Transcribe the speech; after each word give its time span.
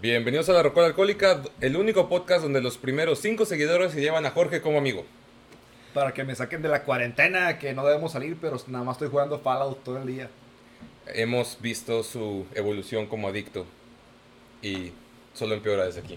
Bienvenidos 0.00 0.48
a 0.48 0.52
La 0.52 0.62
Rocola 0.62 0.86
Alcohólica, 0.86 1.42
el 1.60 1.76
único 1.76 2.08
podcast 2.08 2.44
donde 2.44 2.60
los 2.60 2.78
primeros 2.78 3.18
cinco 3.18 3.44
seguidores 3.44 3.90
se 3.90 4.00
llevan 4.00 4.24
a 4.26 4.30
Jorge 4.30 4.60
como 4.60 4.78
amigo. 4.78 5.04
Para 5.92 6.14
que 6.14 6.22
me 6.22 6.36
saquen 6.36 6.62
de 6.62 6.68
la 6.68 6.84
cuarentena, 6.84 7.58
que 7.58 7.72
no 7.72 7.84
debemos 7.84 8.12
salir, 8.12 8.36
pero 8.40 8.56
nada 8.68 8.84
más 8.84 8.94
estoy 8.94 9.08
jugando 9.08 9.40
Fallout 9.40 9.82
todo 9.82 9.98
el 9.98 10.06
día. 10.06 10.30
Hemos 11.06 11.60
visto 11.60 12.04
su 12.04 12.46
evolución 12.54 13.06
como 13.08 13.26
adicto 13.26 13.66
y 14.62 14.92
solo 15.34 15.54
empeora 15.54 15.86
desde 15.86 15.98
aquí. 15.98 16.16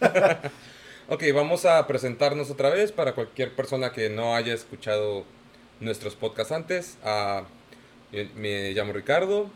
ok, 1.08 1.22
vamos 1.32 1.66
a 1.66 1.86
presentarnos 1.86 2.50
otra 2.50 2.70
vez 2.70 2.90
para 2.90 3.12
cualquier 3.12 3.54
persona 3.54 3.92
que 3.92 4.10
no 4.10 4.34
haya 4.34 4.54
escuchado 4.54 5.24
nuestros 5.78 6.16
podcasts 6.16 6.50
antes. 6.50 6.98
Ah, 7.04 7.44
me 8.34 8.72
llamo 8.72 8.92
Ricardo, 8.92 9.48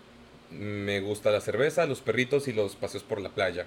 me 0.50 1.00
gusta 1.00 1.30
la 1.30 1.40
cerveza, 1.40 1.86
los 1.86 2.00
perritos 2.00 2.48
y 2.48 2.52
los 2.52 2.76
paseos 2.76 3.02
por 3.02 3.20
la 3.20 3.28
playa. 3.30 3.66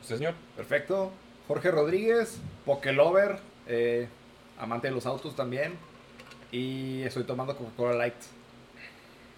¿Usted, 0.00 0.16
señor? 0.18 0.34
Perfecto. 0.56 1.12
Jorge 1.48 1.70
Rodríguez, 1.70 2.38
Pokelover, 2.64 3.38
eh, 3.66 4.08
amante 4.58 4.88
de 4.88 4.94
los 4.94 5.06
autos 5.06 5.34
también. 5.36 5.74
Y 6.52 7.02
estoy 7.02 7.24
tomando 7.24 7.56
Coca-Cola 7.56 7.94
Light. 7.94 8.14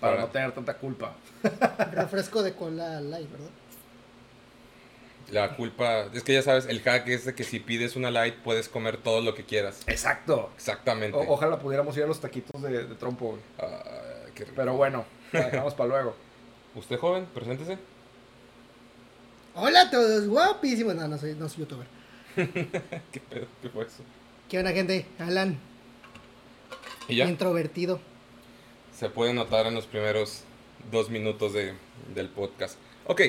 Para 0.00 0.20
no 0.20 0.26
tener 0.28 0.52
tanta 0.52 0.74
culpa. 0.74 1.14
Refresco 1.92 2.42
de 2.42 2.52
cola 2.52 3.00
light, 3.00 3.30
¿verdad? 3.30 3.48
La 5.30 5.56
culpa, 5.56 6.06
es 6.12 6.22
que 6.22 6.34
ya 6.34 6.42
sabes, 6.42 6.66
el 6.66 6.82
hack 6.82 7.08
es 7.08 7.24
de 7.24 7.34
que 7.34 7.44
si 7.44 7.58
pides 7.58 7.96
una 7.96 8.10
light 8.10 8.34
puedes 8.44 8.68
comer 8.68 8.98
todo 8.98 9.22
lo 9.22 9.34
que 9.34 9.44
quieras. 9.44 9.80
Exacto. 9.86 10.50
Exactamente. 10.56 11.16
O- 11.16 11.32
ojalá 11.32 11.58
pudiéramos 11.58 11.96
ir 11.96 12.02
a 12.02 12.06
los 12.06 12.20
taquitos 12.20 12.60
de, 12.60 12.84
de 12.86 12.94
trompo. 12.96 13.28
güey. 13.30 13.40
Ah, 13.58 13.82
qué 14.34 14.44
rico. 14.44 14.54
Pero 14.56 14.74
bueno, 14.76 15.06
la 15.32 15.48
dejamos 15.48 15.72
para 15.72 15.88
luego. 15.88 16.14
Usted 16.74 16.98
joven, 16.98 17.26
preséntese. 17.32 17.78
Hola 19.54 19.82
a 19.82 19.90
todos, 19.90 20.26
guapísimos. 20.26 20.94
No, 20.94 21.06
no 21.06 21.18
soy, 21.18 21.34
no 21.34 21.48
soy 21.48 21.60
youtuber. 21.60 21.86
¿Qué 22.36 23.20
pedo? 23.30 23.46
¿Qué 23.62 23.68
fue 23.68 23.84
eso? 23.84 24.02
¿Qué 24.48 24.58
onda, 24.58 24.72
gente? 24.72 25.06
Alan, 25.18 25.58
Y 27.08 27.16
ya, 27.16 27.26
introvertido. 27.28 28.00
se 28.96 29.08
puede 29.08 29.32
notar 29.32 29.66
en 29.66 29.74
los 29.74 29.86
primeros 29.86 30.42
dos 30.90 31.10
minutos 31.10 31.52
de- 31.52 31.74
del 32.14 32.28
podcast. 32.28 32.76
Ok, 33.06 33.20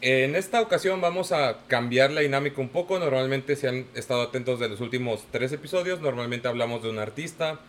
en 0.00 0.34
esta 0.34 0.60
ocasión 0.62 1.00
vamos 1.02 1.32
a 1.32 1.58
cambiar 1.68 2.10
la 2.10 2.22
dinámica 2.22 2.60
un 2.60 2.70
poco. 2.70 2.98
Normalmente, 2.98 3.54
si 3.56 3.66
han 3.66 3.86
estado 3.94 4.22
atentos 4.22 4.58
de 4.58 4.68
los 4.68 4.80
últimos 4.80 5.26
tres 5.30 5.52
episodios, 5.52 6.00
normalmente 6.00 6.48
hablamos 6.48 6.82
de 6.82 6.88
un 6.90 6.98
artista, 6.98 7.60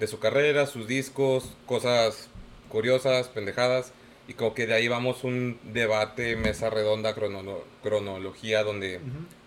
de 0.00 0.06
su 0.06 0.18
carrera, 0.18 0.66
sus 0.66 0.86
discos, 0.88 1.52
cosas 1.66 2.28
curiosas, 2.70 3.28
pendejadas. 3.28 3.92
Y 4.28 4.34
como 4.34 4.54
que 4.54 4.66
de 4.66 4.74
ahí 4.74 4.88
vamos 4.88 5.22
un 5.24 5.58
debate, 5.72 6.34
mesa 6.36 6.68
redonda, 6.70 7.14
crono- 7.14 7.62
cronología, 7.82 8.64
donde 8.64 9.00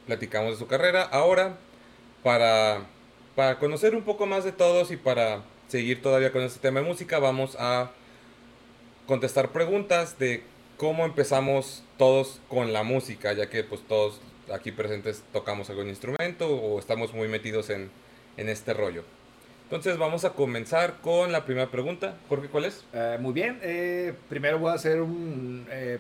platicamos 0.05 0.52
de 0.53 0.58
su 0.58 0.67
carrera. 0.67 1.03
Ahora, 1.03 1.58
para, 2.23 2.85
para 3.35 3.59
conocer 3.59 3.94
un 3.95 4.03
poco 4.03 4.25
más 4.25 4.44
de 4.45 4.52
todos 4.53 4.91
y 4.91 4.97
para 4.97 5.44
seguir 5.67 6.02
todavía 6.02 6.31
con 6.31 6.41
este 6.44 6.59
tema 6.59 6.80
de 6.80 6.85
música, 6.88 7.19
vamos 7.19 7.55
a 7.59 7.91
contestar 9.05 9.50
preguntas 9.52 10.17
de 10.19 10.44
cómo 10.77 11.05
empezamos 11.05 11.83
todos 11.97 12.39
con 12.47 12.72
la 12.73 12.83
música, 12.83 13.33
ya 13.33 13.50
que 13.50 13.63
pues 13.63 13.81
todos 13.88 14.22
aquí 14.53 14.72
presentes 14.72 15.23
tocamos 15.33 15.69
algún 15.69 15.89
instrumento 15.89 16.47
o 16.50 16.80
estamos 16.80 17.13
muy 17.13 17.27
metidos 17.27 17.69
en, 17.69 17.91
en 18.38 18.50
este 18.50 18.73
rollo. 18.73 19.03
Entonces 19.70 20.00
vamos 20.00 20.25
a 20.25 20.31
comenzar 20.31 20.95
con 20.95 21.31
la 21.31 21.45
primera 21.45 21.70
pregunta. 21.70 22.16
Jorge, 22.28 22.48
¿cuál 22.48 22.66
es? 22.66 22.84
Eh, 22.92 23.20
muy 23.22 23.34
bien, 23.34 23.59
eh, 23.62 24.16
primero 24.28 24.58
voy 24.58 24.72
a 24.72 24.73
hacer 24.73 25.00
un, 25.00 25.67
eh, 25.70 26.00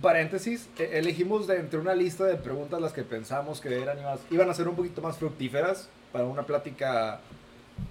paréntesis. 0.00 0.66
Eh, 0.78 0.92
elegimos 0.94 1.46
de 1.46 1.58
entre 1.58 1.78
una 1.78 1.94
lista 1.94 2.24
de 2.24 2.36
preguntas 2.36 2.80
las 2.80 2.94
que 2.94 3.02
pensamos 3.02 3.60
que 3.60 3.78
eran, 3.78 3.98
iban 4.30 4.48
a 4.48 4.54
ser 4.54 4.66
un 4.66 4.76
poquito 4.76 5.02
más 5.02 5.18
fructíferas 5.18 5.90
para 6.10 6.24
una 6.24 6.44
plática 6.44 7.20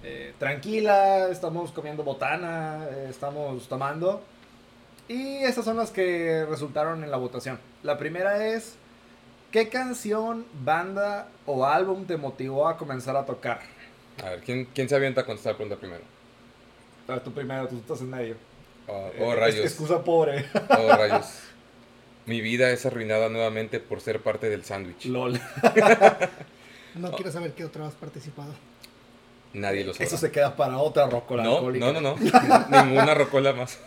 eh, 0.02 0.34
tranquila. 0.40 1.28
Estamos 1.28 1.70
comiendo 1.70 2.02
botana, 2.02 2.84
estamos 3.08 3.68
tomando. 3.68 4.24
Y 5.06 5.36
esas 5.36 5.64
son 5.64 5.76
las 5.76 5.92
que 5.92 6.44
resultaron 6.50 7.04
en 7.04 7.12
la 7.12 7.16
votación. 7.16 7.60
La 7.84 7.96
primera 7.96 8.48
es, 8.48 8.74
¿qué 9.52 9.68
canción, 9.68 10.46
banda 10.64 11.28
o 11.46 11.64
álbum 11.64 12.06
te 12.06 12.16
motivó 12.16 12.66
a 12.66 12.76
comenzar 12.76 13.14
a 13.14 13.24
tocar? 13.24 13.77
A 14.24 14.30
ver, 14.30 14.40
¿quién, 14.40 14.66
quién 14.74 14.88
se 14.88 14.94
avienta 14.96 15.22
a 15.22 15.26
contestar 15.26 15.52
la 15.52 15.56
pregunta 15.58 15.80
primero? 15.80 16.02
Ah, 17.08 17.20
Tú 17.22 17.32
primero, 17.32 17.66
tú 17.68 17.76
estás 17.78 18.00
en 18.00 18.10
medio. 18.10 18.36
Oh, 18.86 19.10
Eh, 19.14 19.18
oh, 19.20 19.32
es- 19.32 19.38
rayos. 19.38 19.64
Excusa 19.66 20.02
pobre. 20.04 20.46
Oh, 20.70 20.88
rayos. 20.96 21.26
Mi 22.26 22.40
vida 22.40 22.70
es 22.70 22.84
arruinada 22.84 23.28
nuevamente 23.30 23.80
por 23.80 24.00
ser 24.00 24.20
parte 24.20 24.50
del 24.50 24.64
sándwich. 24.64 25.06
LOL. 25.06 25.40
No 26.94 27.12
quiero 27.12 27.30
saber 27.30 27.52
qué 27.52 27.64
otro 27.64 27.84
has 27.84 27.94
participado. 27.94 28.52
Nadie 29.52 29.84
lo 29.84 29.92
sabe. 29.92 30.06
Eso 30.06 30.16
se 30.16 30.32
queda 30.32 30.56
para 30.56 30.78
otra 30.78 31.06
rocola 31.08 31.44
No, 31.44 31.56
alcohólica. 31.58 31.92
no, 31.92 32.00
no, 32.00 32.16
no. 32.16 32.16
Ninguna 32.84 33.14
rocola 33.14 33.52
más. 33.52 33.78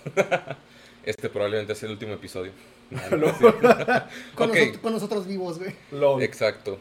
Este 1.04 1.28
probablemente 1.30 1.74
es 1.74 1.84
el 1.84 1.92
último 1.92 2.14
episodio. 2.14 2.52
No. 2.90 3.34
Con, 4.36 4.50
Ok. 4.52 4.56
nosot- 4.56 4.82
con 4.82 4.94
nosotros 4.94 5.28
vivos, 5.28 5.60
güey. 5.60 5.76
LOL. 5.92 6.22
Exacto. 6.24 6.78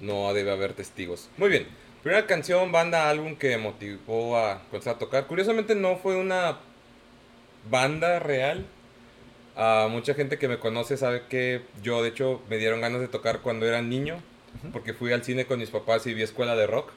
No 0.00 0.32
debe 0.34 0.52
haber 0.52 0.72
testigos. 0.74 1.28
Muy 1.36 1.48
bien. 1.48 1.66
Primera 2.06 2.24
canción, 2.28 2.70
banda, 2.70 3.10
álbum 3.10 3.34
que 3.34 3.58
motivó 3.58 4.38
a 4.38 4.62
comenzar 4.70 4.94
a 4.94 4.98
tocar. 5.00 5.26
Curiosamente 5.26 5.74
no 5.74 5.96
fue 5.96 6.14
una 6.14 6.56
banda 7.68 8.20
real. 8.20 8.64
Ah, 9.56 9.88
mucha 9.90 10.14
gente 10.14 10.38
que 10.38 10.46
me 10.46 10.60
conoce 10.60 10.96
sabe 10.96 11.22
que 11.28 11.62
yo, 11.82 12.04
de 12.04 12.10
hecho, 12.10 12.40
me 12.48 12.58
dieron 12.58 12.80
ganas 12.80 13.00
de 13.00 13.08
tocar 13.08 13.40
cuando 13.40 13.66
era 13.66 13.82
niño. 13.82 14.22
Porque 14.72 14.94
fui 14.94 15.12
al 15.12 15.24
cine 15.24 15.46
con 15.46 15.58
mis 15.58 15.70
papás 15.70 16.06
y 16.06 16.14
vi 16.14 16.22
escuela 16.22 16.54
de 16.54 16.68
rock. 16.68 16.92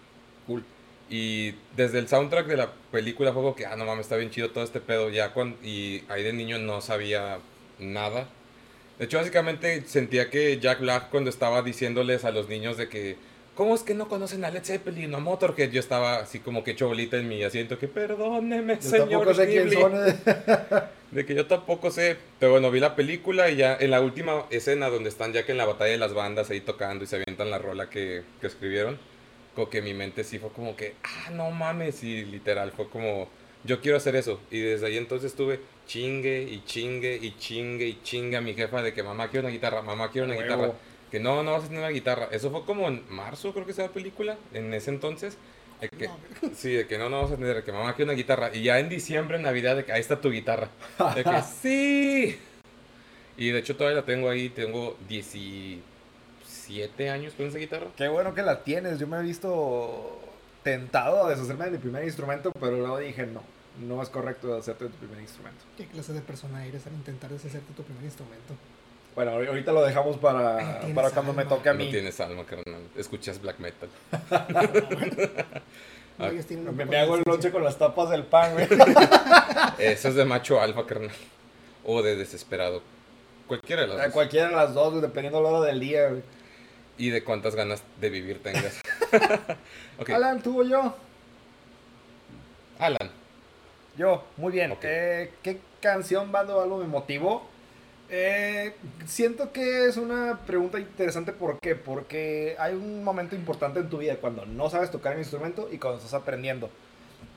Cool. 0.46 0.64
Y 1.10 1.56
desde 1.76 1.98
el 1.98 2.08
soundtrack 2.08 2.46
de 2.46 2.58
la 2.58 2.72
película 2.92 3.34
fue 3.34 3.42
como 3.42 3.56
que, 3.56 3.66
ah, 3.66 3.76
no 3.76 3.86
mames, 3.86 4.06
está 4.06 4.16
bien 4.16 4.30
chido 4.30 4.52
todo 4.52 4.64
este 4.64 4.80
pedo. 4.80 5.10
Ya 5.10 5.34
cuando, 5.34 5.58
y 5.64 6.04
ahí 6.10 6.22
de 6.22 6.34
niño 6.34 6.60
no 6.60 6.82
sabía 6.82 7.40
nada. 7.80 8.28
De 9.00 9.06
hecho, 9.06 9.18
básicamente 9.18 9.82
sentía 9.88 10.30
que 10.30 10.60
Jack 10.60 10.82
Black 10.82 11.10
cuando 11.10 11.32
estaba 11.32 11.64
diciéndoles 11.64 12.26
a 12.26 12.32
los 12.32 12.48
niños 12.48 12.78
de 12.78 12.90
que, 12.90 13.18
¿cómo 13.60 13.76
es 13.76 13.84
que 13.84 13.94
no 13.94 14.08
conocen 14.08 14.46
a 14.46 14.52
Led 14.52 14.64
Zeppelin 14.64 15.14
o 15.14 15.18
a 15.18 15.20
Motorhead? 15.20 15.70
Yo 15.70 15.82
estaba 15.82 16.20
así 16.20 16.40
como 16.40 16.64
que 16.64 16.72
hecho 16.72 16.88
bolita 16.88 17.18
en 17.18 17.28
mi 17.28 17.44
asiento, 17.44 17.78
que 17.78 17.90
perdóneme, 17.90 18.76
Yo 18.76 18.82
señor 18.82 19.10
tampoco 19.10 19.34
sé 19.34 19.48
quién 19.48 19.68
Ghibli". 19.70 19.82
son. 19.82 19.94
eh. 20.08 20.84
De 21.12 21.26
que 21.26 21.36
yo 21.36 21.46
tampoco 21.46 21.92
sé. 21.92 22.16
Pero 22.40 22.54
bueno, 22.54 22.72
vi 22.72 22.80
la 22.80 22.96
película 22.96 23.50
y 23.50 23.58
ya 23.58 23.76
en 23.78 23.92
la 23.92 24.00
última 24.00 24.46
escena 24.50 24.88
donde 24.90 25.10
están 25.10 25.34
ya 25.34 25.46
que 25.46 25.52
en 25.52 25.58
la 25.58 25.66
batalla 25.66 25.92
de 25.92 25.98
las 25.98 26.14
bandas 26.14 26.50
ahí 26.50 26.62
tocando 26.62 27.04
y 27.04 27.08
se 27.08 27.18
avientan 27.18 27.50
la 27.52 27.58
rola 27.58 27.90
que, 27.90 28.24
que 28.40 28.48
escribieron, 28.48 28.98
como 29.56 29.70
que 29.70 29.82
mi 29.82 29.94
mente 29.94 30.24
sí 30.24 30.40
fue 30.40 30.52
como 30.52 30.78
que, 30.78 30.96
ah, 31.04 31.32
no 31.32 31.52
mames, 31.52 32.02
y 32.02 32.24
literal 32.24 32.72
fue 32.72 32.88
como, 32.88 33.28
yo 33.66 33.82
quiero 33.82 33.98
hacer 33.98 34.16
eso. 34.16 34.40
Y 34.52 34.62
desde 34.62 34.88
ahí 34.88 34.96
entonces 34.96 35.32
estuve 35.32 35.60
chingue 35.86 36.44
y 36.44 36.64
chingue 36.64 37.20
y 37.22 37.36
chingue 37.38 37.88
y 37.88 38.00
chingue 38.04 38.38
a 38.38 38.42
mi 38.42 38.54
jefa 38.54 38.82
de 38.82 38.94
que 38.94 39.04
mamá 39.04 39.28
quiero 39.28 39.48
una 39.48 39.54
guitarra, 39.54 39.82
mamá 39.82 40.12
quiero 40.12 40.28
una 40.28 40.36
guitarra. 40.42 40.72
Que 41.12 41.20
no, 41.20 41.44
no 41.44 41.52
vas 41.54 41.64
a 41.64 41.68
tener 41.68 41.80
una 41.80 41.90
guitarra. 41.90 42.28
Eso 42.32 42.52
fue 42.52 42.64
como 42.66 42.88
en 42.88 43.04
marzo, 43.10 43.54
creo 43.54 43.66
que 43.66 43.74
sea 43.74 43.88
la 43.88 43.92
película, 43.92 44.38
en 44.54 44.74
ese 44.74 44.92
entonces. 44.92 45.38
De 45.82 45.90
que, 45.90 46.08
No, 46.08 46.18
sí, 46.56 46.74
de 46.74 46.88
que 46.88 46.98
no, 46.98 47.10
no 47.10 47.22
vas 47.22 47.32
a 47.32 47.36
tener, 47.36 47.56
de 47.56 47.64
que 47.64 47.72
mamá 47.72 47.96
quiere 47.96 48.12
una 48.12 48.18
guitarra. 48.18 48.52
Y 48.54 48.64
ya 48.64 48.80
en 48.80 48.90
diciembre, 48.90 49.38
en 49.38 49.44
Navidad, 49.44 49.76
de 49.76 49.86
que 49.86 49.92
ahí 49.92 50.02
está 50.02 50.22
tu 50.22 50.32
guitarra. 50.32 50.70
De 51.16 51.24
que 51.24 51.42
sí. 51.62 52.40
Y 53.38 53.52
de 53.52 53.60
hecho 53.60 53.76
todavía 53.78 54.02
la 54.02 54.06
tengo 54.06 54.30
ahí, 54.30 54.50
tengo 54.50 54.98
17 55.08 57.10
años 57.10 57.34
con 57.34 57.48
esa 57.48 57.58
guitarra. 57.58 57.88
Qué 57.96 58.08
bueno 58.10 58.34
que 58.34 58.42
la 58.42 58.64
tienes. 58.64 59.00
Yo 59.00 59.08
me 59.08 59.18
he 59.18 59.24
visto 59.24 60.20
tentado 60.64 61.26
a 61.26 61.30
deshacerme 61.30 61.66
de 61.66 61.72
mi 61.72 61.78
primer 61.78 62.04
instrumento, 62.04 62.52
pero 62.60 62.78
luego 62.78 62.98
dije, 62.98 63.26
no, 63.26 63.42
no 63.88 64.04
es 64.04 64.10
correcto 64.10 64.58
hacerte 64.58 64.84
de 64.86 64.90
tu 64.90 64.98
primer 64.98 65.22
instrumento. 65.22 65.60
¿Qué 65.78 65.86
clase 65.86 66.12
de 66.12 66.20
persona 66.22 66.66
eres 66.66 66.86
al 66.86 66.94
intentar 66.94 67.32
deshacerte 67.32 67.74
tu 67.74 67.84
primer 67.84 68.04
instrumento? 68.04 68.56
Bueno, 69.16 69.32
ahor- 69.32 69.48
ahorita 69.50 69.72
lo 69.72 69.84
dejamos 69.84 70.18
para, 70.18 70.82
para 70.96 71.10
cuando 71.12 71.34
me 71.34 71.44
toque 71.46 71.70
a 71.70 71.74
No 71.74 71.80
mí. 71.80 71.92
tienes 71.92 72.20
alma, 72.22 72.46
carnal. 72.46 72.82
Escuchas 72.96 73.42
black 73.42 73.60
metal. 73.60 73.90
No, 76.18 76.26
Ah, 76.26 76.30
ellos 76.32 76.46
Me, 76.74 76.98
hago 76.98 77.16
el 77.16 77.24
lonche 77.26 77.50
con 77.50 77.64
las 77.64 77.78
tapas 77.78 78.10
del 78.10 78.24
pan, 78.24 78.52
güey. 78.54 78.68
Eso 79.80 80.10
es 80.10 80.16
de 80.16 80.26
macho 80.26 80.60
alfa, 80.60 80.86
carnal. 80.86 81.12
O 81.86 82.02
de 82.02 82.18
desesperado. 82.18 82.82
Cualquiera 83.48 83.84
de 83.84 83.88
las 83.88 83.98
dos. 84.04 84.14
Cualquiera 84.14 84.50
de 84.50 84.56
las 84.56 84.74
dos, 84.74 85.02
dependiendo 85.02 85.38
de 85.40 85.44
la 85.46 85.50
hora 85.58 85.68
del 85.68 85.80
día, 85.80 86.10
güey. 86.10 86.22
Y 86.98 87.10
de 87.12 87.24
cuántas 87.24 87.56
ganas 87.56 87.82
de 88.02 88.10
vivir 88.10 88.44
tengas. 88.44 88.82
Alan, 90.14 90.42
tú 90.44 90.60
o 90.62 90.64
yo. 90.66 90.94
Alan. 92.80 93.10
Yo, 93.98 94.26
muy 94.36 94.52
bien. 94.52 94.76
Eh, 94.82 95.32
¿Qué 95.42 95.60
canción, 95.82 96.32
banda 96.34 96.54
o 96.56 96.62
algo 96.62 96.78
me 96.80 96.86
motivó? 96.88 97.48
Eh, 98.12 98.74
siento 99.06 99.52
que 99.52 99.86
es 99.86 99.98
una 99.98 100.40
pregunta 100.46 100.80
interesante. 100.80 101.32
¿Por 101.32 101.60
qué? 101.60 101.76
Porque 101.76 102.56
hay 102.60 102.74
un 102.74 103.04
momento 103.04 103.36
importante 103.36 103.80
en 103.80 103.90
tu 103.90 104.00
vida 104.00 104.18
cuando 104.18 104.46
no 104.46 104.70
sabes 104.70 104.92
tocar 104.92 105.14
un 105.14 105.20
instrumento 105.20 105.70
y 105.72 105.78
cuando 105.78 106.00
estás 106.00 106.14
aprendiendo. 106.14 106.70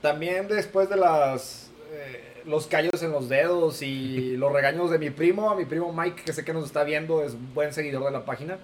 También 0.01 0.49
después 0.49 0.89
de 0.89 0.97
las 0.97 1.71
eh, 1.93 2.43
los 2.47 2.67
callos 2.67 3.03
en 3.03 3.13
los 3.13 3.29
dedos 3.29 3.83
y 3.83 4.37
los 4.37 4.53
regaños 4.53 4.91
de 4.91 4.99
mi 4.99 5.11
primo, 5.11 5.51
a 5.51 5.57
mi 5.57 5.65
primo 5.65 5.93
Mike, 5.93 6.23
que 6.25 6.33
sé 6.33 6.45
que 6.45 6.53
nos 6.53 6.65
está 6.65 6.85
viendo, 6.85 7.23
es 7.23 7.37
buen 7.55 7.73
seguidor 7.73 8.05
de 8.05 8.11
la 8.11 8.25
página. 8.25 8.59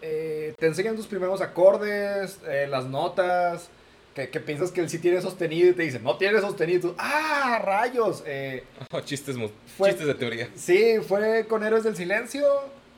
Eh, 0.00 0.54
te 0.58 0.66
enseñan 0.66 0.96
tus 0.96 1.06
primeros 1.06 1.40
acordes, 1.40 2.40
eh, 2.46 2.66
las 2.68 2.86
notas, 2.86 3.68
que, 4.14 4.28
que 4.28 4.40
piensas 4.40 4.70
que 4.70 4.80
él 4.80 4.88
sí 4.90 4.98
tiene 4.98 5.20
sostenido 5.20 5.70
y 5.70 5.72
te 5.74 5.82
dice, 5.82 5.98
no 6.00 6.16
tiene 6.18 6.40
sostenido. 6.40 6.90
tú, 6.90 6.94
¡Ah, 6.98 7.60
rayos! 7.64 8.22
Eh, 8.26 8.64
Oh, 8.90 9.00
chistes, 9.00 9.36
Fue- 9.76 9.90
chistes 9.90 10.06
de 10.06 10.14
teoría. 10.14 10.48
Sí, 10.54 10.96
fue 11.06 11.46
con 11.48 11.62
Héroes 11.64 11.84
del 11.84 11.96
Silencio 11.96 12.44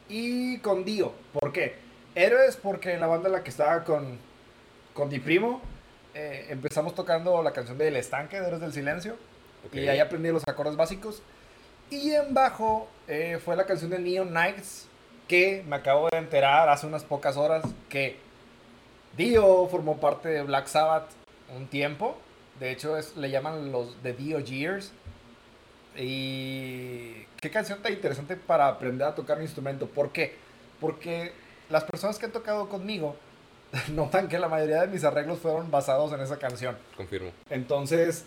y 0.08 0.58
con 0.58 0.84
Dio. 0.84 1.12
¿Por 1.32 1.52
qué? 1.52 1.76
Héroes 2.14 2.56
porque 2.56 2.96
la 2.98 3.06
banda 3.06 3.28
en 3.28 3.32
la 3.34 3.42
que 3.44 3.50
estaba 3.50 3.84
con, 3.84 4.18
con 4.92 5.08
mi 5.08 5.18
primo, 5.20 5.60
eh, 6.14 6.46
empezamos 6.50 6.94
tocando 6.94 7.42
la 7.42 7.52
canción 7.52 7.78
del 7.78 7.96
estanque 7.96 8.40
de 8.40 8.46
Héroes 8.46 8.60
del 8.60 8.72
Silencio. 8.72 9.16
Y 9.72 9.88
ahí 9.88 9.98
aprendí 9.98 10.28
los 10.30 10.42
acordes 10.46 10.76
básicos. 10.76 11.22
Y 11.90 12.10
en 12.12 12.34
bajo 12.34 12.88
eh, 13.08 13.38
fue 13.44 13.56
la 13.56 13.66
canción 13.66 13.90
de 13.90 13.98
Neon 13.98 14.32
Nights, 14.32 14.86
que 15.28 15.64
me 15.66 15.76
acabo 15.76 16.08
de 16.10 16.18
enterar 16.18 16.68
hace 16.68 16.86
unas 16.86 17.02
pocas 17.04 17.36
horas 17.36 17.64
que 17.88 18.16
Dio 19.16 19.66
formó 19.68 19.98
parte 19.98 20.28
de 20.28 20.42
Black 20.42 20.66
Sabbath 20.66 21.08
un 21.56 21.66
tiempo. 21.66 22.16
De 22.58 22.70
hecho, 22.70 22.96
es, 22.96 23.16
le 23.16 23.30
llaman 23.30 23.72
los 23.72 23.96
The 24.02 24.12
Dio 24.12 24.38
Years. 24.40 24.92
Y 25.96 27.24
qué 27.40 27.50
canción 27.50 27.80
tan 27.82 27.92
interesante 27.92 28.36
para 28.36 28.68
aprender 28.68 29.06
a 29.06 29.14
tocar 29.14 29.36
un 29.38 29.42
instrumento. 29.44 29.86
¿Por 29.86 30.10
qué? 30.10 30.34
Porque 30.80 31.32
las 31.70 31.84
personas 31.84 32.18
que 32.18 32.26
han 32.26 32.32
tocado 32.32 32.68
conmigo 32.68 33.16
notan 33.92 34.28
que 34.28 34.38
la 34.38 34.48
mayoría 34.48 34.80
de 34.82 34.86
mis 34.88 35.04
arreglos 35.04 35.38
fueron 35.38 35.70
basados 35.70 36.12
en 36.12 36.20
esa 36.20 36.38
canción. 36.38 36.76
Confirmo. 36.96 37.30
Entonces, 37.50 38.24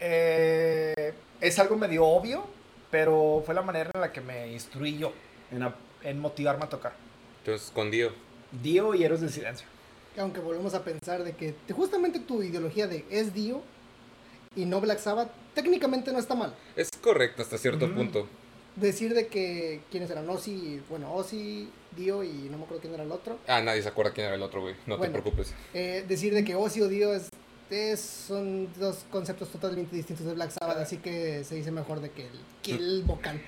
eh, 0.00 1.14
es 1.40 1.58
algo 1.58 1.76
medio 1.76 2.04
obvio, 2.06 2.44
pero 2.90 3.42
fue 3.46 3.54
la 3.54 3.62
manera 3.62 3.90
en 3.94 4.00
la 4.00 4.12
que 4.12 4.20
me 4.20 4.48
instruí 4.52 4.98
yo 4.98 5.12
en, 5.52 5.62
a- 5.62 5.74
en 6.02 6.18
motivarme 6.18 6.64
a 6.64 6.68
tocar. 6.68 6.92
Entonces, 7.44 7.70
con 7.70 7.90
Dio. 7.90 8.12
Dio 8.62 8.94
y 8.94 9.04
Héroes 9.04 9.20
del 9.20 9.30
Silencio. 9.30 9.66
Aunque 10.18 10.40
volvemos 10.40 10.74
a 10.74 10.82
pensar 10.84 11.22
de 11.24 11.32
que 11.32 11.52
te- 11.66 11.72
justamente 11.72 12.18
tu 12.20 12.42
ideología 12.42 12.86
de 12.86 13.04
es 13.10 13.32
Dio 13.32 13.62
y 14.56 14.64
no 14.64 14.80
Black 14.80 14.98
Sabbath, 14.98 15.30
técnicamente 15.54 16.12
no 16.12 16.18
está 16.18 16.34
mal. 16.34 16.54
Es 16.76 16.88
correcto 17.00 17.42
hasta 17.42 17.56
cierto 17.58 17.92
punto. 17.94 18.26
Decir 18.76 19.14
de 19.14 19.26
que 19.28 19.80
quiénes 19.90 20.10
eran 20.10 20.28
Ozzy, 20.28 20.80
bueno, 20.88 21.12
Ozzy, 21.14 21.68
Dio 21.96 22.22
y 22.22 22.48
no 22.50 22.56
me 22.58 22.64
acuerdo 22.64 22.80
quién 22.80 22.94
era 22.94 23.02
el 23.02 23.12
otro. 23.12 23.38
Ah, 23.46 23.60
nadie 23.60 23.82
se 23.82 23.88
acuerda 23.88 24.12
quién 24.12 24.26
era 24.26 24.36
el 24.36 24.42
otro, 24.42 24.60
güey. 24.62 24.74
No 24.86 24.96
Bueno. 24.96 25.12
te 25.14 25.20
preocupes. 25.20 25.54
Eh, 25.74 26.04
decir 26.08 26.34
de 26.34 26.44
que 26.44 26.54
Ozzy 26.54 26.80
o 26.82 26.88
Dio 26.88 27.12
es, 27.14 27.28
es- 27.70 28.00
son 28.00 28.68
dos 28.78 29.04
conceptos 29.10 29.48
totalmente 29.50 29.94
distintos 29.94 30.26
de 30.26 30.34
Black 30.34 30.50
Sabbath, 30.50 30.78
así 30.78 30.96
que 30.98 31.44
se 31.44 31.54
dice 31.56 31.70
mejor 31.70 32.00
de 32.00 32.10
que 32.10 32.22
el, 32.26 32.32
que 32.62 32.72
el 32.72 33.02
vocal. 33.04 33.40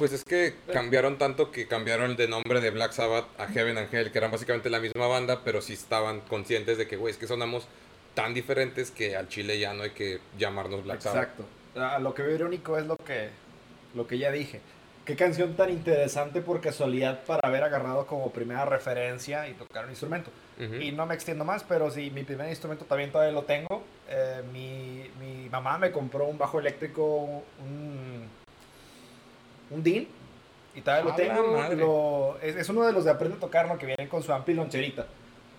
Pues 0.00 0.14
es 0.14 0.24
que 0.24 0.54
cambiaron 0.72 1.18
tanto 1.18 1.50
que 1.50 1.66
cambiaron 1.66 2.16
de 2.16 2.26
nombre 2.26 2.62
de 2.62 2.70
Black 2.70 2.92
Sabbath 2.92 3.26
a 3.38 3.48
Heaven 3.48 3.76
and 3.76 3.94
Hell, 3.94 4.10
que 4.10 4.16
eran 4.16 4.30
básicamente 4.30 4.70
la 4.70 4.80
misma 4.80 5.06
banda, 5.06 5.42
pero 5.44 5.60
sí 5.60 5.74
estaban 5.74 6.22
conscientes 6.22 6.78
de 6.78 6.88
que, 6.88 6.96
güey, 6.96 7.12
es 7.12 7.18
que 7.18 7.26
sonamos 7.26 7.68
tan 8.14 8.32
diferentes 8.32 8.90
que 8.90 9.14
al 9.14 9.28
chile 9.28 9.60
ya 9.60 9.74
no 9.74 9.82
hay 9.82 9.90
que 9.90 10.20
llamarnos 10.38 10.84
Black 10.84 11.02
Sabbath. 11.02 11.22
Exacto. 11.22 11.44
Ah, 11.76 11.98
lo 11.98 12.14
que 12.14 12.22
veo 12.22 12.34
irónico 12.34 12.78
es 12.78 12.86
lo 12.86 12.96
que, 12.96 13.28
lo 13.94 14.06
que 14.06 14.16
ya 14.16 14.32
dije. 14.32 14.62
Qué 15.04 15.16
canción 15.16 15.54
tan 15.54 15.68
interesante 15.68 16.40
por 16.40 16.62
casualidad 16.62 17.22
para 17.24 17.46
haber 17.46 17.62
agarrado 17.62 18.06
como 18.06 18.32
primera 18.32 18.64
referencia 18.64 19.48
y 19.50 19.52
tocar 19.52 19.84
un 19.84 19.90
instrumento. 19.90 20.30
Ujú. 20.58 20.76
Y 20.76 20.92
no 20.92 21.04
me 21.04 21.14
extiendo 21.14 21.44
más, 21.44 21.62
pero 21.62 21.90
sí, 21.90 22.10
mi 22.10 22.22
primer 22.22 22.48
instrumento 22.48 22.86
también 22.86 23.12
todavía 23.12 23.34
lo 23.34 23.42
tengo. 23.42 23.82
Eh, 24.08 24.40
mi, 24.50 25.10
mi 25.20 25.50
mamá 25.50 25.76
me 25.76 25.90
compró 25.90 26.24
un 26.24 26.38
bajo 26.38 26.58
eléctrico, 26.58 27.42
un, 27.58 28.19
un 29.70 29.82
DIN, 29.82 30.08
y 30.74 30.80
todavía 30.82 31.04
lo 31.04 31.10
¡A 31.14 31.18
la 31.18 31.24
tengo. 31.42 31.56
madre! 31.56 31.76
Lo- 31.76 32.38
es, 32.42 32.56
es 32.56 32.68
uno 32.68 32.86
de 32.86 32.92
los 32.92 33.04
de 33.04 33.10
Aprende 33.10 33.36
a 33.36 33.40
Tocar, 33.40 33.66
¿no? 33.68 33.78
que 33.78 33.86
vienen 33.86 34.08
con 34.08 34.22
su 34.22 34.32
ampli 34.32 34.54
loncherita. 34.54 35.06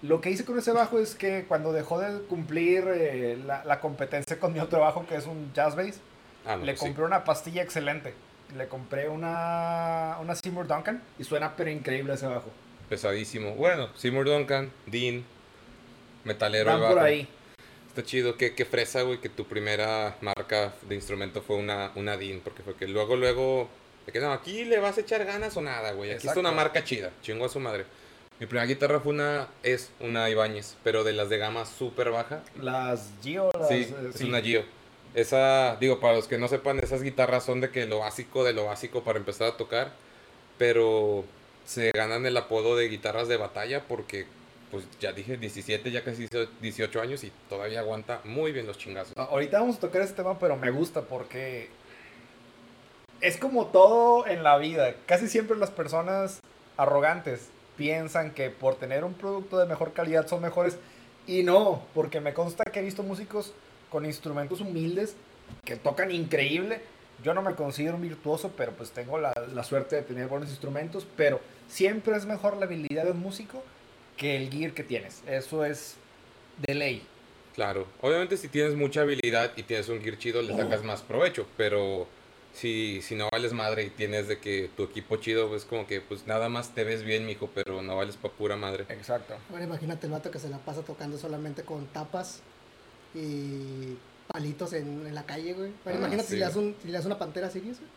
Lo 0.04 0.20
que 0.22 0.32
hice 0.32 0.46
con 0.46 0.58
ese 0.58 0.72
bajo 0.72 1.00
es 1.00 1.14
que 1.16 1.46
cuando 1.48 1.72
dejó 1.74 2.00
de 2.00 2.22
cumplir 2.24 2.86
eh, 2.88 3.38
la, 3.46 3.64
la 3.66 3.80
competencia 3.80 4.40
con 4.40 4.52
mi 4.54 4.60
otro 4.60 4.80
bajo, 4.80 5.06
que 5.06 5.16
es 5.16 5.26
un 5.28 5.52
jazz 5.54 5.76
bass, 5.76 6.00
Ah, 6.46 6.56
no, 6.56 6.66
le 6.66 6.74
sí. 6.76 6.80
compré 6.80 7.04
una 7.04 7.24
pastilla 7.24 7.62
excelente. 7.62 8.14
Le 8.58 8.68
compré 8.68 9.08
una, 9.10 10.18
una 10.22 10.34
Seymour 10.36 10.68
Duncan 10.68 11.02
y 11.20 11.24
suena 11.24 11.56
pero 11.56 11.70
increíble 11.70 12.14
ese 12.16 12.26
bajo. 12.26 12.50
Pesadísimo. 12.90 13.54
Bueno, 13.54 13.90
Seymour 13.96 14.26
Duncan, 14.26 14.72
Dean, 14.88 15.24
metalero. 16.24 16.72
Van 16.72 16.80
por 16.82 16.96
bajo. 16.96 17.06
ahí. 17.08 17.28
Está 17.90 18.04
chido, 18.04 18.38
qué, 18.38 18.56
qué 18.56 18.66
fresa, 18.66 19.02
güey, 19.04 19.20
que 19.20 19.30
tu 19.30 19.46
primera 19.46 20.16
marca 20.22 20.74
de 20.88 20.96
instrumento 20.96 21.42
fue 21.42 21.58
una, 21.58 21.92
una 21.96 22.18
Dean, 22.18 22.40
porque 22.44 22.64
fue 22.64 22.74
que 22.76 22.88
luego, 22.88 23.16
luego, 23.18 23.70
de 24.06 24.12
que 24.12 24.20
no, 24.20 24.32
aquí 24.32 24.66
le 24.66 24.80
vas 24.80 24.98
a 24.98 25.02
echar 25.02 25.24
ganas 25.26 25.56
o 25.58 25.62
nada, 25.62 25.92
güey, 25.92 26.12
aquí 26.12 26.18
está 26.18 26.32
Exacto. 26.32 26.40
una 26.42 26.52
marca 26.52 26.84
chida, 26.84 27.12
chingo 27.22 27.46
a 27.46 27.50
su 27.50 27.60
madre. 27.60 27.86
Mi 28.40 28.48
primera 28.48 28.66
guitarra 28.66 29.00
fue 29.00 29.14
una, 29.14 29.48
es 29.62 29.92
una 30.00 30.30
Ibáñez, 30.30 30.76
pero 30.84 31.04
de 31.04 31.14
las 31.14 31.30
de 31.30 31.38
gama 31.38 31.66
súper 31.66 32.10
baja, 32.10 32.42
Las 32.60 33.12
Gio, 33.22 33.52
las, 33.58 33.68
sí, 33.68 33.76
eh, 33.76 33.96
es 34.10 34.16
sí. 34.16 34.24
una 34.24 34.42
Gio. 34.42 34.64
Esa, 35.14 35.76
digo, 35.80 36.00
para 36.00 36.16
los 36.16 36.28
que 36.28 36.38
no 36.38 36.48
sepan, 36.48 36.80
esas 36.80 37.04
guitarras 37.04 37.44
son 37.44 37.62
de 37.62 37.70
que 37.70 37.86
lo 37.86 38.00
básico 38.00 38.44
de 38.44 38.54
lo 38.54 38.66
básico 38.66 39.04
para 39.04 39.20
empezar 39.20 39.48
a 39.50 39.58
tocar, 39.58 39.92
pero 40.58 41.26
se 41.66 41.92
ganan 41.92 42.26
el 42.26 42.36
apodo 42.38 42.76
de 42.76 42.88
guitarras 42.88 43.28
de 43.28 43.38
batalla 43.38 43.84
porque, 43.88 44.26
pues 44.72 44.86
ya 45.00 45.12
dije, 45.12 45.38
17, 45.38 45.92
ya 45.92 46.04
casi 46.04 46.28
18 46.62 47.02
años 47.02 47.24
y 47.24 47.32
todavía 47.50 47.82
aguanta 47.82 48.22
muy 48.24 48.52
bien 48.52 48.66
los 48.66 48.78
chingazos. 48.78 49.14
Ahorita 49.18 49.60
vamos 49.60 49.78
a 49.78 49.80
tocar 49.82 50.02
ese 50.02 50.14
tema, 50.14 50.40
pero 50.40 50.56
me 50.56 50.72
gusta 50.72 51.02
porque 51.02 51.70
es 53.22 53.38
como 53.38 53.68
todo 53.68 54.28
en 54.28 54.44
la 54.44 54.58
vida. 54.58 54.96
Casi 55.06 55.28
siempre 55.28 55.58
las 55.58 55.72
personas 55.72 56.42
arrogantes 56.78 57.50
piensan 57.78 58.32
que 58.32 58.50
por 58.50 58.76
tener 58.76 59.04
un 59.04 59.14
producto 59.14 59.58
de 59.58 59.66
mejor 59.66 59.94
calidad 59.94 60.28
son 60.28 60.42
mejores 60.42 60.78
y 61.28 61.44
no, 61.44 61.84
porque 61.94 62.20
me 62.20 62.34
consta 62.34 62.64
que 62.66 62.80
he 62.80 62.84
visto 62.84 63.04
músicos 63.04 63.54
con 63.90 64.06
instrumentos 64.06 64.62
humildes 64.62 65.16
que 65.64 65.76
tocan 65.76 66.12
increíble. 66.12 66.82
Yo 67.24 67.36
no 67.36 67.44
me 67.44 67.54
considero 67.54 67.96
un 67.96 68.02
virtuoso, 68.02 68.52
pero 68.58 68.72
pues 68.72 68.92
tengo 68.92 69.20
la, 69.20 69.34
la 69.54 69.64
suerte 69.64 69.96
de 69.96 70.02
tener 70.02 70.28
buenos 70.28 70.50
instrumentos, 70.50 71.06
pero 71.16 71.40
siempre 71.68 72.16
es 72.16 72.26
mejor 72.26 72.58
la 72.58 72.66
habilidad 72.66 73.06
de 73.06 73.12
un 73.12 73.20
músico 73.20 73.64
que 74.18 74.36
el 74.36 74.50
gear 74.50 74.72
que 74.72 74.84
tienes. 74.84 75.22
Eso 75.28 75.64
es 75.64 75.98
de 76.58 76.74
ley. 76.74 77.08
Claro, 77.54 77.86
obviamente 78.02 78.38
si 78.38 78.48
tienes 78.48 78.76
mucha 78.76 79.02
habilidad 79.02 79.52
y 79.56 79.64
tienes 79.64 79.90
un 79.90 80.02
gear 80.02 80.18
chido 80.18 80.42
le 80.42 80.56
sacas 80.56 80.84
más 80.84 81.02
provecho, 81.02 81.46
pero 81.58 82.08
si, 82.54 83.02
si 83.02 83.16
no 83.16 83.30
vales 83.32 83.54
madre 83.54 83.84
y 83.84 83.90
tienes 83.90 84.28
de 84.28 84.40
que 84.40 84.70
tu 84.76 84.84
equipo 84.84 85.18
chido, 85.18 85.50
pues 85.50 85.66
como 85.66 85.88
que 85.88 86.02
pues 86.02 86.28
nada 86.28 86.50
más 86.50 86.74
te 86.76 86.84
ves 86.84 87.04
bien, 87.04 87.26
mijo, 87.26 87.50
pero 87.54 87.82
no 87.82 87.96
vales 87.96 88.18
pa' 88.18 88.30
pura 88.30 88.56
madre. 88.56 88.86
Exacto. 88.90 89.36
Ahora 89.52 89.64
imagínate 89.64 90.08
el 90.08 90.12
vato 90.14 90.32
que 90.32 90.40
se 90.40 90.50
la 90.50 90.58
pasa 90.58 90.82
tocando 90.82 91.18
solamente 91.18 91.64
con 91.64 91.88
tapas 91.88 92.42
y 93.14 93.98
palitos 94.28 94.74
en, 94.74 95.08
en 95.08 95.16
la 95.16 95.24
calle, 95.24 95.54
güey. 95.54 95.72
Ah, 95.86 95.94
imagínate 95.94 96.24
sí. 96.24 96.34
si, 96.34 96.36
le 96.40 96.46
das 96.46 96.56
un, 96.56 96.76
si 96.82 96.88
le 96.88 96.94
das 96.94 97.06
una 97.06 97.18
pantera 97.18 97.50
Sirius, 97.50 97.78
güey. 97.80 97.90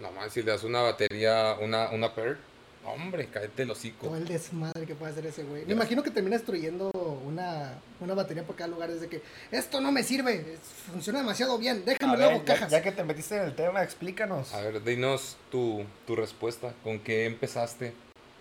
No 0.00 0.10
man, 0.12 0.30
si 0.30 0.42
le 0.42 0.50
das 0.50 0.64
una 0.64 0.80
batería, 0.80 1.56
una, 1.60 1.90
una 1.90 2.14
pair, 2.14 2.38
hombre, 2.84 3.28
cállate 3.32 3.62
el 3.62 3.70
hocico. 3.70 4.06
Todo 4.06 4.16
el 4.16 4.26
desmadre 4.26 4.86
que 4.86 4.94
puede 4.94 5.12
hacer 5.12 5.26
ese 5.26 5.44
güey. 5.44 5.62
Me 5.62 5.68
Ya. 5.68 5.74
imagino 5.74 6.02
que 6.02 6.10
termina 6.10 6.36
destruyendo 6.36 6.90
una, 7.26 7.74
una 8.00 8.14
batería 8.14 8.44
por 8.44 8.56
cada 8.56 8.68
lugar 8.68 8.90
desde 8.90 9.08
que 9.08 9.22
esto 9.50 9.80
no 9.80 9.92
me 9.92 10.02
sirve, 10.02 10.56
funciona 10.90 11.20
demasiado 11.20 11.58
bien, 11.58 11.84
déjame 11.84 12.16
luego 12.16 12.38
ya, 12.38 12.44
cajas. 12.44 12.70
ya 12.72 12.82
que 12.82 12.92
te 12.92 13.04
metiste 13.04 13.36
en 13.36 13.44
el 13.44 13.54
tema, 13.54 13.82
explícanos. 13.82 14.52
A 14.54 14.60
ver, 14.62 14.82
dinos 14.82 15.36
tu, 15.50 15.84
tu 16.06 16.16
respuesta, 16.16 16.74
¿con 16.82 16.98
qué 16.98 17.26
empezaste? 17.26 17.92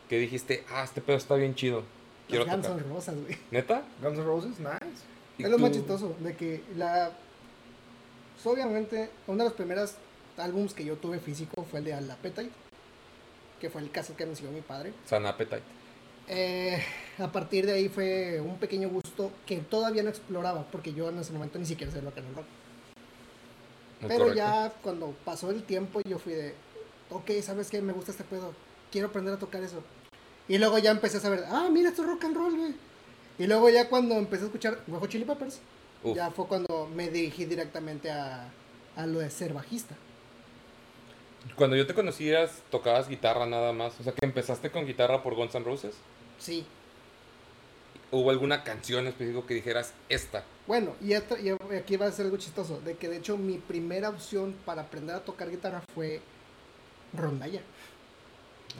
¿Qué 0.10 0.18
dijiste? 0.18 0.64
Ah, 0.72 0.84
este 0.84 1.02
pedo 1.02 1.18
está 1.18 1.36
bien 1.36 1.56
chido, 1.56 1.84
quiero 2.28 2.46
Las 2.46 2.56
Guns 2.56 2.68
son 2.68 2.90
rosas, 2.90 3.16
güey. 3.16 3.38
¿Neta? 3.52 3.84
Guns 4.02 4.18
N' 4.18 4.24
Roses, 4.26 4.60
nice. 4.60 5.04
¿Y 5.38 5.44
Es 5.44 5.50
lo 5.50 5.58
más 5.58 5.72
chistoso, 5.72 6.16
de 6.20 6.36
que 6.36 6.62
la... 6.76 7.12
pues, 8.36 8.46
obviamente, 8.46 9.10
uno 9.28 9.38
de 9.44 9.50
los 9.50 9.54
primeros 9.54 9.94
álbums 10.38 10.74
que 10.74 10.84
yo 10.84 10.96
tuve 10.98 11.20
físico 11.20 11.66
fue 11.70 11.80
el 11.80 11.86
de 11.86 11.94
Al 11.94 12.10
Appetite, 12.12 12.50
que 13.62 13.70
fue 13.70 13.82
el 13.82 13.92
caso 13.92 14.16
que 14.18 14.26
me 14.26 14.32
enseñó 14.32 14.52
mi 14.52 14.62
padre. 14.62 14.92
San 15.06 15.26
Appetite. 15.26 15.62
Eh, 16.28 16.84
a 17.20 17.32
partir 17.32 17.66
de 17.66 17.74
ahí 17.74 17.90
fue 17.90 18.42
un 18.42 18.58
pequeño 18.58 18.90
gusto 18.90 19.32
que 19.46 19.58
todavía 19.58 20.02
no 20.02 20.10
exploraba, 20.10 20.66
porque 20.72 20.94
yo 20.94 21.10
en 21.10 21.20
ese 21.20 21.32
momento 21.32 21.60
ni 21.60 21.66
siquiera 21.66 21.92
sé 21.92 22.02
lo 22.02 22.12
que 22.14 22.20
era 22.22 22.30
el 22.30 22.36
rock. 22.36 22.46
Muy 24.02 24.08
Pero 24.08 24.26
correcto. 24.26 24.38
ya 24.38 24.74
cuando 24.82 25.14
pasó 25.24 25.52
el 25.52 25.62
tiempo 25.64 26.02
yo 26.02 26.18
fui 26.18 26.34
de, 26.34 26.56
ok, 27.12 27.30
¿sabes 27.44 27.70
qué? 27.70 27.82
Me 27.82 27.94
gusta 27.94 28.12
este 28.12 28.24
pedo, 28.24 28.54
quiero 28.92 29.08
aprender 29.10 29.36
a 29.36 29.38
tocar 29.38 29.62
eso. 29.62 29.84
Y 30.48 30.58
luego 30.58 30.80
ya 30.80 30.90
empecé 30.92 31.18
a 31.18 31.22
saber, 31.22 31.44
ah, 31.50 31.70
mira, 31.72 31.90
esto 31.90 32.02
es 32.02 32.08
rock 32.08 32.24
and 32.26 32.36
roll, 32.36 32.58
güey. 32.58 32.74
Y 33.38 33.46
luego 33.48 33.70
ya 33.70 33.88
cuando 33.90 34.16
empecé 34.16 34.44
a 34.44 34.46
escuchar 34.48 34.80
Hot 34.90 35.08
Chili 35.10 35.24
Peppers, 35.26 35.60
Uf. 36.04 36.16
ya 36.16 36.32
fue 36.32 36.48
cuando 36.48 36.90
me 36.94 37.10
dirigí 37.10 37.46
directamente 37.46 38.10
a, 38.10 38.50
a 38.96 39.06
lo 39.06 39.20
de 39.20 39.30
ser 39.30 39.54
bajista. 39.54 39.96
Cuando 41.56 41.76
yo 41.76 41.88
te 41.88 41.94
conocías, 41.94 42.62
tocabas 42.70 43.08
guitarra 43.10 43.46
nada 43.46 43.74
más. 43.74 44.00
O 44.00 44.04
sea, 44.04 44.14
que 44.14 44.26
empezaste 44.26 44.70
con 44.72 44.86
guitarra 44.86 45.24
por 45.24 45.36
Guns 45.36 45.56
N' 45.56 45.66
Roses. 45.66 45.96
Sí. 46.40 46.66
¿Hubo 48.12 48.30
alguna 48.30 48.64
canción 48.64 49.08
específica 49.08 49.48
que 49.48 49.54
dijeras 49.54 49.94
esta? 50.10 50.44
Bueno, 50.68 50.96
y, 51.02 51.14
esta- 51.14 51.40
y 51.40 51.50
aquí 51.76 51.96
va 51.98 52.08
a 52.08 52.12
ser 52.12 52.26
algo 52.26 52.38
chistoso, 52.38 52.80
de 52.82 52.96
que 52.96 53.08
de 53.08 53.18
hecho 53.18 53.38
mi 53.38 53.58
primera 53.58 54.10
opción 54.10 54.54
para 54.66 54.82
aprender 54.84 55.16
a 55.16 55.20
tocar 55.22 55.50
guitarra 55.50 55.82
fue 55.94 56.20
rondalla. 57.14 57.62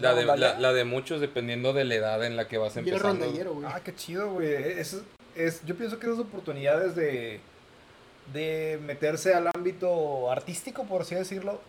La 0.02 0.14
de, 0.14 0.22
¿Rondalla? 0.26 0.54
la, 0.56 0.60
la 0.60 0.74
de 0.74 0.84
muchos 0.84 1.22
dependiendo 1.22 1.74
de 1.74 1.86
la 1.86 1.96
edad 1.96 2.26
en 2.26 2.36
la 2.36 2.48
que 2.48 2.58
vas 2.58 2.74
Yo 2.76 2.80
empezando. 2.82 3.08
rondallero, 3.26 3.54
güey. 3.54 3.66
Ah, 3.68 3.82
qué 3.84 3.96
chido, 3.96 4.34
güey. 4.34 4.54
Es, 4.54 5.02
es, 5.36 5.66
yo 5.66 5.76
pienso 5.76 5.98
que 6.00 6.08
esas 6.08 6.20
oportunidades 6.20 6.96
de, 6.96 7.40
de 8.34 8.80
meterse 8.86 9.34
al 9.34 9.48
ámbito 9.54 10.30
artístico, 10.32 10.84
por 10.86 11.02
así 11.04 11.16
decirlo. 11.16 11.60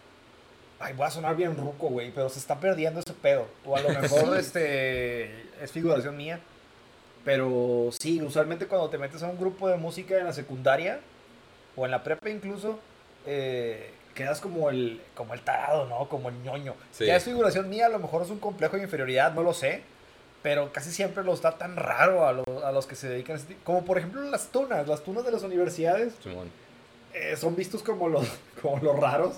Ay, 0.82 0.94
voy 0.94 1.06
a 1.06 1.10
sonar 1.10 1.36
bien 1.36 1.56
ruco, 1.56 1.88
güey, 1.88 2.10
pero 2.10 2.28
se 2.28 2.38
está 2.38 2.58
perdiendo 2.58 3.00
ese 3.00 3.12
pedo. 3.12 3.46
O 3.64 3.76
a 3.76 3.80
lo 3.80 3.88
mejor 4.00 4.36
este 4.36 5.30
es 5.62 5.70
figuración 5.70 6.16
mía. 6.16 6.40
Pero 7.24 7.90
sí, 7.98 8.20
usualmente 8.20 8.66
cuando 8.66 8.88
te 8.90 8.98
metes 8.98 9.22
a 9.22 9.28
un 9.28 9.38
grupo 9.38 9.68
de 9.68 9.76
música 9.76 10.18
en 10.18 10.24
la 10.24 10.32
secundaria 10.32 11.00
o 11.76 11.84
en 11.84 11.92
la 11.92 12.02
prepa 12.02 12.28
incluso, 12.30 12.80
eh, 13.26 13.92
quedas 14.14 14.40
como 14.40 14.70
el, 14.70 15.00
como 15.14 15.32
el 15.34 15.40
tarado, 15.42 15.86
¿no? 15.86 16.08
Como 16.08 16.30
el 16.30 16.42
ñoño. 16.42 16.74
Sí. 16.90 17.06
Ya 17.06 17.16
es 17.16 17.22
figuración 17.24 17.68
mía, 17.70 17.86
a 17.86 17.90
lo 17.90 18.00
mejor 18.00 18.22
es 18.22 18.30
un 18.30 18.40
complejo 18.40 18.76
de 18.76 18.82
inferioridad, 18.82 19.32
no 19.34 19.42
lo 19.42 19.54
sé. 19.54 19.82
Pero 20.42 20.72
casi 20.72 20.90
siempre 20.90 21.22
los 21.22 21.40
da 21.40 21.56
tan 21.56 21.76
raro 21.76 22.26
a, 22.26 22.32
los- 22.32 22.64
a 22.64 22.72
los 22.72 22.86
que 22.88 22.96
se 22.96 23.08
dedican 23.08 23.36
a 23.36 23.38
ese 23.38 23.46
tipo. 23.46 23.60
Como 23.62 23.84
por 23.84 23.98
ejemplo 23.98 24.20
las 24.22 24.48
tunas. 24.48 24.88
Las 24.88 25.04
tunas 25.04 25.24
de 25.24 25.30
las 25.30 25.44
universidades 25.44 26.14
eh, 27.14 27.36
son 27.36 27.54
vistos 27.54 27.84
como 27.84 28.08
los, 28.08 28.26
como 28.60 28.78
los 28.82 28.98
raros. 28.98 29.36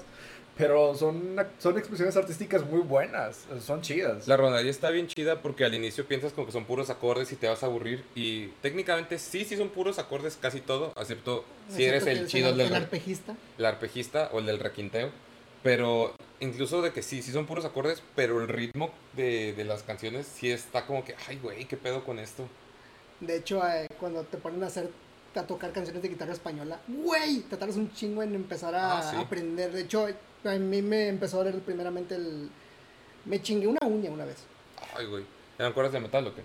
Pero 0.57 0.95
son, 0.95 1.37
son 1.59 1.77
expresiones 1.79 2.17
artísticas 2.17 2.65
muy 2.65 2.81
buenas. 2.81 3.45
Son 3.61 3.81
chidas. 3.83 4.29
La 4.29 4.37
rondalla 4.37 4.71
está 4.71 4.91
bien 4.91 5.09
chida 5.09 5.43
porque 5.43 5.65
al 5.65 5.75
inicio 5.75 6.07
piensas 6.07 6.33
como 6.33 6.47
que 6.47 6.53
son 6.53 6.65
puros 6.65 6.91
acordes 6.91 7.33
y 7.33 7.37
te 7.37 7.49
vas 7.49 7.63
a 7.65 7.67
aburrir. 7.67 8.05
Y 8.15 8.47
técnicamente 8.63 9.19
sí, 9.19 9.45
sí 9.45 9.57
son 9.57 9.71
puros 9.71 9.99
acordes 9.99 10.39
casi 10.41 10.61
todo, 10.61 10.93
excepto 10.97 11.45
si 11.69 11.85
eres 11.85 12.07
el 12.07 12.29
chido 12.29 12.51
el, 12.51 12.59
del 12.59 12.69
el 12.69 12.75
arpejista. 12.75 13.35
el 13.59 13.65
arpejista 13.65 14.31
o 14.33 14.39
el 14.39 14.47
del 14.47 14.61
requinteo. 14.61 15.11
Pero 15.65 16.15
incluso 16.41 16.83
de 16.83 16.93
que 16.93 17.03
sí, 17.03 17.23
sí 17.23 17.33
son 17.33 17.47
puros 17.47 17.65
acordes, 17.65 18.03
pero 18.15 18.41
el 18.41 18.49
ritmo 18.49 18.91
de, 19.15 19.55
de 19.55 19.65
las 19.65 19.83
canciones 19.83 20.27
sí 20.27 20.51
está 20.51 20.87
como 20.87 21.05
que, 21.05 21.17
ay, 21.29 21.39
güey, 21.43 21.65
¿qué 21.65 21.77
pedo 21.77 22.05
con 22.05 22.19
esto? 22.19 22.45
De 23.21 23.37
hecho, 23.37 23.67
eh, 23.67 23.89
cuando 23.99 24.23
te 24.25 24.37
ponen 24.37 24.63
a 24.63 24.67
hacer 24.67 24.91
a 25.35 25.43
tocar 25.43 25.73
canciones 25.73 26.01
de 26.03 26.09
guitarra 26.11 26.33
española, 26.33 26.81
güey, 26.87 27.41
te 27.41 27.57
tardas 27.57 27.77
un 27.77 27.93
chingo 27.93 28.23
en 28.23 28.35
empezar 28.37 28.73
a 28.75 28.99
Ah, 28.99 29.11
sí. 29.11 29.17
aprender. 29.17 29.73
De 29.73 29.81
hecho, 29.81 30.07
a 30.45 30.53
mí 30.59 30.83
me 30.83 31.09
empezó 31.09 31.41
a 31.41 31.45
doler 31.45 31.61
primeramente 31.61 32.15
el 32.17 32.51
me 33.25 33.41
chingué 33.41 33.67
una 33.67 33.87
uña 33.87 34.11
una 34.11 34.25
vez. 34.25 34.37
Ay, 34.97 35.07
güey. 35.07 35.25
¿Eran 35.59 35.73
cuerdas 35.73 35.93
de 35.93 36.01
metal 36.01 36.27
o 36.27 36.35
qué? 36.35 36.43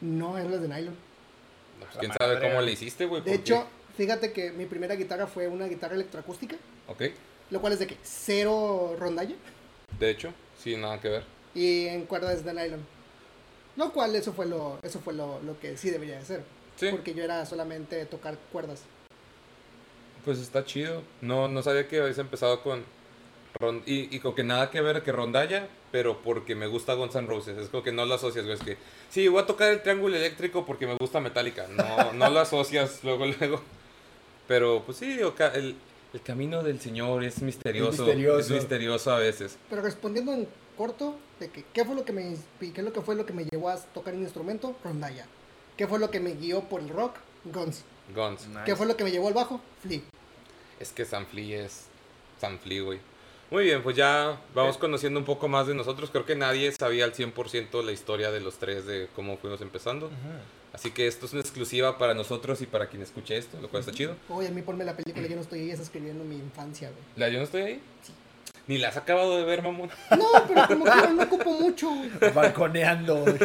No, 0.00 0.38
es 0.38 0.48
las 0.48 0.60
de 0.62 0.68
nylon. 0.68 0.94
Pues, 1.80 1.90
¿Quién 1.98 2.12
sabe 2.18 2.40
cómo 2.40 2.60
le 2.60 2.72
hiciste, 2.72 3.06
güey? 3.06 3.22
De 3.22 3.32
¿Por 3.32 3.42
qué? 3.44 3.52
hecho, 3.52 3.66
fíjate 3.96 4.32
que 4.32 4.50
mi 4.52 4.66
primera 4.66 4.94
guitarra 4.94 5.26
fue 5.26 5.48
una 5.48 5.66
guitarra 5.66 5.94
electroacústica, 5.94 6.56
Ok. 6.86 7.02
lo 7.50 7.60
cual 7.60 7.72
es 7.72 7.78
de 7.80 7.86
que 7.86 7.96
cero 8.02 8.96
rondalla 8.98 9.34
De 9.98 10.10
hecho, 10.10 10.32
sí, 10.62 10.76
nada 10.76 11.00
que 11.00 11.08
ver. 11.08 11.24
y 11.54 11.86
en 11.86 12.06
cuerdas 12.06 12.44
de 12.44 12.52
nylon. 12.54 12.80
Lo 13.76 13.92
cual 13.92 14.14
eso 14.16 14.32
fue 14.32 14.46
lo 14.46 14.78
eso 14.82 15.00
fue 15.00 15.12
lo, 15.12 15.40
lo 15.42 15.58
que 15.60 15.76
sí 15.76 15.90
debería 15.90 16.18
de 16.18 16.24
ser, 16.24 16.42
Sí, 16.76 16.88
porque 16.90 17.12
yo 17.14 17.24
era 17.24 17.44
solamente 17.46 18.04
tocar 18.06 18.38
cuerdas. 18.52 18.82
pues 20.24 20.38
está 20.38 20.64
chido. 20.64 21.02
No, 21.20 21.48
no 21.48 21.62
sabía 21.62 21.86
que 21.88 22.00
habías 22.00 22.18
empezado 22.18 22.62
con... 22.62 22.84
Y, 23.86 24.14
y 24.14 24.20
con 24.20 24.34
que 24.34 24.44
nada 24.44 24.70
que 24.70 24.80
ver 24.80 25.02
que 25.02 25.12
rondalla, 25.12 25.68
pero 25.90 26.20
porque 26.22 26.54
me 26.54 26.66
gusta 26.66 26.94
Guns 26.94 27.14
N' 27.14 27.26
Roses. 27.26 27.56
Es 27.58 27.68
como 27.68 27.82
que 27.82 27.92
no 27.92 28.04
lo 28.04 28.14
asocias, 28.14 28.44
güey. 28.44 28.56
Es 28.56 28.62
que, 28.62 28.76
sí, 29.10 29.28
voy 29.28 29.42
a 29.42 29.46
tocar 29.46 29.70
el 29.72 29.82
triángulo 29.82 30.16
eléctrico 30.16 30.66
porque 30.66 30.86
me 30.86 30.96
gusta 30.96 31.20
Metallica. 31.20 31.66
No, 31.68 32.12
no 32.12 32.30
lo 32.30 32.40
asocias 32.40 33.00
luego, 33.04 33.26
luego. 33.26 33.62
Pero, 34.46 34.82
pues 34.84 34.98
sí, 34.98 35.18
el, 35.54 35.76
el 36.12 36.22
camino 36.22 36.62
del 36.62 36.80
Señor 36.80 37.24
es 37.24 37.42
misterioso. 37.42 37.90
Es 37.92 37.98
misterioso. 38.16 38.54
misterioso, 38.54 39.12
a 39.12 39.18
veces. 39.18 39.58
Pero 39.70 39.82
respondiendo 39.82 40.32
en 40.32 40.46
corto, 40.76 41.16
de 41.40 41.48
que 41.48 41.64
qué 41.72 41.84
fue 41.84 41.94
lo 41.94 42.04
que 42.04 42.12
me 42.12 42.36
qué 42.60 42.72
es 42.74 42.84
lo 42.84 42.92
que 42.92 43.00
fue 43.00 43.14
lo 43.14 43.26
que 43.26 43.32
me 43.32 43.44
llevó 43.44 43.70
a 43.70 43.76
tocar 43.76 44.14
un 44.14 44.22
instrumento, 44.22 44.76
rondalla. 44.84 45.26
¿Qué 45.76 45.86
fue 45.86 45.98
lo 45.98 46.10
que 46.10 46.20
me 46.20 46.34
guió 46.34 46.62
por 46.62 46.80
el 46.80 46.88
rock? 46.88 47.16
Guns. 47.44 47.82
Guns. 48.14 48.46
Nice. 48.48 48.60
¿Qué 48.64 48.76
fue 48.76 48.86
lo 48.86 48.96
que 48.96 49.04
me 49.04 49.10
llevó 49.10 49.28
al 49.28 49.34
bajo? 49.34 49.60
Flea. 49.82 50.00
Es 50.80 50.92
que 50.92 51.04
Sanfli 51.04 51.54
es 51.54 51.86
Sanfli, 52.40 52.80
güey. 52.80 52.98
Muy 53.50 53.64
bien, 53.64 53.82
pues 53.82 53.96
ya 53.96 54.40
vamos 54.54 54.76
conociendo 54.76 55.20
un 55.20 55.24
poco 55.24 55.46
más 55.46 55.66
de 55.66 55.74
nosotros. 55.74 56.10
Creo 56.10 56.26
que 56.26 56.34
nadie 56.34 56.72
sabía 56.72 57.04
al 57.04 57.12
100% 57.12 57.82
la 57.84 57.92
historia 57.92 58.32
de 58.32 58.40
los 58.40 58.56
tres, 58.58 58.86
de 58.86 59.08
cómo 59.14 59.36
fuimos 59.36 59.60
empezando. 59.60 60.10
Así 60.72 60.90
que 60.90 61.06
esto 61.06 61.26
es 61.26 61.32
una 61.32 61.40
exclusiva 61.42 61.96
para 61.96 62.12
nosotros 62.12 62.60
y 62.60 62.66
para 62.66 62.88
quien 62.88 63.02
escuche 63.02 63.36
esto, 63.36 63.58
lo 63.62 63.68
cual 63.68 63.80
está 63.80 63.92
chido. 63.92 64.16
Oye, 64.28 64.48
a 64.48 64.50
mí 64.50 64.62
ponme 64.62 64.84
la 64.84 64.96
película, 64.96 65.26
yo 65.26 65.36
no 65.36 65.42
estoy 65.42 65.60
ahí, 65.60 65.70
estás 65.70 65.86
escribiendo 65.86 66.24
mi 66.24 66.34
infancia, 66.34 66.90
güey. 66.90 67.02
¿La 67.16 67.28
yo 67.28 67.38
no 67.38 67.44
estoy 67.44 67.62
ahí? 67.62 67.80
Ni 68.66 68.78
la 68.78 68.88
has 68.88 68.96
acabado 68.96 69.36
de 69.36 69.44
ver, 69.44 69.62
mamón. 69.62 69.90
No, 70.10 70.26
pero 70.48 70.66
como 70.66 70.84
que 70.84 71.08
no 71.14 71.22
ocupo 71.22 71.50
mucho, 71.52 71.88
güey. 71.88 72.10
Balconeando, 72.34 73.16
güey. 73.22 73.38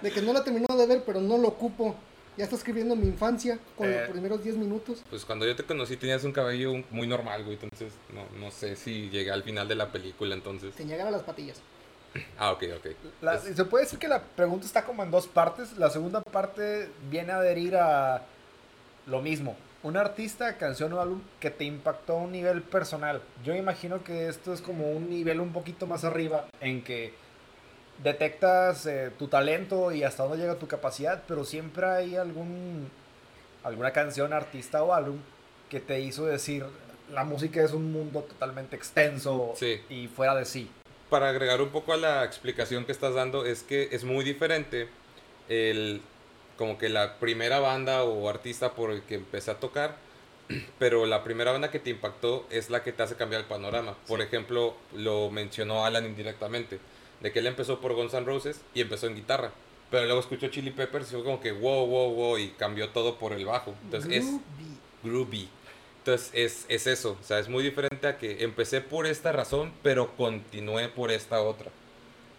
De 0.00 0.10
que 0.12 0.22
no 0.22 0.32
la 0.32 0.44
terminó 0.44 0.68
de 0.76 0.86
ver, 0.86 1.02
pero 1.04 1.20
no 1.20 1.36
lo 1.36 1.48
ocupo. 1.48 1.96
Ya 2.38 2.44
está 2.44 2.54
escribiendo 2.56 2.94
mi 2.94 3.06
infancia 3.08 3.58
con 3.76 3.88
Eh. 3.88 4.00
los 4.00 4.10
primeros 4.10 4.42
10 4.44 4.56
minutos. 4.56 5.02
Pues 5.10 5.24
cuando 5.24 5.44
yo 5.44 5.56
te 5.56 5.64
conocí 5.64 5.96
tenías 5.96 6.22
un 6.22 6.30
cabello 6.32 6.72
muy 6.90 7.06
normal, 7.08 7.42
güey. 7.44 7.58
Entonces 7.60 7.92
no, 8.14 8.24
no 8.38 8.50
sé 8.52 8.76
si 8.76 9.10
llegué 9.10 9.32
al 9.32 9.42
final 9.42 9.66
de 9.66 9.74
la 9.74 9.90
película, 9.90 10.34
entonces. 10.36 10.72
Te 10.76 10.86
llegan 10.86 11.08
a 11.08 11.10
las 11.10 11.22
patillas. 11.24 11.60
Ah, 12.38 12.52
ok, 12.52 12.62
ok. 12.78 12.86
La- 13.20 13.38
se 13.38 13.64
puede 13.64 13.84
decir 13.84 13.98
que 13.98 14.08
la 14.08 14.22
pregunta 14.22 14.64
está 14.66 14.84
como 14.84 15.02
en 15.02 15.10
dos 15.10 15.26
partes. 15.26 15.76
La 15.76 15.90
segunda 15.90 16.22
parte 16.22 16.88
viene 17.10 17.32
a 17.32 17.38
adherir 17.38 17.76
a 17.76 18.22
lo 19.06 19.20
mismo. 19.20 19.56
Un 19.82 19.96
artista, 19.96 20.56
canción 20.58 20.92
o 20.92 21.00
álbum 21.00 21.20
que 21.40 21.50
te 21.50 21.64
impactó 21.64 22.14
a 22.14 22.22
un 22.22 22.32
nivel 22.32 22.62
personal. 22.62 23.20
Yo 23.44 23.54
imagino 23.54 24.02
que 24.04 24.28
esto 24.28 24.52
es 24.54 24.60
como 24.60 24.90
un 24.90 25.10
nivel 25.10 25.40
un 25.40 25.52
poquito 25.52 25.86
más 25.86 26.04
arriba 26.04 26.46
en 26.60 26.82
que 26.82 27.14
detectas 28.02 28.86
eh, 28.86 29.10
tu 29.18 29.28
talento 29.28 29.92
y 29.92 30.02
hasta 30.04 30.22
dónde 30.24 30.38
llega 30.38 30.54
tu 30.56 30.68
capacidad, 30.68 31.22
pero 31.26 31.44
siempre 31.44 31.86
hay 31.86 32.16
algún 32.16 32.90
alguna 33.64 33.90
canción, 33.92 34.32
artista 34.32 34.82
o 34.82 34.94
álbum 34.94 35.18
que 35.68 35.80
te 35.80 36.00
hizo 36.00 36.24
decir 36.26 36.64
la 37.12 37.24
música 37.24 37.62
es 37.62 37.72
un 37.72 37.90
mundo 37.92 38.20
totalmente 38.22 38.76
extenso 38.76 39.54
Sí. 39.56 39.80
y 39.88 40.08
fuera 40.08 40.34
de 40.34 40.44
sí. 40.44 40.70
para 41.10 41.28
agregar 41.30 41.60
un 41.62 41.70
poco 41.70 41.92
a 41.92 41.96
la 41.96 42.24
explicación 42.24 42.84
que 42.84 42.92
estás 42.92 43.14
dando, 43.14 43.44
es 43.46 43.62
que 43.62 43.88
es 43.92 44.04
muy 44.04 44.24
diferente 44.24 44.88
el 45.48 46.00
como 46.56 46.76
que 46.76 46.88
la 46.88 47.14
primera 47.18 47.60
banda 47.60 48.02
o 48.04 48.28
artista 48.28 48.72
por 48.74 48.90
el 48.90 49.02
que 49.02 49.14
empecé 49.14 49.50
a 49.52 49.54
tocar, 49.60 49.96
pero 50.78 51.06
la 51.06 51.22
primera 51.24 51.52
banda 51.52 51.70
que 51.70 51.78
te 51.78 51.90
impactó 51.90 52.46
es 52.50 52.68
la 52.68 52.82
que 52.82 52.92
te 52.92 53.02
hace 53.02 53.14
cambiar 53.16 53.42
el 53.42 53.46
panorama. 53.46 53.96
Por 54.06 54.20
ejemplo, 54.20 54.74
lo 54.94 55.30
mencionó 55.30 55.84
Alan 55.86 56.04
indirectamente, 56.04 56.78
de 57.20 57.32
que 57.32 57.38
él 57.40 57.46
empezó 57.46 57.80
por 57.80 57.94
Guns 57.94 58.14
N' 58.14 58.24
Roses 58.26 58.64
y 58.74 58.80
empezó 58.80 59.06
en 59.06 59.16
guitarra, 59.16 59.52
pero 59.90 60.04
luego 60.04 60.20
escuchó 60.20 60.48
Chili 60.48 60.70
Peppers 60.70 61.08
y 61.10 61.14
fue 61.14 61.24
como 61.24 61.40
que 61.40 61.52
wow, 61.52 61.86
wow, 61.86 62.14
wow 62.14 62.38
y 62.38 62.50
cambió 62.50 62.90
todo 62.90 63.18
por 63.18 63.32
el 63.32 63.44
bajo. 63.46 63.78
Entonces 63.84 64.10
es 64.12 64.24
Groovy. 64.26 64.80
groovy. 65.02 65.48
Entonces 65.98 66.30
es, 66.32 66.64
es 66.68 66.86
eso, 66.86 67.18
o 67.20 67.24
sea, 67.24 67.38
es 67.38 67.48
muy 67.48 67.62
diferente 67.62 68.06
a 68.06 68.18
que 68.18 68.42
empecé 68.44 68.80
por 68.80 69.06
esta 69.06 69.32
razón, 69.32 69.72
pero 69.82 70.16
continué 70.16 70.88
por 70.88 71.10
esta 71.10 71.42
otra. 71.42 71.70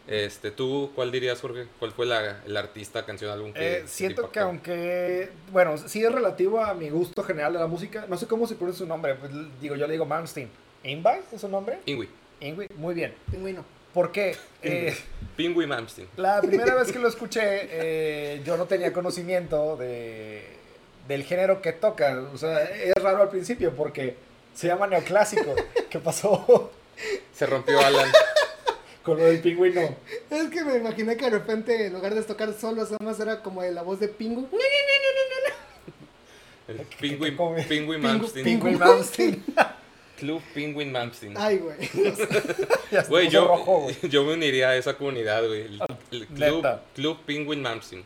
Este, 0.07 0.49
¿Tú 0.51 0.91
cuál 0.95 1.11
dirías, 1.11 1.39
Jorge? 1.39 1.67
¿Cuál 1.77 1.91
fue 1.91 2.05
la, 2.07 2.43
el 2.45 2.57
artista, 2.57 3.05
canción, 3.05 3.31
álbum 3.31 3.53
que 3.53 3.77
Eh, 3.79 3.87
siento 3.87 4.31
que 4.31 4.39
aunque, 4.39 5.31
bueno, 5.51 5.77
sí 5.77 6.03
es 6.03 6.11
relativo 6.11 6.63
a 6.63 6.73
mi 6.73 6.89
gusto 6.89 7.23
general 7.23 7.53
de 7.53 7.59
la 7.59 7.67
música, 7.67 8.05
no 8.07 8.17
sé 8.17 8.27
cómo 8.27 8.47
se 8.47 8.55
pronuncia 8.55 8.85
su 8.85 8.87
nombre, 8.89 9.15
pues, 9.15 9.31
digo, 9.61 9.75
yo 9.75 9.85
le 9.85 9.93
digo 9.93 10.05
Malmsteen. 10.05 10.49
¿Ingvar 10.83 11.21
es 11.31 11.41
su 11.41 11.47
nombre? 11.49 11.81
Ingui. 11.85 12.09
Ingui, 12.39 12.67
muy 12.75 12.95
bien. 12.95 13.13
Pingüino. 13.29 13.65
¿Por 13.93 14.11
qué? 14.11 14.35
Eh, 14.61 14.95
Pingui 15.35 15.65
Malmsteen. 15.65 16.07
la 16.17 16.41
primera 16.43 16.75
vez 16.75 16.91
que 16.91 16.99
lo 16.99 17.07
escuché, 17.07 17.41
eh, 17.43 18.41
yo 18.45 18.57
no 18.57 18.65
tenía 18.65 18.93
conocimiento 18.93 19.77
de, 19.77 20.43
del 21.07 21.23
género 21.23 21.61
que 21.61 21.73
toca. 21.73 22.21
O 22.33 22.37
sea, 22.37 22.63
es 22.63 22.93
raro 22.95 23.21
al 23.23 23.29
principio 23.29 23.73
porque 23.75 24.15
se 24.53 24.67
llama 24.67 24.87
neoclásico. 24.87 25.55
¿Qué 25.89 25.99
pasó 25.99 26.71
Se 27.33 27.45
rompió 27.45 27.79
Alan. 27.79 28.11
con 29.03 29.17
lo 29.17 29.25
del 29.25 29.39
pingüino? 29.39 29.81
Es 30.29 30.49
que 30.49 30.63
me 30.63 30.75
imaginé 30.77 31.15
que 31.17 31.25
de 31.25 31.31
repente, 31.31 31.87
en 31.87 31.93
lugar 31.93 32.13
de 32.13 32.21
tocar 32.23 32.53
solo, 32.53 32.83
nada 32.83 32.97
más 33.01 33.19
era 33.19 33.41
como 33.41 33.61
de 33.63 33.71
la 33.71 33.81
voz 33.81 33.99
de 33.99 34.07
Pingu. 34.09 34.47
El? 36.67 36.77
Pingui 36.99 37.31
Malmsteen. 37.31 38.43
Pingüin 38.45 38.77
Malmsteen. 38.77 39.43
Club 40.19 40.41
Penguin 40.53 40.91
Malmsteen. 40.91 41.33
Ay, 41.37 41.57
güey. 41.57 41.77
Güey, 43.07 43.29
yo, 43.29 43.47
rojo, 43.47 43.81
güey. 43.81 43.95
yo 44.09 44.23
me 44.23 44.33
uniría 44.33 44.69
a 44.69 44.75
esa 44.75 44.95
comunidad, 44.95 45.45
güey. 45.47 45.61
El, 45.61 45.81
el 46.11 46.27
club, 46.27 46.65
club 46.95 47.17
Penguin 47.25 47.61
Malmsteen. 47.61 48.03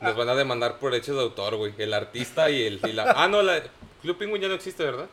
Nos 0.00 0.16
van 0.16 0.28
a 0.28 0.34
demandar 0.34 0.78
por 0.78 0.92
derechos 0.92 1.16
de 1.16 1.22
autor, 1.22 1.56
güey. 1.56 1.72
El 1.78 1.92
artista 1.94 2.50
y 2.50 2.62
el... 2.66 2.80
y 2.88 2.92
la- 2.92 3.12
ah, 3.16 3.26
no, 3.28 3.42
la, 3.42 3.60
Club 4.02 4.16
Penguin 4.16 4.40
ya 4.42 4.46
no 4.48 4.54
existe, 4.54 4.84
¿verdad? 4.84 5.06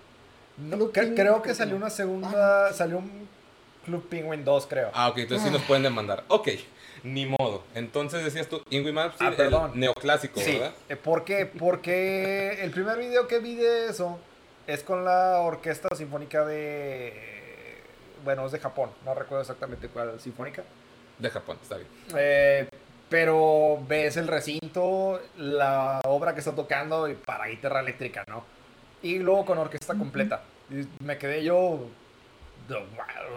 No, 0.57 0.77
Club 0.91 1.13
creo 1.15 1.41
que 1.41 1.55
salió 1.55 1.75
una 1.75 1.89
segunda, 1.89 2.71
salió 2.71 2.99
un 2.99 3.27
Club 3.85 4.07
Penguin 4.07 4.45
2, 4.45 4.67
creo. 4.67 4.91
Ah, 4.93 5.09
ok, 5.09 5.17
entonces 5.19 5.47
sí 5.47 5.51
nos 5.53 5.63
pueden 5.63 5.81
demandar. 5.83 6.23
Ok, 6.27 6.49
ni 7.03 7.25
modo. 7.25 7.63
Entonces 7.73 8.23
decías 8.23 8.47
tú, 8.47 8.61
Ingui 8.69 8.91
Malmsteen, 8.91 9.33
Ah, 9.33 9.35
perdón. 9.35 9.71
el 9.73 9.79
neoclásico, 9.79 10.39
Sí, 10.39 10.53
¿verdad? 10.53 10.73
eh, 10.89 10.95
¿por 10.95 11.23
qué? 11.25 11.45
Porque 11.47 12.59
el 12.63 12.69
primer 12.71 12.97
video 12.99 13.27
que 13.27 13.39
vi 13.39 13.55
de 13.55 13.87
eso 13.89 14.19
es 14.67 14.83
con 14.83 15.05
la 15.05 15.39
Orquesta 15.39 15.95
Sinfónica 15.95 16.45
de... 16.45 17.13
Bueno, 18.23 18.45
es 18.45 18.51
de 18.51 18.59
Japón, 18.59 18.89
no 19.05 19.13
recuerdo 19.13 19.41
exactamente 19.41 19.87
cuál 19.87 20.19
sinfónica. 20.19 20.63
De 21.19 21.29
Japón, 21.29 21.57
está 21.61 21.75
bien. 21.77 21.87
Eh, 22.17 22.67
pero 23.09 23.79
ves 23.87 24.17
el 24.17 24.27
recinto, 24.27 25.21
la 25.37 26.01
obra 26.05 26.33
que 26.33 26.39
está 26.39 26.53
tocando 26.53 27.07
y 27.07 27.13
para 27.13 27.47
guitarra 27.47 27.81
eléctrica, 27.81 28.23
¿no? 28.27 28.43
Y 29.03 29.19
luego 29.19 29.45
con 29.45 29.57
orquesta 29.59 29.93
completa. 29.93 30.41
Y 30.71 30.87
me 31.03 31.17
quedé 31.17 31.43
yo... 31.43 31.87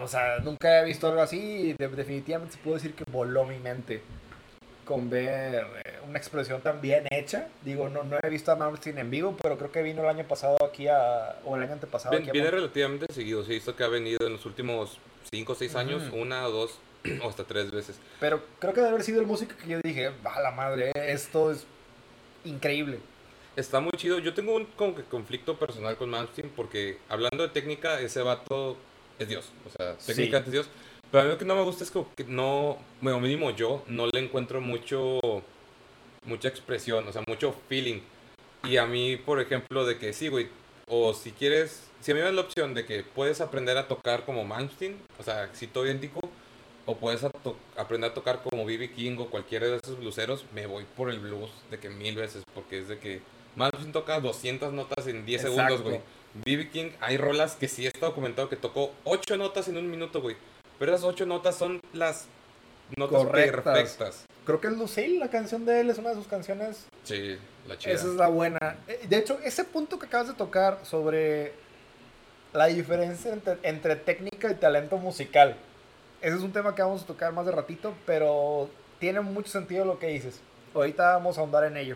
O 0.01 0.07
sea, 0.07 0.39
nunca 0.39 0.81
he 0.81 0.85
visto 0.85 1.07
algo 1.07 1.21
así 1.21 1.37
y 1.39 1.73
de- 1.73 1.87
definitivamente 1.89 2.55
se 2.55 2.59
puede 2.63 2.77
decir 2.77 2.95
que 2.95 3.03
voló 3.11 3.45
mi 3.45 3.59
mente 3.59 4.01
con 4.89 5.07
ver 5.07 5.67
eh, 5.85 5.99
una 6.09 6.17
expresión 6.17 6.61
tan 6.61 6.81
bien 6.81 7.05
hecha. 7.11 7.47
Digo, 7.63 7.87
no, 7.89 8.03
no 8.03 8.17
he 8.23 8.27
visto 8.29 8.51
a 8.51 8.55
Malmsteen 8.55 8.97
en 8.97 9.11
vivo, 9.11 9.37
pero 9.39 9.55
creo 9.59 9.71
que 9.71 9.83
vino 9.83 10.01
el 10.01 10.09
año 10.09 10.27
pasado 10.27 10.57
aquí 10.65 10.87
a... 10.87 11.37
o 11.45 11.55
el 11.55 11.61
año 11.61 11.73
antepasado 11.73 12.13
Ven- 12.13 12.23
aquí 12.23 12.31
viene 12.31 12.49
relativamente 12.49 13.05
seguido. 13.13 13.43
Se 13.45 13.51
visto 13.53 13.75
que 13.75 13.83
ha 13.83 13.87
venido 13.87 14.25
en 14.25 14.33
los 14.33 14.45
últimos 14.47 14.97
5 15.31 15.51
o 15.53 15.55
6 15.55 15.75
años, 15.75 16.07
Ujú. 16.07 16.17
una 16.23 16.47
o 16.47 16.51
dos, 16.51 16.79
o 17.23 17.29
hasta 17.29 17.43
tres 17.43 17.69
veces. 17.69 17.99
Pero 18.19 18.41
creo 18.57 18.73
que 18.73 18.79
debe 18.81 18.89
haber 18.93 19.03
sido 19.03 19.21
el 19.21 19.27
músico 19.27 19.53
que 19.61 19.69
yo 19.69 19.79
dije, 19.83 20.09
va 20.25 20.39
la 20.41 20.49
madre, 20.51 20.91
esto 20.95 21.51
es 21.51 21.67
increíble. 22.45 22.99
Está 23.55 23.79
muy 23.79 23.91
chido. 23.97 24.17
Yo 24.19 24.33
tengo 24.33 24.55
un 24.55 24.65
como 24.65 24.95
que 24.95 25.03
conflicto 25.03 25.59
personal 25.59 25.97
con 25.97 26.09
Malmsteen 26.09 26.49
porque 26.55 26.97
hablando 27.09 27.43
de 27.43 27.49
técnica, 27.49 27.99
ese 27.99 28.21
vato 28.21 28.77
es 29.19 29.27
Dios. 29.27 29.51
O 29.67 29.69
sea, 29.69 29.95
Sí. 29.99 30.13
técnica 30.13 30.37
es 30.39 30.51
Dios. 30.51 30.67
Pero 31.11 31.21
a 31.21 31.25
mí 31.25 31.31
lo 31.31 31.37
que 31.37 31.45
no 31.45 31.55
me 31.55 31.63
gusta 31.63 31.83
es 31.83 31.91
como 31.91 32.07
que 32.15 32.23
no, 32.23 32.77
bueno, 33.01 33.19
mínimo 33.19 33.51
yo, 33.51 33.83
no 33.87 34.07
le 34.07 34.19
encuentro 34.19 34.61
mucho, 34.61 35.19
mucha 36.25 36.47
expresión, 36.47 37.07
o 37.07 37.11
sea, 37.11 37.23
mucho 37.27 37.55
feeling. 37.67 38.01
Y 38.63 38.77
a 38.77 38.85
mí, 38.85 39.17
por 39.17 39.39
ejemplo, 39.39 39.85
de 39.85 39.97
que 39.97 40.13
sí, 40.13 40.27
güey, 40.27 40.49
o 40.87 41.13
si 41.13 41.31
quieres, 41.31 41.89
si 42.01 42.11
a 42.11 42.13
mí 42.13 42.19
me 42.19 42.25
das 42.25 42.35
la 42.35 42.41
opción 42.41 42.73
de 42.73 42.85
que 42.85 43.03
puedes 43.03 43.41
aprender 43.41 43.77
a 43.77 43.87
tocar 43.87 44.25
como 44.25 44.43
Malmsteen, 44.43 44.97
o 45.17 45.23
sea, 45.23 45.49
todo 45.73 45.85
idéntico, 45.85 46.19
o 46.85 46.95
puedes 46.97 47.23
a 47.23 47.31
aprender 47.77 48.11
a 48.11 48.13
tocar 48.13 48.41
como 48.43 48.65
B.B. 48.65 48.91
King 48.91 49.17
o 49.19 49.29
cualquiera 49.29 49.67
de 49.67 49.77
esos 49.77 49.99
bluseros, 49.99 50.45
me 50.53 50.65
voy 50.65 50.85
por 50.97 51.09
el 51.09 51.19
blues 51.19 51.51
de 51.71 51.79
que 51.79 51.89
mil 51.89 52.15
veces, 52.15 52.43
porque 52.53 52.79
es 52.79 52.87
de 52.87 52.99
que 52.99 53.21
Malmsteen 53.55 53.91
toca 53.91 54.19
200 54.19 54.73
notas 54.73 55.07
en 55.07 55.25
10 55.25 55.41
segundos, 55.41 55.79
Exacto. 55.79 55.89
güey. 55.89 56.01
B.B. 56.45 56.69
King, 56.69 56.91
hay 56.99 57.17
rolas 57.17 57.55
que 57.55 57.67
sí 57.67 57.87
está 57.87 58.05
documentado 58.07 58.49
que 58.49 58.55
tocó 58.55 58.91
8 59.05 59.37
notas 59.37 59.67
en 59.67 59.77
un 59.77 59.89
minuto, 59.89 60.21
güey. 60.21 60.35
Pero 60.79 60.93
esas 60.95 61.05
8 61.05 61.25
notas 61.25 61.55
son 61.55 61.81
las 61.93 62.25
notas 62.95 63.23
Correctas. 63.23 63.63
perfectas. 63.73 64.25
Creo 64.45 64.59
que 64.61 64.67
es 64.67 64.73
Lucille, 64.73 65.19
la 65.19 65.29
canción 65.29 65.65
de 65.65 65.81
él, 65.81 65.89
es 65.89 65.97
una 65.97 66.09
de 66.09 66.15
sus 66.15 66.27
canciones. 66.27 66.87
Sí, 67.03 67.37
la 67.67 67.77
chida. 67.77 67.93
Esa 67.93 68.07
es 68.07 68.13
la 68.13 68.27
buena. 68.29 68.77
Eh, 68.87 69.05
De 69.07 69.17
hecho, 69.17 69.39
ese 69.43 69.63
punto 69.65 69.99
que 69.99 70.07
acabas 70.07 70.29
de 70.29 70.33
tocar 70.33 70.79
sobre 70.85 71.53
la 72.53 72.65
diferencia 72.67 73.31
entre, 73.31 73.57
entre 73.63 73.95
técnica 73.95 74.49
y 74.49 74.55
talento 74.55 74.97
musical. 74.97 75.55
Ese 76.21 76.35
es 76.35 76.41
un 76.41 76.51
tema 76.51 76.73
que 76.73 76.81
vamos 76.81 77.03
a 77.03 77.05
tocar 77.05 77.31
más 77.31 77.45
de 77.45 77.51
ratito, 77.51 77.93
pero 78.05 78.69
tiene 78.99 79.19
mucho 79.21 79.49
sentido 79.51 79.85
lo 79.85 79.99
que 79.99 80.07
dices. 80.07 80.39
Ahorita 80.73 81.13
vamos 81.13 81.37
a 81.37 81.41
ahondar 81.41 81.65
en 81.65 81.77
ello. 81.77 81.95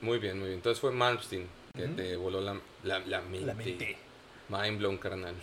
Muy 0.00 0.18
bien, 0.18 0.38
muy 0.38 0.48
bien. 0.48 0.58
Entonces 0.58 0.80
fue 0.80 0.90
Malmsteen 0.92 1.48
que 1.74 1.84
Ujú. 1.86 1.94
te 1.94 2.16
voló 2.16 2.40
la, 2.40 2.60
la, 2.82 2.98
la 3.00 3.20
mente. 3.22 3.46
La 3.46 3.54
mente. 3.54 3.96
Mind 4.48 4.78
blown, 4.78 4.98
carnal. 4.98 5.34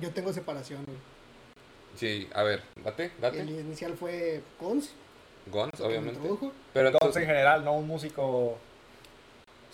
Yo 0.00 0.10
tengo 0.10 0.32
separación, 0.32 0.84
güey. 0.84 0.98
Sí, 1.96 2.28
a 2.34 2.42
ver, 2.42 2.62
date, 2.84 3.12
date. 3.20 3.40
El 3.40 3.50
inicial 3.50 3.94
fue 3.96 4.42
Cons, 4.58 4.90
Guns, 5.50 5.80
obviamente. 5.80 6.18
Pero 6.20 6.34
Entonces, 6.88 6.92
entonces, 6.94 7.22
en 7.22 7.28
general, 7.28 7.64
no 7.64 7.74
un 7.74 7.86
músico. 7.86 8.22
o 8.26 8.58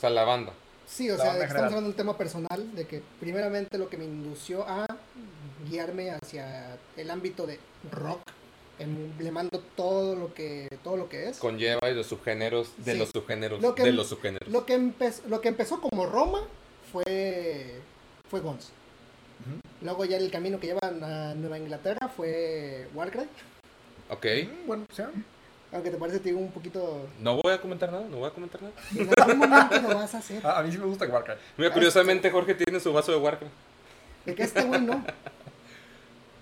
sea, 0.00 0.11
la 0.11 0.25
banda. 0.25 0.53
Sí, 0.87 1.09
o 1.09 1.17
La 1.17 1.23
sea, 1.23 1.33
estamos 1.33 1.49
general. 1.49 1.65
hablando 1.67 1.83
de 1.83 1.89
un 1.91 1.97
tema 1.97 2.19
personal, 2.19 2.75
de 2.75 2.87
que 2.87 3.03
primeramente 3.21 3.79
lo 3.79 3.89
que 3.89 3.97
me 3.97 4.05
indució 4.05 4.65
a 4.67 4.87
guiarme 5.69 6.11
hacia 6.11 6.77
el 6.97 7.11
ámbito 7.11 7.47
de 7.47 7.61
rock, 7.93 8.21
emblemando 8.81 9.61
todo 9.77 10.17
lo 10.17 10.35
que, 10.35 10.69
todo 10.83 10.97
lo 10.97 11.09
que 11.09 11.29
es. 11.29 11.39
Conlleva 11.39 11.89
y 11.91 11.95
los 11.95 12.07
subgéneros 12.07 12.73
de 12.79 12.93
Sí. 12.95 12.99
los 12.99 13.11
subgéneros 13.11 13.61
Lo 13.62 13.75
que- 13.75 13.85
de 13.85 13.92
los 13.92 14.09
subgéneros. 14.09 14.49
Lo 14.49 14.66
que, 14.66 14.77
empe- 14.77 15.23
lo 15.29 15.40
que 15.40 15.49
empezó 15.49 15.81
como 15.81 16.07
Roma 16.07 16.40
fue, 16.92 17.77
fue 18.29 18.40
Guns. 18.40 18.73
Luego 19.83 20.05
ya 20.05 20.16
el 20.19 20.31
camino 20.31 20.61
que 20.61 20.66
lleva 20.69 20.81
a 20.83 21.35
Nueva 21.35 21.59
Inglaterra 21.59 22.09
fue 22.09 22.88
Warcry. 22.95 23.23
Ok. 24.11 24.27
Mm, 24.45 24.66
Bueno, 24.66 24.87
o 24.90 24.95
sea, 24.95 25.11
Aunque 25.73 25.90
te 25.90 25.97
parece, 25.97 26.19
te 26.19 26.31
digo 26.31 26.40
un 26.40 26.51
poquito... 26.51 27.07
No 27.21 27.37
voy 27.40 27.53
a 27.53 27.61
comentar 27.61 27.90
nada, 27.93 28.05
no 28.11 28.16
voy 28.19 28.29
a 28.29 28.33
comentar 28.33 28.61
nada. 28.61 28.75
En 28.95 29.09
algún 29.16 29.38
momento 29.49 29.81
lo 29.81 29.95
vas 29.95 30.14
a 30.14 30.19
hacer. 30.19 30.45
a, 30.47 30.59
a 30.59 30.62
mí 30.62 30.73
sí 30.73 30.79
me 30.79 30.85
gusta 30.87 31.07
Warcry. 31.07 31.35
Mira, 31.57 31.73
curiosamente 31.73 32.31
Jorge 32.31 32.55
tiene 32.55 32.81
su 32.81 32.93
vaso 32.93 33.12
de 33.12 33.19
Warcraft. 33.19 33.53
De 34.27 34.35
que 34.35 34.43
a 34.43 34.47
este 34.47 34.62
güey 34.64 34.81
no. 34.83 35.05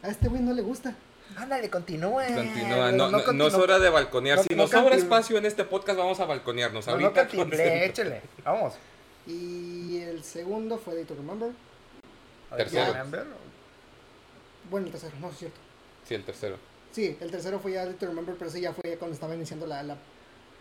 A 0.02 0.08
este 0.08 0.28
güey 0.28 0.40
no 0.42 0.52
le 0.54 0.62
gusta. 0.62 0.94
Ándale, 1.36 1.68
continúe. 1.70 2.22
Continúa, 2.34 2.90
no, 2.90 3.10
no, 3.10 3.32
no 3.32 3.46
es 3.46 3.54
hora 3.54 3.78
de 3.78 3.90
balconear. 3.90 4.38
no- 4.38 4.42
si 4.44 4.54
no 4.54 4.62
nos 4.62 4.70
sobra 4.70 4.96
espacio 4.96 5.36
en 5.38 5.44
este 5.44 5.62
podcast, 5.64 5.98
vamos 5.98 6.18
a 6.20 6.24
balconearnos. 6.24 6.86
No, 6.86 6.92
no 6.96 7.04
Ahorita 7.04 7.20
cantimble, 7.20 7.44
concéntrate. 7.56 7.84
échale. 7.84 8.22
Vamos. 8.44 8.74
Y 9.26 9.98
el 9.98 10.24
segundo 10.24 10.78
fue 10.78 10.94
Day 10.94 11.04
to 11.04 11.14
Remember. 11.14 11.50
Tercero. 12.56 12.92
Remember. 12.92 13.26
Bueno, 14.70 14.86
el 14.86 14.92
tercero, 14.92 15.14
no 15.20 15.30
es 15.30 15.36
cierto. 15.38 15.58
Sí, 16.06 16.14
el 16.14 16.24
tercero. 16.24 16.56
Sí, 16.92 17.16
el 17.20 17.30
tercero 17.30 17.58
fue 17.58 17.72
ya 17.72 17.84
Day 17.84 17.94
to 17.94 18.06
Remember, 18.06 18.34
pero 18.38 18.50
sí 18.50 18.60
ya 18.60 18.72
fue 18.72 18.96
cuando 18.96 19.14
estaba 19.14 19.34
iniciando 19.34 19.66
la, 19.66 19.82
la, 19.82 19.96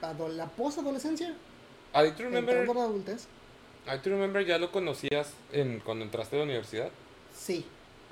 ado- 0.02 0.28
la 0.30 0.48
post-adolescencia. 0.48 1.34
¿do 1.94 2.06
you 2.06 2.14
remember? 2.26 2.58
A 2.70 2.74
la 2.74 2.84
adultez. 2.84 3.28
¿do 3.86 3.94
you 4.04 4.12
remember 4.12 4.46
ya 4.46 4.58
lo 4.58 4.72
conocías 4.72 5.32
en, 5.52 5.80
cuando 5.80 6.04
entraste 6.06 6.36
a 6.36 6.40
la 6.40 6.46
universidad? 6.46 6.90
Sí. 7.36 7.66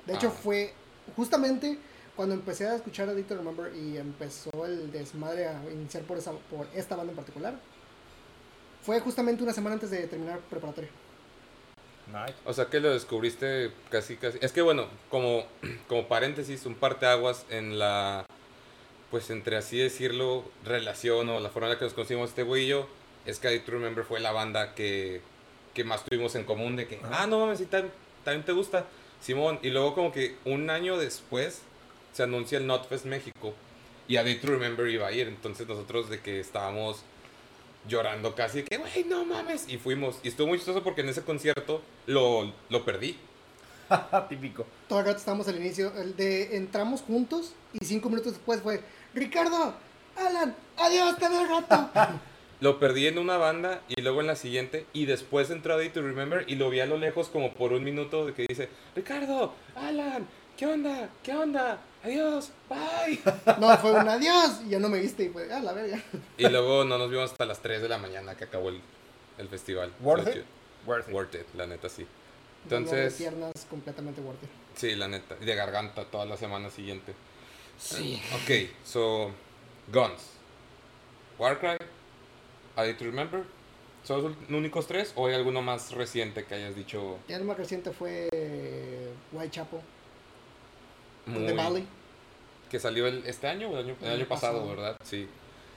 De 0.06 0.14
hecho, 0.14 0.28
Ah. 0.28 0.38
fue 0.42 0.72
justamente 1.14 1.78
cuando 2.16 2.34
empecé 2.34 2.66
a 2.66 2.74
escuchar 2.76 3.08
a 3.10 3.12
Day 3.14 3.22
to 3.24 3.36
Remember 3.36 3.74
y 3.74 3.98
empezó 3.98 4.50
el 4.64 4.90
desmadre 4.90 5.46
a 5.48 5.62
iniciar 5.70 6.02
por, 6.04 6.16
esa, 6.18 6.32
por 6.32 6.66
esta 6.74 6.96
banda 6.96 7.12
en 7.12 7.16
particular. 7.16 7.54
Fue 8.82 8.98
justamente 9.00 9.42
una 9.42 9.52
semana 9.52 9.74
antes 9.74 9.90
de 9.90 10.06
terminar 10.06 10.38
preparatoria. 10.40 10.90
Nice. 12.06 12.34
O 12.44 12.52
sea 12.52 12.66
que 12.66 12.80
lo 12.80 12.90
descubriste 12.92 13.70
casi, 13.90 14.16
casi. 14.16 14.38
Es 14.40 14.52
que 14.52 14.62
bueno, 14.62 14.86
como, 15.10 15.44
como 15.88 16.06
paréntesis, 16.08 16.64
un 16.66 16.74
parteaguas 16.74 17.44
en 17.50 17.78
la, 17.78 18.24
pues 19.10 19.30
entre 19.30 19.56
así 19.56 19.78
decirlo, 19.78 20.44
relación 20.64 21.28
o 21.28 21.40
la 21.40 21.50
forma 21.50 21.66
en 21.68 21.72
la 21.74 21.78
que 21.78 21.84
nos 21.84 21.94
conocimos 21.94 22.30
este 22.30 22.42
güey 22.44 22.64
y 22.64 22.68
yo, 22.68 22.88
es 23.24 23.38
que 23.40 23.52
I 23.52 23.58
Do 23.58 23.72
Remember 23.72 24.04
fue 24.04 24.20
la 24.20 24.30
banda 24.32 24.74
que, 24.74 25.20
que 25.74 25.82
más 25.84 26.04
tuvimos 26.04 26.34
en 26.36 26.44
común, 26.44 26.76
de 26.76 26.86
que, 26.86 26.96
Ajá. 27.02 27.22
ah, 27.22 27.26
no 27.26 27.40
mames, 27.40 27.58
sí, 27.58 27.66
tam- 27.70 27.90
también 28.24 28.44
te 28.44 28.52
gusta, 28.52 28.86
Simón. 29.20 29.58
Y 29.62 29.70
luego 29.70 29.94
como 29.94 30.12
que 30.12 30.36
un 30.44 30.70
año 30.70 30.96
después 30.98 31.62
se 32.12 32.22
anuncia 32.22 32.58
el 32.58 32.66
Notfest 32.68 33.04
México 33.04 33.52
y 34.08 34.16
a 34.16 34.22
Day 34.22 34.36
to 34.36 34.46
Remember 34.46 34.86
iba 34.88 35.08
a 35.08 35.12
ir, 35.12 35.26
entonces 35.26 35.66
nosotros 35.66 36.08
de 36.08 36.20
que 36.20 36.38
estábamos 36.38 37.02
llorando 37.88 38.34
casi, 38.34 38.62
que, 38.62 38.76
güey, 38.76 39.04
no 39.04 39.24
mames, 39.24 39.68
y 39.68 39.78
fuimos. 39.78 40.18
Y 40.22 40.28
estuvo 40.28 40.48
muy 40.48 40.58
chistoso 40.58 40.82
porque 40.82 41.02
en 41.02 41.08
ese 41.08 41.22
concierto 41.22 41.82
lo, 42.06 42.52
lo 42.68 42.84
perdí. 42.84 43.16
Típico. 44.28 44.66
Todo 44.88 45.00
el 45.00 45.06
rato 45.06 45.18
estábamos 45.18 45.48
al 45.48 45.56
inicio, 45.56 45.92
el 45.96 46.16
de 46.16 46.56
entramos 46.56 47.02
juntos 47.02 47.52
y 47.72 47.84
cinco 47.84 48.08
minutos 48.08 48.32
después 48.34 48.60
fue, 48.60 48.80
Ricardo, 49.14 49.74
Alan, 50.16 50.54
adiós, 50.76 51.16
te 51.18 51.28
veo 51.28 51.40
al 51.40 51.48
rato. 51.48 51.90
Lo 52.58 52.78
perdí 52.78 53.06
en 53.06 53.18
una 53.18 53.36
banda 53.36 53.82
y 53.86 54.00
luego 54.00 54.22
en 54.22 54.26
la 54.26 54.34
siguiente 54.34 54.86
y 54.94 55.04
después 55.04 55.50
entró 55.50 55.74
a 55.74 55.76
Day 55.76 55.90
to 55.90 56.00
Remember 56.00 56.42
y 56.48 56.54
lo 56.54 56.70
vi 56.70 56.80
a 56.80 56.86
lo 56.86 56.96
lejos 56.96 57.28
como 57.28 57.52
por 57.52 57.74
un 57.74 57.84
minuto 57.84 58.24
de 58.24 58.32
que 58.32 58.46
dice, 58.48 58.70
Ricardo, 58.94 59.52
Alan, 59.74 60.26
¿qué 60.56 60.64
onda? 60.64 61.10
¿Qué 61.22 61.36
onda? 61.36 61.78
Adiós, 62.06 62.52
bye. 62.68 63.18
No, 63.58 63.76
fue 63.78 63.90
un 63.92 64.08
adiós 64.08 64.60
y 64.64 64.70
ya 64.70 64.78
no 64.78 64.88
me 64.88 65.00
viste 65.00 65.24
y 65.24 65.28
fue, 65.28 65.52
ah, 65.52 65.58
la 65.58 65.72
verga. 65.72 66.00
y 66.38 66.48
luego 66.48 66.84
no 66.84 66.98
nos 66.98 67.10
vimos 67.10 67.32
hasta 67.32 67.44
las 67.44 67.60
3 67.60 67.82
de 67.82 67.88
la 67.88 67.98
mañana 67.98 68.36
que 68.36 68.44
acabó 68.44 68.68
el, 68.68 68.80
el 69.38 69.48
festival. 69.48 69.92
Worth 70.00 70.28
it? 70.28 70.44
Worth 70.86 71.08
it. 71.08 71.14
Worth 71.14 71.34
it, 71.34 71.46
la 71.56 71.66
neta 71.66 71.88
sí. 71.88 72.06
Dolor 72.68 72.68
de 72.68 72.76
Entonces, 72.96 73.14
piernas 73.14 73.52
completamente 73.68 74.20
worth 74.20 74.40
it. 74.42 74.48
sí, 74.76 74.94
la 74.94 75.08
neta. 75.08 75.34
Y 75.40 75.44
de 75.44 75.54
garganta 75.56 76.04
toda 76.04 76.26
la 76.26 76.36
semana 76.36 76.70
siguiente. 76.70 77.12
Sí. 77.76 78.22
Ok, 78.34 78.70
so, 78.84 79.32
Guns, 79.92 80.30
Warcry, 81.38 81.76
Day 82.76 82.94
to 82.94 83.04
Remember. 83.04 83.42
¿Son 84.04 84.22
los 84.22 84.32
únicos 84.50 84.86
tres 84.86 85.12
o 85.16 85.26
hay 85.26 85.34
alguno 85.34 85.60
más 85.60 85.90
reciente 85.90 86.44
que 86.44 86.54
hayas 86.54 86.76
dicho 86.76 87.18
Ya 87.26 87.36
el 87.38 87.42
más 87.44 87.56
reciente 87.56 87.90
fue 87.90 88.28
Whitechapel, 89.32 89.80
muy... 91.26 91.44
The 91.46 91.52
Valley. 91.54 91.86
Que 92.70 92.78
salió 92.80 93.06
el, 93.06 93.24
este 93.26 93.46
año 93.46 93.68
o 93.68 93.78
el 93.78 93.84
año, 93.84 93.96
el 94.02 94.10
año 94.10 94.26
pasado, 94.26 94.60
pasado. 94.60 94.76
¿verdad? 94.76 94.96
Sí. 95.04 95.28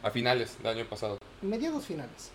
A 0.02 0.10
finales 0.12 0.58
del 0.62 0.78
año 0.78 0.86
pasado. 0.86 1.18
Mediados 1.42 1.86
finales. 1.86 2.32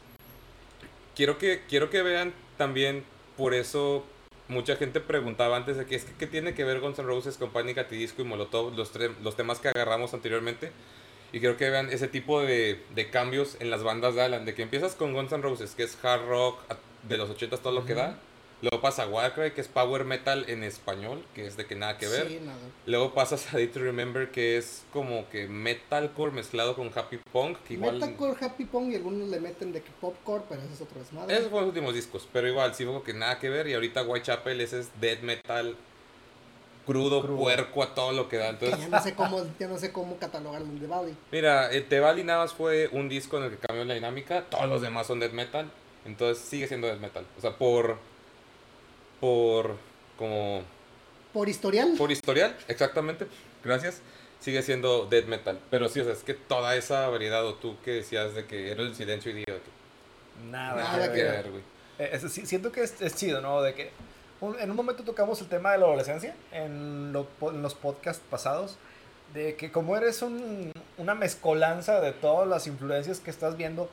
Quiero 1.14 1.38
que, 1.38 1.62
quiero 1.68 1.90
que 1.90 2.02
vean 2.02 2.34
también 2.56 3.04
por 3.36 3.54
eso 3.54 4.04
mucha 4.48 4.76
gente 4.76 5.00
preguntaba 5.00 5.56
antes 5.56 5.76
de 5.76 5.86
que 5.86 5.96
es 5.96 6.04
que 6.04 6.14
qué 6.14 6.26
tiene 6.26 6.54
que 6.54 6.64
ver 6.64 6.80
Guns 6.80 6.98
N' 6.98 7.06
Roses 7.06 7.36
con 7.36 7.50
Panic! 7.50 7.78
at 7.78 7.86
the 7.86 7.96
Disco 7.96 8.22
y 8.22 8.24
Molotov, 8.24 8.74
los, 8.74 8.92
los 9.22 9.36
temas 9.36 9.58
que 9.58 9.68
agarramos 9.68 10.14
anteriormente. 10.14 10.72
Y 11.32 11.40
creo 11.40 11.56
que 11.56 11.68
vean 11.68 11.90
ese 11.90 12.06
tipo 12.06 12.42
de, 12.42 12.80
de 12.94 13.10
cambios 13.10 13.56
en 13.58 13.70
las 13.70 13.82
bandas 13.82 14.14
de 14.14 14.22
Alan, 14.22 14.44
de 14.44 14.54
que 14.54 14.62
empiezas 14.62 14.94
con 14.94 15.12
Guns 15.12 15.32
N' 15.32 15.42
Roses, 15.42 15.74
que 15.74 15.82
es 15.82 15.98
hard 16.04 16.28
rock 16.28 16.60
de 17.08 17.16
los 17.16 17.30
80 17.30 17.56
todo 17.56 17.72
lo 17.72 17.84
que 17.84 17.94
da. 17.94 18.18
Luego 18.64 18.80
pasa 18.80 19.06
Warcry, 19.06 19.50
que 19.52 19.60
es 19.60 19.68
power 19.68 20.06
metal 20.06 20.46
en 20.48 20.64
español, 20.64 21.22
que 21.34 21.46
es 21.46 21.58
de 21.58 21.66
que 21.66 21.74
nada 21.74 21.98
que 21.98 22.08
ver. 22.08 22.28
Sí, 22.28 22.40
nada. 22.42 22.56
Luego 22.86 23.12
pasas 23.12 23.52
a 23.52 23.58
Day 23.58 23.66
to 23.66 23.80
Remember, 23.80 24.30
que 24.30 24.56
es 24.56 24.84
como 24.90 25.28
que 25.28 25.46
metalcore 25.46 26.32
mezclado 26.32 26.74
con 26.74 26.90
happy 26.94 27.18
punk, 27.30 27.58
que 27.64 27.74
igual... 27.74 27.96
Metalcore, 27.96 28.42
Happy 28.42 28.64
Pong 28.64 28.90
y 28.90 28.94
algunos 28.94 29.28
le 29.28 29.38
meten 29.38 29.70
de 29.74 29.82
que 29.82 29.90
popcore, 30.00 30.44
pero 30.48 30.62
eso 30.62 30.72
es 30.72 30.80
otro 30.80 30.98
desmadre. 30.98 31.34
Esos 31.34 31.50
fueron 31.50 31.68
los 31.68 31.74
últimos 31.74 31.94
discos, 31.94 32.26
pero 32.32 32.48
igual, 32.48 32.74
sí, 32.74 32.86
como 32.86 33.02
que 33.02 33.12
nada 33.12 33.38
que 33.38 33.50
ver. 33.50 33.68
Y 33.68 33.74
ahorita 33.74 34.02
Whitechapel, 34.02 34.58
ese 34.62 34.80
es 34.80 34.88
death 34.98 35.20
metal 35.20 35.76
crudo, 36.86 37.20
Crudo. 37.20 37.36
puerco 37.36 37.82
a 37.82 37.94
todo 37.94 38.12
lo 38.12 38.30
que 38.30 38.38
da. 38.38 38.48
Entonces, 38.48 38.80
ya 38.80 38.88
no 38.88 39.02
sé 39.02 39.14
cómo, 39.14 39.44
ya 39.58 39.68
no 39.68 39.76
sé 39.76 39.92
cómo 39.92 40.16
catalogarlo 40.16 40.68
en 40.68 40.80
The 40.80 40.86
Valley. 40.86 41.16
mira, 41.32 41.70
el 41.70 41.86
Tevali 41.86 42.24
nada 42.24 42.40
más 42.40 42.54
fue 42.54 42.88
un 42.92 43.10
disco 43.10 43.36
en 43.36 43.44
el 43.44 43.50
que 43.50 43.58
cambió 43.58 43.84
la 43.84 43.92
dinámica. 43.92 44.44
Todos 44.44 44.68
los 44.70 44.80
demás 44.80 45.06
son 45.06 45.20
death 45.20 45.32
metal. 45.32 45.70
Entonces 46.06 46.42
sigue 46.42 46.66
siendo 46.66 46.86
death 46.86 47.00
metal. 47.00 47.26
O 47.36 47.40
sea, 47.42 47.56
por. 47.58 47.98
Por. 49.20 49.76
Como. 50.18 50.62
Por 51.32 51.48
historial. 51.48 51.94
Por 51.98 52.12
historial, 52.12 52.56
exactamente. 52.68 53.26
Gracias. 53.64 54.00
Sigue 54.40 54.62
siendo 54.62 55.06
death 55.06 55.24
metal. 55.26 55.58
Pero 55.70 55.88
sí, 55.88 56.00
o 56.00 56.04
sea, 56.04 56.12
es 56.12 56.22
que 56.22 56.34
toda 56.34 56.76
esa 56.76 57.08
variedad, 57.08 57.44
o 57.46 57.54
tú 57.54 57.76
que 57.84 57.92
decías 57.92 58.34
de 58.34 58.46
que 58.46 58.70
era 58.70 58.82
el 58.82 58.94
silencio 58.94 59.30
y 59.32 59.34
día, 59.36 59.44
que 59.46 59.74
Nada, 60.50 60.82
Nada 60.82 61.12
que 61.12 61.22
ver. 61.22 61.50
güey. 61.50 61.62
Eh, 61.98 62.18
siento 62.28 62.70
que 62.72 62.82
es, 62.82 63.00
es 63.00 63.14
chido, 63.14 63.40
¿no? 63.40 63.62
De 63.62 63.72
que 63.74 63.90
un- 64.40 64.58
en 64.58 64.68
un 64.70 64.76
momento 64.76 65.02
tocamos 65.04 65.40
el 65.40 65.48
tema 65.48 65.72
de 65.72 65.78
la 65.78 65.86
adolescencia 65.86 66.34
en, 66.52 67.12
lo- 67.12 67.28
en 67.42 67.62
los 67.62 67.74
podcasts 67.74 68.22
pasados. 68.28 68.76
De 69.32 69.54
que 69.56 69.72
como 69.72 69.96
eres 69.96 70.20
un- 70.22 70.72
una 70.98 71.14
mezcolanza 71.14 72.00
de 72.00 72.12
todas 72.12 72.46
las 72.46 72.66
influencias 72.66 73.20
que 73.20 73.30
estás 73.30 73.56
viendo, 73.56 73.88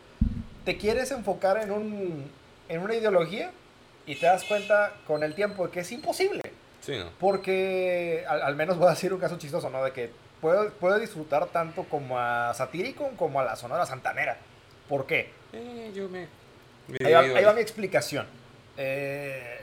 te 0.66 0.78
quieres 0.78 1.12
enfocar 1.12 1.58
en, 1.62 1.72
un, 1.72 2.30
en 2.70 2.82
una 2.82 2.96
ideología 2.96 3.52
y 4.12 4.16
te 4.16 4.26
das 4.26 4.44
cuenta 4.44 4.94
con 5.08 5.24
el 5.24 5.34
tiempo 5.36 5.66
de 5.66 5.72
que 5.72 5.80
es 5.82 5.92
imposible. 5.92 6.42
Sí, 6.82 6.98
¿no? 6.98 7.10
Porque 7.20 8.26
al, 8.28 8.42
al 8.42 8.56
menos 8.56 8.78
voy 8.78 8.88
a 8.88 8.92
decir 8.92 9.14
un 9.14 9.20
caso 9.20 9.38
chistoso, 9.38 9.70
¿no? 9.70 9.84
De 9.84 9.92
que 9.92 10.10
puedo, 10.42 10.70
puedo 10.74 10.98
disfrutar 11.00 11.46
tanto 11.48 11.84
como 11.86 12.18
a 12.20 12.54
Satírico 12.54 13.10
como 13.18 13.40
a 13.40 13.44
la 13.44 13.56
Sonora 13.56 13.86
Santanera. 13.86 14.38
¿Por 14.90 15.06
qué? 15.06 15.32
Eh, 15.54 15.92
yo 15.94 16.10
me. 16.10 16.28
me 16.88 17.06
Ahí 17.08 17.14
va, 17.14 17.20
ahí 17.22 17.44
va 17.46 17.54
mi 17.54 17.62
explicación. 17.62 18.26
Eh, 18.78 19.62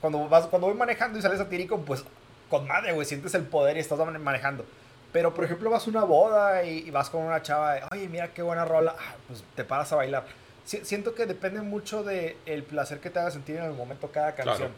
cuando, 0.00 0.28
vas, 0.28 0.46
cuando 0.46 0.68
voy 0.68 0.76
manejando 0.76 1.18
y 1.18 1.22
sales 1.22 1.38
satírico, 1.38 1.78
pues 1.80 2.04
con 2.50 2.66
madre, 2.68 2.92
güey, 2.92 3.06
sientes 3.06 3.34
el 3.34 3.44
poder 3.44 3.76
y 3.76 3.80
estás 3.80 3.98
mane- 3.98 4.18
manejando. 4.18 4.66
Pero, 5.12 5.32
por 5.32 5.44
ejemplo, 5.44 5.70
vas 5.70 5.86
a 5.86 5.90
una 5.90 6.04
boda 6.04 6.62
y, 6.64 6.78
y 6.86 6.90
vas 6.90 7.08
con 7.08 7.22
una 7.22 7.40
chava, 7.40 7.74
de, 7.74 7.82
oye, 7.92 8.08
mira 8.08 8.28
qué 8.34 8.42
buena 8.42 8.64
rola, 8.64 8.94
ah, 8.98 9.14
pues 9.28 9.42
te 9.54 9.64
paras 9.64 9.90
a 9.92 9.96
bailar. 9.96 10.24
Si- 10.64 10.84
siento 10.84 11.14
que 11.14 11.26
depende 11.26 11.60
mucho 11.60 12.02
del 12.02 12.36
el 12.46 12.62
placer 12.62 13.00
que 13.00 13.10
te 13.10 13.18
haga 13.18 13.30
sentir 13.30 13.56
en 13.56 13.64
el 13.64 13.72
momento 13.74 14.10
cada 14.10 14.34
canción. 14.34 14.70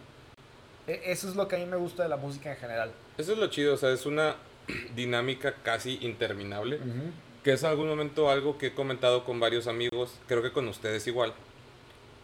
E- 0.87 1.01
Eso 1.07 1.29
es 1.29 1.37
lo 1.37 1.47
que 1.49 1.57
a 1.57 1.59
mí 1.59 1.67
me 1.67 1.77
gusta 1.77 2.03
de 2.03 2.09
la 2.09 2.17
música 2.17 2.51
en 2.53 2.57
general. 2.59 2.91
Eso 3.19 3.33
es 3.33 3.39
lo 3.39 3.47
chido, 3.49 3.75
o 3.75 3.77
sea, 3.77 3.91
es 3.93 4.07
una 4.07 4.37
dinámica 4.97 5.55
casi 5.63 5.99
interminable. 6.03 6.81
Que 7.45 7.53
es 7.53 7.63
en 7.63 7.69
algún 7.71 7.87
momento 7.89 8.29
algo 8.31 8.59
que 8.59 8.69
he 8.69 8.75
comentado 8.75 9.25
con 9.25 9.39
varios 9.39 9.69
amigos, 9.69 10.13
creo 10.27 10.43
que 10.43 10.51
con 10.53 10.67
ustedes 10.69 11.07
igual. 11.07 11.33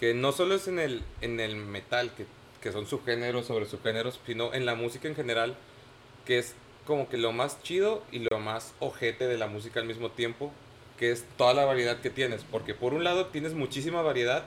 Que 0.00 0.14
no 0.14 0.32
solo 0.32 0.56
es 0.56 0.66
en 0.66 0.80
el, 0.80 1.04
en 1.20 1.38
el 1.38 1.54
metal, 1.54 2.12
que, 2.16 2.26
que 2.60 2.72
son 2.72 2.86
subgéneros 2.88 3.46
sobre 3.46 3.66
subgéneros, 3.66 4.18
sino 4.26 4.52
en 4.52 4.66
la 4.66 4.74
música 4.74 5.06
en 5.06 5.14
general, 5.14 5.54
que 6.26 6.38
es 6.40 6.54
como 6.84 7.08
que 7.08 7.16
lo 7.18 7.30
más 7.30 7.62
chido 7.62 8.02
y 8.10 8.18
lo 8.28 8.40
más 8.40 8.74
ojete 8.80 9.28
de 9.28 9.38
la 9.38 9.46
música 9.46 9.78
al 9.78 9.86
mismo 9.86 10.10
tiempo, 10.10 10.50
que 11.02 11.10
es 11.10 11.24
toda 11.36 11.52
la 11.52 11.64
variedad 11.64 12.00
que 12.00 12.10
tienes. 12.10 12.44
Porque 12.48 12.74
por 12.74 12.94
un 12.94 13.02
lado 13.02 13.26
tienes 13.26 13.54
muchísima 13.54 14.02
variedad, 14.02 14.44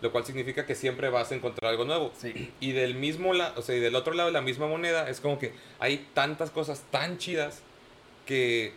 lo 0.00 0.10
cual 0.10 0.24
significa 0.24 0.64
que 0.64 0.74
siempre 0.74 1.10
vas 1.10 1.30
a 1.32 1.34
encontrar 1.34 1.70
algo 1.70 1.84
nuevo. 1.84 2.12
Sí. 2.18 2.50
Y 2.60 2.72
del 2.72 2.94
mismo 2.94 3.34
lado, 3.34 3.52
o 3.58 3.62
sea, 3.62 3.76
y 3.76 3.80
del 3.80 3.94
otro 3.94 4.14
lado 4.14 4.30
de 4.30 4.32
la 4.32 4.40
misma 4.40 4.66
moneda, 4.68 5.10
es 5.10 5.20
como 5.20 5.38
que 5.38 5.52
hay 5.78 6.08
tantas 6.14 6.50
cosas 6.50 6.82
tan 6.90 7.18
chidas 7.18 7.60
que 8.24 8.72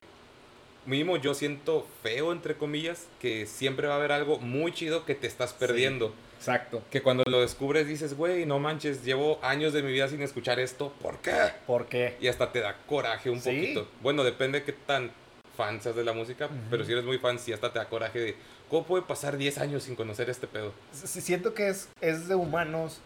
mínimo 0.86 1.16
yo 1.16 1.34
siento 1.34 1.88
feo, 2.04 2.34
entre 2.34 2.56
comillas, 2.58 3.08
que 3.22 3.46
siempre 3.46 3.88
va 3.88 3.94
a 3.94 3.98
haber 3.98 4.12
algo 4.12 4.38
muy 4.40 4.74
chido 4.74 5.06
que 5.06 5.16
te 5.16 5.28
estás 5.28 5.54
perdiendo. 5.54 6.14
Exacto. 6.38 6.84
Que 6.92 7.02
cuando 7.02 7.24
lo 7.26 7.40
descubres 7.40 7.88
dices, 7.88 8.18
güey, 8.18 8.46
no 8.46 8.60
manches, 8.60 9.06
llevo 9.06 9.40
años 9.42 9.72
de 9.72 9.84
mi 9.84 9.94
vida 9.94 10.10
sin 10.10 10.22
escuchar 10.22 10.60
esto, 10.60 10.92
¿por 11.02 11.20
qué? 11.20 11.32
¿Por 11.66 11.86
qué? 11.86 12.18
Y 12.20 12.28
hasta 12.28 12.52
te 12.52 12.60
da 12.60 12.76
coraje 12.88 13.30
un 13.30 13.40
Sí. 13.40 13.52
poquito. 13.52 13.88
Bueno, 14.02 14.26
depende 14.26 14.60
de 14.60 14.66
qué 14.66 14.74
tan 14.74 15.12
fan 15.56 15.82
seas 15.82 15.96
de 15.96 16.04
la 16.04 16.14
música, 16.14 16.46
Ujú. 16.46 16.56
pero 16.70 16.86
si 16.86 16.92
eres 16.94 17.04
muy 17.04 17.18
fan, 17.18 17.38
sí 17.40 17.52
hasta 17.54 17.72
te 17.72 17.80
da 17.80 17.86
coraje 17.90 18.20
de, 18.20 18.36
¿cómo 18.70 18.86
puede 18.86 19.04
pasar 19.04 19.38
10 19.38 19.58
años 19.58 19.84
sin 19.84 19.96
conocer 19.96 20.30
este 20.30 20.48
pedo? 20.48 20.74
S- 20.94 21.22
siento 21.22 21.54
que 21.54 21.68
es, 21.70 21.90
es 22.02 22.28
de 22.28 22.36
humanos 22.36 23.00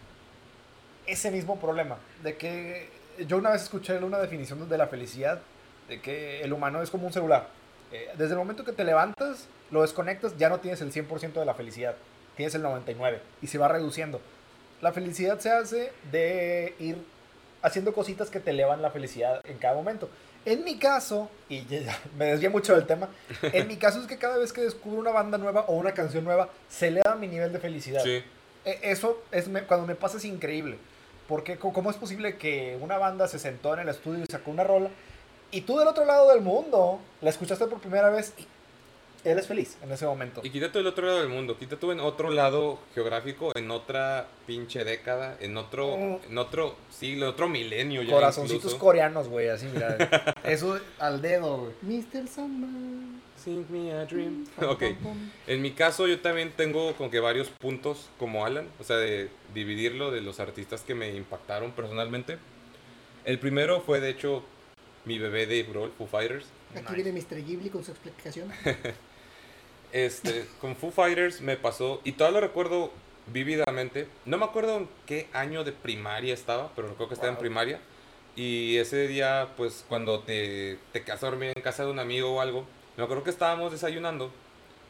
ese 1.07 1.31
mismo 1.31 1.59
problema. 1.59 1.97
De 2.23 2.35
que 2.37 2.89
yo 3.27 3.37
una 3.37 3.51
vez 3.51 3.63
escuché 3.63 3.97
una 3.99 4.19
definición 4.19 4.67
de 4.67 4.77
la 4.77 4.87
felicidad, 4.87 5.41
de 5.87 6.01
que 6.01 6.41
el 6.41 6.53
humano 6.53 6.81
es 6.81 6.89
como 6.89 7.07
un 7.07 7.13
celular. 7.13 7.49
Eh, 7.91 8.09
desde 8.17 8.33
el 8.33 8.39
momento 8.39 8.63
que 8.63 8.71
te 8.71 8.83
levantas, 8.83 9.47
lo 9.71 9.81
desconectas, 9.81 10.37
ya 10.37 10.49
no 10.49 10.59
tienes 10.59 10.81
el 10.81 10.91
100% 10.91 11.33
de 11.33 11.45
la 11.45 11.53
felicidad, 11.53 11.95
tienes 12.35 12.55
el 12.55 12.63
99% 12.63 13.19
y 13.41 13.47
se 13.47 13.57
va 13.57 13.67
reduciendo. 13.67 14.19
La 14.81 14.91
felicidad 14.91 15.39
se 15.39 15.51
hace 15.51 15.91
de 16.11 16.75
ir 16.79 16.97
haciendo 17.61 17.93
cositas 17.93 18.29
que 18.29 18.39
te 18.39 18.51
elevan 18.51 18.81
la 18.81 18.91
felicidad 18.91 19.41
en 19.45 19.57
cada 19.57 19.75
momento. 19.75 20.09
En 20.45 20.63
mi 20.63 20.77
caso, 20.77 21.29
y 21.49 21.63
me 22.17 22.25
desvié 22.25 22.49
mucho 22.49 22.75
del 22.75 22.85
tema, 22.85 23.09
en 23.41 23.67
mi 23.67 23.77
caso 23.77 23.99
es 23.99 24.07
que 24.07 24.17
cada 24.17 24.37
vez 24.37 24.53
que 24.53 24.61
descubro 24.61 24.99
una 24.99 25.11
banda 25.11 25.37
nueva 25.37 25.61
o 25.67 25.73
una 25.75 25.93
canción 25.93 26.23
nueva, 26.23 26.49
se 26.69 26.87
eleva 26.89 27.15
mi 27.15 27.27
nivel 27.27 27.51
de 27.51 27.59
felicidad. 27.59 28.03
Sí. 28.03 28.23
E- 28.63 28.79
Eso 28.83 29.23
es 29.31 29.47
me- 29.47 29.63
cuando 29.63 29.87
me 29.87 29.95
pasa 29.95 30.17
es 30.17 30.25
increíble. 30.25 30.77
Porque 31.27 31.57
cómo 31.57 31.89
es 31.89 31.97
posible 31.97 32.37
que 32.37 32.77
una 32.79 32.99
banda 32.99 33.27
se 33.27 33.39
sentó 33.39 33.73
en 33.73 33.79
el 33.79 33.89
estudio 33.89 34.23
y 34.23 34.31
sacó 34.31 34.51
una 34.51 34.63
rola 34.63 34.89
y 35.49 35.61
tú 35.61 35.77
del 35.79 35.87
otro 35.87 36.05
lado 36.05 36.29
del 36.31 36.41
mundo 36.41 36.99
la 37.21 37.31
escuchaste 37.31 37.65
por 37.65 37.79
primera 37.79 38.09
vez 38.11 38.33
y 38.37 38.45
eres 39.31 39.47
feliz 39.47 39.77
en 39.83 39.91
ese 39.91 40.05
momento. 40.05 40.41
Y 40.43 40.49
quítate 40.49 40.79
el 40.79 40.87
otro 40.87 41.05
lado 41.05 41.19
del 41.19 41.29
mundo, 41.29 41.57
quítate 41.57 41.77
tú 41.77 41.91
en 41.91 41.99
otro 41.99 42.29
lado 42.29 42.79
geográfico, 42.93 43.51
en 43.55 43.71
otra 43.71 44.27
pinche 44.47 44.83
década, 44.83 45.37
en 45.39 45.57
otro, 45.57 45.97
Mm. 45.97 46.17
en 46.31 46.37
otro 46.37 46.75
siglo, 46.89 47.29
otro 47.29 47.47
milenio 47.49 48.01
ya 48.03 48.13
Corazoncitos 48.13 48.57
incluso. 48.65 48.79
coreanos, 48.79 49.27
güey, 49.27 49.49
así, 49.49 49.65
mira. 49.73 49.97
Eso 50.43 50.79
al 50.99 51.21
dedo, 51.21 51.57
güey. 51.57 52.01
Mr. 52.01 52.27
Sandman. 52.27 53.21
Sing 53.35 53.65
me 53.69 53.91
a 53.93 54.05
dream. 54.05 54.45
Pum, 54.55 54.69
Ok, 54.69 54.83
en 55.45 55.61
mi 55.61 55.71
caso 55.71 56.07
yo 56.07 56.19
también 56.21 56.51
tengo 56.55 56.93
como 56.93 57.11
que 57.11 57.19
varios 57.19 57.49
puntos 57.49 58.09
como 58.17 58.45
Alan, 58.45 58.67
o 58.79 58.83
sea, 58.83 58.95
de 58.97 59.29
dividirlo 59.53 60.09
de 60.09 60.21
los 60.21 60.39
artistas 60.39 60.81
que 60.81 60.95
me 60.95 61.13
impactaron 61.15 61.71
personalmente. 61.73 62.37
El 63.23 63.37
primero 63.37 63.81
fue 63.81 63.99
de 63.99 64.09
hecho 64.09 64.43
mi 65.03 65.19
bebé 65.19 65.45
de 65.45 65.61
Brawl, 65.63 65.91
Foo 65.97 66.07
Fighters. 66.07 66.45
Aquí 66.73 66.93
Nice. 66.93 67.03
viene 67.03 67.21
Mr. 67.21 67.45
Ghibli 67.45 67.69
con 67.69 67.83
su 67.83 67.91
explicación. 67.91 68.51
Este, 69.95 70.45
con 70.59 70.75
Foo 70.75 70.91
Fighters 70.91 71.39
me 71.39 71.55
pasó, 71.55 72.01
y 72.03 72.11
todavía 72.11 72.41
lo 72.41 72.47
recuerdo 72.47 72.91
vívidamente. 73.27 74.09
No 74.25 74.37
me 74.37 74.43
acuerdo 74.43 74.75
en 74.75 74.89
qué 75.05 75.29
año 75.31 75.63
de 75.63 75.71
primaria 75.71 76.33
estaba, 76.33 76.69
pero 76.75 76.89
recuerdo 76.89 77.07
que 77.07 77.13
estaba 77.13 77.31
en 77.31 77.39
primaria. 77.39 77.79
Y 78.35 78.75
ese 78.75 79.07
día, 79.07 79.47
pues 79.55 79.85
cuando 79.87 80.19
te, 80.19 80.77
te 80.91 81.03
quedas 81.05 81.23
a 81.23 81.27
dormir 81.27 81.53
en 81.55 81.63
casa 81.63 81.85
de 81.85 81.91
un 81.91 81.99
amigo 81.99 82.35
o 82.35 82.41
algo, 82.41 82.65
me 82.97 83.05
acuerdo 83.05 83.23
que 83.23 83.29
estábamos 83.29 83.71
desayunando 83.71 84.31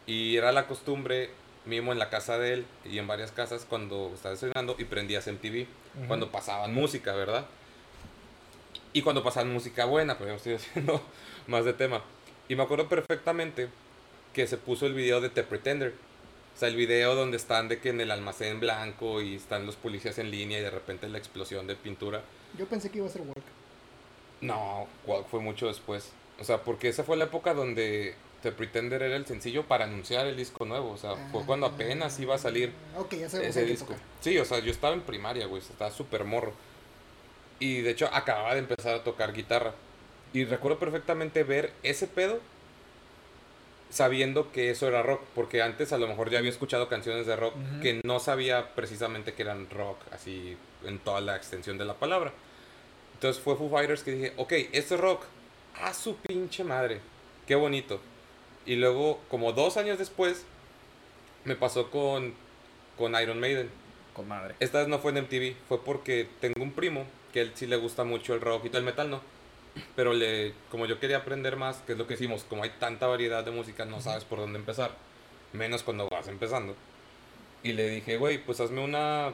y 0.07 0.37
era 0.37 0.51
la 0.51 0.65
costumbre, 0.65 1.29
mismo 1.65 1.91
en 1.91 1.99
la 1.99 2.09
casa 2.09 2.39
de 2.39 2.53
él 2.53 2.65
y 2.83 2.97
en 2.97 3.05
varias 3.05 3.31
casas, 3.31 3.63
cuando 3.69 4.09
estabas 4.11 4.41
desayunando 4.41 4.75
y 4.79 4.85
prendías 4.85 5.27
MTV, 5.27 5.67
Ujú. 5.97 6.07
cuando 6.07 6.31
pasaban 6.31 6.73
música, 6.73 7.13
¿verdad? 7.13 7.45
Y 8.91 9.03
cuando 9.03 9.21
pasaban 9.21 9.53
música 9.53 9.85
buena, 9.85 10.17
pero 10.17 10.31
ya 10.31 10.35
estoy 10.37 10.53
haciendo 10.55 10.99
más 11.45 11.63
de 11.63 11.73
tema. 11.73 12.01
Y 12.49 12.55
me 12.55 12.63
acuerdo 12.63 12.89
perfectamente 12.89 13.69
que 14.35 14.45
se 14.47 14.57
puso 14.57 14.85
el 14.85 14.93
video 14.93 15.21
de 15.21 15.29
The 15.29 15.43
Pretender. 15.43 15.93
O 16.55 16.59
sea, 16.59 16.67
el 16.67 16.75
video 16.75 17.15
donde 17.15 17.37
están 17.37 17.69
de 17.69 17.79
que 17.79 17.89
en 17.89 18.01
el 18.01 18.11
almacén 18.11 18.59
blanco 18.59 19.21
y 19.21 19.35
están 19.35 19.65
los 19.65 19.77
policías 19.77 20.17
en 20.19 20.29
línea 20.29 20.59
y 20.59 20.61
de 20.61 20.69
repente 20.69 21.07
la 21.07 21.17
explosión 21.17 21.67
de 21.67 21.75
pintura. 21.75 22.21
Yo 22.57 22.65
pensé 22.67 22.91
que 22.91 22.97
iba 22.97 23.07
a 23.07 23.09
ser 23.09 23.21
Walk. 23.21 23.43
No, 24.41 24.87
Walk 25.07 25.27
fue 25.29 25.39
mucho 25.39 25.67
después. 25.67 26.11
O 26.39 26.43
sea, 26.43 26.63
porque 26.63 26.89
esa 26.89 27.03
fue 27.05 27.15
la 27.15 27.25
época 27.25 27.53
donde 27.53 28.13
The 28.43 28.51
Pretender 28.51 29.01
era 29.03 29.15
el 29.15 29.25
sencillo 29.25 29.63
para 29.63 29.85
anunciar 29.85 30.27
el 30.27 30.35
disco 30.35 30.65
nuevo. 30.65 30.91
O 30.91 30.97
sea, 30.97 31.15
fue 31.31 31.45
cuando 31.45 31.65
apenas 31.65 32.19
iba 32.19 32.35
a 32.35 32.37
salir 32.37 32.73
Ok, 32.97 33.15
ya 33.15 33.27
ese 33.27 33.65
disco. 33.65 33.93
época. 33.93 34.05
Sí, 34.19 34.37
o 34.37 34.43
sea, 34.43 34.59
yo 34.59 34.71
estaba 34.71 34.93
en 34.93 35.01
primaria, 35.01 35.45
güey, 35.47 35.61
estaba 35.61 35.91
súper 35.91 36.25
morro. 36.25 36.53
Y 37.59 37.81
de 37.81 37.91
hecho 37.91 38.09
acababa 38.11 38.53
de 38.53 38.59
empezar 38.59 38.95
a 38.95 39.03
tocar 39.03 39.31
guitarra. 39.33 39.73
Y 40.33 40.43
recuerdo 40.43 40.77
perfectamente 40.77 41.43
ver 41.43 41.71
ese 41.83 42.07
pedo 42.07 42.39
sabiendo 43.95 44.51
que 44.51 44.71
eso 44.71 44.89
era 44.89 45.01
rock, 45.03 45.21
porque 45.33 45.61
antes 45.61 45.93
a 45.93 45.97
lo 45.97 46.05
mejor 46.05 46.29
ya 46.29 46.39
había 46.39 46.49
escuchado 46.49 46.89
canciones 46.89 47.25
de 47.25 47.37
rock 47.37 47.53
que 47.81 48.01
no 48.03 48.19
sabía 48.19 48.75
precisamente 48.75 49.33
que 49.33 49.43
eran 49.43 49.69
rock, 49.69 49.99
así 50.11 50.57
en 50.83 50.99
toda 50.99 51.21
la 51.21 51.37
extensión 51.37 51.77
de 51.77 51.85
la 51.85 51.93
palabra. 51.93 52.33
Entonces 53.13 53.41
fue 53.41 53.55
Foo 53.55 53.69
Fighters 53.69 54.03
que 54.03 54.11
dije, 54.11 54.33
ok, 54.35 54.51
esto 54.73 54.95
es 54.95 55.01
rock, 55.01 55.23
a 55.81 55.93
su 55.93 56.17
pinche 56.17 56.65
madre, 56.65 56.99
qué 57.47 57.55
bonito. 57.55 58.01
Y 58.65 58.75
luego, 58.75 59.21
como 59.29 59.53
dos 59.53 59.77
años 59.77 59.97
después, 59.97 60.43
me 61.45 61.55
pasó 61.55 61.89
con, 61.89 62.33
con 62.97 63.15
Iron 63.21 63.39
Maiden. 63.39 63.69
Con 64.13 64.27
madre. 64.27 64.55
Esta 64.59 64.79
vez 64.79 64.89
no 64.89 64.99
fue 64.99 65.11
en 65.11 65.23
MTV, 65.23 65.55
fue 65.69 65.81
porque 65.85 66.27
tengo 66.41 66.61
un 66.61 66.73
primo 66.73 67.05
que 67.31 67.39
él 67.39 67.53
sí 67.55 67.65
le 67.65 67.77
gusta 67.77 68.03
mucho 68.03 68.33
el 68.33 68.41
rock 68.41 68.65
y 68.65 68.69
todo 68.69 68.79
el 68.79 68.85
metal, 68.85 69.09
no. 69.09 69.21
Pero 69.95 70.13
le, 70.13 70.53
como 70.71 70.85
yo 70.85 70.99
quería 70.99 71.17
aprender 71.17 71.55
más, 71.55 71.77
que 71.85 71.93
es 71.93 71.97
lo 71.97 72.07
que 72.07 72.15
hicimos, 72.15 72.43
como 72.43 72.63
hay 72.63 72.71
tanta 72.79 73.07
variedad 73.07 73.43
de 73.43 73.51
música, 73.51 73.85
no 73.85 74.01
sabes 74.01 74.23
por 74.23 74.39
dónde 74.39 74.59
empezar, 74.59 74.91
menos 75.53 75.83
cuando 75.83 76.07
vas 76.09 76.27
empezando. 76.27 76.75
Y 77.63 77.73
le 77.73 77.89
dije, 77.89 78.17
güey, 78.17 78.37
pues 78.37 78.59
hazme 78.59 78.81
una, 78.81 79.33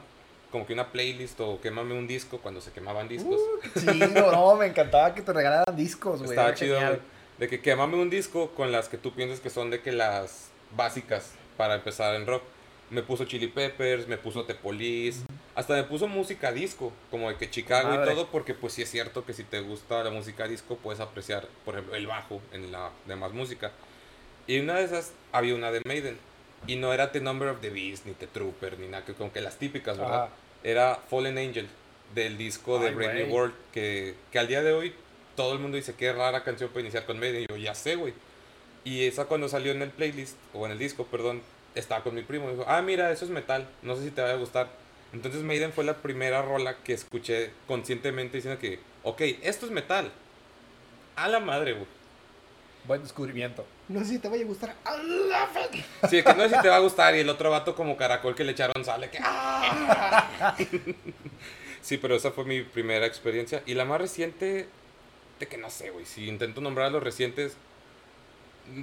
como 0.52 0.66
que 0.66 0.74
una 0.74 0.92
playlist 0.92 1.40
o 1.42 1.60
quémame 1.62 1.94
un 1.94 2.08
disco 2.08 2.40
cuando 2.40 2.62
se 2.62 2.72
quemaban 2.72 3.08
discos. 3.08 3.40
Chido, 3.80 4.32
no, 4.32 4.56
me 4.56 4.68
encantaba 4.68 5.14
que 5.14 5.22
te 5.22 5.34
regalaran 5.34 5.76
discos, 5.76 6.20
güey. 6.20 6.32
Estaba 6.32 6.54
chido, 6.54 6.76
genial. 6.76 7.02
De 7.38 7.48
que 7.48 7.60
quémame 7.62 7.98
un 7.98 8.10
disco 8.10 8.52
con 8.52 8.72
las 8.72 8.88
que 8.88 8.98
tú 8.98 9.14
piensas 9.14 9.40
que 9.40 9.50
son 9.50 9.70
de 9.70 9.82
que 9.82 9.92
las 9.92 10.50
básicas 10.76 11.34
para 11.58 11.76
empezar 11.76 12.16
en 12.16 12.28
rock. 12.28 12.44
Me 12.90 13.04
puso 13.04 13.26
Chili 13.26 13.48
Peppers, 13.48 14.08
me 14.08 14.18
puso 14.18 14.44
The 14.44 14.56
Police, 14.56 15.22
hasta 15.56 15.74
me 15.74 15.84
puso 15.84 16.08
música 16.08 16.52
disco, 16.52 16.92
como 17.10 17.30
de 17.30 17.38
que 17.38 17.50
Chicago 17.50 17.90
Madre. 17.90 18.12
y 18.12 18.16
todo, 18.16 18.28
porque 18.28 18.54
pues 18.54 18.74
sí 18.74 18.82
es 18.82 18.90
cierto 18.90 19.26
que 19.26 19.34
si 19.34 19.44
te 19.44 19.60
gusta 19.62 20.04
la 20.04 20.10
música 20.10 20.48
disco 20.48 20.78
puedes 20.78 21.00
apreciar, 21.00 21.48
por 21.66 21.76
ejemplo, 21.76 21.96
el 21.96 22.08
bajo 22.08 22.42
en 22.54 22.72
la 22.72 22.92
demás 23.06 23.34
música. 23.34 23.72
Y 24.48 24.60
una 24.60 24.76
de 24.76 24.86
esas 24.86 25.12
había 25.32 25.56
una 25.56 25.72
de 25.72 25.82
Maiden, 25.86 26.18
y 26.68 26.76
no 26.76 26.94
era 26.94 27.12
The 27.12 27.22
Number 27.22 27.50
of 27.50 27.62
the 27.62 27.70
Beast, 27.70 28.06
ni 28.06 28.14
The 28.14 28.28
Trooper, 28.28 28.80
ni 28.80 28.88
nada, 28.88 29.06
que 29.06 29.14
como 29.14 29.32
que 29.32 29.42
las 29.42 29.58
típicas, 29.58 29.98
¿verdad? 29.98 30.30
Era 30.64 30.96
Fallen 30.96 31.38
Angel, 31.38 31.68
del 32.14 32.38
disco 32.38 32.80
de 32.80 32.92
Brave 32.92 33.26
New. 33.26 33.34
World, 33.34 33.54
que, 33.74 34.16
que 34.32 34.40
al 34.40 34.48
día 34.48 34.62
de 34.62 34.74
hoy 34.74 34.94
todo 35.36 35.54
el 35.54 35.60
mundo 35.60 35.78
dice 35.78 35.94
que 35.96 36.12
rara 36.14 36.44
canción 36.44 36.70
para 36.70 36.82
iniciar 36.82 37.06
con 37.06 37.20
Maiden. 37.20 37.44
Y 37.44 37.48
yo, 37.48 37.58
ya 37.58 37.74
sé, 37.74 37.96
güey. 37.96 38.14
Y 38.84 39.06
esa 39.06 39.26
cuando 39.26 39.48
salió 39.48 39.72
en 39.72 39.82
el 39.82 39.90
playlist, 39.90 40.36
o 40.54 40.66
en 40.66 40.72
el 40.72 40.80
disco, 40.80 41.06
perdón, 41.06 41.42
estaba 41.76 42.04
con 42.04 42.16
mi 42.16 42.22
primo. 42.22 42.50
Dijo, 42.50 42.66
ah, 42.68 42.82
mira, 42.82 43.12
eso 43.12 43.26
es 43.26 43.32
metal. 43.32 43.68
No 43.82 43.96
sé 43.96 44.04
si 44.04 44.12
te 44.12 44.22
va 44.22 44.32
a 44.32 44.36
gustar. 44.36 44.70
Entonces 45.13 45.41
Maiden 45.43 45.74
fue 45.74 45.84
la 45.84 45.97
primera 45.97 46.41
rola 46.41 46.78
que 46.84 46.93
escuché 46.93 47.52
conscientemente 47.67 48.38
diciendo 48.38 48.60
que, 48.60 48.80
ok, 49.04 49.21
esto 49.43 49.65
es 49.65 49.71
metal. 49.71 50.12
A 51.15 51.28
la 51.28 51.39
madre, 51.39 51.74
güey. 51.74 51.86
Buen 52.86 53.04
descubrimiento. 53.04 53.65
No 53.89 54.00
sé 54.00 54.06
si 54.06 54.19
te 54.19 54.30
vaya 54.30 54.43
a 54.43 54.47
gustar. 54.47 54.76
¡A 54.86 54.95
la 54.97 55.47
fe- 55.47 55.84
Sí, 56.10 56.24
que 56.24 56.34
no 56.34 56.47
sé 56.50 56.56
si 56.56 56.62
te 56.62 56.69
va 56.69 56.78
a 56.78 56.80
gustar. 56.80 57.15
Y 57.15 57.19
el 57.19 57.30
otro 57.30 57.52
vato 57.52 57.76
como 57.76 57.95
caracol 57.97 58.34
que 58.36 58.43
le 58.43 58.54
echaron 58.54 58.84
sal. 58.86 59.02
de 59.02 59.10
que, 59.10 59.19
¡ah! 59.21 60.56
Sí, 61.82 61.97
pero 61.97 62.15
esa 62.15 62.32
fue 62.32 62.45
mi 62.45 62.62
primera 62.62 63.06
experiencia. 63.06 63.63
Y 63.65 63.74
la 63.74 63.86
más 63.86 64.00
reciente, 64.00 64.67
de 65.39 65.47
que 65.47 65.58
no 65.58 65.69
sé, 65.69 65.89
güey. 65.89 66.06
Si 66.06 66.28
intento 66.28 66.62
nombrar 66.62 66.88
a 66.88 66.89
los 66.91 67.04
recientes, 67.04 67.56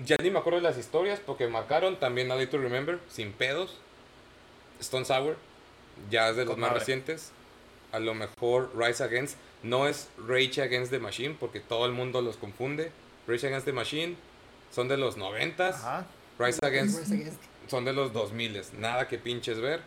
ya 0.05 0.17
ni 0.23 0.31
me 0.31 0.39
acuerdo 0.41 0.59
de 0.59 0.65
las 0.65 0.79
historias 0.79 1.21
porque 1.25 1.47
marcaron 1.49 1.99
también 1.99 2.31
A 2.31 2.37
Day 2.37 2.47
to 2.49 2.59
Remember, 2.59 2.99
sin 3.09 3.33
pedos. 3.33 3.79
Stone 4.81 5.05
Sour, 5.07 5.37
ya 6.11 6.31
es 6.31 6.37
de 6.37 6.45
los 6.45 6.53
Con 6.53 6.61
más 6.61 6.71
madre. 6.71 6.81
recientes. 6.81 7.33
A 7.93 7.99
lo 7.99 8.15
mejor 8.15 8.71
Rise 8.77 9.03
Against, 9.03 9.37
no 9.63 9.89
es 9.89 10.09
Rage 10.27 10.61
Against 10.63 10.91
the 10.91 10.99
Machine 10.99 11.37
porque 11.39 11.61
todo 11.61 11.87
el 11.87 11.93
mundo 11.93 12.21
los 12.21 12.37
confunde. 12.37 12.93
Rage 13.27 13.47
Against 13.47 13.65
the 13.67 13.73
Machine 13.73 14.17
son 14.71 14.89
de 14.89 14.97
los 14.97 15.17
90s. 15.17 15.75
Ajá. 15.75 16.07
Rise 16.39 16.59
Against 16.65 16.99
Rise 17.01 17.15
Against. 17.15 17.41
son 17.69 17.85
de 17.85 17.93
los 17.93 18.13
2000, 18.13 18.63
nada 18.79 19.09
que 19.09 19.19
pinches 19.19 19.61
ver. 19.61 19.81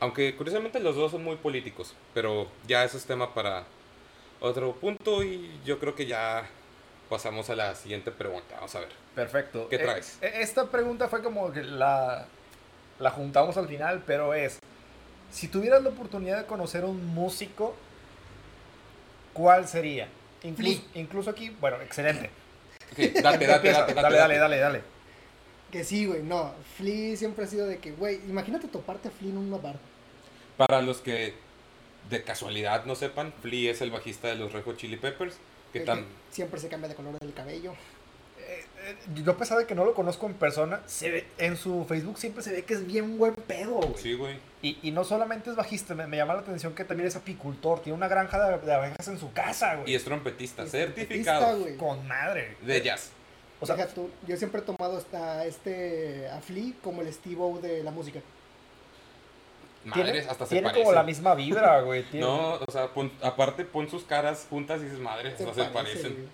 Aunque 0.00 0.34
curiosamente 0.36 0.80
los 0.80 0.96
dos 0.96 1.12
son 1.12 1.24
muy 1.24 1.36
políticos, 1.36 1.94
pero 2.12 2.48
ya 2.66 2.84
eso 2.84 2.96
es 2.98 3.04
tema 3.06 3.32
para 3.34 3.64
otro 4.40 4.72
punto 4.74 5.22
y 5.22 5.58
yo 5.64 5.78
creo 5.78 5.94
que 5.94 6.04
ya 6.06 6.46
pasamos 7.08 7.48
a 7.50 7.56
la 7.56 7.74
siguiente 7.74 8.10
pregunta. 8.10 8.56
Vamos 8.56 8.74
a 8.74 8.80
ver. 8.80 8.88
Perfecto. 9.14 9.68
¿Qué 9.68 9.76
Eh, 9.76 9.78
traes? 9.78 10.18
eh, 10.20 10.32
esta 10.40 10.70
pregunta 10.70 11.08
fue 11.08 11.22
como 11.22 11.50
que 11.52 11.62
la, 11.62 12.26
la 12.98 13.10
juntamos 13.10 13.56
al 13.56 13.68
final, 13.68 14.02
pero 14.06 14.34
es, 14.34 14.58
si 15.30 15.48
tuvieras 15.48 15.82
la 15.82 15.90
oportunidad 15.90 16.38
de 16.38 16.46
conocer 16.46 16.84
un 16.84 17.04
músico, 17.06 17.74
¿cuál 19.32 19.66
sería? 19.68 20.08
Incluso, 20.42 20.80
Flea. 20.80 21.02
incluso 21.02 21.30
aquí, 21.30 21.50
bueno, 21.60 21.80
excelente. 21.82 22.30
Ok, 22.92 22.98
date, 22.98 23.20
date, 23.22 23.44
Empieza. 23.44 23.80
date, 23.80 23.94
date, 23.94 23.94
dale, 23.94 24.16
dale, 24.16 24.38
dale, 24.38 24.58
dale. 24.58 24.82
Que 25.72 25.82
sí, 25.84 26.06
güey, 26.06 26.22
no. 26.22 26.52
Flea 26.76 27.16
siempre 27.16 27.44
ha 27.44 27.48
sido 27.48 27.66
de 27.66 27.78
que, 27.78 27.92
güey, 27.92 28.16
imagínate 28.28 28.68
toparte 28.68 29.08
a 29.08 29.10
Flea 29.10 29.30
en 29.32 29.38
un 29.38 29.50
bar. 29.62 29.76
Para 30.56 30.80
los 30.82 30.98
que 30.98 31.34
de 32.08 32.22
casualidad 32.22 32.84
no 32.84 32.94
sepan, 32.94 33.32
Flea 33.42 33.72
es 33.72 33.80
el 33.82 33.90
bajista 33.90 34.28
de 34.28 34.36
los 34.36 34.52
Red 34.52 34.62
Hot 34.64 34.76
Chili 34.76 34.96
Peppers, 34.96 35.36
que 35.72 35.80
El 35.80 35.84
tan 35.84 36.06
siempre 36.30 36.60
se 36.60 36.68
cambia 36.68 36.88
de 36.88 36.94
color 36.94 37.18
del 37.18 37.32
cabello. 37.34 37.74
Eh, 38.48 38.96
yo 39.14 39.32
a 39.32 39.36
pesar 39.36 39.58
de 39.58 39.66
que 39.66 39.74
no 39.74 39.84
lo 39.84 39.94
conozco 39.94 40.26
en 40.26 40.34
persona, 40.34 40.80
se 40.86 41.10
ve, 41.10 41.26
en 41.38 41.56
su 41.56 41.84
Facebook 41.88 42.18
siempre 42.18 42.42
se 42.44 42.52
ve 42.52 42.62
que 42.64 42.74
es 42.74 42.86
bien 42.86 43.18
buen 43.18 43.34
pedo, 43.34 43.74
güey. 43.80 43.94
Sí, 43.96 44.14
güey. 44.14 44.36
Y, 44.62 44.78
y 44.82 44.92
no 44.92 45.02
solamente 45.04 45.50
es 45.50 45.56
bajista, 45.56 45.94
me, 45.94 46.06
me 46.06 46.16
llama 46.16 46.34
la 46.34 46.40
atención 46.40 46.74
que 46.74 46.84
también 46.84 47.08
es 47.08 47.16
apicultor, 47.16 47.80
tiene 47.80 47.96
una 47.96 48.06
granja 48.08 48.38
de, 48.48 48.58
de 48.64 48.72
abejas 48.72 49.08
en 49.08 49.18
su 49.18 49.32
casa, 49.32 49.74
güey. 49.74 49.90
Y 49.90 49.94
es 49.96 50.04
trompetista, 50.04 50.62
Es 50.62 50.70
certificado 50.70 51.40
trompetista, 51.46 51.84
güey. 51.86 51.96
Con 51.98 52.06
madre. 52.06 52.56
de 52.62 52.80
jazz. 52.82 53.10
O 53.58 53.66
sea, 53.66 53.74
Deja 53.74 53.88
tú, 53.88 54.10
yo 54.28 54.36
siempre 54.36 54.60
he 54.60 54.64
tomado 54.64 55.02
a 55.14 55.44
este 55.46 56.28
a 56.28 56.40
Flea 56.40 56.72
como 56.84 57.02
el 57.02 57.12
Steve 57.12 57.36
O 57.40 57.58
de 57.58 57.82
la 57.82 57.90
música. 57.90 58.20
tiene, 59.92 60.10
Madres, 60.10 60.28
hasta 60.28 60.44
se 60.46 60.50
tiene 60.50 60.66
parece. 60.68 60.82
como 60.84 60.94
la 60.94 61.02
misma 61.02 61.34
vibra, 61.34 61.80
güey. 61.80 62.02
tiene- 62.10 62.26
No, 62.26 62.54
o 62.54 62.70
sea, 62.70 62.88
pon- 62.92 63.12
aparte 63.22 63.64
pon 63.64 63.88
sus 63.88 64.04
caras 64.04 64.46
juntas 64.50 64.80
y 64.80 64.84
dices, 64.84 64.98
madre, 64.98 65.36
Se 65.36 65.44
hasta 65.44 65.64
se 65.64 65.70
parece, 65.70 65.98
parecen. 66.00 66.28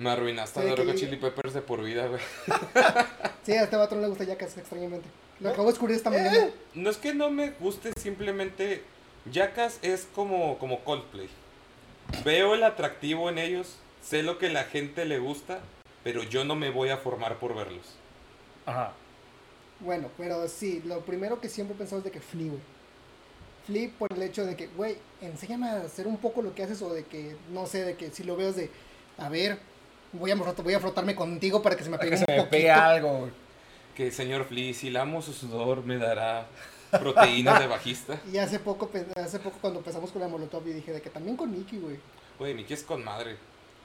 Me 0.00 0.10
arruinaste 0.10 0.60
Hot 0.68 0.78
llegue- 0.78 0.94
Chili 0.94 1.16
Peppers 1.16 1.52
de 1.52 1.60
por 1.62 1.82
vida, 1.82 2.06
güey. 2.06 2.20
Sí, 3.44 3.52
a 3.52 3.64
este 3.64 3.76
vato 3.76 3.94
no 3.96 4.02
le 4.02 4.08
gusta 4.08 4.24
Jackass, 4.24 4.56
extrañamente. 4.58 5.06
Lo 5.40 5.48
acabo 5.50 5.64
de 5.66 5.72
descubrir 5.72 5.96
esta 5.96 6.10
Eh. 6.10 6.12
mañana. 6.22 6.50
No 6.74 6.90
es 6.90 6.96
que 6.96 7.14
no 7.14 7.30
me 7.30 7.50
guste, 7.52 7.92
simplemente 7.98 8.82
Jackass 9.30 9.78
es 9.82 10.06
como, 10.14 10.58
como 10.58 10.80
Coldplay. 10.84 11.28
Veo 12.24 12.54
el 12.54 12.62
atractivo 12.64 13.28
en 13.30 13.38
ellos, 13.38 13.76
sé 14.02 14.22
lo 14.22 14.38
que 14.38 14.48
la 14.50 14.64
gente 14.64 15.04
le 15.04 15.18
gusta, 15.18 15.60
pero 16.02 16.22
yo 16.22 16.44
no 16.44 16.54
me 16.54 16.70
voy 16.70 16.88
a 16.90 16.96
formar 16.96 17.38
por 17.38 17.54
verlos. 17.54 17.84
Ajá. 18.66 18.92
Bueno, 19.80 20.10
pero 20.16 20.46
sí, 20.48 20.82
lo 20.84 21.00
primero 21.00 21.40
que 21.40 21.48
siempre 21.48 21.74
he 21.74 21.78
pensado 21.78 21.98
es 21.98 22.04
de 22.04 22.10
que 22.10 22.20
Flea, 22.20 22.48
güey. 22.50 22.60
Flea 23.66 23.90
por 23.98 24.12
el 24.12 24.22
hecho 24.22 24.44
de 24.46 24.56
que, 24.56 24.66
güey, 24.68 24.96
enséñame 25.22 25.68
a 25.68 25.82
hacer 25.82 26.06
un 26.06 26.16
poco 26.18 26.42
lo 26.42 26.54
que 26.54 26.62
haces 26.62 26.80
o 26.82 26.92
de 26.92 27.04
que, 27.04 27.36
no 27.50 27.66
sé, 27.66 27.84
de 27.84 27.96
que 27.96 28.10
si 28.10 28.22
lo 28.24 28.36
veo 28.36 28.48
es 28.50 28.56
de, 28.56 28.70
a 29.18 29.28
ver, 29.30 29.58
voy 30.12 30.30
a, 30.30 30.36
frot- 30.36 30.62
voy 30.62 30.74
a 30.74 30.80
frotarme 30.80 31.14
contigo 31.14 31.62
para 31.62 31.76
que 31.76 31.84
se 31.84 31.90
me 31.90 31.98
pegue 31.98 32.10
que 32.12 32.16
se 32.18 32.24
un 32.28 32.30
me 32.32 32.36
poquito. 32.38 32.50
pegue 32.50 32.70
algo. 32.70 33.30
Que 33.94 34.10
señor 34.10 34.44
Flea, 34.46 34.72
si 34.74 34.90
lamo 34.90 35.20
su 35.22 35.32
sudor, 35.32 35.84
me 35.84 35.98
dará 35.98 36.46
proteínas 36.90 37.58
de 37.60 37.66
bajista. 37.66 38.18
Y 38.32 38.38
hace 38.38 38.58
poco, 38.58 38.88
pe- 38.88 39.06
hace 39.16 39.38
poco 39.38 39.58
cuando 39.60 39.80
empezamos 39.80 40.10
con 40.10 40.22
la 40.22 40.28
Molotov, 40.28 40.64
yo 40.66 40.72
dije 40.72 40.92
de 40.92 41.00
que 41.02 41.10
también 41.10 41.36
con 41.36 41.50
Mickey, 41.50 41.78
güey. 41.78 41.98
Güey, 42.38 42.54
Miki 42.54 42.72
es 42.74 42.82
con 42.82 43.04
madre. 43.04 43.36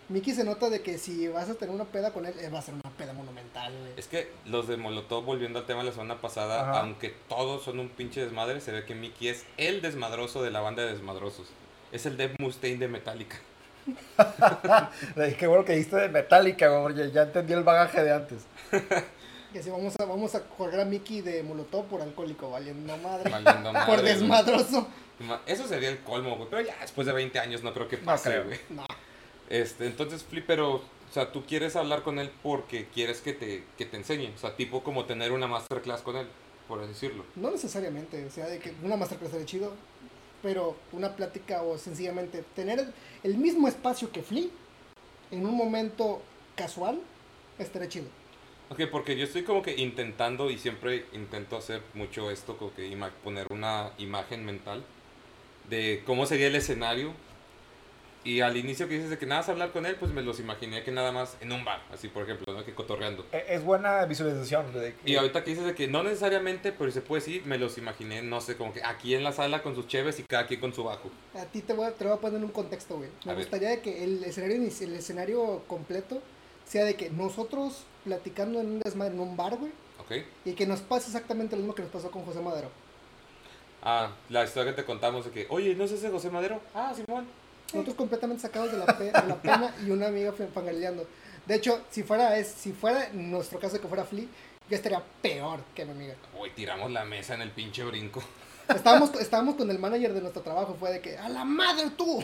Mickey 0.08 0.34
se 0.36 0.44
nota 0.44 0.70
de 0.70 0.82
que 0.82 0.98
si 1.00 1.28
vas 1.28 1.50
a 1.50 1.56
tener 1.56 1.74
una 1.74 1.86
peda 1.86 2.14
con 2.14 2.26
él, 2.28 2.34
va 2.54 2.60
a 2.60 2.62
ser 2.62 2.76
una 2.76 2.96
peda 2.96 3.12
monumental, 3.14 3.74
güey. 3.76 3.94
Es 3.98 4.08
que 4.08 4.32
los 4.46 4.68
de 4.68 4.78
Molotov, 4.78 5.26
volviendo 5.26 5.58
al 5.60 5.66
tema 5.66 5.80
de 5.80 5.88
la 5.88 5.92
semana 5.92 6.22
pasada, 6.22 6.62
Ajá. 6.62 6.82
aunque 6.82 7.10
todos 7.28 7.64
son 7.64 7.80
un 7.80 7.90
pinche 7.90 8.22
desmadre, 8.22 8.62
se 8.62 8.72
ve 8.72 8.86
que 8.86 8.94
Mickey 8.94 9.30
es 9.30 9.46
el 9.58 9.82
desmadroso 9.82 10.44
de 10.44 10.52
la 10.52 10.62
banda 10.62 10.84
de 10.86 10.92
desmadrosos. 10.94 11.48
Es 11.92 12.06
el 12.06 12.18
Dave 12.18 12.36
Mustaine 12.40 12.78
de 12.78 12.88
Metallica. 12.88 13.38
Le 15.16 15.26
dije, 15.26 15.38
qué 15.38 15.48
bueno 15.48 15.64
que 15.66 15.74
diste 15.74 15.96
de 15.96 16.10
Metallica, 16.10 16.68
güey, 16.70 16.82
porque 16.96 17.12
ya 17.12 17.24
entendí 17.24 17.54
el 17.54 17.64
bagaje 17.64 18.04
de 18.04 18.14
antes. 18.14 18.46
Que 19.54 19.64
si 19.64 19.70
vamos 19.70 19.94
a, 19.98 20.04
vamos 20.04 20.36
a 20.36 20.42
correr 20.44 20.82
a 20.82 20.84
Mickey 20.84 21.22
de 21.22 21.42
Molotov 21.42 21.86
por 21.86 22.02
alcohólico, 22.02 22.50
valiendo 22.52 22.98
madre. 22.98 23.32
Valiendo 23.32 23.72
madre, 23.72 23.86
por 23.96 24.02
desmadroso. 24.04 24.86
Ma- 25.20 25.40
Eso 25.46 25.66
sería 25.66 25.88
el 25.88 26.00
colmo, 26.00 26.36
güey. 26.36 26.50
Pero 26.50 26.62
ya 26.64 26.76
después 26.82 27.08
de 27.08 27.14
20 27.14 27.40
años 27.40 27.64
no 27.64 27.74
creo 27.74 27.88
que 27.88 27.96
No 27.96 28.04
pase, 28.04 28.32
creo. 28.32 28.44
güey. 28.44 28.60
No. 28.72 28.86
Este, 29.50 29.86
entonces, 29.88 30.26
Flip, 30.26 30.44
pero, 30.46 30.74
o 30.74 30.84
sea, 31.14 31.32
tú 31.32 31.46
quieres 31.46 31.78
hablar 31.78 32.04
con 32.04 32.20
él 32.20 32.32
porque 32.44 32.88
quieres 32.94 33.22
que 33.22 33.32
te, 33.32 33.64
que 33.78 33.86
te 33.86 33.96
enseñe. 33.96 34.34
O 34.36 34.38
sea, 34.38 34.58
tipo 34.58 34.84
como 34.84 35.06
tener 35.06 35.32
una 35.32 35.48
masterclass 35.48 36.02
con 36.02 36.18
él, 36.18 36.28
por 36.68 36.80
así 36.82 36.90
decirlo. 36.90 37.24
No 37.38 37.50
necesariamente, 37.50 38.26
o 38.26 38.30
sea, 38.32 38.48
de 38.48 38.60
que 38.60 38.74
una 38.84 38.98
masterclass 38.98 39.32
sería 39.32 39.46
chido, 39.46 39.72
pero 40.46 40.76
una 40.92 41.16
plática 41.16 41.64
o 41.64 41.76
sencillamente 41.80 42.44
tener 42.56 42.94
el, 43.24 43.36
mismo 43.36 43.68
espacio 43.68 44.12
que 44.12 44.22
Flea 44.22 44.46
en 45.32 45.44
un 45.44 45.58
momento 45.58 46.22
casual 46.56 47.02
estaría 47.58 47.90
chido. 47.90 48.06
Ok, 48.70 48.82
porque 48.92 49.18
yo 49.18 49.24
estoy 49.24 49.42
como 49.42 49.64
que 49.64 49.76
intentando 49.76 50.52
y 50.52 50.60
siempre 50.60 51.08
intento 51.14 51.58
hacer 51.58 51.82
mucho 51.96 52.30
esto, 52.30 52.58
como 52.58 52.72
que 52.76 52.96
poner 53.24 53.48
una 53.50 53.90
imagen 53.98 54.46
mental 54.46 54.84
de 55.68 56.04
cómo 56.06 56.28
sería 56.28 56.46
el 56.46 56.56
escenario 56.56 57.14
Y 58.26 58.42
al 58.42 58.58
inicio 58.58 58.88
que 58.90 58.96
dices 58.96 59.12
de 59.12 59.20
que 59.20 59.28
nada 59.28 59.42
más 59.42 59.50
hablar 59.50 59.72
con 59.72 59.86
él, 59.86 59.96
pues 60.00 60.12
me 60.12 60.24
los 60.24 60.40
imaginé 60.40 60.84
que 60.84 60.92
nada 60.92 61.12
más 61.12 61.38
en 61.42 61.52
un 61.52 61.64
bar, 61.64 61.84
así 61.94 62.08
por 62.08 62.24
ejemplo, 62.24 62.52
¿no? 62.54 62.66
Que 62.66 62.74
cotorreando. 62.74 63.24
E- 63.32 63.46
Es 63.50 63.64
buena 63.64 64.04
visualización. 64.06 64.74
de 64.74 64.96
que- 64.96 65.12
Y 65.12 65.16
ahorita 65.16 65.44
que 65.44 65.52
dices 65.52 65.66
de 65.66 65.76
que 65.76 65.88
no 65.88 66.02
necesariamente, 66.02 66.72
pero 66.72 66.92
se 66.92 67.02
puede 67.02 67.22
sí, 67.22 67.44
me 67.46 67.60
los 67.60 67.78
imaginé, 67.78 68.24
no 68.24 68.42
sé, 68.42 68.58
como 68.58 68.74
que 68.74 68.84
aquí 68.84 69.14
en 69.14 69.24
la 69.24 69.32
sala 69.32 69.62
con 69.62 69.76
sus 69.76 69.88
cheves 69.88 70.20
y 70.20 70.24
cada 70.24 70.48
quien 70.48 70.60
con 70.60 70.74
su 70.74 70.84
bajo. 70.84 71.12
A 71.40 71.46
ti 71.46 71.62
te 71.62 71.74
voy 71.74 71.86
a, 71.86 71.92
te 71.94 72.04
voy 72.04 72.14
a 72.14 72.18
poner 72.18 72.44
un 72.44 72.50
contexto, 72.52 72.98
güey. 72.98 73.10
Me 73.26 73.32
A 73.32 73.36
ver. 73.36 73.44
gustaría 73.46 73.70
de 73.70 73.82
que 73.82 74.04
el 74.04 74.24
escenario, 74.24 74.56
el 74.58 74.94
escenario 74.96 75.62
completo 75.68 76.20
sea 76.66 76.84
de 76.84 76.96
que 76.96 77.12
nosotros 77.12 77.84
platicando 78.06 78.60
en 78.60 78.66
un 78.68 78.80
desmadre 78.80 79.14
en 79.14 79.20
un 79.20 79.38
bar, 79.38 79.56
güey, 79.58 79.72
¿Ok? 80.00 80.26
y 80.46 80.54
que 80.54 80.66
nos 80.66 80.82
pase 80.82 81.08
exactamente 81.08 81.56
lo 81.56 81.62
mismo 81.62 81.76
que 81.76 81.84
nos 81.84 81.92
pasó 81.92 82.10
con 82.10 82.26
José 82.26 82.40
Madero. 82.42 82.70
Ah, 83.84 84.10
la 84.30 84.44
historia 84.44 84.72
que 84.74 84.82
te 84.82 84.86
contamos 84.86 85.26
de 85.26 85.32
que, 85.32 85.46
oye, 85.50 85.76
¿no 85.76 85.84
es 85.84 85.92
ese 85.92 86.10
José 86.10 86.32
Madero? 86.32 86.60
Ah, 86.74 86.92
Simón. 86.96 87.28
Nosotros 87.76 87.96
completamente 87.96 88.42
sacados 88.42 88.72
de 88.72 88.78
la, 88.78 88.86
pe- 88.86 89.04
de 89.06 89.12
la 89.28 89.36
pena 89.42 89.74
y 89.86 89.92
una 89.92 90.08
amiga 90.08 90.34
fangaleando. 90.54 91.08
De 91.46 91.56
hecho, 91.56 91.82
si 91.92 92.04
fuera, 92.04 92.38
es, 92.38 92.48
si 92.48 92.72
fuera 92.74 93.08
en 93.08 93.30
nuestro 93.32 93.60
caso 93.60 93.80
que 93.80 93.88
fuera 93.88 94.04
Flea, 94.04 94.26
yo 94.70 94.76
estaría 94.76 95.02
peor 95.22 95.60
que 95.76 95.86
mi 95.86 95.92
amiga. 95.92 96.16
Uy, 96.40 96.50
tiramos 96.56 96.90
la 96.92 97.06
mesa 97.06 97.36
en 97.36 97.42
el 97.42 97.52
pinche 97.52 97.84
brinco. 97.84 98.24
Estábamos, 98.68 99.14
estábamos 99.22 99.56
con 99.56 99.70
el 99.70 99.78
manager 99.78 100.12
de 100.14 100.22
nuestro 100.22 100.42
trabajo, 100.42 100.76
fue 100.80 100.92
de 100.94 101.00
que, 101.02 101.16
¡a 101.20 101.30
la 101.30 101.44
madre 101.46 101.92
tú! 101.96 102.24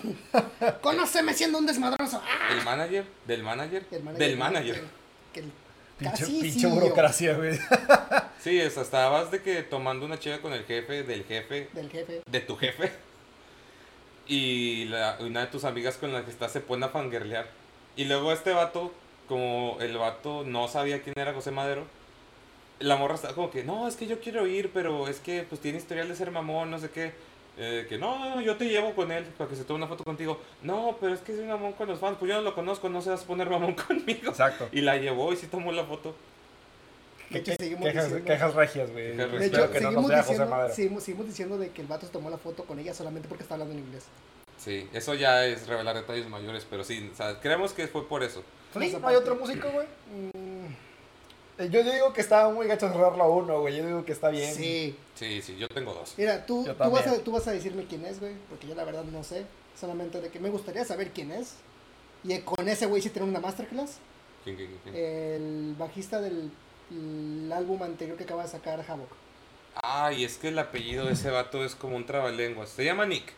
¡Conóceme 0.81 1.33
siendo 1.35 1.59
un 1.59 1.67
desmadroso! 1.67 2.19
¡Ah! 2.23 2.51
¿El 2.51 2.63
manager? 2.63 3.05
¿Del 3.27 3.43
manager? 3.43 3.85
El 3.91 4.03
manager 4.03 4.27
Del 4.27 4.37
manager. 4.37 4.83
Que 5.33 5.39
el- 5.41 5.51
Pinche, 5.99 6.17
casi 6.19 6.41
pinche 6.41 6.65
burocracia, 6.65 7.35
güey. 7.35 7.59
Sí, 8.39 8.59
es, 8.59 8.75
estabas 8.75 9.29
de 9.29 9.43
que 9.43 9.61
tomando 9.61 10.03
una 10.03 10.17
cheve 10.17 10.41
con 10.41 10.51
el 10.51 10.63
jefe, 10.65 11.03
del 11.03 11.23
jefe, 11.25 11.69
Del 11.73 11.91
jefe. 11.91 12.23
de 12.25 12.39
tu 12.39 12.55
jefe. 12.55 12.91
Y 14.31 14.85
la- 14.85 15.17
una 15.19 15.41
de 15.41 15.47
tus 15.47 15.65
amigas 15.65 15.97
con 15.97 16.13
la 16.13 16.23
que 16.23 16.31
estás 16.31 16.53
se 16.53 16.61
pone 16.61 16.85
a 16.85 16.89
fangirlear. 16.89 17.47
Y 17.97 18.05
luego 18.05 18.31
este 18.31 18.51
vato, 18.53 18.93
como 19.27 19.75
el 19.81 19.97
vato 19.97 20.43
no 20.45 20.69
sabía 20.69 21.01
quién 21.01 21.13
era 21.17 21.33
José 21.33 21.51
Madero, 21.51 21.83
la 22.79 22.95
morra 22.95 23.15
está 23.15 23.33
como 23.33 23.51
que, 23.51 23.65
no, 23.65 23.89
es 23.89 23.97
que 23.97 24.07
yo 24.07 24.21
quiero 24.21 24.47
ir, 24.47 24.71
pero 24.73 25.09
es 25.09 25.19
que 25.19 25.43
pues 25.43 25.59
tiene 25.59 25.79
historial 25.79 26.07
de 26.07 26.15
ser 26.15 26.31
mamón, 26.31 26.71
no 26.71 26.79
sé 26.79 26.89
qué. 26.91 27.11
Eh, 27.57 27.85
que 27.89 27.97
no, 27.97 28.17
no, 28.17 28.39
yo 28.39 28.55
te 28.55 28.69
llevo 28.69 28.93
con 28.95 29.11
él 29.11 29.25
para 29.37 29.49
que 29.49 29.57
se 29.57 29.65
tome 29.65 29.79
una 29.79 29.87
foto 29.87 30.05
contigo. 30.05 30.39
No, 30.63 30.95
pero 31.01 31.13
es 31.13 31.19
que 31.19 31.33
es 31.33 31.39
un 31.39 31.49
mamón 31.49 31.73
con 31.73 31.89
los 31.89 31.99
fans. 31.99 32.15
Pues 32.17 32.29
yo 32.29 32.37
no 32.37 32.41
lo 32.43 32.55
conozco, 32.55 32.87
no 32.87 33.01
se 33.01 33.09
vas 33.09 33.23
a 33.23 33.27
poner 33.27 33.49
mamón 33.49 33.73
conmigo. 33.87 34.29
Exacto. 34.31 34.69
Y 34.71 34.79
la 34.79 34.95
llevó 34.95 35.33
y 35.33 35.35
sí 35.35 35.47
tomó 35.47 35.73
la 35.73 35.83
foto. 35.83 36.15
De 37.31 37.39
hecho, 37.39 37.53
seguimos 37.59 37.85
quejas, 37.85 38.05
diciendo- 38.05 38.25
quejas 38.25 38.53
regias, 38.55 38.91
güey. 38.91 39.15
De 39.17 39.45
hecho, 39.45 39.71
que 39.71 39.79
seguimos, 39.79 40.09
diciendo, 40.09 40.45
Madero. 40.47 40.73
seguimos, 40.73 41.03
seguimos 41.03 41.27
diciendo 41.27 41.57
de 41.57 41.69
que 41.69 41.81
el 41.81 41.87
vato 41.87 42.05
se 42.05 42.11
tomó 42.11 42.29
la 42.29 42.37
foto 42.37 42.65
con 42.65 42.79
ella 42.79 42.93
solamente 42.93 43.27
porque 43.27 43.43
está 43.43 43.55
hablando 43.55 43.73
en 43.73 43.79
inglés. 43.79 44.03
Sí, 44.57 44.87
eso 44.93 45.15
ya 45.15 45.45
es 45.45 45.67
revelar 45.67 45.95
detalles 45.95 46.27
mayores, 46.29 46.67
pero 46.69 46.83
sí, 46.83 47.09
o 47.11 47.15
sea, 47.15 47.39
creemos 47.39 47.73
que 47.73 47.87
fue 47.87 48.07
por 48.07 48.23
eso. 48.23 48.43
¿No 48.75 49.07
hay 49.07 49.15
otro 49.15 49.35
músico, 49.35 49.69
güey? 49.71 49.87
Mm, 50.13 51.65
Yo, 51.69 51.83
digo 51.83 52.13
que 52.13 52.21
está 52.21 52.49
muy 52.49 52.65
gacho 52.67 52.89
cerrarlo 52.91 53.23
a 53.23 53.29
uno, 53.29 53.59
güey. 53.61 53.77
Yo 53.77 53.85
digo 53.85 54.05
que 54.05 54.13
está 54.13 54.29
bien. 54.29 54.53
Sí. 54.55 54.95
Sí, 55.15 55.41
sí, 55.41 55.57
yo 55.57 55.67
tengo 55.67 55.93
dos. 55.93 56.15
Mira, 56.17 56.45
tú, 56.45 56.63
tú, 56.63 56.69
vas 56.89 57.01
a, 57.01 57.03
también. 57.03 57.23
tú 57.23 57.31
vas 57.33 57.47
a 57.47 57.51
decirme 57.51 57.85
quién 57.85 58.03
es, 58.05 58.19
güey, 58.19 58.33
porque 58.49 58.67
yo 58.67 58.73
la 58.75 58.83
verdad 58.83 59.03
no 59.03 59.23
sé. 59.23 59.45
Solamente 59.79 60.21
de 60.21 60.29
que 60.29 60.39
me 60.39 60.49
gustaría 60.49 60.83
saber 60.85 61.11
quién 61.11 61.31
es. 61.31 61.55
Y 62.23 62.37
con 62.39 62.67
ese 62.67 62.85
güey 62.87 63.01
sí 63.01 63.09
tener 63.09 63.27
una 63.29 63.39
masterclass. 63.39 63.97
¿Quién, 64.43 64.55
quién, 64.55 64.69
quién? 64.83 64.95
El 64.95 65.75
bajista 65.77 66.19
del 66.21 66.51
el 66.91 67.51
álbum 67.51 67.81
anterior 67.83 68.17
que 68.17 68.23
acaba 68.23 68.43
de 68.43 68.49
sacar 68.49 68.83
Havoc. 68.87 69.09
Ay, 69.81 70.25
es 70.25 70.37
que 70.37 70.49
el 70.49 70.59
apellido 70.59 71.05
de 71.05 71.13
ese 71.13 71.29
vato 71.29 71.63
es 71.63 71.75
como 71.75 71.95
un 71.95 72.05
trabalenguas. 72.05 72.69
Se 72.69 72.83
llama 72.83 73.05
Nick. 73.05 73.31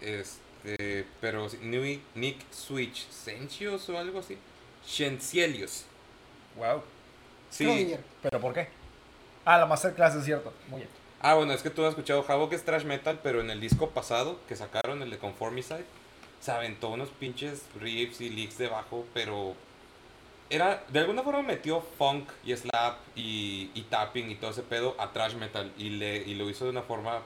Este, 0.00 1.06
pero 1.20 1.48
Nick, 1.60 2.00
Nick 2.14 2.50
Switch, 2.50 3.08
Sencios 3.10 3.88
o 3.88 3.98
algo 3.98 4.20
así. 4.20 4.38
Shencielius. 4.86 5.84
Wow. 6.56 6.82
Sí. 7.50 7.96
¿Pero 8.22 8.40
por 8.40 8.54
qué? 8.54 8.68
Ah, 9.44 9.58
la 9.58 9.66
masterclass 9.66 10.14
es 10.14 10.24
cierto. 10.24 10.52
Muy 10.68 10.80
bien. 10.80 10.90
Ah, 11.20 11.34
bueno, 11.34 11.52
es 11.52 11.62
que 11.62 11.70
tú 11.70 11.84
has 11.84 11.90
escuchado 11.90 12.24
Havoc 12.26 12.52
es 12.52 12.64
trash 12.64 12.84
metal, 12.84 13.20
pero 13.22 13.40
en 13.40 13.50
el 13.50 13.60
disco 13.60 13.90
pasado 13.90 14.40
que 14.48 14.56
sacaron, 14.56 15.02
el 15.02 15.10
de 15.10 15.18
Conformicide, 15.18 15.84
se 16.40 16.50
aventó 16.50 16.88
unos 16.88 17.10
pinches 17.10 17.62
riffs 17.80 18.20
y 18.20 18.28
licks 18.28 18.58
de 18.58 18.66
bajo, 18.66 19.04
pero 19.14 19.54
era, 20.54 20.84
de 20.88 20.98
alguna 21.00 21.22
forma 21.22 21.42
metió 21.42 21.80
funk 21.80 22.28
y 22.44 22.54
slap 22.56 22.98
y, 23.16 23.70
y 23.74 23.82
tapping 23.88 24.30
y 24.30 24.34
todo 24.36 24.50
ese 24.50 24.62
pedo 24.62 24.94
a 24.98 25.12
trash 25.12 25.34
metal 25.34 25.72
y, 25.78 25.90
le, 25.90 26.16
y 26.18 26.34
lo 26.34 26.48
hizo 26.50 26.64
de 26.64 26.70
una 26.70 26.82
forma 26.82 27.20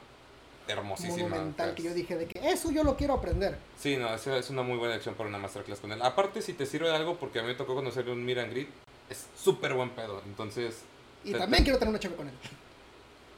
hermosísima. 0.68 1.28
Monumental 1.28 1.74
que 1.74 1.82
Es- 1.82 1.88
yo 1.88 1.94
dije 1.94 2.16
de 2.16 2.26
que 2.26 2.50
eso 2.50 2.70
yo 2.70 2.82
lo 2.84 2.96
quiero 2.96 3.14
aprender. 3.14 3.56
Sí, 3.78 3.96
no, 3.96 4.12
esa 4.14 4.36
es 4.36 4.50
una 4.50 4.62
muy 4.62 4.76
buena 4.78 4.94
elección 4.94 5.14
para 5.14 5.28
una 5.28 5.38
masterclass 5.38 5.80
con 5.80 5.92
él. 5.92 6.00
Aparte, 6.02 6.40
si 6.42 6.52
te 6.54 6.66
sirve 6.66 6.88
de 6.88 6.96
algo, 6.96 7.16
porque 7.16 7.38
a 7.38 7.42
mí 7.42 7.48
me 7.48 7.54
tocó 7.54 7.74
conocerle 7.74 8.12
un 8.12 8.24
Miran 8.24 8.50
Grid, 8.50 8.66
es 9.10 9.26
súper 9.36 9.74
buen 9.74 9.90
pedo. 9.90 10.22
Entonces, 10.26 10.82
Y 11.24 11.32
Te- 11.32 11.38
también 11.38 11.64
quiero 11.64 11.78
tener 11.78 11.90
una 11.90 11.98
chévere 11.98 12.16
con 12.18 12.28
él. 12.28 12.34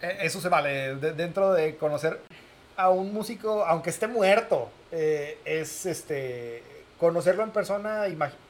Eh, 0.02 0.18
Eso 0.22 0.40
se 0.40 0.48
vale. 0.50 0.94
de- 0.96 1.12
dentro 1.14 1.52
de 1.54 1.76
conocer 1.76 2.20
a 2.76 2.90
un 2.90 3.12
músico, 3.14 3.64
aunque 3.64 3.90
esté 3.90 4.06
muerto, 4.06 4.70
eh, 4.92 5.38
es 5.44 5.86
este 5.86 6.62
conocerlo 6.98 7.42
en 7.44 7.50
persona, 7.50 8.04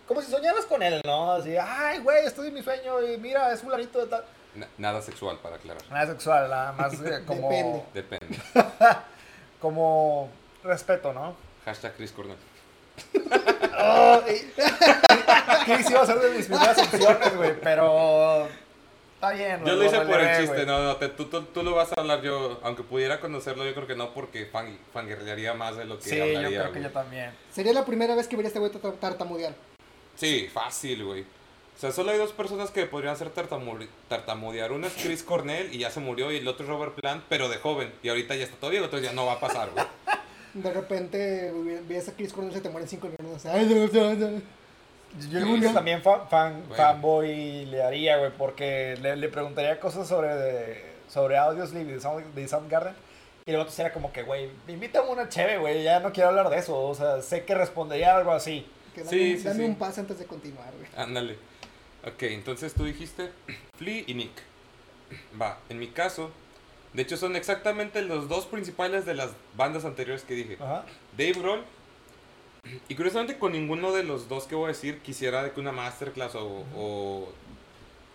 como 0.06 0.22
si 0.22 0.30
soñaras 0.30 0.64
con 0.64 0.82
él, 0.82 1.00
¿no? 1.04 1.32
Así, 1.32 1.54
ay, 1.56 1.98
güey, 1.98 2.26
estoy 2.26 2.48
en 2.48 2.54
mi 2.54 2.62
sueño 2.62 3.02
y 3.02 3.18
mira, 3.18 3.52
es 3.52 3.60
fulanito 3.60 4.00
de 4.00 4.06
tal. 4.06 4.24
na- 4.54 4.68
nada 4.78 5.02
sexual 5.02 5.38
para 5.42 5.56
aclarar. 5.56 5.82
Nada 5.90 6.06
sexual, 6.06 6.48
nada 6.50 6.72
más 6.72 6.94
eh, 6.94 7.22
como, 7.26 7.48
Depende. 7.50 7.84
Depende. 7.94 8.38
como 9.60 10.30
respeto, 10.64 11.12
¿no? 11.12 11.34
Hashtag 11.64 11.94
Chris 11.96 12.12
Cornell. 12.12 12.38
Oh, 13.80 14.20
Chris 15.64 15.90
iba 15.90 16.02
a 16.02 16.06
ser 16.06 16.18
de 16.18 16.30
mis 16.30 16.46
primeras 16.46 16.78
opciones, 16.78 17.36
güey, 17.36 17.60
pero 17.60 18.48
está 19.18 19.30
bien. 19.32 19.60
Yo 19.64 19.74
lo 19.74 19.84
hice 19.84 20.00
por 20.00 20.20
el 20.20 20.40
chiste, 20.40 20.64
no, 20.66 20.82
no, 20.84 20.96
te- 20.96 21.08
tú, 21.08 21.24
tú, 21.26 21.42
tú 21.42 21.62
lo 21.62 21.74
vas 21.74 21.90
a 21.92 22.00
hablar 22.00 22.22
yo, 22.22 22.60
aunque 22.62 22.82
pudiera 22.82 23.20
conocerlo, 23.20 23.64
yo 23.64 23.74
creo 23.74 23.86
que 23.86 23.96
no, 23.96 24.14
porque 24.14 24.46
fan, 24.46 24.78
fangirlearía 24.92 25.54
más 25.54 25.76
de 25.76 25.84
lo 25.84 25.98
que 25.98 26.08
Sí, 26.10 26.16
yo 26.16 26.24
hablaría. 26.24 26.60
creo 26.60 26.72
que 26.72 26.82
yo 26.82 26.90
también. 26.90 27.30
Sería 27.52 27.72
la 27.72 27.84
primera 27.84 28.14
vez 28.14 28.28
que 28.28 28.36
vería 28.36 28.48
a 28.48 28.50
este 28.50 28.58
güey 28.60 28.70
tar- 28.72 28.92
tartamudear. 28.92 29.54
Sí, 30.14 30.48
fácil, 30.52 31.04
güey. 31.04 31.22
O 31.22 31.80
sea, 31.80 31.92
solo 31.92 32.10
hay 32.10 32.18
dos 32.18 32.32
personas 32.32 32.70
que 32.72 32.86
podrían 32.86 33.12
hacer 33.14 33.32
tartamu- 33.32 33.86
tartamudear. 34.08 34.72
Uno 34.72 34.86
es 34.88 34.94
Chris 34.94 35.22
Cornell 35.22 35.72
y 35.72 35.78
ya 35.78 35.90
se 35.90 36.00
murió, 36.00 36.32
y 36.32 36.38
el 36.38 36.48
otro 36.48 36.64
es 36.64 36.70
Robert 36.70 36.94
Plant, 36.94 37.24
pero 37.28 37.48
de 37.48 37.56
joven. 37.58 37.92
Y 38.02 38.08
ahorita 38.08 38.34
ya 38.34 38.44
está 38.44 38.56
todo 38.56 38.70
viejo, 38.70 38.86
entonces 38.86 39.08
ya 39.08 39.14
no 39.14 39.26
va 39.26 39.34
a 39.34 39.40
pasar, 39.40 39.70
güey. 39.70 39.84
De 40.54 40.72
repente 40.72 41.52
ves 41.86 42.08
a 42.08 42.12
Chris 42.16 42.32
Cornell 42.32 42.52
se 42.54 42.60
te 42.62 42.68
mueren 42.70 42.88
cinco 42.88 43.08
minutos. 43.18 43.46
Ay, 43.46 43.66
no, 43.66 43.86
no, 43.86 44.14
no. 44.14 44.42
Yo 45.30 45.40
creo 45.40 45.60
que 45.60 45.68
también 45.70 46.02
fan, 46.02 46.28
fan- 46.28 46.62
Bueno. 46.68 46.76
fanboy 46.76 47.64
le 47.66 47.82
haría, 47.82 48.18
güey, 48.18 48.30
porque 48.36 48.96
le, 49.00 49.16
le 49.16 49.28
preguntaría 49.28 49.80
cosas 49.80 50.06
sobre, 50.06 50.84
sobre 51.08 51.36
Audioslave 51.38 51.84
de, 51.86 52.00
Sound, 52.00 52.34
de 52.34 52.48
Soundgarden. 52.48 52.94
Y 53.46 53.52
luego 53.52 53.70
sería 53.70 53.92
como 53.92 54.12
que, 54.12 54.22
güey, 54.22 54.50
invítame 54.68 55.08
una 55.08 55.28
cheve, 55.30 55.56
güey, 55.56 55.82
ya 55.82 56.00
no 56.00 56.12
quiero 56.12 56.28
hablar 56.28 56.50
de 56.50 56.58
eso. 56.58 56.78
O 56.78 56.94
sea, 56.94 57.22
sé 57.22 57.44
que 57.44 57.54
respondería 57.54 58.14
algo 58.16 58.32
así. 58.32 58.66
Que 58.94 59.02
dame, 59.02 59.10
Sí, 59.16 59.32
un- 59.32 59.38
sí, 59.38 59.44
dame 59.44 59.58
sí. 59.60 59.64
un 59.64 59.74
pase 59.76 60.00
antes 60.00 60.18
de 60.18 60.26
continuar, 60.26 60.70
güey. 60.76 60.88
Ándale. 60.96 61.38
Ok, 62.06 62.22
entonces 62.24 62.74
tú 62.74 62.84
dijiste 62.84 63.30
Flea 63.76 64.04
y 64.06 64.14
Nick. 64.14 64.32
Va, 65.40 65.58
en 65.70 65.78
mi 65.78 65.88
caso, 65.88 66.30
de 66.92 67.02
hecho 67.02 67.16
son 67.16 67.34
exactamente 67.36 68.02
los 68.02 68.28
dos 68.28 68.44
principales 68.46 69.06
de 69.06 69.14
las 69.14 69.30
bandas 69.56 69.84
anteriores 69.86 70.22
que 70.22 70.34
dije. 70.34 70.58
Ajá. 70.60 70.84
Dave 71.16 71.32
Grohl. 71.32 71.64
Y 72.88 72.94
curiosamente 72.94 73.38
con 73.38 73.52
ninguno 73.52 73.92
de 73.92 74.04
los 74.04 74.28
dos 74.28 74.44
que 74.44 74.54
voy 74.54 74.66
a 74.66 74.68
decir 74.68 74.98
quisiera 74.98 75.42
de 75.42 75.52
que 75.52 75.60
una 75.60 75.72
masterclass 75.72 76.34
o... 76.34 76.64
O, 76.76 77.32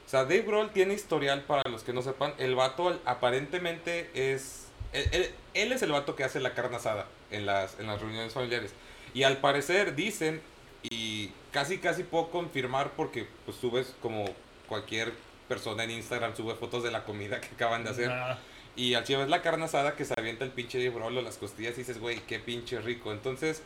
o 0.05 0.09
sea, 0.09 0.23
Dave 0.23 0.41
Grohl 0.41 0.71
tiene 0.71 0.93
historial 0.93 1.41
para 1.43 1.63
los 1.69 1.83
que 1.83 1.93
no 1.93 2.01
sepan. 2.01 2.33
El 2.37 2.55
vato 2.55 2.99
aparentemente 3.05 4.09
es... 4.13 4.67
Él, 4.91 5.07
él- 5.11 5.31
él 5.53 5.71
es 5.71 5.81
el 5.81 5.91
vato 5.91 6.15
que 6.15 6.23
hace 6.23 6.39
la 6.39 6.53
carne 6.53 6.75
asada 6.75 7.07
en 7.31 7.45
las, 7.45 7.79
en 7.79 7.87
las 7.87 8.01
reuniones 8.01 8.33
familiares. 8.33 8.73
Y 9.13 9.23
al 9.23 9.37
parecer 9.37 9.95
dicen, 9.95 10.41
y 10.83 11.31
casi 11.51 11.77
casi 11.77 12.03
puedo 12.03 12.29
confirmar 12.29 12.91
porque 12.91 13.27
pues 13.45 13.57
subes 13.57 13.95
como 14.01 14.25
cualquier 14.67 15.13
persona 15.47 15.83
en 15.83 15.91
Instagram 15.91 16.35
sube 16.35 16.55
fotos 16.55 16.83
de 16.83 16.91
la 16.91 17.05
comida 17.05 17.39
que 17.39 17.47
acaban 17.47 17.83
de 17.83 17.89
hacer. 17.91 18.09
Nah. 18.09 18.35
Y 18.75 18.95
al 18.95 19.03
chivo 19.03 19.21
es 19.21 19.29
la 19.29 19.41
carne 19.43 19.65
asada 19.65 19.95
que 19.95 20.03
se 20.03 20.13
avienta 20.17 20.43
el 20.45 20.51
pinche 20.51 20.79
de 20.79 20.89
brolo, 20.89 21.21
las 21.21 21.37
costillas 21.37 21.75
y 21.75 21.81
dices, 21.81 21.99
güey, 21.99 22.19
qué 22.21 22.39
pinche 22.39 22.81
rico. 22.81 23.11
Entonces, 23.11 23.61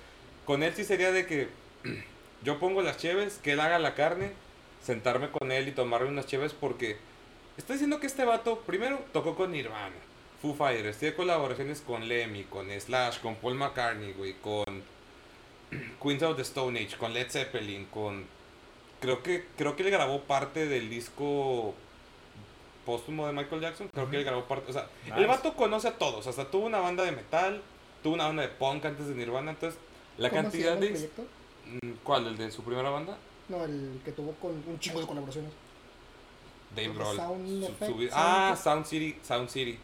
con 0.47 0.63
él 0.63 0.73
sí 0.73 0.85
sería 0.85 1.11
de 1.11 1.27
que 1.27 1.49
yo 2.43 2.57
pongo 2.57 2.81
las 2.81 2.97
cheves, 2.97 3.39
que 3.43 3.51
él 3.51 3.59
haga 3.59 3.77
la 3.77 3.93
carne, 3.93 4.31
sentarme 4.81 5.29
con 5.29 5.51
él 5.51 5.67
y 5.67 5.73
tomarme 5.73 6.07
unas 6.07 6.25
cheves 6.25 6.53
porque 6.53 6.97
estoy 7.57 7.73
diciendo 7.73 7.99
que 7.99 8.07
este 8.07 8.23
vato, 8.23 8.61
primero, 8.61 9.03
tocó 9.11 9.35
con 9.35 9.51
Nirvana, 9.51 9.95
Foo 10.41 10.55
Fighters, 10.55 10.97
tiene 10.97 11.15
colaboraciones 11.15 11.81
con 11.81 12.07
Lemmy, 12.07 12.45
con 12.45 12.67
Slash, 12.71 13.19
con 13.19 13.35
Paul 13.35 13.55
McCartney, 13.55 14.13
güey, 14.13 14.35
con 14.41 14.83
Queens 16.01 16.23
of 16.23 16.37
the 16.37 16.43
Stone 16.43 16.79
Age, 16.79 16.95
con 16.97 17.13
Led 17.13 17.29
Zeppelin, 17.29 17.85
con... 17.85 18.25
Creo 19.01 19.21
que, 19.21 19.45
creo 19.57 19.75
que 19.75 19.83
él 19.83 19.91
grabó 19.91 20.21
parte 20.21 20.65
del 20.65 20.89
disco 20.89 21.75
póstumo 22.83 23.27
de 23.27 23.33
Michael 23.33 23.61
Jackson. 23.61 23.89
Creo 23.89 24.09
que 24.09 24.17
él 24.17 24.23
grabó 24.23 24.45
parte. 24.45 24.71
O 24.71 24.73
sea, 24.73 24.87
el 25.15 25.27
vato 25.27 25.53
conoce 25.53 25.89
a 25.89 25.97
todos. 25.97 26.25
Hasta 26.25 26.49
tuvo 26.49 26.65
una 26.65 26.79
banda 26.79 27.03
de 27.03 27.11
metal, 27.11 27.61
tuvo 28.01 28.15
una 28.15 28.25
banda 28.25 28.41
de 28.41 28.47
punk 28.47 28.85
antes 28.85 29.07
de 29.07 29.13
Nirvana. 29.13 29.51
Entonces, 29.51 29.79
La 30.17 30.29
¿Cómo 30.29 30.41
se 30.41 30.47
cantidad 30.47 30.77
de... 30.77 30.87
proyecto? 30.87 31.25
Mm, 31.81 31.91
¿Cuál? 32.03 32.27
¿El 32.27 32.37
de 32.37 32.51
su 32.51 32.63
primera 32.63 32.89
banda? 32.89 33.17
No, 33.49 33.63
el 33.63 34.01
que 34.03 34.11
tuvo 34.11 34.33
con 34.33 34.51
un 34.51 34.79
chingo 34.79 35.01
de 35.01 35.07
colaboraciones. 35.07 35.51
Dave 36.75 36.87
¿El 36.87 36.93
de 36.93 36.97
Grohl. 36.99 37.15
Sound 37.15 37.47
Su- 37.47 37.71
Effect? 37.71 37.91
su- 37.91 37.97
Sound 37.99 38.11
ah. 38.13 38.55
Sound 38.61 38.85
City, 38.85 39.17
Sound 39.23 39.49
City. 39.49 39.79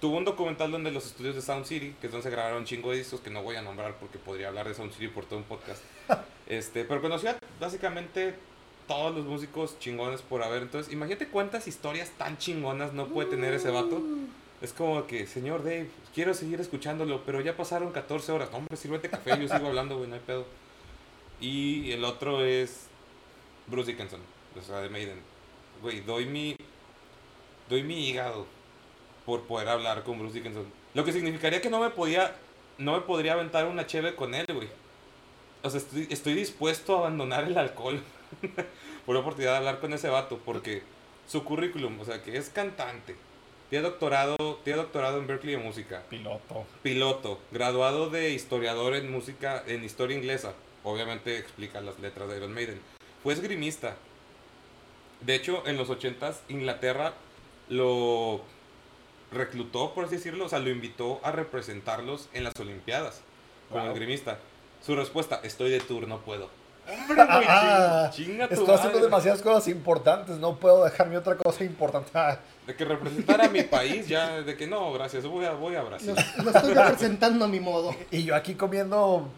Tuvo 0.00 0.16
un 0.16 0.24
documental 0.24 0.70
donde 0.70 0.90
los 0.90 1.06
estudios 1.06 1.34
de 1.34 1.42
Sound 1.42 1.66
City, 1.66 1.94
que 2.00 2.06
es 2.06 2.12
donde 2.12 2.24
se 2.24 2.30
grabaron 2.30 2.58
un 2.58 2.64
chingo 2.64 2.90
de 2.90 2.98
discos 2.98 3.20
que 3.20 3.30
no 3.30 3.42
voy 3.42 3.56
a 3.56 3.62
nombrar 3.62 3.96
porque 3.98 4.18
podría 4.18 4.48
hablar 4.48 4.66
de 4.66 4.74
Sound 4.74 4.92
City 4.92 5.08
por 5.08 5.26
todo 5.26 5.38
un 5.38 5.44
podcast. 5.44 5.82
este, 6.46 6.84
pero 6.84 7.00
conocía 7.02 7.38
básicamente 7.60 8.34
todos 8.88 9.14
los 9.14 9.24
músicos 9.26 9.78
chingones 9.78 10.22
por 10.22 10.42
haber. 10.42 10.62
Entonces, 10.62 10.92
imagínate 10.92 11.28
cuántas 11.28 11.68
historias 11.68 12.10
tan 12.18 12.38
chingonas 12.38 12.92
no 12.92 13.06
puede 13.06 13.30
tener 13.30 13.52
ese 13.54 13.70
vato. 13.70 13.96
Uh. 13.96 14.26
Es 14.62 14.72
como 14.72 15.06
que, 15.06 15.26
señor 15.26 15.62
Dave, 15.62 15.88
quiero 16.14 16.34
seguir 16.34 16.60
escuchándolo, 16.60 17.22
pero 17.24 17.40
ya 17.40 17.56
pasaron 17.56 17.92
14 17.92 18.32
horas. 18.32 18.50
Hombre, 18.52 18.76
sírvete 18.76 19.08
café, 19.08 19.38
yo 19.40 19.48
sigo 19.48 19.68
hablando, 19.68 19.96
güey, 19.96 20.08
no 20.08 20.14
hay 20.14 20.20
pedo. 20.20 20.44
Y 21.40 21.92
el 21.92 22.04
otro 22.04 22.44
es 22.44 22.86
Bruce 23.66 23.92
Dickinson, 23.92 24.20
o 24.58 24.62
sea, 24.62 24.80
de 24.80 24.88
Maiden. 24.88 25.20
Güey, 25.82 26.00
doy 26.00 26.26
mi, 26.26 26.56
doy 27.68 27.82
mi 27.82 28.08
hígado 28.08 28.46
por 29.24 29.42
poder 29.42 29.68
hablar 29.68 30.02
con 30.04 30.18
Bruce 30.18 30.34
Dickinson. 30.34 30.66
Lo 30.94 31.04
que 31.04 31.12
significaría 31.12 31.60
que 31.60 31.70
no 31.70 31.80
me 31.80 31.90
podía, 31.90 32.36
no 32.78 32.92
me 32.92 33.00
podría 33.00 33.34
aventar 33.34 33.66
una 33.66 33.86
cheve 33.86 34.14
con 34.14 34.34
él, 34.34 34.46
güey. 34.52 34.68
O 35.62 35.70
sea, 35.70 35.78
estoy, 35.78 36.06
estoy 36.10 36.34
dispuesto 36.34 36.96
a 36.96 36.98
abandonar 37.00 37.44
el 37.44 37.56
alcohol 37.56 38.02
por 39.06 39.14
la 39.14 39.20
oportunidad 39.20 39.52
de 39.52 39.58
hablar 39.58 39.80
con 39.80 39.92
ese 39.92 40.08
vato, 40.08 40.38
porque 40.44 40.82
su 41.26 41.44
currículum, 41.44 42.00
o 42.00 42.04
sea, 42.04 42.22
que 42.22 42.36
es 42.36 42.48
cantante, 42.48 43.16
tiene 43.70 43.84
doctorado, 43.88 44.36
tiene 44.64 44.78
doctorado 44.78 45.18
en 45.18 45.26
Berkeley 45.26 45.54
de 45.56 45.62
música, 45.62 46.02
Piloto. 46.10 46.66
piloto, 46.82 47.38
graduado 47.52 48.10
de 48.10 48.30
historiador 48.30 48.94
en 48.94 49.10
música, 49.10 49.62
en 49.66 49.84
historia 49.84 50.16
inglesa. 50.16 50.54
Obviamente 50.82 51.38
explica 51.38 51.80
las 51.80 51.98
letras 52.00 52.28
de 52.28 52.36
Iron 52.36 52.52
Maiden. 52.52 52.80
Fue 53.22 53.32
esgrimista. 53.32 53.96
De 55.20 55.34
hecho, 55.34 55.62
en 55.66 55.76
los 55.76 55.88
80s, 55.88 56.36
Inglaterra 56.48 57.14
lo 57.68 58.40
reclutó, 59.30 59.94
por 59.94 60.06
así 60.06 60.16
decirlo, 60.16 60.46
o 60.46 60.48
sea, 60.48 60.58
lo 60.58 60.70
invitó 60.70 61.20
a 61.22 61.30
representarlos 61.30 62.28
en 62.32 62.44
las 62.44 62.56
Olimpiadas 62.58 63.22
como 63.68 63.82
Wow. 63.84 63.92
esgrimista. 63.92 64.38
Su 64.84 64.96
respuesta, 64.96 65.40
estoy 65.44 65.70
de 65.70 65.80
tour, 65.80 66.08
no 66.08 66.20
puedo. 66.22 66.48
Hombre, 66.92 67.14
güey, 67.24 67.46
Ah, 67.48 68.10
chinga 68.12 68.48
tu 68.48 68.54
Estoy 68.54 68.74
haciendo 68.74 68.98
demasiadas 69.00 69.42
cosas 69.42 69.68
importantes, 69.68 70.36
no 70.38 70.56
puedo 70.56 70.84
dejarme 70.84 71.16
otra 71.16 71.36
cosa 71.36 71.64
importante. 71.64 72.10
Ah, 72.14 72.38
De 72.66 72.74
que 72.74 72.84
representara 72.84 73.44
a 73.46 73.48
mi 73.48 73.62
país, 73.62 74.06
ya, 74.08 74.42
de 74.42 74.56
que 74.56 74.66
no, 74.66 74.92
gracias, 74.92 75.24
voy 75.26 75.44
a, 75.44 75.52
voy 75.52 75.76
a 75.76 75.82
Brasil. 75.82 76.14
Lo, 76.36 76.44
lo 76.44 76.50
estoy 76.50 76.74
representando 76.74 77.44
a 77.44 77.48
mi 77.48 77.60
modo. 77.60 77.94
Y 78.10 78.24
yo 78.24 78.34
aquí 78.34 78.54
comiendo 78.54 79.28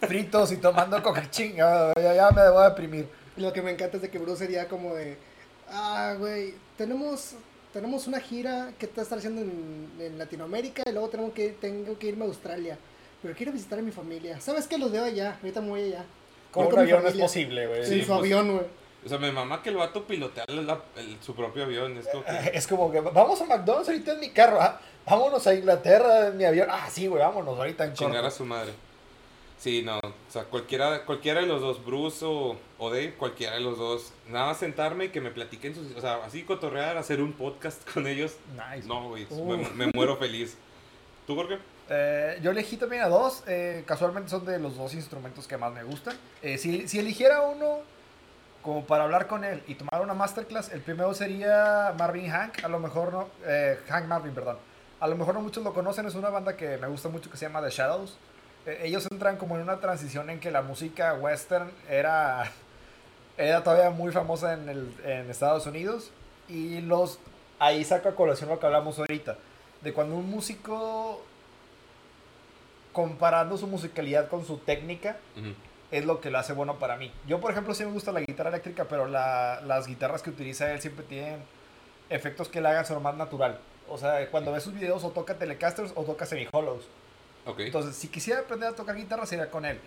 fritos 0.00 0.52
y 0.52 0.56
tomando 0.58 1.02
coca 1.02 1.28
chinga, 1.30 1.92
ya, 1.96 2.14
ya 2.14 2.30
me 2.30 2.48
voy 2.50 2.62
a 2.64 2.68
deprimir. 2.70 3.08
Y 3.36 3.40
Lo 3.40 3.52
que 3.52 3.62
me 3.62 3.70
encanta 3.72 3.96
es 3.96 4.02
de 4.02 4.10
que 4.10 4.18
Bruce 4.18 4.38
sería 4.44 4.68
como 4.68 4.94
de, 4.94 5.16
ah, 5.70 6.14
güey, 6.18 6.54
tenemos, 6.76 7.34
tenemos 7.72 8.06
una 8.06 8.20
gira 8.20 8.72
que 8.78 8.86
está 8.86 9.02
estar 9.02 9.18
haciendo 9.18 9.42
en, 9.42 9.90
en 10.00 10.18
Latinoamérica 10.18 10.82
y 10.86 10.92
luego 10.92 11.08
tenemos 11.08 11.32
que, 11.32 11.50
tengo 11.50 11.98
que 11.98 12.08
irme 12.08 12.24
a 12.24 12.28
Australia. 12.28 12.78
Pero 13.22 13.34
quiero 13.34 13.52
visitar 13.52 13.78
a 13.80 13.82
mi 13.82 13.90
familia. 13.90 14.40
¿Sabes 14.40 14.68
qué? 14.68 14.78
Los 14.78 14.92
veo 14.92 15.04
allá. 15.04 15.36
Ahorita 15.42 15.60
me 15.60 15.68
voy 15.70 15.82
allá. 15.82 16.04
Con 16.52 16.66
un 16.66 16.78
avión 16.78 17.02
no 17.02 17.08
es 17.08 17.16
posible, 17.16 17.66
güey. 17.66 17.80
En 17.80 17.86
Sí, 17.86 18.00
su 18.02 18.08
pues, 18.08 18.18
avión, 18.20 18.52
güey. 18.52 18.66
O 19.04 19.08
sea, 19.08 19.18
me 19.18 19.30
mamá 19.30 19.62
que 19.62 19.68
el 19.70 19.76
vato 19.76 20.04
pilotea 20.04 20.44
la- 20.48 20.82
el- 20.96 21.16
su 21.22 21.34
propio 21.34 21.64
avión. 21.64 21.96
Es 21.96 22.08
como 22.08 22.24
que- 22.24 22.50
Es 22.54 22.66
como 22.66 22.92
que 22.92 23.00
vamos 23.00 23.40
a 23.40 23.44
McDonald's 23.44 23.88
ahorita 23.88 24.12
en 24.12 24.20
mi 24.20 24.30
carro, 24.30 24.60
ah, 24.60 24.80
vámonos 25.06 25.46
a 25.46 25.54
Inglaterra 25.54 26.28
en 26.28 26.36
mi 26.36 26.44
avión. 26.44 26.68
Ah, 26.70 26.88
sí, 26.90 27.06
güey, 27.06 27.22
vámonos 27.22 27.56
ahorita 27.58 27.84
en 27.84 27.94
chingar 27.94 28.24
a 28.24 28.30
su 28.30 28.44
madre. 28.44 28.72
Sí, 29.58 29.82
no. 29.82 29.98
O 29.98 30.12
sea, 30.30 30.44
cualquiera, 30.44 31.04
cualquiera 31.04 31.40
de 31.40 31.46
los 31.46 31.60
dos, 31.60 31.84
Bruce 31.84 32.24
o, 32.24 32.56
o 32.78 32.90
Dave, 32.90 33.14
cualquiera 33.14 33.54
de 33.54 33.60
los 33.60 33.76
dos. 33.78 34.12
Nada 34.28 34.46
más 34.46 34.58
sentarme 34.58 35.06
y 35.06 35.08
que 35.08 35.20
me 35.20 35.30
platiquen 35.32 35.74
sus. 35.74 35.96
O 35.96 36.00
sea, 36.00 36.24
así 36.24 36.44
cotorrear, 36.44 36.96
hacer 36.96 37.20
un 37.20 37.32
podcast 37.32 37.88
con 37.92 38.06
ellos. 38.06 38.36
Nice. 38.54 38.86
No, 38.86 39.08
güey. 39.08 39.26
Uh. 39.30 39.56
Me, 39.56 39.86
me 39.86 39.90
muero 39.94 40.16
feliz. 40.16 40.56
¿Tú, 41.26 41.34
Jorge? 41.34 41.58
Eh, 41.90 42.38
yo 42.42 42.50
elegí 42.50 42.76
también 42.76 43.02
a 43.02 43.08
dos. 43.08 43.44
eh, 43.46 43.82
casualmente 43.86 44.30
son 44.30 44.44
de 44.44 44.58
los 44.58 44.76
dos 44.76 44.94
instrumentos 44.94 45.46
que 45.46 45.56
más 45.56 45.72
me 45.72 45.82
gustan. 45.82 46.16
Eh, 46.42 46.58
si, 46.58 46.86
si 46.88 46.98
eligiera 46.98 47.42
uno 47.42 47.78
como 48.62 48.84
para 48.84 49.04
hablar 49.04 49.26
con 49.26 49.44
él 49.44 49.62
y 49.66 49.74
tomar 49.76 50.02
una 50.02 50.14
masterclass, 50.14 50.70
el 50.72 50.80
primero 50.82 51.14
sería 51.14 51.94
Marvin 51.98 52.30
Hank. 52.30 52.64
A 52.64 52.68
lo 52.68 52.78
mejor 52.78 53.12
no. 53.12 53.28
eh, 53.46 53.78
Hank 53.88 54.06
Marvin, 54.06 54.34
perdón. 54.34 54.58
A 55.00 55.06
lo 55.06 55.16
mejor 55.16 55.34
no 55.34 55.40
muchos 55.40 55.62
lo 55.64 55.72
conocen. 55.72 56.06
Es 56.06 56.14
una 56.14 56.28
banda 56.28 56.56
que 56.56 56.76
me 56.76 56.88
gusta 56.88 57.08
mucho 57.08 57.30
que 57.30 57.36
se 57.36 57.46
llama 57.46 57.62
The 57.62 57.70
Shadows. 57.70 58.18
Eh, 58.66 58.80
ellos 58.82 59.06
entran 59.10 59.36
como 59.36 59.56
en 59.56 59.62
una 59.62 59.80
transición 59.80 60.28
en 60.28 60.40
que 60.40 60.50
la 60.50 60.60
música 60.62 61.14
western 61.14 61.70
era, 61.88 62.50
era 63.38 63.62
todavía 63.62 63.90
muy 63.90 64.12
famosa 64.12 64.54
en, 64.54 64.68
el, 64.68 64.94
en 65.04 65.30
Estados 65.30 65.66
Unidos. 65.66 66.10
Y 66.48 66.80
los 66.80 67.18
ahí 67.58 67.84
saco 67.84 68.08
a 68.08 68.14
colación 68.14 68.50
lo 68.50 68.58
que 68.58 68.66
hablamos 68.66 68.98
ahorita. 68.98 69.38
De 69.82 69.92
cuando 69.94 70.16
un 70.16 70.28
músico 70.28 71.22
comparando 73.02 73.56
su 73.56 73.68
musicalidad 73.68 74.26
con 74.26 74.44
su 74.44 74.56
técnica 74.58 75.18
es 75.92 76.04
lo 76.04 76.20
que 76.20 76.30
lo 76.30 76.38
hace 76.40 76.52
bueno 76.52 76.80
para 76.80 76.96
mí. 76.96 77.12
Yo, 77.28 77.38
por 77.38 77.52
ejemplo, 77.52 77.72
sí 77.72 77.84
me 77.84 77.92
gusta 77.92 78.10
la 78.10 78.18
guitarra 78.18 78.48
eléctrica, 78.48 78.86
pero 78.88 79.06
la- 79.06 79.60
las 79.64 79.86
guitarras 79.86 80.20
que 80.20 80.30
utiliza 80.30 80.72
él 80.72 80.80
siempre 80.80 81.04
tienen 81.04 81.36
efectos 82.10 82.48
que 82.48 82.60
le 82.60 82.66
hagan 82.68 82.84
ser 82.84 82.98
más 82.98 83.14
natural. 83.14 83.60
O 83.88 83.98
sea, 83.98 84.28
cuando 84.32 84.50
ves 84.50 84.64
sus 84.64 84.74
videos 84.74 85.04
o 85.04 85.10
toca 85.10 85.38
Telecasters 85.38 85.92
o 85.94 86.02
toca 86.02 86.26
semi-hollows. 86.26 86.88
Entonces, 87.66 87.94
si 87.94 88.08
quisiera 88.08 88.40
aprender 88.40 88.68
a 88.68 88.72
tocar 88.74 88.96
guitarra, 88.96 89.26
sería 89.26 89.48
con 89.48 89.64
él. 89.64 89.78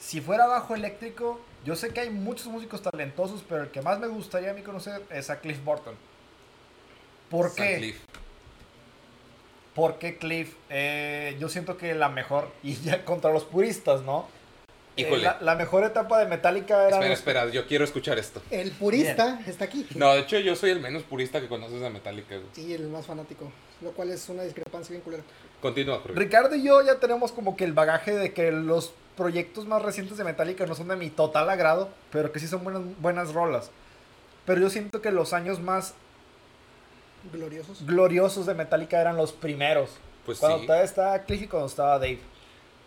Si 0.00 0.20
fuera 0.20 0.46
bajo 0.48 0.74
eléctrico, 0.74 1.40
yo 1.64 1.76
sé 1.76 1.90
que 1.90 2.00
hay 2.00 2.10
muchos 2.10 2.46
músicos 2.48 2.82
talentosos, 2.82 3.44
pero 3.48 3.62
el 3.62 3.70
que 3.70 3.80
más 3.80 4.00
me 4.00 4.08
gustaría 4.08 4.50
a 4.50 4.54
mí 4.54 4.62
conocer 4.62 5.02
es 5.10 5.30
a 5.30 5.38
Cliff 5.38 5.62
Burton. 5.64 5.94
¿Por 7.30 7.46
San 7.50 7.56
qué? 7.56 7.76
Cliff. 7.76 8.00
¿Por 9.74 9.98
qué 9.98 10.16
Cliff? 10.18 10.54
Eh, 10.68 11.36
yo 11.38 11.48
siento 11.48 11.76
que 11.76 11.94
la 11.94 12.08
mejor, 12.08 12.50
y 12.62 12.74
ya 12.74 13.04
contra 13.04 13.32
los 13.32 13.44
puristas, 13.44 14.02
¿no? 14.02 14.26
Eh, 14.96 15.02
Híjole. 15.02 15.22
la, 15.22 15.38
la 15.40 15.54
mejor 15.54 15.84
etapa 15.84 16.18
de 16.18 16.26
Metallica 16.26 16.88
era... 16.88 16.96
Espera, 16.96 17.14
espera, 17.14 17.48
yo 17.48 17.66
quiero 17.66 17.84
escuchar 17.84 18.18
esto. 18.18 18.42
El 18.50 18.72
purista 18.72 19.40
está 19.46 19.64
aquí. 19.66 19.86
No, 19.94 20.12
de 20.12 20.20
hecho, 20.20 20.38
yo 20.40 20.56
soy 20.56 20.70
el 20.70 20.80
menos 20.80 21.04
purista 21.04 21.40
que 21.40 21.46
conoces 21.48 21.82
a 21.82 21.90
Metallica. 21.90 22.34
güey. 22.34 22.48
Sí, 22.52 22.74
el 22.74 22.88
más 22.88 23.06
fanático. 23.06 23.50
Lo 23.80 23.92
cual 23.92 24.10
es 24.10 24.28
una 24.28 24.42
discrepancia 24.42 24.92
bien 24.92 25.02
culera. 25.02 25.22
Continúa, 25.62 26.00
Jorge. 26.00 26.18
Ricardo 26.18 26.56
y 26.56 26.64
yo 26.64 26.82
ya 26.82 26.96
tenemos 26.96 27.32
como 27.32 27.56
que 27.56 27.64
el 27.64 27.72
bagaje 27.72 28.14
de 28.14 28.34
que 28.34 28.50
los 28.50 28.92
proyectos 29.16 29.66
más 29.66 29.80
recientes 29.80 30.18
de 30.18 30.24
Metallica 30.24 30.66
no 30.66 30.74
son 30.74 30.88
de 30.88 30.96
mi 30.96 31.08
total 31.08 31.48
agrado, 31.48 31.88
pero 32.10 32.32
que 32.32 32.40
sí 32.40 32.48
son 32.48 32.64
buenas, 32.64 32.82
buenas 33.00 33.32
rolas. 33.32 33.70
Pero 34.44 34.60
yo 34.60 34.70
siento 34.70 35.00
que 35.00 35.12
los 35.12 35.32
años 35.32 35.60
más 35.60 35.94
Gloriosos. 37.32 37.84
gloriosos 37.86 38.46
de 38.46 38.54
Metallica 38.54 39.00
eran 39.00 39.16
los 39.16 39.32
primeros. 39.32 39.90
Pues 40.26 40.38
cuando 40.38 40.60
sí. 40.60 40.66
todavía 40.66 40.84
estaba 40.84 41.18
Cliff 41.24 41.42
y 41.42 41.46
cuando 41.46 41.66
estaba 41.68 41.98
Dave. 41.98 42.18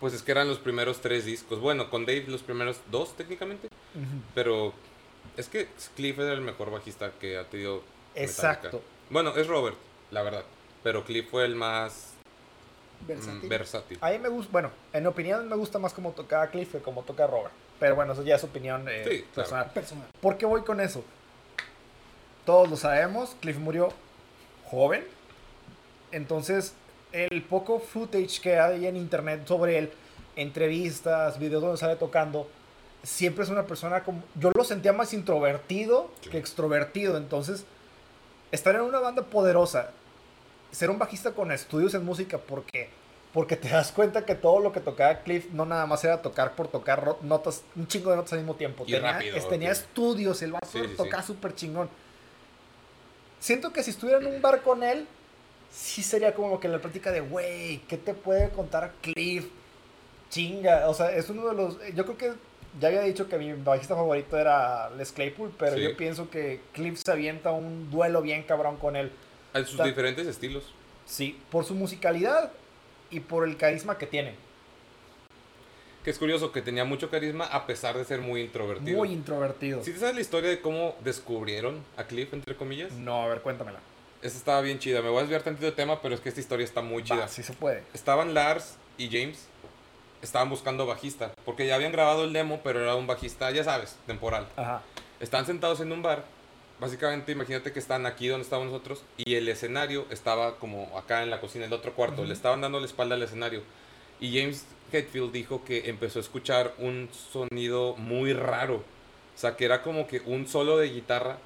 Pues 0.00 0.12
es 0.14 0.22
que 0.22 0.32
eran 0.32 0.48
los 0.48 0.58
primeros 0.58 1.00
tres 1.00 1.24
discos. 1.24 1.60
Bueno, 1.60 1.88
con 1.90 2.04
Dave 2.06 2.24
los 2.28 2.42
primeros 2.42 2.80
dos 2.90 3.16
técnicamente. 3.16 3.68
Pero 4.34 4.72
es 5.36 5.48
que 5.48 5.68
Cliff 5.96 6.18
era 6.18 6.32
el 6.32 6.40
mejor 6.40 6.70
bajista 6.70 7.12
que 7.20 7.38
ha 7.38 7.44
tenido. 7.44 7.76
Metallica. 8.14 8.22
Exacto. 8.32 8.82
Bueno, 9.10 9.34
es 9.36 9.46
Robert, 9.46 9.76
la 10.10 10.22
verdad. 10.22 10.44
Pero 10.82 11.04
Cliff 11.04 11.28
fue 11.30 11.44
el 11.44 11.54
más 11.54 12.12
mm, 13.02 13.06
Versátil. 13.06 13.48
versátil. 13.48 13.98
A 14.00 14.10
mí 14.10 14.18
me 14.18 14.28
gusta, 14.28 14.52
bueno, 14.52 14.70
en 14.92 15.02
mi 15.02 15.08
opinión 15.08 15.48
me 15.48 15.56
gusta 15.56 15.78
más 15.78 15.92
como 15.94 16.12
toca 16.12 16.46
Cliff 16.50 16.72
que 16.72 16.78
como 16.78 17.02
toca 17.02 17.26
Robert. 17.26 17.52
Pero 17.80 17.94
bueno, 17.96 18.12
eso 18.12 18.22
ya 18.22 18.36
es 18.36 18.44
opinión 18.44 18.86
eh, 18.88 19.02
Sí, 19.04 19.10
claro. 19.20 19.34
personal. 19.34 19.70
Personal. 19.72 20.06
¿Por 20.20 20.36
qué 20.36 20.46
voy 20.46 20.62
con 20.62 20.80
eso? 20.80 21.04
Todos 22.44 22.68
lo 22.68 22.76
sabemos, 22.76 23.36
Cliff 23.40 23.56
murió 23.58 23.88
joven. 24.74 25.04
Entonces, 26.12 26.74
el 27.12 27.42
poco 27.42 27.78
footage 27.80 28.40
que 28.40 28.58
hay 28.58 28.86
en 28.86 28.96
internet 28.96 29.46
sobre 29.46 29.78
él, 29.78 29.90
entrevistas, 30.36 31.38
videos 31.38 31.62
donde 31.62 31.78
sale 31.78 31.96
tocando, 31.96 32.48
siempre 33.02 33.44
es 33.44 33.50
una 33.50 33.64
persona 33.64 34.02
como... 34.02 34.22
Yo 34.34 34.50
lo 34.54 34.64
sentía 34.64 34.92
más 34.92 35.12
introvertido 35.12 36.10
Sí. 36.22 36.30
que 36.30 36.38
extrovertido. 36.38 37.16
Entonces, 37.16 37.64
estar 38.52 38.74
en 38.74 38.82
una 38.82 38.98
banda 39.00 39.22
poderosa, 39.24 39.90
ser 40.70 40.90
un 40.90 40.98
bajista 40.98 41.32
con 41.32 41.52
estudios 41.52 41.94
en 41.94 42.04
música, 42.04 42.38
porque 42.38 42.90
porque 43.32 43.56
te 43.56 43.68
das 43.68 43.90
cuenta 43.90 44.24
que 44.24 44.36
todo 44.36 44.60
lo 44.60 44.70
que 44.70 44.78
tocaba 44.78 45.18
Cliff 45.18 45.46
no 45.52 45.66
nada 45.66 45.86
más 45.86 46.04
era 46.04 46.22
tocar 46.22 46.54
por 46.54 46.68
tocar 46.68 47.16
notas, 47.22 47.64
un 47.74 47.88
chingo 47.88 48.10
de 48.10 48.16
notas 48.16 48.32
al 48.34 48.38
mismo 48.38 48.54
tiempo. 48.54 48.84
Y 48.86 48.92
tenía, 48.92 49.12
rápido, 49.14 49.36
estudios, 49.72 50.40
el 50.42 50.52
vato 50.52 50.68
Sí, 50.70 50.78
sí, 50.78 50.86
sí. 50.90 50.94
tocaba 50.96 51.20
súper 51.24 51.52
chingón. 51.52 51.88
Siento 53.44 53.74
que 53.74 53.82
si 53.82 53.90
estuviera 53.90 54.18
en 54.20 54.26
un 54.26 54.40
bar 54.40 54.62
con 54.62 54.82
él, 54.82 55.06
sí 55.70 56.02
sería 56.02 56.32
como 56.34 56.58
que 56.58 56.66
la 56.66 56.78
plática 56.78 57.12
de, 57.12 57.20
güey, 57.20 57.76
¿qué 57.86 57.98
te 57.98 58.14
puede 58.14 58.48
contar 58.48 58.94
Cliff? 59.02 59.44
Chinga, 60.30 60.88
o 60.88 60.94
sea, 60.94 61.14
es 61.14 61.28
uno 61.28 61.46
de 61.48 61.54
los... 61.54 61.76
Yo 61.94 62.06
creo 62.06 62.16
que 62.16 62.32
ya 62.80 62.88
había 62.88 63.02
dicho 63.02 63.28
que 63.28 63.36
mi 63.36 63.52
bajista 63.52 63.96
favorito 63.96 64.38
era 64.38 64.88
Les 64.96 65.12
Claypool, 65.12 65.52
pero 65.58 65.76
Sí. 65.76 65.82
yo 65.82 65.94
pienso 65.94 66.30
que 66.30 66.62
Cliff 66.72 67.02
se 67.04 67.12
avienta 67.12 67.52
un 67.52 67.90
duelo 67.90 68.22
bien 68.22 68.44
cabrón 68.44 68.78
con 68.78 68.96
él. 68.96 69.12
En 69.52 69.66
sus 69.66 69.84
diferentes 69.84 70.26
estilos. 70.26 70.64
Sí, 71.04 71.38
por 71.50 71.66
su 71.66 71.74
musicalidad 71.74 72.50
y 73.10 73.20
por 73.20 73.46
el 73.46 73.58
carisma 73.58 73.98
que 73.98 74.06
tiene. 74.06 74.36
Que 76.04 76.10
es 76.10 76.18
curioso 76.18 76.52
que 76.52 76.60
tenía 76.60 76.84
mucho 76.84 77.10
carisma 77.10 77.46
a 77.46 77.66
pesar 77.66 77.96
de 77.96 78.04
ser 78.04 78.20
muy 78.20 78.42
introvertido. 78.42 78.98
Muy 78.98 79.10
introvertido. 79.10 79.82
¿Sí 79.82 79.90
te 79.90 79.98
sabes 79.98 80.14
la 80.14 80.20
historia 80.20 80.50
de 80.50 80.60
cómo 80.60 80.94
descubrieron 81.02 81.82
a 81.96 82.04
Cliff, 82.04 82.34
entre 82.34 82.54
comillas? 82.54 82.92
No, 82.92 83.22
a 83.22 83.28
ver, 83.28 83.40
cuéntamela. 83.40 83.80
Esa 84.20 84.36
estaba 84.36 84.60
bien 84.60 84.78
chida. 84.78 85.00
Me 85.00 85.08
voy 85.08 85.18
a 85.18 85.20
desviar 85.22 85.42
tantito 85.42 85.64
de 85.64 85.72
tema, 85.72 86.02
pero 86.02 86.14
es 86.14 86.20
que 86.20 86.28
esta 86.28 86.40
historia 86.40 86.64
está 86.64 86.82
muy 86.82 87.02
chida. 87.04 87.20
Va, 87.20 87.28
sí 87.28 87.42
se 87.42 87.54
puede. 87.54 87.82
Estaban 87.94 88.34
Lars 88.34 88.76
y 88.98 89.08
James, 89.08 89.46
estaban 90.20 90.50
buscando 90.50 90.84
bajista, 90.84 91.32
porque 91.46 91.66
ya 91.66 91.74
habían 91.74 91.92
grabado 91.92 92.24
el 92.24 92.34
demo, 92.34 92.60
pero 92.62 92.82
era 92.82 92.94
un 92.96 93.06
bajista, 93.06 93.50
ya 93.50 93.64
sabes, 93.64 93.96
temporal. 94.06 94.46
Ajá. 94.56 94.82
Están 95.20 95.46
sentados 95.46 95.80
en 95.80 95.90
un 95.90 96.02
bar. 96.02 96.24
Básicamente, 96.80 97.32
imagínate 97.32 97.72
que 97.72 97.78
están 97.78 98.04
aquí 98.04 98.28
donde 98.28 98.44
estábamos 98.44 98.70
nosotros 98.70 99.04
y 99.16 99.36
el 99.36 99.48
escenario 99.48 100.06
estaba 100.10 100.56
como 100.56 100.98
acá 100.98 101.22
en 101.22 101.30
la 101.30 101.40
cocina, 101.40 101.64
el 101.64 101.72
otro 101.72 101.94
cuarto. 101.94 102.20
Ujú. 102.20 102.28
Le 102.28 102.34
estaban 102.34 102.60
dando 102.60 102.78
la 102.78 102.84
espalda 102.84 103.14
al 103.14 103.22
escenario. 103.22 103.62
Y 104.20 104.38
James 104.38 104.66
Hetfield 104.94 105.32
dijo 105.32 105.64
que 105.64 105.90
empezó 105.90 106.18
a 106.18 106.22
escuchar 106.22 106.74
un 106.78 107.08
sonido 107.12 107.96
muy 107.96 108.32
raro. 108.32 108.76
O 108.76 109.38
sea, 109.38 109.56
que 109.56 109.64
era 109.64 109.82
como 109.82 110.06
que 110.06 110.20
un 110.20 110.46
solo 110.46 110.78
de 110.78 110.90
guitarra, 110.90 111.38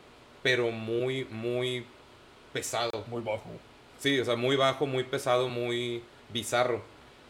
pero 0.42 0.70
muy, 0.70 1.24
muy 1.24 1.86
pesado. 2.52 3.04
Muy 3.08 3.22
bajo. 3.22 3.50
Sí, 3.98 4.18
o 4.20 4.24
sea, 4.24 4.36
muy 4.36 4.56
bajo, 4.56 4.86
muy 4.86 5.04
pesado, 5.04 5.48
muy 5.48 6.02
bizarro. 6.32 6.82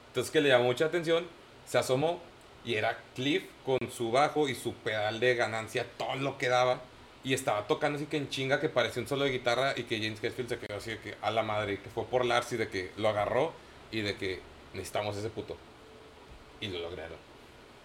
Entonces 0.08 0.30
que 0.30 0.40
le 0.40 0.48
llamó 0.48 0.64
mucha 0.64 0.86
atención, 0.86 1.26
se 1.66 1.78
asomó 1.78 2.20
y 2.64 2.74
era 2.74 2.98
Cliff 3.14 3.44
con 3.64 3.78
su 3.90 4.10
bajo 4.10 4.48
y 4.48 4.54
su 4.54 4.74
pedal 4.74 5.20
de 5.20 5.34
ganancia, 5.34 5.86
todo 5.96 6.16
lo 6.16 6.38
que 6.38 6.48
daba. 6.48 6.80
Y 7.24 7.34
estaba 7.34 7.66
tocando 7.66 7.96
así 7.96 8.06
que 8.06 8.16
en 8.16 8.28
chinga 8.28 8.60
que 8.60 8.68
parecía 8.68 9.02
un 9.02 9.08
solo 9.08 9.24
de 9.24 9.32
guitarra 9.32 9.74
y 9.76 9.84
que 9.84 9.98
James 9.98 10.22
Hetfield 10.22 10.48
se 10.48 10.58
quedó 10.58 10.78
así 10.78 10.90
de 10.90 10.98
que 10.98 11.14
a 11.20 11.30
la 11.30 11.42
madre, 11.42 11.80
que 11.80 11.90
fue 11.90 12.04
por 12.04 12.24
Lars 12.24 12.52
y 12.52 12.56
de 12.56 12.68
que 12.68 12.90
lo 12.96 13.08
agarró 13.08 13.52
y 13.90 14.00
de 14.00 14.16
que 14.16 14.40
necesitamos 14.74 15.16
ese 15.16 15.30
puto. 15.30 15.56
Y 16.60 16.68
lo 16.68 16.80
lograron. 16.80 17.16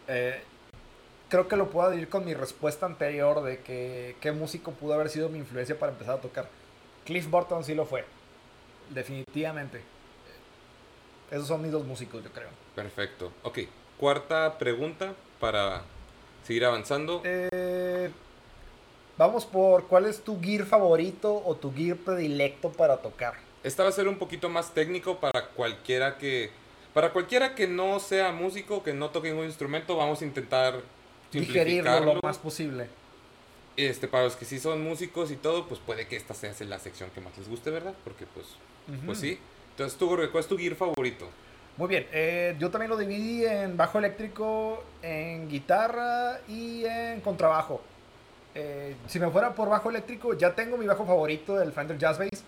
Eh, 0.07 0.41
creo 1.29 1.47
que 1.47 1.55
lo 1.55 1.69
puedo 1.69 1.87
adherir 1.87 2.09
con 2.09 2.25
mi 2.25 2.33
respuesta 2.33 2.85
anterior 2.85 3.43
de 3.43 3.59
que 3.61 4.15
qué 4.21 4.31
músico 4.31 4.71
pudo 4.71 4.93
haber 4.93 5.09
sido 5.09 5.29
mi 5.29 5.39
influencia 5.39 5.77
para 5.77 5.91
empezar 5.91 6.15
a 6.17 6.21
tocar. 6.21 6.47
Cliff 7.05 7.29
Burton 7.29 7.63
sí 7.63 7.73
lo 7.73 7.85
fue. 7.85 8.05
Definitivamente. 8.89 9.81
Esos 11.31 11.47
son 11.47 11.61
mis 11.61 11.71
dos 11.71 11.85
músicos, 11.85 12.23
yo 12.23 12.31
creo. 12.31 12.49
Perfecto. 12.75 13.31
Ok, 13.43 13.59
cuarta 13.97 14.57
pregunta 14.57 15.15
para 15.39 15.81
seguir 16.45 16.65
avanzando. 16.65 17.21
Eh, 17.23 18.11
vamos 19.17 19.45
por 19.45 19.87
cuál 19.87 20.05
es 20.05 20.23
tu 20.23 20.39
gear 20.39 20.65
favorito 20.65 21.41
o 21.45 21.55
tu 21.55 21.73
gear 21.73 21.97
predilecto 21.97 22.71
para 22.71 22.97
tocar. 22.97 23.35
Esta 23.63 23.83
va 23.83 23.89
a 23.89 23.93
ser 23.93 24.07
un 24.07 24.17
poquito 24.17 24.49
más 24.49 24.73
técnico 24.73 25.19
para 25.19 25.47
cualquiera 25.47 26.17
que 26.17 26.51
para 26.93 27.11
cualquiera 27.11 27.55
que 27.55 27.67
no 27.67 27.99
sea 27.99 28.31
músico, 28.31 28.83
que 28.83 28.93
no 28.93 29.09
toque 29.09 29.29
ningún 29.29 29.45
instrumento, 29.45 29.95
vamos 29.97 30.21
a 30.21 30.25
intentar 30.25 30.81
Digerirlo 31.31 31.99
lo 31.99 32.19
más 32.21 32.37
posible. 32.37 32.87
Este, 33.75 34.07
para 34.07 34.25
los 34.25 34.35
que 34.35 34.45
sí 34.45 34.59
son 34.59 34.83
músicos 34.83 35.31
y 35.31 35.35
todo, 35.35 35.67
pues 35.67 35.79
puede 35.79 36.07
que 36.07 36.15
esta 36.15 36.35
sea 36.35 36.53
la 36.67 36.77
sección 36.77 37.09
que 37.09 37.21
más 37.21 37.35
les 37.37 37.49
guste, 37.49 37.71
¿verdad? 37.71 37.93
Porque 38.03 38.25
pues, 38.27 38.45
pues 39.05 39.17
sí. 39.17 39.39
Entonces, 39.71 39.97
tú, 39.97 40.09
¿cuál 40.09 40.41
es 40.43 40.47
tu 40.47 40.57
gear 40.57 40.75
favorito? 40.75 41.27
Muy 41.77 41.87
bien, 41.87 42.05
eh, 42.11 42.55
yo 42.59 42.69
también 42.69 42.91
lo 42.91 42.97
dividí 42.97 43.45
en 43.45 43.75
bajo 43.75 43.97
eléctrico, 43.97 44.83
en 45.01 45.49
guitarra 45.49 46.39
y 46.47 46.85
en 46.85 47.19
contrabajo. 47.21 47.81
Eh, 48.53 48.95
si 49.07 49.19
me 49.19 49.31
fuera 49.31 49.55
por 49.55 49.69
bajo 49.69 49.89
eléctrico, 49.89 50.35
ya 50.35 50.53
tengo 50.53 50.77
mi 50.77 50.85
bajo 50.85 51.03
favorito, 51.03 51.59
el 51.59 51.71
Fender 51.71 51.97
Jazz 51.97 52.19
Bass. 52.19 52.43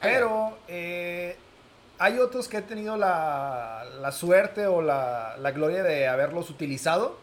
Pero 0.00 0.58
eh, 0.68 1.36
hay 1.98 2.18
otros 2.18 2.48
que 2.48 2.58
he 2.58 2.62
tenido 2.62 2.96
la, 2.96 3.84
la 4.00 4.12
suerte 4.12 4.66
o 4.66 4.82
la, 4.82 5.36
la 5.38 5.50
gloria 5.50 5.82
de 5.82 6.06
haberlos 6.06 6.50
utilizado. 6.50 7.16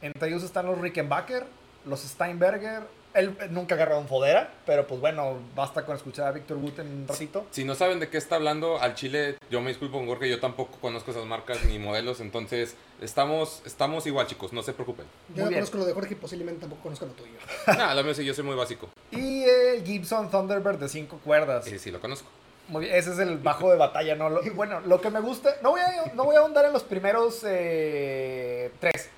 Entre 0.00 0.28
ellos 0.28 0.42
están 0.42 0.66
los 0.66 0.78
Rickenbacker, 0.78 1.44
los 1.86 2.00
Steinberger. 2.00 2.82
Él 3.14 3.36
nunca 3.50 3.74
ha 3.74 3.76
agarrado 3.76 4.00
un 4.00 4.08
Fodera, 4.08 4.54
pero 4.64 4.86
pues 4.86 4.98
bueno, 4.98 5.36
basta 5.54 5.84
con 5.84 5.94
escuchar 5.94 6.28
a 6.28 6.32
Víctor 6.32 6.56
Wooten 6.56 6.86
un 6.86 7.06
ratito. 7.06 7.44
Si 7.50 7.62
no 7.62 7.74
saben 7.74 8.00
de 8.00 8.08
qué 8.08 8.16
está 8.16 8.36
hablando, 8.36 8.80
al 8.80 8.94
chile, 8.94 9.36
yo 9.50 9.60
me 9.60 9.68
disculpo 9.68 9.98
con 9.98 10.06
Gorge, 10.06 10.30
yo 10.30 10.40
tampoco 10.40 10.78
conozco 10.80 11.10
esas 11.10 11.26
marcas 11.26 11.62
ni 11.64 11.78
modelos, 11.78 12.20
entonces 12.20 12.74
estamos, 13.02 13.60
estamos 13.66 14.06
igual, 14.06 14.28
chicos, 14.28 14.54
no 14.54 14.62
se 14.62 14.72
preocupen. 14.72 15.04
Yo 15.34 15.42
Muy 15.44 15.50
no 15.50 15.56
conozco 15.58 15.76
lo 15.76 15.84
de 15.84 15.92
Jorge 15.92 16.14
y 16.14 16.16
posiblemente 16.16 16.62
tampoco 16.62 16.84
conozco 16.84 17.04
lo 17.04 17.12
tuyo. 17.12 17.34
Nada, 17.66 17.94
la 17.94 18.02
mía 18.02 18.14
sí, 18.14 18.24
yo 18.24 18.32
soy 18.32 18.44
muy 18.44 18.56
básico. 18.56 18.88
Y 19.10 19.42
el 19.42 19.84
Gibson 19.84 20.30
Thunderbird 20.30 20.78
de 20.78 20.88
5 20.88 21.20
cuerdas. 21.22 21.66
Sí, 21.66 21.78
sí, 21.78 21.90
lo 21.90 22.00
conozco. 22.00 22.30
Muy 22.72 22.86
bien, 22.86 22.96
ese 22.96 23.12
es 23.12 23.18
el 23.18 23.38
bajo 23.42 23.70
de 23.70 23.76
batalla, 23.76 24.14
¿no? 24.16 24.28
Lo- 24.30 24.42
bueno, 24.54 24.80
lo 24.80 25.00
que 25.00 25.10
me 25.10 25.20
gusta, 25.20 25.54
no 25.62 25.70
voy 25.70 25.80
a, 25.80 26.12
no 26.14 26.24
voy 26.24 26.36
a 26.36 26.40
ahondar 26.40 26.64
en 26.64 26.72
los 26.72 26.82
primeros 26.82 27.44
eh, 27.46 28.72
tres. 28.80 29.08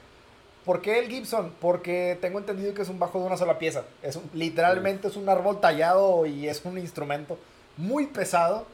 ¿Por 0.65 0.81
qué 0.83 0.99
el 0.99 1.09
Gibson? 1.09 1.53
Porque 1.61 2.19
tengo 2.21 2.39
entendido 2.39 2.73
que 2.75 2.83
es 2.83 2.89
un 2.89 2.99
bajo 2.99 3.21
de 3.21 3.27
una 3.27 3.37
sola 3.37 3.59
pieza. 3.59 3.85
Es 4.03 4.17
un- 4.17 4.29
literalmente 4.35 5.09
es 5.09 5.17
un 5.17 5.29
árbol 5.29 5.61
tallado 5.61 6.27
y 6.27 6.49
es 6.49 6.65
un 6.65 6.79
instrumento 6.79 7.39
muy 7.77 8.07
pesado. 8.07 8.67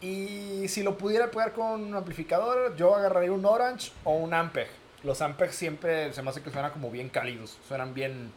Y 0.00 0.68
si 0.68 0.82
lo 0.82 0.98
pudiera 0.98 1.30
pegar 1.30 1.52
con 1.52 1.82
un 1.82 1.94
amplificador, 1.94 2.76
yo 2.76 2.94
agarraría 2.94 3.32
un 3.32 3.44
Orange 3.44 3.92
o 4.04 4.12
un 4.14 4.34
Ampeg. 4.34 4.68
Los 5.02 5.20
Ampeg 5.22 5.52
siempre 5.52 6.12
se 6.12 6.22
me 6.22 6.30
hace 6.30 6.42
que 6.42 6.50
suenan 6.50 6.70
como 6.72 6.90
bien 6.90 7.08
cálidos, 7.08 7.56
suenan 7.66 7.94
bien, 7.94 8.30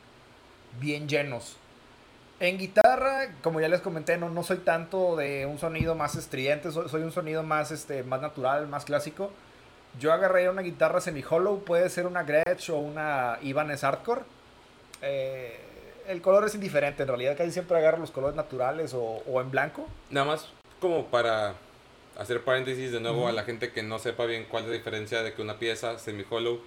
bien 0.80 1.08
llenos. 1.10 1.58
En 2.40 2.58
guitarra, 2.58 3.34
como 3.42 3.60
ya 3.60 3.68
les 3.68 3.82
comenté, 3.82 4.18
no, 4.18 4.30
no 4.30 4.44
soy 4.44 4.58
tanto 4.58 5.18
de 5.18 5.46
un 5.46 5.60
sonido 5.60 5.96
más 5.96 6.16
estridente, 6.16 6.72
soy, 6.72 6.88
soy 6.88 7.02
un 7.02 7.12
sonido 7.12 7.44
más, 7.44 7.72
este, 7.72 8.04
más 8.04 8.22
natural, 8.22 8.68
más 8.68 8.86
clásico. 8.86 9.32
Yo 10.00 10.14
agarraría 10.14 10.52
una 10.52 10.62
guitarra 10.62 11.02
semi-hollow, 11.02 11.64
puede 11.64 11.90
ser 11.90 12.08
una 12.08 12.24
Gretsch 12.24 12.70
o 12.70 12.78
una 12.78 13.40
Ibanez 13.42 13.82
Hardcore. 13.82 14.22
Eh, 15.02 15.60
el 16.08 16.22
color 16.22 16.46
es 16.46 16.56
indiferente, 16.56 17.04
en 17.04 17.10
realidad 17.10 17.38
casi 17.38 17.52
siempre 17.52 17.78
agarro 17.78 17.98
los 17.98 18.12
colores 18.12 18.36
naturales 18.36 18.94
o, 18.94 19.02
o 19.02 19.42
en 19.42 19.52
blanco. 19.52 19.88
Nada 20.10 20.26
más 20.26 20.48
como 20.80 21.08
para 21.08 21.56
hacer 22.18 22.44
paréntesis 22.44 22.92
de 22.92 23.00
nuevo 23.00 23.28
a 23.28 23.32
la 23.32 23.44
gente 23.44 23.72
que 23.72 23.84
no 23.84 24.00
sepa 24.00 24.26
bien 24.26 24.46
cuál 24.50 24.64
es 24.64 24.70
la 24.70 24.76
diferencia 24.76 25.24
de 25.24 25.34
que 25.34 25.42
una 25.42 25.60
pieza 25.60 26.00
semi-hollow. 26.00 26.62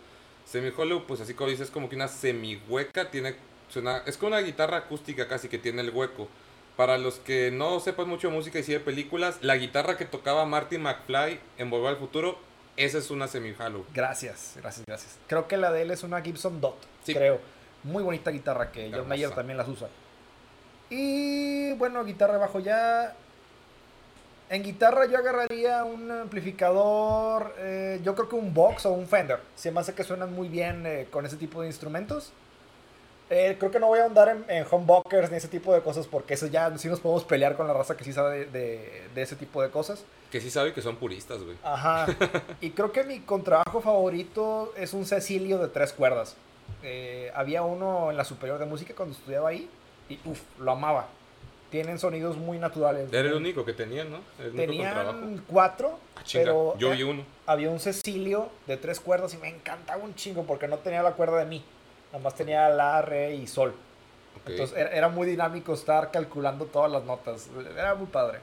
Semi-hollow, 0.46 1.06
pues 1.06 1.20
así 1.20 1.34
como 1.34 1.50
dices, 1.50 1.68
es 1.68 1.72
como 1.72 1.88
que 1.88 1.96
una 1.96 2.08
semi-hueca, 2.08 3.10
tiene, 3.10 3.36
suena, 3.72 4.02
es 4.06 4.16
como 4.16 4.28
una 4.28 4.40
guitarra 4.40 4.76
acústica 4.78 5.26
casi 5.28 5.48
que 5.48 5.58
tiene 5.58 5.82
el 5.82 5.90
hueco. 5.90 6.28
Para 6.76 6.96
los 6.98 7.16
que 7.16 7.50
no 7.50 7.80
sepan 7.80 8.08
mucho 8.08 8.28
de 8.28 8.34
música 8.34 8.58
y 8.58 8.62
sí 8.62 8.72
de 8.72 8.80
películas, 8.80 9.38
la 9.42 9.56
guitarra 9.56 9.96
que 9.96 10.04
tocaba 10.06 10.46
Marty 10.46 10.78
McFly 10.78 11.38
en 11.58 11.68
Volver 11.70 11.90
al 11.90 11.96
Futuro, 11.98 12.38
esa 12.76 12.98
es 12.98 13.10
una 13.10 13.28
semi-hollow. 13.28 13.84
Gracias, 13.92 14.54
gracias, 14.56 14.86
gracias. 14.86 15.18
Creo 15.26 15.46
que 15.48 15.56
la 15.58 15.70
de 15.70 15.82
él 15.82 15.90
es 15.90 16.02
una 16.02 16.22
Gibson 16.22 16.60
Dot, 16.60 16.76
Sí. 17.04 17.12
creo. 17.14 17.40
Muy 17.84 18.02
bonita 18.02 18.30
guitarra 18.30 18.70
que 18.72 18.90
John. 18.94 19.06
Mayer 19.08 19.30
también 19.30 19.58
las 19.58 19.68
usa. 19.68 19.88
Y 20.88 21.72
bueno, 21.74 22.04
guitarra 22.04 22.38
bajo 22.38 22.60
ya. 22.60 23.14
En 24.50 24.62
guitarra 24.62 25.06
yo 25.06 25.16
agarraría 25.18 25.82
un 25.84 26.10
amplificador, 26.10 27.54
eh, 27.58 28.00
yo 28.04 28.14
creo 28.14 28.28
que 28.28 28.36
un 28.36 28.52
Vox 28.52 28.84
o 28.86 28.92
un 28.92 29.06
Fender. 29.08 29.40
Se 29.56 29.70
me 29.70 29.80
hace 29.80 29.94
que 29.94 30.04
suenan 30.04 30.32
muy 30.34 30.48
bien 30.48 30.84
eh, 30.86 31.08
con 31.10 31.24
ese 31.24 31.36
tipo 31.36 31.62
de 31.62 31.68
instrumentos. 31.68 32.32
Eh, 33.30 33.56
creo 33.58 33.70
que 33.70 33.80
no 33.80 33.86
voy 33.86 34.00
a 34.00 34.04
andar 34.04 34.28
en, 34.28 34.44
en 34.48 34.66
humbuckers 34.70 35.30
ni 35.30 35.38
ese 35.38 35.48
tipo 35.48 35.72
de 35.72 35.80
cosas 35.80 36.06
porque 36.06 36.34
eso 36.34 36.48
ya 36.48 36.76
sí 36.76 36.88
nos 36.88 37.00
podemos 37.00 37.24
pelear 37.24 37.56
con 37.56 37.66
la 37.66 37.72
raza 37.72 37.96
que 37.96 38.04
sí 38.04 38.12
sabe 38.12 38.40
de- 38.40 38.46
de- 38.46 39.08
de 39.14 39.22
ese 39.22 39.36
tipo 39.36 39.62
de 39.62 39.70
cosas. 39.70 40.04
Que 40.30 40.40
sí 40.40 40.50
sabe 40.50 40.72
que 40.74 40.82
son 40.82 40.96
puristas, 40.96 41.42
güey. 41.42 41.56
Ajá. 41.62 42.06
Y 42.60 42.70
creo 42.70 42.92
que 42.92 43.04
mi 43.04 43.20
contrabajo 43.20 43.80
favorito 43.80 44.72
es 44.76 44.92
un 44.92 45.06
Cecilio 45.06 45.58
de 45.58 45.68
tres 45.68 45.92
cuerdas. 45.92 46.36
Eh, 46.82 47.30
había 47.34 47.62
uno 47.62 48.10
en 48.10 48.16
la 48.16 48.24
superior 48.24 48.58
de 48.58 48.66
música 48.66 48.94
cuando 48.94 49.14
estudiaba 49.14 49.48
ahí 49.50 49.68
y 50.08 50.18
uff, 50.26 50.40
lo 50.58 50.72
amaba. 50.72 51.06
Tienen 51.70 51.98
sonidos 51.98 52.36
muy 52.36 52.58
naturales. 52.58 53.10
Era 53.12 53.28
el 53.28 53.34
único 53.34 53.64
que 53.64 53.72
tenían, 53.72 54.10
¿no? 54.10 54.18
El. 54.38 54.52
Tenían 54.54 55.42
cuatro, 55.46 55.98
Ah, 56.16 56.20
pero 56.30 56.76
yo 56.76 56.92
eh, 56.92 56.96
vi 56.96 57.02
uno. 57.04 57.24
había 57.46 57.70
un 57.70 57.80
Cecilio 57.80 58.50
de 58.66 58.76
tres 58.76 59.00
cuerdas 59.00 59.32
y 59.32 59.38
me 59.38 59.48
encantaba 59.48 60.02
un 60.04 60.14
chingo 60.14 60.42
porque 60.44 60.68
no 60.68 60.76
tenía 60.78 61.02
la 61.02 61.12
cuerda 61.12 61.38
de 61.38 61.46
mi. 61.46 61.64
Nada 62.12 62.24
más 62.24 62.34
tenía 62.34 62.68
la, 62.68 63.00
re 63.02 63.34
y 63.34 63.46
sol. 63.46 63.74
Entonces 64.46 64.76
era, 64.76 65.08
muy 65.08 65.26
dinámico 65.26 65.72
estar 65.72 66.10
calculando 66.10 66.66
todas 66.66 66.90
las 66.90 67.04
notas. 67.04 67.48
Era 67.76 67.94
muy 67.94 68.06
padre. 68.06 68.40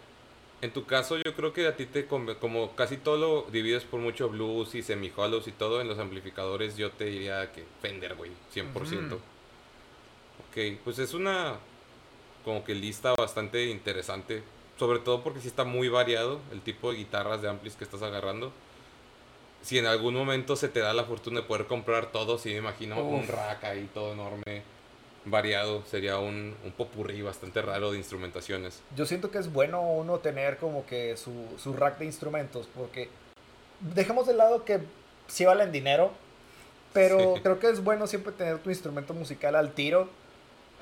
En 0.62 0.72
tu 0.72 0.86
caso, 0.86 1.18
yo 1.18 1.36
creo 1.36 1.54
que 1.54 1.68
a 1.68 1.76
ti 1.76 1.86
te 1.86 2.06
como 2.06 2.76
casi 2.76 2.98
todo 2.98 3.18
lo 3.18 3.52
divides 3.52 3.86
por 3.86 4.00
mucho 4.00 4.30
blues 4.30 4.76
y 4.76 4.82
semi-hollows 4.82 5.48
y 5.48 5.52
todo 5.52 5.80
en 5.80 5.88
los 5.88 6.00
amplificadores, 6.00 6.76
yo 6.76 6.92
te 6.92 7.06
diría 7.06 7.52
que 7.52 7.64
Fender, 7.82 8.16
güey, 8.16 8.32
100%. 8.54 9.08
Ujú. 9.08 9.16
Ok, 9.16 10.80
pues 10.84 11.00
es 11.00 11.14
una 11.14 11.58
como 12.44 12.64
que 12.64 12.76
lista 12.76 13.14
bastante 13.16 13.66
interesante, 13.66 14.44
sobre 14.78 15.00
todo 15.00 15.24
porque 15.24 15.40
sí 15.40 15.48
está 15.48 15.64
muy 15.64 15.88
variado 15.88 16.40
el 16.52 16.62
tipo 16.62 16.92
de 16.92 16.98
guitarras 16.98 17.42
de 17.42 17.50
amplis 17.50 17.76
que 17.76 17.84
estás 17.84 18.02
agarrando. 18.02 18.52
Si 19.62 19.78
en 19.78 19.86
algún 19.86 20.14
momento 20.16 20.56
se 20.56 20.70
te 20.70 20.80
da 20.80 20.94
la 20.94 21.04
fortuna 21.04 21.42
de 21.42 21.46
poder 21.46 21.66
comprar 21.68 22.12
todo, 22.12 22.38
sí 22.38 22.50
me 22.50 22.58
imagino 22.58 23.04
un 23.04 23.20
Uf. 23.24 23.30
rack 23.30 23.64
ahí 23.66 23.90
todo 23.94 24.14
enorme, 24.14 24.64
variado, 25.26 25.84
sería 25.86 26.18
un, 26.18 26.56
un 26.64 26.72
popurrí 26.72 27.22
bastante 27.22 27.62
raro 27.62 27.92
de 27.92 27.98
instrumentaciones. 27.98 28.82
yo 28.96 29.06
siento 29.06 29.30
que 29.32 29.38
es 29.38 29.52
bueno 29.52 29.82
uno 29.82 30.20
tener 30.20 30.58
como 30.58 30.86
que 30.86 31.18
su, 31.18 31.34
su 31.62 31.74
rack 31.74 31.98
de 32.00 32.06
instrumentos, 32.06 32.68
porque 32.74 33.10
dejemos 33.82 34.28
de 34.28 34.34
lado 34.34 34.64
que 34.64 34.80
sí 35.28 35.44
valen 35.46 35.72
dinero, 35.72 36.12
pero 36.94 37.36
Sí. 37.36 37.42
creo 37.42 37.60
que 37.60 37.70
es 37.70 37.84
bueno 37.84 38.08
siempre 38.08 38.32
tener 38.32 38.60
tu 38.60 38.70
instrumento 38.70 39.14
musical 39.14 39.56
al 39.56 39.74
tiro. 39.74 40.10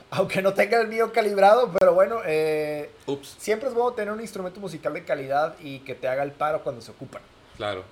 Aunque 0.10 0.42
no 0.42 0.54
tenga 0.54 0.80
el 0.80 0.88
mío 0.88 1.12
calibrado, 1.12 1.70
pero 1.78 1.94
bueno, 1.94 2.22
eh, 2.26 2.90
Ups, 3.08 3.36
siempre 3.40 3.68
es 3.68 3.76
bueno 3.76 3.92
tener 3.92 4.14
un 4.14 4.22
instrumento 4.22 4.62
musical 4.62 4.94
de 4.94 5.04
calidad 5.04 5.56
y 5.60 5.80
que 5.80 5.96
te 5.96 6.08
haga 6.08 6.24
el 6.24 6.32
paro 6.32 6.64
cuando 6.64 6.82
se 6.82 6.92
ocupan. 6.92 7.22
claro. 7.58 7.84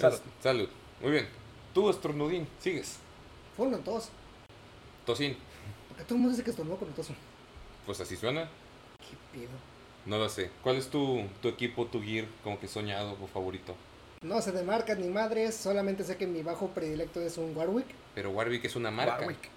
Salud. 0.00 0.18
Pues, 0.18 0.42
salud. 0.42 0.68
Muy 1.00 1.10
bien. 1.12 1.28
Tú, 1.74 1.90
estornudín, 1.90 2.46
sigues. 2.60 2.96
Fueron 3.56 3.74
en 3.74 3.82
todos. 3.82 4.08
Tosín, 5.06 5.36
Porque 5.88 6.04
todo 6.04 6.14
el 6.16 6.20
mundo 6.20 6.30
dice 6.32 6.44
que 6.44 6.50
estornudó 6.50 6.76
con 6.76 6.88
el 6.88 6.94
toso. 6.94 7.14
pues 7.86 8.00
así 8.00 8.16
suena. 8.16 8.48
¿Qué 8.98 9.16
pedo? 9.38 9.50
No 10.06 10.18
lo 10.18 10.28
sé. 10.28 10.50
¿Cuál 10.62 10.76
es 10.76 10.88
tu, 10.88 11.22
tu 11.42 11.48
equipo, 11.48 11.86
tu 11.86 12.02
gear, 12.02 12.26
como 12.44 12.58
que 12.60 12.68
soñado 12.68 13.16
o 13.22 13.26
favorito? 13.26 13.74
No 14.22 14.40
sé 14.42 14.52
de 14.52 14.62
marcas 14.62 14.98
ni 14.98 15.08
madres, 15.08 15.54
solamente 15.54 16.02
sé 16.04 16.16
que 16.16 16.26
mi 16.26 16.42
bajo 16.42 16.68
predilecto 16.68 17.20
es 17.20 17.38
un 17.38 17.56
Warwick. 17.56 17.86
Pero 18.14 18.30
Warwick 18.30 18.64
es 18.64 18.76
una 18.76 18.90
marca. 18.90 19.18
Warwick. 19.20 19.48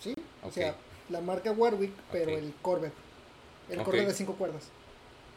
¿Sí? 0.00 0.14
O 0.42 0.50
sea, 0.50 0.74
la 1.10 1.20
marca 1.20 1.52
Warwick, 1.52 1.92
pero 2.10 2.30
el 2.32 2.54
Corvette. 2.62 2.94
El. 3.68 3.82
Corvette 3.82 4.08
de 4.08 4.14
cinco 4.14 4.34
cuerdas. 4.34 4.68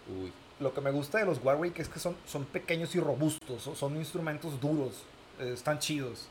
Uy, 0.08 0.32
Lo 0.60 0.74
que 0.74 0.82
me 0.82 0.92
gusta 0.92 1.20
de 1.20 1.26
los 1.26 1.40
Warwick 1.44 1.80
es 1.80 1.88
que 1.88 2.00
son, 2.00 2.16
son 2.28 2.44
pequeños 2.46 2.94
y 2.96 3.00
robustos, 3.00 3.62
son, 3.64 3.76
son 3.76 3.96
instrumentos 3.96 4.60
duros, 4.60 4.92
eh, 5.40 5.52
están 5.54 5.80
chidos. 5.80 6.28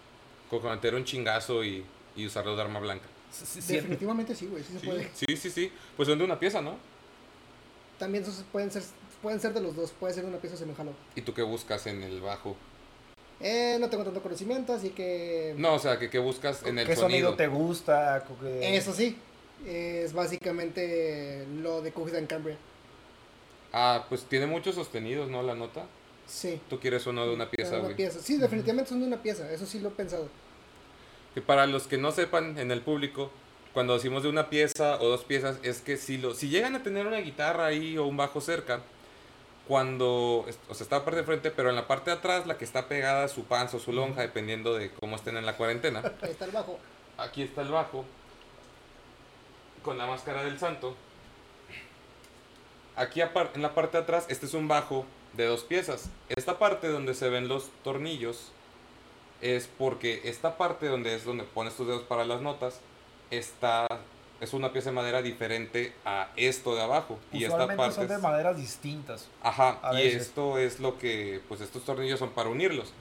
como 0.51 0.63
que 0.63 0.69
meter 0.69 0.95
un 0.95 1.05
chingazo 1.05 1.65
y, 1.65 1.85
y 2.15 2.27
usarlo 2.27 2.55
de 2.55 2.63
arma 2.63 2.79
blanca. 2.81 3.07
Sí, 3.33 3.45
sí, 3.47 3.63
sí. 3.63 3.75
Definitivamente 3.75 4.35
sí, 4.35 4.47
güey, 4.47 4.63
sí 4.63 4.73
se 4.75 4.81
Sí, 4.81 4.87
puede. 4.87 5.11
sí, 5.15 5.37
sí, 5.37 5.51
sí. 5.51 5.73
Pues 5.97 6.09
son 6.09 6.19
de 6.19 6.25
una 6.25 6.39
pieza, 6.39 6.61
¿no? 6.61 6.77
También 7.99 8.25
pueden 8.53 8.71
ser, 8.71 8.83
pueden 9.23 9.41
ser 9.41 9.53
de 9.55 9.61
los 9.61 9.75
dos, 9.75 9.93
puede 9.93 10.13
ser 10.15 10.25
una 10.25 10.39
pieza 10.39 10.57
semejante. 10.57 10.93
¿Y 11.17 11.23
tú 11.23 11.33
qué 11.35 11.43
buscas 11.43 11.87
en 11.87 12.03
el 12.03 12.21
bajo? 12.21 12.55
Eh, 13.41 13.77
no 13.81 13.89
tengo 13.89 14.05
tanto 14.05 14.21
conocimiento, 14.23 14.73
así 14.73 14.91
que... 14.91 15.55
No, 15.57 15.75
o 15.75 15.79
sea, 15.79 15.99
que 15.99 16.11
qué 16.11 16.19
buscas 16.19 16.63
en 16.65 16.79
el 16.79 16.87
¿Qué 16.87 16.97
sonido 16.97 17.31
sonido. 17.31 17.35
te 17.37 17.47
gusta? 17.47 18.25
Que- 18.41 18.77
Eso 18.77 18.93
sí, 18.93 19.17
es 19.67 20.13
básicamente 20.13 21.47
lo 21.63 21.81
de 21.83 21.93
Cogida 21.93 22.19
en 22.19 22.27
Cambria. 22.27 22.57
Ah, 23.73 24.07
pues 24.09 24.25
tiene 24.25 24.47
muchos 24.47 24.75
sostenidos, 24.75 25.29
¿no? 25.29 25.43
La 25.43 25.55
nota. 25.55 25.85
Sí. 26.27 26.61
Tú 26.69 26.79
quieres 26.81 27.07
uno 27.07 27.27
de 27.27 27.35
una 27.35 27.51
pieza, 27.51 27.75
una 27.77 27.85
güey. 27.85 27.97
pieza. 27.97 28.21
Sí, 28.21 28.37
definitivamente 28.37 28.91
son 28.91 29.01
de 29.01 29.07
una 29.07 29.23
pieza, 29.23 29.51
eso 29.53 29.67
sí 29.67 29.79
lo 29.81 29.89
he 29.89 29.93
pensado. 29.93 30.29
Que 31.35 31.41
para 31.43 31.67
los 31.67 31.87
que 31.87 31.99
no 31.99 32.13
sepan 32.13 32.59
en 32.59 32.71
el 32.71 32.81
público, 32.83 33.31
cuando 33.73 33.95
decimos 33.95 34.23
de 34.23 34.29
una 34.29 34.51
pieza 34.51 34.99
o 35.01 35.09
dos 35.09 35.25
piezas, 35.25 35.59
es 35.63 35.81
que 35.81 35.97
si, 35.97 36.19
lo, 36.19 36.35
si 36.35 36.49
llegan 36.49 36.75
a 36.75 36.83
tener 36.83 37.07
una 37.07 37.19
guitarra 37.19 37.67
ahí 37.67 37.97
o 37.99 38.05
un 38.07 38.17
bajo 38.17 38.41
cerca, 38.41 38.81
cuando, 39.67 40.47
o 40.69 40.75
sea, 40.75 40.85
está 40.85 40.99
la 40.99 41.05
parte 41.05 41.21
de 41.21 41.27
frente, 41.27 41.51
pero 41.51 41.69
en 41.69 41.77
la 41.77 41.87
parte 41.87 42.11
de 42.11 42.17
atrás, 42.17 42.47
la 42.47 42.57
que 42.57 42.65
está 42.65 42.89
pegada 42.89 43.25
a 43.25 43.29
su 43.29 43.45
panza 43.45 43.77
o 43.77 43.81
su 43.81 43.93
lonja, 43.93 44.23
dependiendo 44.23 44.75
de 44.75 44.91
cómo 44.93 45.17
estén 45.17 45.37
en 45.37 45.45
la 45.45 45.57
cuarentena, 45.57 46.01
Ahí 46.23 46.31
está 46.31 46.47
el 46.47 46.53
bajo. 46.53 46.79
aquí 47.19 47.43
está 47.43 47.61
el 47.63 47.69
bajo, 47.69 48.05
con 49.83 49.99
la 49.99 50.07
máscara 50.07 50.43
del 50.45 50.59
santo. 50.59 50.97
Aquí 52.99 53.21
en 53.21 53.63
la 53.63 53.75
parte 53.75 53.97
de 53.97 54.03
atrás, 54.03 54.27
este 54.29 54.47
es 54.47 54.55
un 54.55 54.67
bajo 54.67 55.07
de 55.35 55.47
dos 55.47 55.63
piezas. 55.63 56.11
Esta 56.29 56.59
parte 56.59 56.89
donde 56.89 57.15
se 57.15 57.29
ven 57.29 57.47
los 57.47 57.71
tornillos 57.85 58.51
es 59.41 59.69
porque 59.79 60.23
esta 60.25 60.57
parte 60.57 60.87
donde 60.87 61.15
es 61.15 61.25
donde 61.25 61.45
pones 61.45 61.75
tus 61.75 61.87
dedos 61.87 62.03
para 62.03 62.25
las 62.25 62.41
notas 62.41 62.81
está 63.31 63.87
es 64.41 64.53
una 64.53 64.73
pieza 64.73 64.91
de 64.91 64.97
madera 64.97 65.23
diferente 65.23 65.93
a 66.05 66.29
esto 66.37 66.75
de 66.75 66.83
abajo 66.83 67.19
y 67.33 67.45
esta 67.45 67.67
parte 67.77 67.95
son 67.95 68.09
de 68.09 68.19
maderas 68.19 68.57
distintas. 68.57 69.29
Ajá, 69.43 69.79
A 69.83 69.95
y 69.95 70.05
veces. 70.05 70.23
esto 70.23 70.59
es 70.59 70.81
lo 70.81 70.99
que, 70.99 71.41
pues 71.49 71.61
estos 71.61 71.85
tornillos 71.85 72.19
son 72.19 72.31
para 72.31 72.49
unirlos. 72.49 72.93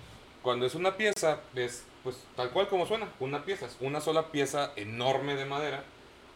Cuando 0.44 0.66
es 0.66 0.76
una 0.76 0.96
pieza, 0.96 1.40
es 1.56 1.84
pues 2.04 2.18
tal 2.36 2.52
cual 2.52 2.68
como 2.70 2.86
suena, 2.86 3.08
una 3.20 3.44
pieza, 3.44 3.66
es 3.66 3.78
una 3.82 4.00
sola 4.00 4.32
pieza 4.32 4.72
enorme 4.76 5.36
de 5.36 5.46
madera 5.46 5.84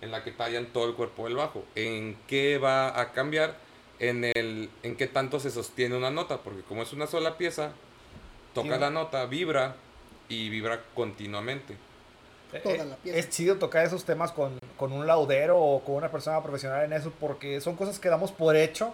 en 0.02 0.12
la 0.12 0.24
que 0.24 0.32
tallan 0.32 0.68
todo 0.68 0.88
el 0.89 0.95
cuerpo 0.95 1.26
del 1.26 1.36
bajo. 1.36 1.64
¿En 1.76 2.18
qué 2.28 2.58
va 2.58 2.99
a 2.99 3.12
cambiar? 3.12 3.56
En 3.99 4.24
el, 4.24 4.70
en 4.82 4.95
qué 4.95 5.08
tanto 5.08 5.39
se 5.39 5.52
sostiene 5.52 5.95
una 5.95 6.10
nota, 6.10 6.39
porque 6.39 6.62
como 6.64 6.82
es 6.82 6.91
una 6.91 7.06
sola 7.06 7.38
pieza, 7.38 7.72
toca 8.54 8.78
la 8.78 8.89
nota, 8.89 9.26
vibra 9.26 9.76
y 10.28 10.49
vibra 10.49 10.82
continuamente. 10.95 11.78
Toda 12.64 12.76
Eh, 12.76 12.86
la 12.86 12.95
pieza. 12.95 13.20
Es 13.20 13.30
chido 13.30 13.58
tocar 13.58 13.86
esos 13.86 14.04
temas 14.04 14.32
con, 14.32 14.58
con 14.76 14.91
un 14.91 15.06
laudero 15.06 15.60
o 15.60 15.84
con 15.84 15.95
una 15.95 16.10
persona 16.10 16.41
profesional 16.41 16.84
en 16.84 16.93
eso 16.93 17.14
porque 17.20 17.62
son 17.62 17.76
cosas 17.76 17.99
que 17.99 18.10
damos 18.10 18.32
por 18.32 18.56
hecho 18.56 18.93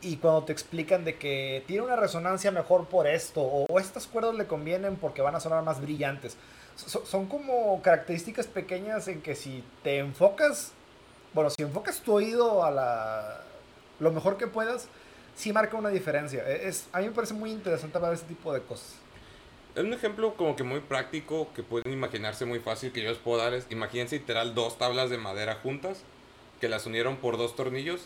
y 0.00 0.16
cuando 0.16 0.44
te 0.44 0.52
explican 0.52 1.04
de 1.04 1.16
que 1.16 1.62
tiene 1.66 1.82
una 1.82 1.96
resonancia 1.96 2.50
mejor 2.50 2.86
por 2.86 3.06
esto 3.06 3.40
o, 3.40 3.66
o 3.68 3.78
estas 3.78 4.06
cuerdas 4.06 4.34
le 4.34 4.46
convienen 4.46 4.96
porque 4.96 5.22
van 5.22 5.34
a 5.34 5.40
sonar 5.40 5.62
más 5.62 5.80
brillantes. 5.80 6.36
So- 6.86 7.04
son 7.04 7.26
como 7.26 7.80
características 7.82 8.46
pequeñas 8.46 9.08
en 9.08 9.20
que 9.20 9.34
si 9.34 9.62
te 9.82 9.98
enfocas, 9.98 10.72
bueno, 11.34 11.50
si 11.50 11.62
enfocas 11.62 12.00
tu 12.00 12.12
oído 12.14 12.64
a 12.64 12.70
la, 12.70 13.40
lo 14.00 14.12
mejor 14.12 14.36
que 14.38 14.46
puedas, 14.46 14.88
sí 15.36 15.52
marca 15.52 15.76
una 15.76 15.88
diferencia. 15.90 16.42
E- 16.48 16.68
Es, 16.68 16.86
a 16.92 17.00
mí 17.00 17.06
me 17.06 17.12
parece 17.12 17.34
muy 17.34 17.50
interesante 17.50 17.98
ver 17.98 18.12
ese 18.12 18.24
tipo 18.26 18.52
de 18.52 18.60
cosas. 18.62 18.94
Es 19.74 19.84
un 19.84 19.92
ejemplo 19.92 20.34
como 20.34 20.56
que 20.56 20.64
muy 20.64 20.80
práctico 20.80 21.48
que 21.54 21.62
pueden 21.62 21.92
imaginarse 21.92 22.44
muy 22.44 22.58
fácil 22.58 22.92
que 22.92 23.02
yo 23.02 23.10
les 23.10 23.18
puedo 23.18 23.38
dar. 23.38 23.54
Es, 23.54 23.66
imagínense 23.70 24.16
literal 24.18 24.54
dos 24.54 24.78
tablas 24.78 25.10
de 25.10 25.18
madera 25.18 25.56
juntas 25.62 26.02
que 26.60 26.68
las 26.68 26.86
unieron 26.86 27.16
por 27.18 27.36
dos 27.38 27.54
tornillos 27.54 28.00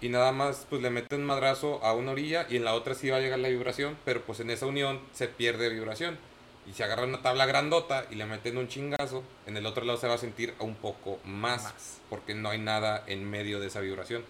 y 0.00 0.08
nada 0.08 0.32
más 0.32 0.66
pues 0.68 0.82
le 0.82 0.90
meten 0.90 1.24
madrazo 1.24 1.78
a 1.84 1.92
una 1.94 2.12
orilla 2.12 2.46
y 2.50 2.56
en 2.56 2.64
la 2.64 2.74
otra 2.74 2.94
sí 2.94 3.10
va 3.10 3.18
a 3.18 3.20
llegar 3.20 3.38
la 3.38 3.48
vibración, 3.48 3.96
pero 4.04 4.22
pues 4.22 4.40
en 4.40 4.50
esa 4.50 4.66
unión 4.66 5.00
se 5.12 5.28
pierde 5.28 5.68
vibración. 5.68 6.18
Y 6.66 6.72
si 6.72 6.82
agarran 6.82 7.10
una 7.10 7.20
tabla 7.22 7.44
grandota 7.46 8.06
y 8.10 8.14
le 8.14 8.24
meten 8.24 8.56
un 8.56 8.68
chingazo, 8.68 9.22
en 9.46 9.56
el 9.56 9.66
otro 9.66 9.84
lado 9.84 9.98
se 9.98 10.08
va 10.08 10.14
a 10.14 10.18
sentir 10.18 10.54
un 10.60 10.74
poco 10.74 11.18
más, 11.24 11.62
Más. 11.64 11.98
porque 12.08 12.34
no 12.34 12.48
hay 12.50 12.58
nada 12.58 13.02
en 13.06 13.28
medio 13.28 13.60
de 13.60 13.66
esa 13.66 13.80
vibración. 13.80 14.24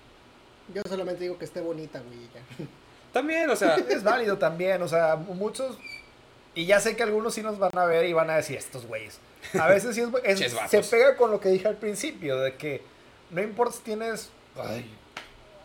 Yo 0.74 0.82
solamente 0.89 1.22
digo 1.22 1.39
que 1.39 1.45
esté 1.45 1.61
bonita, 1.61 2.01
güey. 2.01 2.18
ya. 2.35 2.66
También, 3.12 3.49
o 3.51 3.55
sea, 3.57 3.76
Es 3.89 4.03
válido 4.03 4.39
también, 4.39 4.82
o 4.82 4.89
sea, 4.89 5.14
muchos. 5.16 5.78
Y 6.57 6.66
ya 6.66 6.80
sé 6.80 6.97
que 6.97 7.03
algunos 7.05 7.35
sí 7.35 7.43
nos 7.43 7.59
van 7.59 7.76
a 7.76 7.85
ver 7.85 8.05
y 8.07 8.12
van 8.12 8.30
a 8.30 8.37
decir 8.37 8.57
estos 8.57 8.87
güeyes. 8.87 9.18
A 9.59 9.66
veces 9.68 9.95
sí 9.95 10.03
es, 10.24 10.41
es- 10.41 10.57
se 10.70 10.82
pega 10.82 11.16
con 11.16 11.30
lo 11.30 11.39
que 11.41 11.51
dije 11.51 11.68
al 11.68 11.76
principio, 11.76 12.39
de 12.41 12.55
que 12.57 12.82
no 13.30 13.43
importa 13.43 13.76
si 13.76 13.82
tienes 13.82 14.30
ay, 14.57 14.91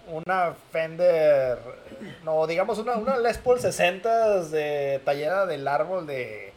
una 0.08 0.54
Fender, 0.72 1.58
no, 2.24 2.46
digamos 2.48 2.78
una, 2.80 2.94
una 2.98 3.18
Les 3.18 3.38
Paul 3.38 3.60
60 3.60 4.44
de 4.46 5.02
tallera 5.06 5.46
del 5.46 5.68
árbol 5.68 6.06
de. 6.08 6.49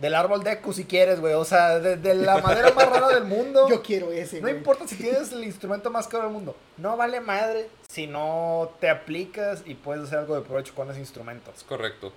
Del 0.00 0.14
árbol 0.14 0.42
de 0.42 0.52
Ecu 0.52 0.72
si 0.72 0.84
quieres, 0.86 1.20
güey. 1.20 1.34
O 1.34 1.44
sea, 1.44 1.78
de, 1.78 1.96
de 1.96 2.14
la 2.14 2.38
madera 2.38 2.72
más 2.72 2.88
rara 2.88 3.08
del 3.08 3.24
mundo. 3.24 3.66
Yo 3.70 3.82
quiero 3.82 4.10
ese, 4.10 4.40
No 4.40 4.48
importa 4.48 4.88
si 4.88 4.96
tienes 4.96 5.30
el 5.32 5.44
instrumento 5.44 5.90
más 5.90 6.08
caro 6.08 6.24
del 6.24 6.32
mundo. 6.32 6.56
No 6.78 6.96
vale 6.96 7.20
madre 7.20 7.68
si 7.88 8.06
no 8.06 8.72
te 8.80 8.88
aplicas 8.88 9.62
y 9.66 9.74
puedes 9.74 10.04
hacer 10.04 10.20
algo 10.20 10.34
de 10.36 10.40
provecho 10.42 10.74
con 10.74 10.90
ese 10.90 11.00
instrumento. 11.00 11.52
Es 11.54 11.64
correcto. 11.64 12.12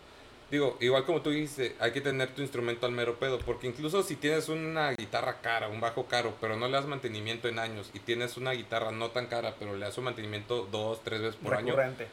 Digo, 0.49 0.77
igual 0.81 1.03
como 1.03 1.21
tú 1.21 1.31
dijiste, 1.31 1.75
hay 1.79 1.91
que 1.91 1.99
tener 1.99 2.29
tu 2.29 2.41
instrumento 2.43 2.85
al 2.85 2.91
mero 2.91 3.15
pedo, 3.17 3.39
porque 3.39 3.65
incluso 3.65 4.03
si 4.03 4.15
tienes 4.15 4.49
una 4.49 4.91
guitarra 4.91 5.37
cara, 5.41 5.67
un 5.67 5.81
bajo 5.81 6.05
caro, 6.05 6.35
pero 6.39 6.55
no 6.55 6.67
le 6.67 6.73
das 6.73 6.85
mantenimiento 6.85 7.47
en 7.47 7.57
años, 7.57 7.89
y 7.91 7.99
tienes 7.99 8.37
una 8.37 8.51
guitarra 8.51 8.91
no 8.91 9.09
tan 9.09 9.25
cara, 9.25 9.55
pero 9.57 9.73
le 9.75 9.83
das 9.83 9.97
un 9.97 10.03
mantenimiento 10.03 10.67
dos, 10.71 11.01
tres 11.03 11.21
veces 11.21 11.37
por 11.37 11.55
año, 11.55 11.69
Recurrente. 11.75 12.07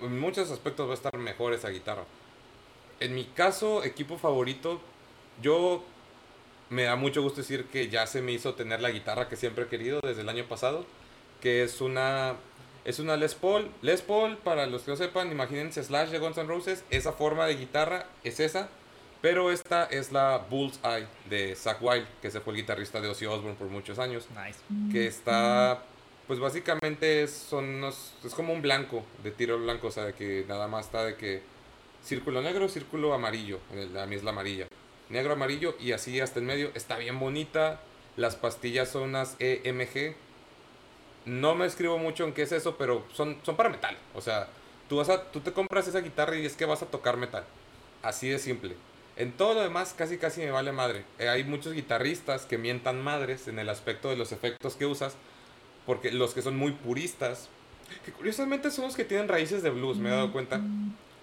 en 0.00 0.18
muchos 0.18 0.50
aspectos 0.50 0.88
va 0.88 0.92
a 0.92 0.94
estar 0.94 1.16
mejor 1.18 1.52
esa 1.54 1.68
guitarra. 1.68 2.02
En 2.98 3.14
mi 3.14 3.26
caso, 3.26 3.84
equipo 3.84 4.18
favorito, 4.18 4.80
yo 5.42 5.82
me 6.70 6.84
da 6.84 6.96
mucho 6.96 7.22
gusto 7.22 7.40
decir 7.40 7.64
que 7.66 7.88
ya 7.88 8.06
se 8.06 8.20
me 8.22 8.32
hizo 8.32 8.54
tener 8.54 8.80
la 8.80 8.90
guitarra 8.90 9.28
que 9.28 9.36
siempre 9.36 9.64
he 9.64 9.68
querido 9.68 10.00
desde 10.02 10.22
el 10.22 10.28
año 10.28 10.44
pasado, 10.48 10.84
que 11.40 11.62
es 11.62 11.80
una 11.80 12.36
es 12.84 12.98
una 13.00 13.16
Les 13.16 13.34
Paul. 13.34 13.70
Les 13.82 14.00
Paul, 14.00 14.38
para 14.38 14.66
los 14.66 14.82
que 14.82 14.90
no 14.92 14.96
sepan, 14.96 15.30
imagínense 15.30 15.82
Slash 15.82 16.08
de 16.10 16.18
Guns 16.18 16.38
N' 16.38 16.46
Roses, 16.48 16.84
esa 16.90 17.12
forma 17.12 17.46
de 17.46 17.56
guitarra 17.56 18.06
es 18.24 18.40
esa, 18.40 18.68
pero 19.20 19.50
esta 19.50 19.84
es 19.84 20.10
la 20.10 20.46
Bullseye 20.48 21.06
de 21.28 21.54
Zach 21.54 21.78
Wild, 21.82 22.06
que 22.22 22.30
se 22.30 22.40
fue 22.40 22.54
el 22.54 22.60
guitarrista 22.60 23.00
de 23.00 23.08
Ozzy 23.08 23.26
Osbourne 23.26 23.56
por 23.58 23.68
muchos 23.68 23.98
años 23.98 24.26
Nice. 24.30 24.60
que 24.92 25.06
está 25.06 25.82
pues 26.26 26.38
básicamente 26.40 27.22
es, 27.22 27.30
son 27.32 27.64
unos- 27.76 28.12
es 28.24 28.34
como 28.34 28.52
un 28.52 28.60
blanco 28.62 29.02
de 29.22 29.30
tiro 29.32 29.58
blanco 29.58 29.86
o 29.88 29.90
sea 29.90 30.04
de 30.04 30.12
que 30.14 30.44
nada 30.46 30.68
más 30.68 30.84
está 30.86 31.04
de 31.04 31.16
que 31.16 31.42
círculo 32.04 32.40
negro 32.42 32.68
círculo 32.68 33.12
amarillo 33.14 33.58
el- 33.72 33.96
a 33.98 34.04
mí 34.06 34.14
es 34.14 34.22
la 34.22 34.30
amarilla 34.30 34.66
negro 35.08 35.32
amarillo 35.32 35.76
y 35.80 35.92
así 35.92 36.20
hasta 36.20 36.38
en 36.38 36.46
medio. 36.46 36.70
Está 36.74 36.96
bien 36.96 37.18
bonita. 37.18 37.80
Las 38.16 38.36
pastillas 38.36 38.88
son 38.88 39.04
unas 39.04 39.36
EMG 39.38 40.16
no 41.28 41.54
me 41.54 41.66
escribo 41.66 41.98
mucho 41.98 42.24
en 42.24 42.32
qué 42.32 42.42
es 42.42 42.52
eso 42.52 42.76
pero 42.76 43.04
son 43.12 43.38
son 43.42 43.56
para 43.56 43.68
metal. 43.68 43.96
O 44.14 44.20
sea 44.20 44.48
tú 44.88 44.96
vas 44.96 45.08
a 45.08 45.30
tú 45.30 45.40
te 45.40 45.52
compras 45.52 45.86
esa 45.86 46.00
guitarra 46.00 46.36
y 46.36 46.46
es 46.46 46.56
que 46.56 46.64
vas 46.64 46.82
a 46.82 46.86
tocar 46.86 47.16
metal. 47.16 47.44
Así 48.02 48.28
de 48.28 48.38
simple. 48.38 48.76
En 49.16 49.32
todo 49.32 49.54
lo 49.54 49.62
demás 49.62 49.94
casi 49.96 50.18
casi 50.18 50.40
me 50.40 50.50
vale 50.50 50.72
madre. 50.72 51.04
Eh, 51.18 51.28
hay 51.28 51.44
muchos 51.44 51.72
guitarristas 51.72 52.46
que 52.46 52.58
mientan 52.58 53.02
madres 53.02 53.48
en 53.48 53.58
el 53.58 53.68
aspecto 53.68 54.08
de 54.08 54.16
los 54.16 54.32
efectos 54.32 54.76
que 54.76 54.86
usas, 54.86 55.16
porque 55.86 56.12
los 56.12 56.34
que 56.34 56.42
son 56.42 56.56
muy 56.56 56.72
puristas, 56.72 57.48
que 58.04 58.12
curiosamente 58.12 58.70
son 58.70 58.86
los 58.86 58.96
que 58.96 59.04
tienen 59.04 59.28
raíces 59.28 59.62
de 59.62 59.70
blues, 59.70 59.98
me 59.98 60.08
he 60.08 60.12
dado 60.12 60.32
cuenta, 60.32 60.60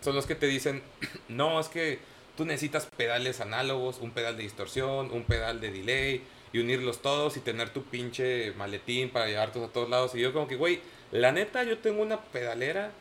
son 0.02 0.14
los 0.16 0.26
que 0.26 0.36
te 0.36 0.48
dicen, 0.48 0.84
no, 1.30 1.60
es 1.60 1.70
que 1.70 2.00
tú 2.36 2.46
necesitas 2.46 2.88
pedales 2.98 3.42
análogos, 3.42 4.00
un 4.02 4.12
pedal 4.12 4.38
de 4.38 4.44
distorsión, 4.44 5.12
un 5.12 5.24
pedal 5.24 5.62
de 5.62 5.72
delay 5.72 6.24
y 6.54 6.60
unirlos 6.60 7.02
todos 7.02 7.38
y 7.38 7.40
tener 7.40 7.70
tu 7.70 7.84
pinche 7.84 8.54
maletín 8.54 9.10
para 9.10 9.28
llevarte 9.28 9.64
a 9.64 9.68
todos 9.68 9.90
lados. 9.90 10.16
Y 10.16 10.22
yo 10.22 10.34
como 10.34 10.48
que, 10.48 10.56
güey, 10.56 10.82
la 11.12 11.32
neta 11.32 11.64
yo 11.64 11.78
tengo 11.80 12.02
una 12.02 12.22
pedalera 12.22 12.92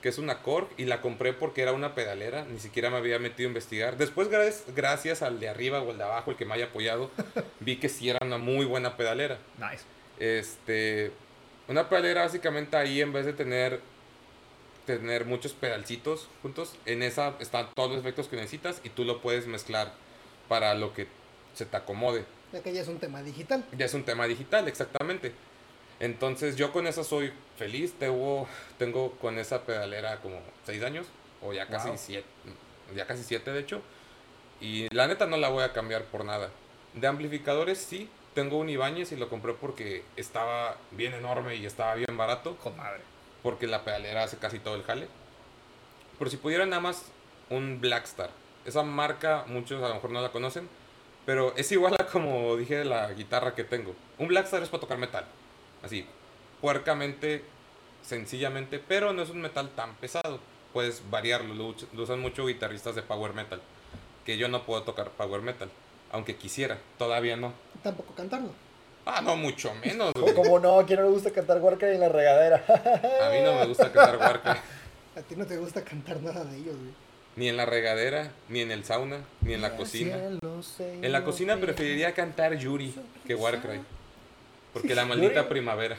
que 0.00 0.10
es 0.10 0.18
una 0.18 0.42
Korg 0.42 0.68
y 0.76 0.84
la 0.84 1.00
compré 1.00 1.32
porque 1.32 1.62
era 1.62 1.72
una 1.72 1.94
pedalera, 1.94 2.44
ni 2.44 2.58
siquiera 2.58 2.90
me 2.90 2.98
había 2.98 3.18
metido 3.18 3.48
a 3.48 3.50
investigar. 3.50 3.96
Después 3.96 4.28
gracias, 4.28 5.22
al 5.22 5.40
de 5.40 5.48
arriba 5.48 5.80
o 5.80 5.90
el 5.90 5.98
de 5.98 6.04
abajo, 6.04 6.30
el 6.30 6.36
que 6.36 6.44
me 6.44 6.54
haya 6.54 6.66
apoyado, 6.66 7.10
vi 7.60 7.76
que 7.76 7.88
sí 7.88 8.08
era 8.08 8.18
una 8.22 8.38
muy 8.38 8.66
buena 8.66 8.96
pedalera. 8.96 9.38
Nice. 9.58 9.84
Este, 10.18 11.12
una 11.68 11.88
pedalera 11.88 12.22
básicamente 12.22 12.76
ahí 12.76 13.00
en 13.00 13.12
vez 13.12 13.26
de 13.26 13.32
tener 13.32 13.80
tener 14.86 15.26
muchos 15.26 15.52
pedalcitos 15.52 16.28
juntos, 16.42 16.74
en 16.86 17.02
esa 17.02 17.34
están 17.40 17.68
todos 17.74 17.90
los 17.90 18.00
efectos 18.00 18.28
que 18.28 18.36
necesitas 18.36 18.80
y 18.84 18.90
tú 18.90 19.04
lo 19.04 19.20
puedes 19.20 19.46
mezclar 19.46 19.92
para 20.48 20.74
lo 20.74 20.94
que 20.94 21.08
se 21.54 21.66
te 21.66 21.76
acomode. 21.76 22.24
Ya 22.52 22.62
que 22.62 22.72
ya 22.72 22.80
es 22.80 22.88
un 22.88 22.98
tema 22.98 23.22
digital. 23.22 23.64
Ya 23.76 23.86
es 23.86 23.94
un 23.94 24.04
tema 24.04 24.26
digital, 24.26 24.68
exactamente. 24.68 25.32
Entonces 25.98 26.56
yo 26.56 26.72
con 26.72 26.86
esa 26.86 27.04
soy 27.04 27.32
feliz. 27.58 27.94
Tengo, 27.98 28.46
tengo 28.78 29.12
con 29.12 29.38
esa 29.38 29.64
pedalera 29.64 30.20
como 30.20 30.40
6 30.64 30.82
años, 30.84 31.06
o 31.42 31.52
ya 31.52 31.66
casi 31.66 31.88
Wow. 31.88 31.98
7, 31.98 32.24
ya 32.94 33.06
casi 33.06 33.22
7 33.24 33.50
de 33.50 33.60
hecho. 33.60 33.82
Y 34.60 34.94
la 34.94 35.06
neta 35.06 35.26
no 35.26 35.36
la 35.36 35.48
voy 35.48 35.64
a 35.64 35.72
cambiar 35.72 36.04
por 36.04 36.24
nada. 36.24 36.50
De 36.94 37.06
amplificadores 37.06 37.78
sí, 37.78 38.08
tengo 38.34 38.58
un 38.58 38.68
Ibáñez 38.68 39.12
y 39.12 39.16
lo 39.16 39.28
compré 39.28 39.54
porque 39.54 40.04
estaba 40.16 40.76
bien 40.92 41.14
enorme 41.14 41.56
y 41.56 41.66
estaba 41.66 41.94
bien 41.94 42.16
barato. 42.16 42.56
Con 42.56 42.76
madre. 42.76 43.00
Porque 43.46 43.68
la 43.68 43.84
pedalera 43.84 44.24
hace 44.24 44.38
casi 44.38 44.58
todo 44.58 44.74
el 44.74 44.82
jale. 44.82 45.06
Pero 46.18 46.28
si 46.28 46.36
pudiera 46.36 46.66
nada 46.66 46.82
más 46.82 47.04
un 47.48 47.80
Blackstar. 47.80 48.30
Esa 48.64 48.82
marca 48.82 49.44
muchos 49.46 49.80
a 49.84 49.88
lo 49.88 49.94
mejor 49.94 50.10
no 50.10 50.20
la 50.20 50.32
conocen. 50.32 50.68
Pero 51.26 51.54
es 51.56 51.70
igual 51.70 51.94
a 51.96 52.06
como 52.06 52.56
dije 52.56 52.78
de 52.78 52.84
la 52.84 53.12
guitarra 53.12 53.54
que 53.54 53.62
tengo. 53.62 53.94
Un 54.18 54.26
Blackstar 54.26 54.64
es 54.64 54.68
para 54.68 54.80
tocar 54.80 54.98
metal. 54.98 55.26
Así, 55.84 56.04
puercamente, 56.60 57.44
sencillamente. 58.02 58.80
Pero 58.80 59.12
no 59.12 59.22
es 59.22 59.30
un 59.30 59.40
metal 59.40 59.70
tan 59.76 59.94
pesado. 59.94 60.40
Puedes 60.72 61.08
variarlo. 61.08 61.54
Lo, 61.54 61.76
lo 61.92 62.02
usan 62.02 62.18
mucho 62.18 62.46
guitarristas 62.46 62.96
de 62.96 63.02
power 63.02 63.32
metal. 63.32 63.62
Que 64.24 64.38
yo 64.38 64.48
no 64.48 64.64
puedo 64.66 64.82
tocar 64.82 65.10
power 65.10 65.42
metal. 65.42 65.70
Aunque 66.10 66.34
quisiera. 66.34 66.78
Todavía 66.98 67.36
no. 67.36 67.52
Tampoco 67.84 68.12
cantarlo. 68.16 68.50
Ah, 69.06 69.22
no, 69.22 69.36
mucho 69.36 69.72
menos. 69.84 70.12
güey. 70.20 70.34
Como 70.34 70.58
no, 70.58 70.84
¿quién 70.84 70.98
no 70.98 71.06
le 71.06 71.12
gusta 71.12 71.30
cantar 71.30 71.60
Warcry 71.60 71.94
en 71.94 72.00
la 72.00 72.08
regadera? 72.08 72.64
A 73.22 73.30
mí 73.30 73.40
no 73.42 73.54
me 73.54 73.66
gusta 73.66 73.92
cantar 73.92 74.18
Warcraft. 74.18 74.64
A 75.16 75.22
ti 75.22 75.36
no 75.36 75.46
te 75.46 75.56
gusta 75.56 75.82
cantar 75.82 76.20
nada 76.20 76.44
de 76.44 76.56
ellos, 76.58 76.76
güey. 76.76 76.92
Ni 77.36 77.48
en 77.48 77.56
la 77.56 77.66
regadera, 77.66 78.32
ni 78.48 78.60
en 78.60 78.70
el 78.70 78.84
sauna, 78.84 79.20
ni 79.42 79.52
en 79.54 79.62
la 79.62 79.76
cocina. 79.76 80.16
En 80.80 81.12
la 81.12 81.22
cocina 81.22 81.56
preferiría 81.58 82.12
cantar 82.14 82.56
Yuri 82.56 82.94
que 83.26 83.34
Warcry. 83.34 83.80
Porque 84.72 84.94
la 84.94 85.04
maldita 85.04 85.42
Yuri. 85.42 85.48
primavera. 85.48 85.98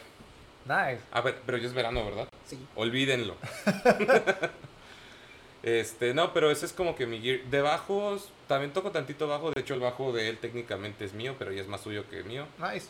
Nice. 0.66 1.00
A 1.12 1.22
ver, 1.22 1.38
pero 1.46 1.58
ya 1.58 1.68
es 1.68 1.74
verano, 1.74 2.04
¿verdad? 2.06 2.28
Sí. 2.46 2.58
Olvídenlo. 2.76 3.36
este, 5.64 6.14
no, 6.14 6.34
pero 6.34 6.52
ese 6.52 6.66
es 6.66 6.74
como 6.74 6.96
que 6.96 7.06
mi 7.06 7.22
gear. 7.22 7.40
De 7.50 7.62
bajos, 7.62 8.30
también 8.48 8.74
toco 8.74 8.92
tantito 8.92 9.28
bajo. 9.28 9.52
De 9.52 9.62
hecho, 9.62 9.76
el 9.76 9.80
bajo 9.80 10.12
de 10.12 10.30
él 10.30 10.40
técnicamente 10.40 11.06
es 11.06 11.14
mío, 11.14 11.36
pero 11.38 11.52
ya 11.52 11.62
es 11.62 11.68
más 11.68 11.82
suyo 11.82 12.10
que 12.10 12.24
mío. 12.24 12.48
Nice. 12.60 12.88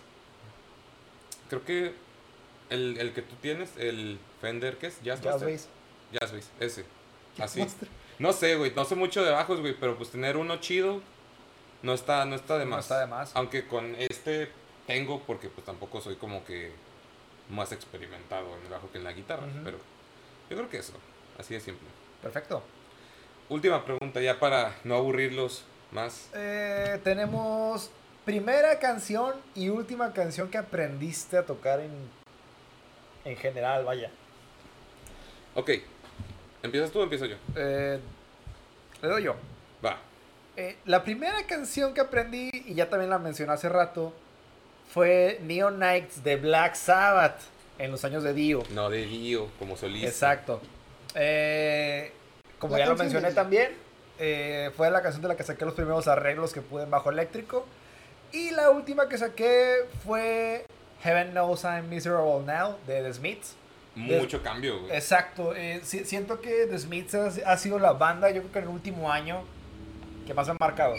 Creo 1.49 1.63
que 1.65 1.93
el, 2.69 2.97
el 2.99 3.13
que 3.13 3.21
tú 3.21 3.35
tienes, 3.41 3.71
el 3.77 4.19
Fender, 4.41 4.77
¿qué 4.77 4.87
es? 4.87 5.01
Jazz 5.03 5.21
Jazzmaster. 5.21 5.51
bass. 5.51 5.67
Jazz 6.11 6.33
Bass, 6.33 6.49
ese. 6.59 6.85
Así. 7.39 7.59
Master. 7.59 7.87
No 8.19 8.33
sé, 8.33 8.55
güey, 8.55 8.73
no 8.75 8.83
sé 8.85 8.95
mucho 8.95 9.23
de 9.23 9.31
bajos, 9.31 9.59
güey, 9.61 9.75
pero 9.79 9.95
pues 9.95 10.09
tener 10.09 10.37
uno 10.37 10.57
chido 10.57 11.01
no 11.83 11.93
está, 11.93 12.25
no 12.25 12.35
está 12.35 12.57
de 12.57 12.65
No 12.65 12.71
más. 12.71 12.85
está 12.85 12.99
de 12.99 13.07
más. 13.07 13.31
Aunque 13.35 13.67
con 13.67 13.95
este 13.99 14.49
tengo, 14.87 15.21
porque 15.21 15.49
pues 15.49 15.65
tampoco 15.65 16.01
soy 16.01 16.15
como 16.15 16.43
que 16.43 16.71
más 17.49 17.71
experimentado 17.71 18.57
en 18.57 18.63
el 18.63 18.69
bajo 18.71 18.91
que 18.91 18.97
en 18.97 19.03
la 19.03 19.13
guitarra, 19.13 19.45
pero 19.63 19.77
yo 20.49 20.57
creo 20.57 20.69
que 20.69 20.77
eso, 20.79 20.93
así 21.37 21.53
de 21.53 21.59
simple. 21.59 21.87
Perfecto. 22.21 22.63
Última 23.49 23.85
pregunta, 23.85 24.19
ya 24.19 24.39
para 24.39 24.75
no 24.83 24.95
aburrirlos 24.95 25.63
más. 25.91 26.29
Eh, 26.33 26.99
tenemos 27.03 27.91
primera 28.27 28.77
canción 28.77 29.35
y 29.55 29.69
última 29.69 30.11
canción 30.11 30.49
que 30.49 30.57
aprendiste 30.57 31.37
a 31.37 31.45
tocar 31.45 31.79
en, 31.79 31.91
en 33.23 33.37
general, 33.37 33.85
vaya. 33.85 34.11
Ok, 35.55 35.71
¿empiezas 36.61 36.91
tú 36.91 36.99
o 36.99 37.03
empiezo 37.03 37.25
yo? 37.25 37.37
Eh, 37.55 38.01
le 39.01 39.07
doy 39.07 39.23
yo. 39.23 39.37
Va. 39.83 39.99
Eh, 40.57 40.75
la 40.83 41.05
primera 41.05 41.47
canción 41.47 41.93
que 41.93 42.01
aprendí, 42.01 42.49
y 42.53 42.73
ya 42.73 42.89
también 42.89 43.09
la 43.09 43.17
mencioné 43.17 43.53
hace 43.53 43.69
rato, 43.69 44.13
fue 44.93 45.39
Neon 45.43 45.79
Nights 45.79 46.21
de 46.21 46.35
Black 46.35 46.75
Sabbath 46.75 47.39
en 47.77 47.91
los 47.91 48.03
años 48.03 48.23
de 48.23 48.33
Dio. 48.33 48.61
No, 48.71 48.89
de 48.89 49.05
Dio, 49.05 49.47
como 49.57 49.77
solista. 49.77 50.09
Exacto. 50.09 50.59
Eh, 51.15 52.11
como 52.59 52.73
La 52.73 52.79
ya 52.79 52.85
lo 52.87 52.97
mencioné 52.97 53.29
de 53.29 53.35
también, 53.35 53.71
eh, 54.19 54.69
fue 54.75 54.91
la 54.91 55.01
canción 55.01 55.21
de 55.21 55.29
la 55.29 55.37
que 55.37 55.43
saqué 55.43 55.63
los 55.63 55.75
primeros 55.75 56.09
arreglos 56.09 56.51
que 56.51 56.59
pude 56.59 56.83
en 56.83 56.91
bajo 56.91 57.09
eléctrico. 57.09 57.65
Y 58.31 58.51
la 58.51 58.69
última 58.69 59.07
que 59.09 59.17
saqué 59.17 59.85
fue 60.05 60.65
Heaven 61.03 61.31
Knows 61.31 61.63
I'm 61.63 61.89
Miserable 61.89 62.45
Now 62.45 62.77
de 62.85 63.01
The 63.03 63.13
Smiths. 63.13 63.55
Mucho 63.95 64.43
cambio, 64.43 64.81
güey. 64.81 64.91
Exacto. 64.95 65.55
eh, 65.55 65.81
si- 65.83 66.05
siento 66.05 66.39
que 66.39 66.67
The 66.67 66.77
Smiths 66.77 67.15
ha, 67.15 67.51
ha 67.51 67.57
sido 67.57 67.79
la 67.79 67.93
banda, 67.93 68.29
yo 68.29 68.41
creo 68.41 68.51
que 68.51 68.59
en 68.59 68.65
el 68.65 68.69
último 68.71 69.11
año, 69.11 69.43
que 70.27 70.33
más 70.33 70.45
me 70.47 70.53
ha 70.53 70.57
marcado. 70.59 70.95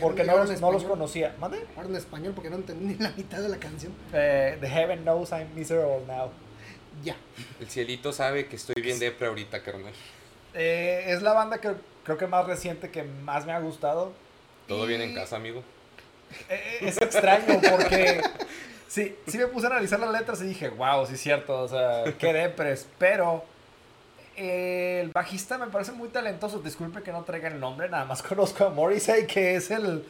Porque 0.00 0.24
no, 0.24 0.36
los, 0.38 0.48
no 0.60 0.70
los 0.72 0.82
español. 0.82 0.98
conocía. 0.98 1.34
¿Mande? 1.38 1.64
Ahora 1.76 1.88
en 1.88 1.96
español 1.96 2.32
porque 2.34 2.48
no 2.48 2.56
entendí 2.56 2.84
ni 2.86 2.94
la 2.94 3.10
mitad 3.10 3.40
de 3.40 3.48
la 3.48 3.58
canción. 3.58 3.92
Eh, 4.12 4.56
The 4.60 4.68
Heaven 4.68 5.02
Knows 5.02 5.30
I'm 5.32 5.54
Miserable 5.54 6.06
Now. 6.06 6.30
Ya. 7.02 7.16
El 7.60 7.68
cielito 7.68 8.12
sabe 8.12 8.46
que 8.46 8.56
estoy 8.56 8.80
bien 8.80 8.98
depre 8.98 9.26
ahorita, 9.26 9.62
carnal. 9.62 9.92
Eh, 10.54 11.04
es 11.08 11.22
la 11.22 11.32
banda 11.32 11.58
que 11.58 11.72
creo 12.04 12.16
que 12.18 12.26
más 12.26 12.46
reciente 12.46 12.90
que 12.90 13.02
más 13.02 13.44
me 13.46 13.52
ha 13.52 13.58
gustado. 13.58 14.12
Todo 14.68 14.84
Y- 14.84 14.88
bien 14.88 15.00
en 15.02 15.14
casa, 15.14 15.36
amigo. 15.36 15.62
Eh, 16.48 16.78
Es 16.82 17.00
extraño 17.00 17.60
porque 17.70 18.22
sí, 18.88 19.16
sí 19.26 19.38
me 19.38 19.46
puse 19.46 19.66
a 19.66 19.70
analizar 19.70 19.98
las 20.00 20.12
letras 20.12 20.40
y 20.42 20.46
dije, 20.46 20.68
wow, 20.68 21.06
sí 21.06 21.14
es 21.14 21.20
cierto, 21.20 21.60
o 21.60 21.68
sea, 21.68 22.04
qué 22.18 22.32
depres, 22.32 22.86
pero 22.98 23.44
eh, 24.36 25.00
el 25.02 25.10
bajista 25.10 25.58
me 25.58 25.66
parece 25.66 25.92
muy 25.92 26.08
talentoso, 26.08 26.58
disculpe 26.60 27.02
que 27.02 27.12
no 27.12 27.22
traiga 27.24 27.48
el 27.48 27.60
nombre, 27.60 27.88
nada 27.88 28.04
más 28.04 28.22
conozco 28.22 28.64
a 28.64 28.70
Morrissey, 28.70 29.26
que 29.26 29.56
es 29.56 29.70
el, 29.70 30.04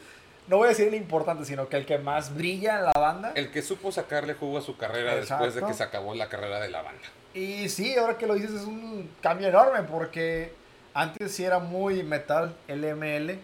no 0.47 0.57
voy 0.57 0.67
a 0.67 0.69
decir 0.69 0.87
el 0.87 0.95
importante, 0.95 1.45
sino 1.45 1.67
que 1.67 1.77
el 1.77 1.85
que 1.85 1.97
más 1.97 2.33
brilla 2.35 2.79
en 2.79 2.85
la 2.85 2.93
banda. 2.93 3.31
El 3.35 3.51
que 3.51 3.61
supo 3.61 3.91
sacarle 3.91 4.33
jugo 4.33 4.57
a 4.57 4.61
su 4.61 4.77
carrera 4.77 5.15
después 5.15 5.55
de 5.55 5.63
que 5.63 5.73
se 5.73 5.83
acabó 5.83 6.15
la 6.15 6.29
carrera 6.29 6.59
de 6.59 6.69
la 6.69 6.81
banda. 6.81 7.01
Y 7.33 7.67
sí, 7.69 7.95
ahora 7.97 8.17
que 8.17 8.27
lo 8.27 8.35
dices 8.35 8.51
es 8.51 8.63
un 8.67 9.09
cambio 9.21 9.47
enorme 9.47 9.81
porque 9.83 10.53
antes 10.93 11.31
sí 11.31 11.43
era 11.43 11.59
muy 11.59 12.03
metal, 12.03 12.55
LML, 12.67 13.39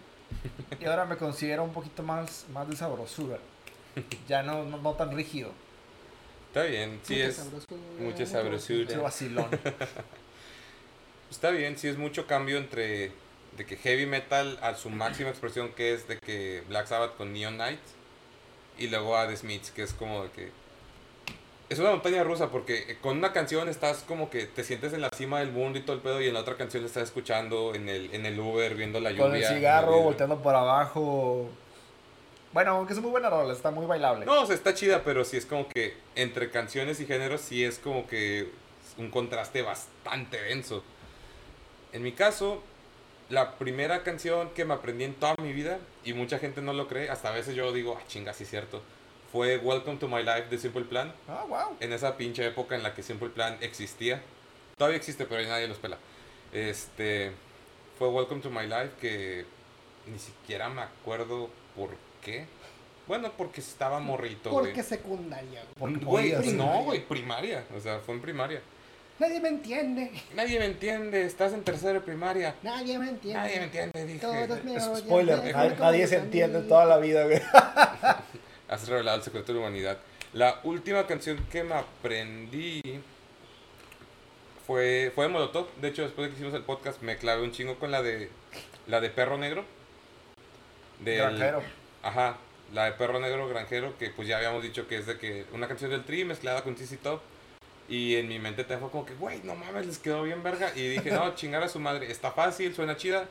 y 0.80 0.84
ahora 0.84 1.04
me 1.04 1.16
considero 1.16 1.64
un 1.64 1.72
poquito 1.72 2.02
más, 2.02 2.46
más 2.52 2.68
de 2.68 2.76
sabrosura, 2.76 3.38
ya 4.28 4.42
no, 4.42 4.64
no, 4.64 4.78
no 4.78 4.94
tan 4.94 5.14
rígido. 5.14 5.52
Está 6.48 6.64
bien, 6.64 7.00
sí 7.04 7.20
es. 7.20 7.36
sabroso, 7.36 7.66
mucha 7.98 8.02
mucho 8.02 8.26
sabrosura. 8.26 8.84
Mucho 8.84 9.02
vacilón. 9.02 9.48
Está 11.30 11.50
bien, 11.50 11.78
sí 11.78 11.86
es 11.86 11.96
mucho 11.96 12.26
cambio 12.26 12.58
entre 12.58 13.12
de 13.56 13.66
que 13.66 13.76
heavy 13.76 14.06
metal 14.06 14.58
a 14.62 14.74
su 14.74 14.90
máxima 14.90 15.30
expresión 15.30 15.70
que 15.72 15.92
es 15.92 16.08
de 16.08 16.18
que 16.18 16.64
Black 16.68 16.86
Sabbath 16.86 17.16
con 17.16 17.32
Neon 17.32 17.54
Knight 17.54 17.80
y 18.78 18.88
luego 18.88 19.16
a 19.16 19.28
The 19.28 19.36
Smiths 19.36 19.70
que 19.70 19.82
es 19.82 19.92
como 19.92 20.24
de 20.24 20.30
que 20.30 20.50
es 21.70 21.78
una 21.78 21.90
montaña 21.90 22.24
rusa 22.24 22.50
porque 22.50 22.98
con 23.00 23.16
una 23.16 23.32
canción 23.32 23.68
estás 23.68 24.02
como 24.06 24.28
que 24.28 24.46
te 24.46 24.64
sientes 24.64 24.92
en 24.92 25.00
la 25.00 25.08
cima 25.10 25.38
del 25.38 25.52
mundo 25.52 25.78
y 25.78 25.82
todo 25.82 25.94
el 25.94 26.02
pedo 26.02 26.20
y 26.20 26.26
en 26.26 26.34
la 26.34 26.40
otra 26.40 26.56
canción 26.56 26.84
estás 26.84 27.04
escuchando 27.04 27.76
en 27.76 27.88
el, 27.88 28.12
en 28.12 28.26
el 28.26 28.38
Uber 28.38 28.74
viendo 28.74 28.98
la 28.98 29.12
lluvia. 29.12 29.24
Con 29.24 29.36
el 29.36 29.44
cigarro, 29.44 30.02
volteando 30.02 30.42
por 30.42 30.52
abajo. 30.54 31.48
Bueno, 32.52 32.72
aunque 32.72 32.92
es 32.92 33.00
muy 33.00 33.12
buena 33.12 33.30
rola, 33.30 33.52
está 33.52 33.70
muy 33.70 33.86
bailable. 33.86 34.26
No, 34.26 34.42
o 34.42 34.46
sea, 34.46 34.56
está 34.56 34.74
chida, 34.74 35.04
pero 35.04 35.24
sí 35.24 35.36
es 35.36 35.46
como 35.46 35.68
que 35.68 35.96
entre 36.16 36.50
canciones 36.50 36.98
y 36.98 37.06
géneros 37.06 37.40
sí 37.40 37.64
es 37.64 37.78
como 37.78 38.08
que 38.08 38.50
un 38.98 39.08
contraste 39.12 39.62
bastante 39.62 40.42
denso. 40.42 40.82
En 41.92 42.02
mi 42.02 42.10
caso, 42.10 42.64
la 43.28 43.52
primera 43.58 44.02
canción 44.02 44.50
que 44.50 44.64
me 44.64 44.74
aprendí 44.74 45.04
en 45.04 45.14
toda 45.14 45.36
mi 45.40 45.52
vida, 45.52 45.78
y 46.04 46.14
mucha 46.14 46.40
gente 46.40 46.62
no 46.62 46.72
lo 46.72 46.88
cree, 46.88 47.08
hasta 47.10 47.28
a 47.28 47.32
veces 47.32 47.54
yo 47.54 47.72
digo, 47.72 47.96
ah, 47.96 48.02
chinga, 48.08 48.32
sí 48.32 48.42
es 48.42 48.50
cierto, 48.50 48.82
fue 49.32 49.58
Welcome 49.58 49.98
to 49.98 50.08
My 50.08 50.22
Life 50.22 50.46
de 50.50 50.58
Simple 50.58 50.84
Plan, 50.84 51.12
Ah, 51.28 51.44
wow. 51.48 51.76
en 51.80 51.92
esa 51.92 52.16
pinche 52.16 52.44
época 52.46 52.74
en 52.74 52.82
la 52.82 52.94
que 52.94 53.02
Simple 53.02 53.28
Plan 53.30 53.56
existía. 53.60 54.20
Todavía 54.76 54.96
existe, 54.96 55.24
pero 55.26 55.46
nadie 55.48 55.68
los 55.68 55.78
pela. 55.78 55.98
Este, 56.52 57.32
fue 57.98 58.08
Welcome 58.08 58.40
to 58.40 58.50
My 58.50 58.62
Life 58.66 58.90
que 59.00 59.44
ni 60.06 60.18
siquiera 60.18 60.68
me 60.68 60.82
acuerdo 60.82 61.48
por 61.76 61.90
qué. 62.22 62.46
Bueno, 63.06 63.32
porque 63.36 63.60
estaba 63.60 63.98
morrito, 64.00 64.50
güey. 64.50 64.66
Porque 64.66 64.82
secundaria, 64.82 65.62
güey. 65.78 65.94
Porque 65.94 66.04
Güey, 66.04 66.32
no, 66.32 66.38
Primaria. 66.40 66.82
güey, 66.82 67.00
primaria. 67.06 67.64
O 67.76 67.80
sea, 67.80 67.98
fue 68.00 68.14
en 68.14 68.20
primaria. 68.22 68.62
Nadie 69.18 69.38
me 69.40 69.48
entiende. 69.48 70.10
Nadie 70.34 70.58
me 70.58 70.64
entiende, 70.64 71.26
estás 71.26 71.52
en 71.52 71.62
tercera 71.62 71.92
de 71.94 72.00
primaria. 72.00 72.54
Nadie 72.62 72.98
me 72.98 73.10
entiende. 73.10 73.38
Nadie 73.38 73.58
me 73.58 73.64
entiende, 73.64 74.06
dije. 74.06 74.18
Todos 74.20 74.64
me 74.64 74.80
Spoiler, 74.80 75.54
nadie, 75.78 76.06
se 76.06 76.16
entiende 76.16 76.60
en 76.60 76.68
toda 76.68 76.86
la 76.86 76.96
vida, 76.98 77.24
güey. 77.24 77.40
Has 78.70 78.88
revelado 78.88 79.18
el 79.18 79.22
secreto 79.22 79.52
de 79.52 79.58
la 79.60 79.66
humanidad. 79.66 79.98
La 80.32 80.60
última 80.62 81.06
canción 81.06 81.36
que 81.50 81.62
me 81.64 81.74
aprendí 81.74 82.80
fue, 84.66 85.10
fue 85.14 85.26
de 85.26 85.32
Molotov. 85.32 85.66
De 85.80 85.88
hecho, 85.88 86.02
después 86.02 86.26
de 86.26 86.30
que 86.30 86.36
hicimos 86.40 86.54
el 86.54 86.62
podcast, 86.64 87.02
me 87.02 87.16
clavé 87.16 87.42
un 87.42 87.52
chingo 87.52 87.78
con 87.78 87.90
la 87.90 88.02
de 88.02 88.30
la 88.86 89.00
de 89.00 89.10
Perro 89.10 89.38
Negro. 89.38 89.64
Del- 91.00 91.18
Granjero. 91.18 91.62
Ajá, 92.02 92.36
la 92.72 92.84
de 92.86 92.92
Perro 92.92 93.18
Negro 93.20 93.48
Granjero, 93.48 93.96
que 93.98 94.10
pues 94.10 94.28
ya 94.28 94.36
habíamos 94.38 94.62
dicho 94.62 94.86
que 94.86 94.96
es 94.96 95.06
de 95.06 95.18
que 95.18 95.44
una 95.52 95.66
canción 95.68 95.90
del 95.90 96.04
Tri 96.04 96.24
mezclada 96.24 96.62
con 96.62 96.76
CC 96.76 96.96
Top. 96.96 97.20
Y 97.88 98.14
en 98.14 98.28
mi 98.28 98.38
mente 98.38 98.62
te 98.62 98.78
fue 98.78 98.88
como 98.90 99.04
que, 99.04 99.14
güey, 99.14 99.40
no 99.42 99.56
mames, 99.56 99.84
les 99.84 99.98
quedó 99.98 100.22
bien 100.22 100.44
verga. 100.44 100.70
Y 100.76 100.86
dije, 100.88 101.10
no, 101.10 101.34
chingar 101.34 101.62
a 101.64 101.68
su 101.68 101.80
madre, 101.80 102.08
está 102.10 102.30
fácil, 102.30 102.72
suena 102.72 102.96
chida. 102.96 103.26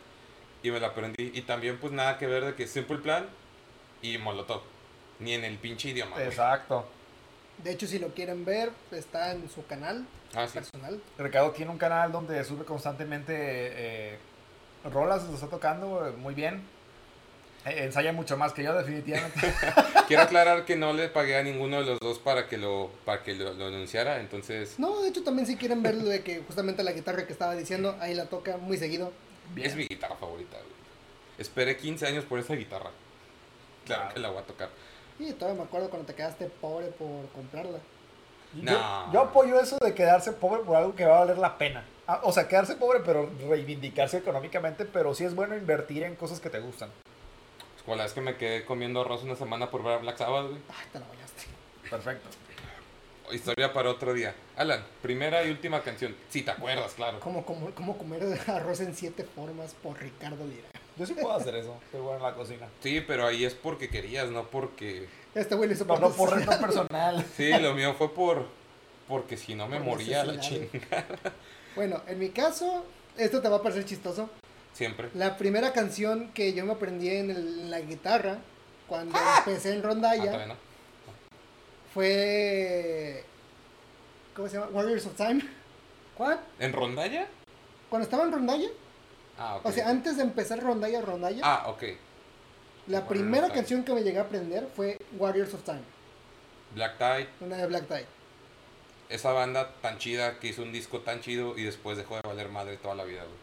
Y 0.63 0.71
me 0.71 0.81
la 0.81 0.87
aprendí. 0.87 1.31
Y 1.33 1.43
también, 1.43 1.77
pues 1.77 1.93
nada 1.93 2.17
que 2.17 2.27
ver 2.27 2.43
de 2.43 2.55
que 2.55 2.67
Simple 2.67 2.97
Plan 2.97 3.25
y 4.01 4.17
Molotov. 4.17 4.61
Ni 5.19 5.33
en 5.33 5.43
el 5.43 5.57
pinche 5.57 5.89
idioma. 5.89 6.15
güey. 6.15 6.27
Exacto. 6.27 6.85
De 7.63 7.71
hecho, 7.71 7.87
si 7.87 7.99
lo 7.99 8.09
quieren 8.13 8.45
ver, 8.45 8.71
está 8.91 9.31
en 9.33 9.49
su 9.49 9.65
canal 9.65 10.05
Ah, 10.33 10.47
sí. 10.47 10.53
personal. 10.53 11.01
Ricardo 11.17 11.51
tiene 11.51 11.71
un 11.71 11.77
canal 11.77 12.11
donde 12.11 12.41
sube 12.45 12.63
constantemente 12.63 13.33
eh, 13.35 14.17
rolas, 14.91 15.23
lo 15.25 15.33
está 15.35 15.47
tocando 15.47 16.07
eh, 16.07 16.11
muy 16.11 16.33
bien. 16.33 16.63
Eh, 17.65 17.83
ensaya 17.83 18.13
mucho 18.13 18.37
más 18.37 18.53
que 18.53 18.63
yo, 18.63 18.73
definitivamente. 18.73 19.53
Quiero 20.07 20.23
aclarar 20.23 20.63
que 20.63 20.77
no 20.77 20.93
le 20.93 21.09
pagué 21.09 21.35
a 21.37 21.43
ninguno 21.43 21.81
de 21.81 21.85
los 21.87 21.99
dos 21.99 22.17
para 22.19 22.47
que 22.47 22.57
lo, 22.57 22.89
para 23.03 23.21
que 23.23 23.33
lo, 23.35 23.53
lo 23.53 23.65
anunciara. 23.67 24.21
Entonces, 24.21 24.79
No, 24.79 25.01
de 25.01 25.09
hecho, 25.09 25.23
también 25.23 25.45
si 25.45 25.57
quieren 25.57 25.83
ver 25.83 25.95
lo 25.95 26.05
de 26.05 26.23
que 26.23 26.39
justamente 26.47 26.81
la 26.83 26.93
guitarra 26.93 27.27
que 27.27 27.33
estaba 27.33 27.55
diciendo, 27.55 27.97
ahí 27.99 28.13
la 28.13 28.27
toca 28.27 28.55
muy 28.55 28.77
seguido. 28.77 29.11
es 29.57 29.75
mi 29.75 29.85
guitarra 29.85 30.15
favorita. 30.15 30.55
güey. 30.55 30.69
Esperé 31.37 31.75
15 31.75 32.07
años 32.07 32.23
por 32.23 32.39
esa 32.39 32.53
guitarra. 32.55 32.91
Claro 33.85 34.03
Wow. 34.05 34.13
que 34.13 34.19
la 34.21 34.29
voy 34.29 34.39
a 34.39 34.45
tocar. 34.45 34.69
Y 35.19 35.33
todavía 35.33 35.61
me 35.61 35.67
acuerdo 35.67 35.89
cuando 35.89 36.07
te 36.07 36.15
quedaste 36.15 36.45
pobre 36.45 36.87
por 36.87 37.27
comprarla. 37.35 37.79
No. 38.53 38.71
Yo, 38.71 39.13
yo 39.13 39.19
apoyo 39.21 39.59
eso 39.59 39.77
de 39.77 39.93
quedarse 39.93 40.31
pobre 40.31 40.63
por 40.63 40.77
algo 40.77 40.95
que 40.95 41.05
va 41.05 41.17
a 41.17 41.19
valer 41.19 41.37
la 41.37 41.57
pena. 41.57 41.83
Ah, 42.07 42.21
o 42.23 42.31
sea, 42.31 42.47
quedarse 42.47 42.75
pobre, 42.75 43.01
pero 43.05 43.29
reivindicarse 43.47 44.17
económicamente, 44.17 44.85
pero 44.85 45.13
sí 45.13 45.25
es 45.25 45.35
bueno 45.35 45.55
invertir 45.55 46.03
en 46.03 46.15
cosas 46.15 46.39
que 46.39 46.49
te 46.49 46.59
gustan. 46.59 46.89
Pues, 47.73 47.83
como 47.83 47.97
la 47.97 48.03
vez 48.03 48.13
que 48.13 48.21
me 48.21 48.37
quedé 48.37 48.65
comiendo 48.65 49.01
arroz 49.01 49.23
una 49.23 49.35
semana 49.35 49.69
por 49.69 49.83
ver 49.83 49.93
a 49.93 49.97
Black 49.97 50.17
Sabbath, 50.17 50.47
güey. 50.47 50.61
Ay, 50.69 50.87
te 50.91 50.99
la 50.99 51.05
bañaste. 51.05 51.43
Perfecto. 51.89 52.29
Historia 53.31 53.71
para 53.73 53.91
otro 53.91 54.13
día. 54.13 54.33
Alan, 54.57 54.83
primera 55.03 55.43
y 55.43 55.51
última 55.51 55.81
canción. 55.81 56.15
Si 56.29 56.41
te 56.41 56.49
acuerdas, 56.49 56.93
claro. 56.93 57.19
¿Cómo, 57.19 57.45
cómo, 57.45 57.69
cómo 57.75 57.97
comer 57.97 58.23
arroz 58.47 58.79
en 58.79 58.95
siete 58.95 59.23
formas 59.23 59.75
por 59.75 59.99
Ricardo 59.99 60.45
Lira? 60.47 60.67
Yo 60.99 61.05
sí 61.05 61.13
puedo 61.13 61.31
hacer 61.33 61.55
eso, 61.55 61.75
soy 61.91 62.01
bueno 62.01 62.17
en 62.17 62.23
la 62.23 62.35
cocina. 62.35 62.67
Sí, 62.83 63.01
pero 63.01 63.25
ahí 63.25 63.45
es 63.45 63.53
porque 63.55 63.89
querías, 63.89 64.29
no 64.29 64.43
porque... 64.49 65.07
Este 65.33 65.55
güey 65.55 65.69
lo 65.69 65.73
hizo 65.75 65.85
No, 65.85 65.97
no 65.97 66.09
por 66.11 66.35
reto 66.37 66.59
personal. 66.59 67.25
Sí, 67.37 67.49
lo 67.57 67.73
mío 67.73 67.93
fue 67.97 68.13
por... 68.13 68.45
Porque 69.07 69.37
si 69.37 69.55
no 69.55 69.67
me 69.67 69.77
Por 69.77 69.85
moría 69.87 70.23
la 70.25 70.39
chingada. 70.39 71.07
Bueno, 71.75 72.01
en 72.05 72.19
mi 72.19 72.29
caso, 72.29 72.83
esto 73.17 73.41
te 73.41 73.47
va 73.49 73.57
a 73.57 73.61
parecer 73.63 73.85
chistoso. 73.85 74.29
Siempre. 74.73 75.09
La 75.15 75.37
primera 75.37 75.71
canción 75.73 76.31
que 76.33 76.53
yo 76.53 76.65
me 76.65 76.73
aprendí 76.73 77.09
en, 77.09 77.31
el- 77.31 77.59
en 77.61 77.71
la 77.71 77.79
guitarra, 77.79 78.37
cuando 78.87 79.17
empecé 79.37 79.73
en 79.73 79.79
Ah, 79.79 79.83
rondalla, 79.83 80.45
no. 80.47 80.55
fue... 81.93 83.23
¿Cómo 84.35 84.47
se 84.47 84.55
llama? 84.57 84.67
Warriors 84.71 85.05
of 85.05 85.15
Time. 85.15 85.41
¿Cuál? 86.15 86.39
¿En 86.59 86.73
rondalla? 86.73 87.27
Cuando 87.89 88.03
estaba 88.03 88.23
en 88.25 88.31
rondalla, 88.31 88.67
Ah, 89.39 89.59
o 89.63 89.71
sea, 89.71 89.87
antes 89.89 90.17
de 90.17 90.23
empezar 90.23 90.59
rondalla, 90.61 90.99
rondalla, 91.01 91.41
Ah, 91.43 91.65
ok. 91.69 91.83
la 92.87 92.99
Warriors 92.99 93.07
primera 93.07 93.49
canción 93.49 93.83
que 93.83 93.93
me 93.93 94.03
llegué 94.03 94.17
a 94.19 94.23
aprender 94.23 94.67
fue 94.75 94.97
Warriors 95.17 95.53
of 95.53 95.63
Time, 95.63 95.81
Black 96.75 96.97
Tide, 96.97 97.27
una 97.39 97.55
de 97.57 97.65
Black 97.67 97.87
Tide. 97.87 98.05
esa 99.09 99.31
banda 99.31 99.73
tan 99.81 99.97
chida 99.97 100.39
que 100.39 100.47
hizo 100.49 100.61
un 100.61 100.71
disco 100.73 100.99
tan 100.99 101.21
chido 101.21 101.57
y 101.57 101.63
después 101.63 101.97
dejó 101.97 102.15
de 102.15 102.21
valer 102.21 102.49
madre 102.49 102.77
toda 102.77 102.95
la 102.95 103.05
vida, 103.05 103.23
güey. 103.23 103.37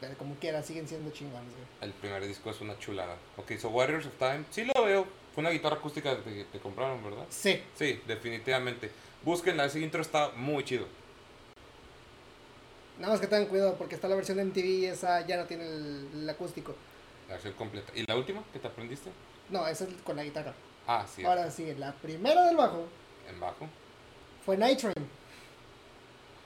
Pero 0.00 0.16
como 0.18 0.34
quiera, 0.36 0.62
siguen 0.62 0.88
siendo 0.88 1.10
chingones, 1.12 1.50
güey. 1.52 1.64
El 1.80 1.92
primer 1.92 2.26
disco 2.26 2.50
es 2.50 2.60
una 2.60 2.78
chulada. 2.78 3.16
Ok, 3.36 3.52
so 3.58 3.68
Warriors 3.70 4.06
of 4.06 4.12
Time, 4.18 4.44
sí 4.50 4.64
lo 4.74 4.84
veo. 4.84 5.06
Fue 5.34 5.42
una 5.42 5.50
guitarra 5.50 5.76
acústica 5.76 6.16
que 6.22 6.44
te 6.50 6.58
compraron, 6.58 7.02
¿verdad? 7.04 7.24
Sí, 7.30 7.60
Sí, 7.76 8.00
definitivamente. 8.06 8.90
Búsquenla, 9.22 9.64
ese 9.66 9.80
intro 9.80 10.02
está 10.02 10.30
muy 10.36 10.64
chido. 10.64 10.86
Nada 13.02 13.14
más 13.14 13.20
que 13.20 13.26
tengan 13.26 13.48
cuidado 13.48 13.74
porque 13.74 13.96
está 13.96 14.06
la 14.06 14.14
versión 14.14 14.38
de 14.38 14.44
MTV 14.44 14.64
y 14.64 14.86
esa 14.86 15.26
ya 15.26 15.36
no 15.36 15.44
tiene 15.44 15.66
el, 15.66 16.08
el 16.14 16.30
acústico. 16.30 16.74
La 17.28 17.34
versión 17.34 17.52
completa. 17.54 17.92
¿Y 17.96 18.06
la 18.06 18.14
última 18.14 18.44
que 18.52 18.60
te 18.60 18.68
aprendiste? 18.68 19.10
No, 19.50 19.66
esa 19.66 19.84
es 19.84 19.90
con 20.04 20.14
la 20.16 20.22
guitarra. 20.22 20.54
Ah, 20.86 21.04
sí, 21.12 21.24
Ahora 21.24 21.50
sigue, 21.50 21.74
la 21.74 21.92
primera 21.94 22.46
del 22.46 22.56
bajo 22.56 22.86
en 23.28 23.40
bajo. 23.40 23.68
fue 24.46 24.56
Night 24.56 24.78
Train. 24.78 25.08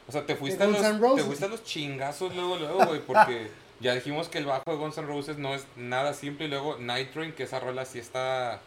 O 0.09 0.13
sea, 0.13 0.25
te 0.25 0.35
fuiste, 0.35 0.63
a 0.63 0.67
los, 0.67 0.81
te 1.17 1.25
fuiste 1.25 1.45
a 1.45 1.49
los 1.49 1.63
chingazos 1.63 2.35
luego, 2.35 2.57
luego, 2.57 2.87
güey, 2.87 3.01
porque 3.01 3.51
ya 3.81 3.95
dijimos 3.95 4.29
que 4.29 4.39
el 4.39 4.47
bajo 4.47 4.63
de 4.71 4.77
Guns 4.77 4.97
N' 4.97 5.07
Roses 5.07 5.37
no 5.37 5.55
es 5.55 5.67
nada 5.77 6.15
simple 6.15 6.47
y 6.47 6.49
luego 6.49 6.79
Night 6.79 7.13
Train, 7.13 7.33
que 7.33 7.43
esa 7.43 7.61
rola 7.61 7.85
sí 7.85 7.99
está, 7.99 8.61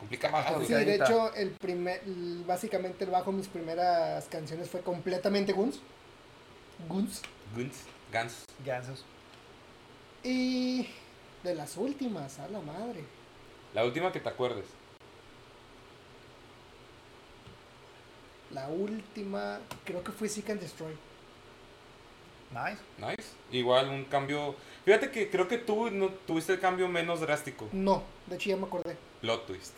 complicada. 0.00 0.64
Sí, 0.66 0.72
de 0.72 0.96
hecho, 0.96 1.32
el 1.34 1.50
primer, 1.50 2.02
básicamente 2.46 3.04
el 3.04 3.10
bajo, 3.10 3.30
mis 3.30 3.46
primeras 3.46 4.24
canciones 4.26 4.68
fue 4.68 4.80
completamente 4.80 5.52
Guns. 5.52 5.80
Guns. 6.86 7.22
Guns, 7.54 7.84
Guns. 8.12 8.44
Gansos. 8.64 9.04
Y 10.22 10.86
de 11.42 11.54
las 11.54 11.76
últimas, 11.76 12.38
a 12.38 12.48
la 12.48 12.60
madre. 12.60 13.04
La 13.74 13.84
última 13.84 14.12
que 14.12 14.20
te 14.20 14.28
acuerdes. 14.28 14.66
La 18.50 18.68
última, 18.68 19.60
creo 19.84 20.02
que 20.02 20.12
fue 20.12 20.28
Seek 20.28 20.50
and 20.50 20.60
Destroy. 20.60 20.94
Nice. 22.50 22.80
Nice. 22.96 23.30
Igual 23.52 23.90
un 23.90 24.04
cambio. 24.04 24.54
Fíjate 24.84 25.10
que 25.10 25.30
creo 25.30 25.48
que 25.48 25.58
tú 25.58 25.90
no 25.90 26.08
tuviste 26.26 26.54
el 26.54 26.60
cambio 26.60 26.88
menos 26.88 27.20
drástico. 27.20 27.68
No, 27.72 28.02
de 28.26 28.36
hecho 28.36 28.50
ya 28.50 28.56
me 28.56 28.66
acordé. 28.66 28.96
Plot 29.20 29.46
twist. 29.46 29.74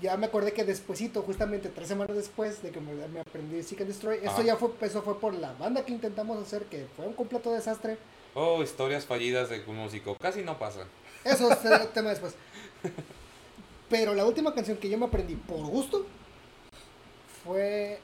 Ya 0.00 0.16
me 0.16 0.26
acordé 0.26 0.52
que 0.52 0.64
despuesito, 0.64 1.22
justamente 1.22 1.68
tres 1.70 1.88
semanas 1.88 2.16
después 2.16 2.62
de 2.62 2.70
que 2.70 2.80
me, 2.80 2.92
me 3.08 3.20
aprendí 3.20 3.62
Seek 3.64 3.80
and 3.80 3.88
Destroy, 3.88 4.16
esto 4.18 4.30
Ajá. 4.30 4.42
ya 4.42 4.56
fue, 4.56 4.70
eso 4.82 5.02
fue 5.02 5.18
por 5.18 5.34
la 5.34 5.52
banda 5.54 5.84
que 5.84 5.90
intentamos 5.92 6.40
hacer, 6.40 6.64
que 6.66 6.86
fue 6.96 7.06
un 7.06 7.14
completo 7.14 7.52
desastre. 7.52 7.98
Oh, 8.34 8.62
historias 8.62 9.04
fallidas 9.06 9.48
de 9.50 9.64
un 9.66 9.74
músico. 9.76 10.14
Casi 10.20 10.42
no 10.42 10.56
pasa. 10.58 10.84
Eso 11.24 11.50
es 11.50 11.64
el 11.64 11.88
tema 11.94 12.10
después. 12.10 12.34
Pero 13.90 14.14
la 14.14 14.24
última 14.24 14.54
canción 14.54 14.76
que 14.76 14.88
yo 14.88 14.98
me 14.98 15.06
aprendí 15.06 15.34
por 15.34 15.58
gusto 15.66 16.06
fue 17.44 17.98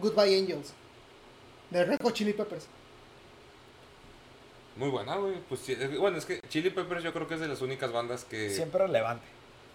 Goodbye 0.00 0.38
Angels 0.38 0.72
de 1.70 1.84
Red 1.84 1.98
Hot 2.02 2.12
Chili 2.12 2.32
Peppers. 2.34 2.66
Muy 4.76 4.90
buena, 4.90 5.16
güey. 5.16 5.36
Pues 5.48 5.66
es- 5.68 5.98
bueno, 5.98 6.18
es 6.18 6.26
que 6.26 6.40
Chili 6.48 6.68
Peppers 6.70 7.02
yo 7.02 7.12
creo 7.14 7.26
que 7.26 7.34
es 7.34 7.40
de 7.40 7.48
las 7.48 7.62
únicas 7.62 7.92
bandas 7.92 8.24
que. 8.24 8.50
Siempre 8.50 8.80
relevante. 8.86 9.24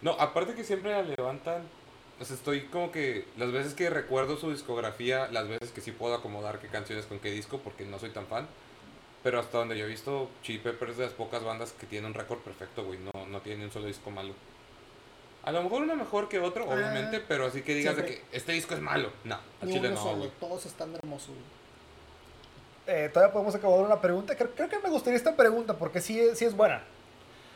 No, 0.01 0.11
aparte 0.13 0.53
que 0.55 0.63
siempre 0.63 0.91
la 0.91 1.03
levantan. 1.03 1.63
O 2.19 2.25
sea, 2.25 2.35
estoy 2.35 2.61
como 2.65 2.91
que. 2.91 3.25
Las 3.37 3.51
veces 3.51 3.73
que 3.73 3.89
recuerdo 3.89 4.37
su 4.37 4.51
discografía, 4.51 5.27
las 5.31 5.47
veces 5.47 5.71
que 5.71 5.81
sí 5.81 5.91
puedo 5.91 6.13
acomodar 6.15 6.59
qué 6.59 6.67
canciones 6.67 7.05
con 7.05 7.19
qué 7.19 7.31
disco, 7.31 7.59
porque 7.59 7.85
no 7.85 7.99
soy 7.99 8.09
tan 8.11 8.27
fan. 8.27 8.47
Pero 9.23 9.39
hasta 9.39 9.59
donde 9.59 9.77
yo 9.77 9.85
he 9.85 9.87
visto, 9.89 10.29
Chili 10.43 10.59
Peppers 10.59 10.93
es 10.93 10.97
de 10.97 11.03
las 11.05 11.13
pocas 11.13 11.43
bandas 11.43 11.73
que 11.73 11.85
tienen 11.85 12.07
un 12.07 12.13
récord 12.15 12.39
perfecto, 12.39 12.83
güey. 12.83 12.99
No, 12.99 13.27
no 13.27 13.41
tiene 13.41 13.65
un 13.65 13.71
solo 13.71 13.85
disco 13.87 14.09
malo. 14.11 14.33
A 15.43 15.51
lo 15.51 15.63
mejor 15.63 15.81
uno 15.83 15.95
mejor 15.95 16.29
que 16.29 16.39
otro, 16.39 16.65
Ah, 16.69 16.73
obviamente, 16.75 17.19
pero 17.19 17.45
así 17.47 17.61
que 17.63 17.73
digas 17.73 17.95
de 17.97 18.05
que 18.05 18.21
este 18.31 18.51
disco 18.51 18.73
es 18.75 18.79
malo. 18.79 19.11
No, 19.23 19.35
al 19.61 19.67
Ni 19.67 19.73
chile 19.73 19.87
uno 19.89 19.97
no, 19.97 20.03
solo, 20.03 20.17
güey. 20.17 20.31
todos 20.39 20.65
están 20.67 20.93
hermosos. 20.95 21.29
güey. 21.29 21.41
Eh, 22.87 23.09
todavía 23.09 23.31
podemos 23.33 23.53
acabar 23.55 23.79
una 23.79 24.01
pregunta. 24.01 24.35
Creo, 24.35 24.51
creo 24.55 24.69
que 24.69 24.79
me 24.79 24.89
gustaría 24.89 25.17
esta 25.17 25.35
pregunta 25.35 25.77
porque 25.77 26.01
sí 26.01 26.19
es 26.19 26.55
buena. 26.55 26.83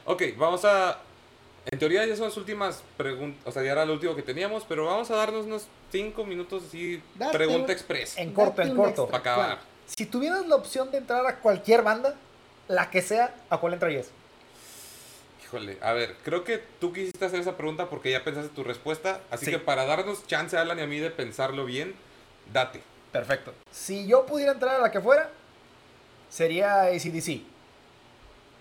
Ok, 0.05 0.21
vamos 0.37 0.63
a. 0.65 0.99
En 1.71 1.79
teoría 1.79 2.05
ya 2.05 2.15
son 2.15 2.25
las 2.25 2.37
últimas 2.37 2.83
preguntas. 2.97 3.41
O 3.45 3.51
sea, 3.51 3.63
ya 3.63 3.71
era 3.71 3.85
lo 3.85 3.93
último 3.93 4.15
que 4.15 4.21
teníamos, 4.21 4.63
pero 4.67 4.85
vamos 4.85 5.09
a 5.11 5.15
darnos 5.15 5.45
unos 5.45 5.67
5 5.91 6.23
minutos 6.25 6.63
así. 6.67 7.01
Date 7.15 7.35
pregunta 7.37 7.65
un- 7.65 7.71
express. 7.71 8.17
En 8.17 8.33
corto, 8.33 8.57
Date 8.57 8.69
en 8.69 8.75
corto. 8.75 9.07
Para 9.07 9.17
acabar. 9.19 9.59
Si 9.87 10.05
tuvieras 10.05 10.47
la 10.47 10.55
opción 10.55 10.91
de 10.91 10.99
entrar 10.99 11.25
a 11.25 11.39
cualquier 11.39 11.81
banda, 11.81 12.15
la 12.67 12.89
que 12.89 13.01
sea, 13.01 13.33
¿a 13.49 13.57
cuál 13.57 13.73
entrarías? 13.73 14.09
Híjole, 15.43 15.77
a 15.81 15.93
ver, 15.93 16.15
creo 16.23 16.43
que 16.43 16.57
tú 16.79 16.91
quisiste 16.91 17.23
hacer 17.23 17.39
esa 17.39 17.55
pregunta 17.55 17.87
porque 17.89 18.11
ya 18.11 18.23
pensaste 18.23 18.49
tu 18.49 18.63
respuesta. 18.63 19.21
Así 19.29 19.45
Sí. 19.45 19.51
que 19.51 19.59
para 19.59 19.85
darnos 19.85 20.25
chance 20.27 20.57
a 20.57 20.61
Alan 20.61 20.79
y 20.79 20.81
a 20.81 20.87
mí 20.87 20.99
de 20.99 21.11
pensarlo 21.11 21.65
bien, 21.65 21.93
date. 22.51 22.81
Perfecto. 23.11 23.53
Si 23.71 24.07
yo 24.07 24.25
pudiera 24.25 24.51
entrar 24.51 24.75
a 24.75 24.79
la 24.79 24.91
que 24.91 24.99
fuera, 24.99 25.29
sería 26.29 26.83
ACDC. 26.83 27.41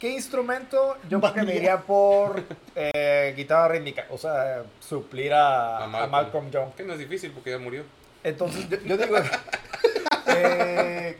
¿Qué 0.04 0.10
instrumento? 0.10 0.98
Yo 1.08 1.18
creo 1.18 1.32
que 1.32 1.42
me 1.44 1.56
iría 1.56 1.80
por 1.80 2.42
eh, 2.76 3.32
guitarra 3.34 3.68
rítmica. 3.68 4.04
O 4.10 4.18
sea, 4.18 4.62
suplir 4.78 5.32
a, 5.32 5.78
A 5.78 5.84
a 5.84 5.86
Malcolm. 5.86 6.10
Malcolm 6.10 6.50
Young. 6.50 6.74
Que 6.74 6.82
no 6.82 6.92
es 6.92 6.98
difícil 6.98 7.30
porque 7.32 7.48
ya 7.52 7.58
murió. 7.58 7.84
Entonces, 8.22 8.68
yo, 8.68 8.76
yo 8.82 8.98
digo, 8.98 9.16
eh, 10.26 11.18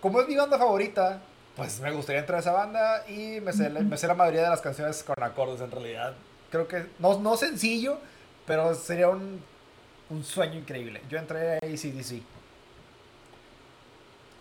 como 0.00 0.20
es 0.20 0.26
mi 0.26 0.34
banda 0.34 0.58
favorita, 0.58 1.20
pues 1.54 1.78
me 1.78 1.92
gustaría 1.92 2.22
entrar 2.22 2.38
a 2.38 2.40
esa 2.40 2.50
banda 2.50 3.04
y 3.08 3.40
me 3.40 3.52
sé, 3.52 3.70
la- 3.70 3.78
me 3.78 3.96
sé 3.96 4.08
la 4.08 4.14
mayoría 4.14 4.42
de 4.42 4.48
las 4.48 4.62
canciones 4.62 5.04
con 5.04 5.22
acordes 5.22 5.60
en 5.60 5.70
realidad. 5.70 6.14
Creo 6.50 6.66
que 6.66 6.86
no, 6.98 7.20
no 7.20 7.36
sencillo, 7.36 7.98
pero 8.48 8.74
sería 8.74 9.10
un, 9.10 9.40
un 10.10 10.24
sueño 10.24 10.58
increíble. 10.58 11.02
Yo 11.08 11.18
entré 11.18 11.52
a 11.52 11.56
ACDC. 11.58 12.20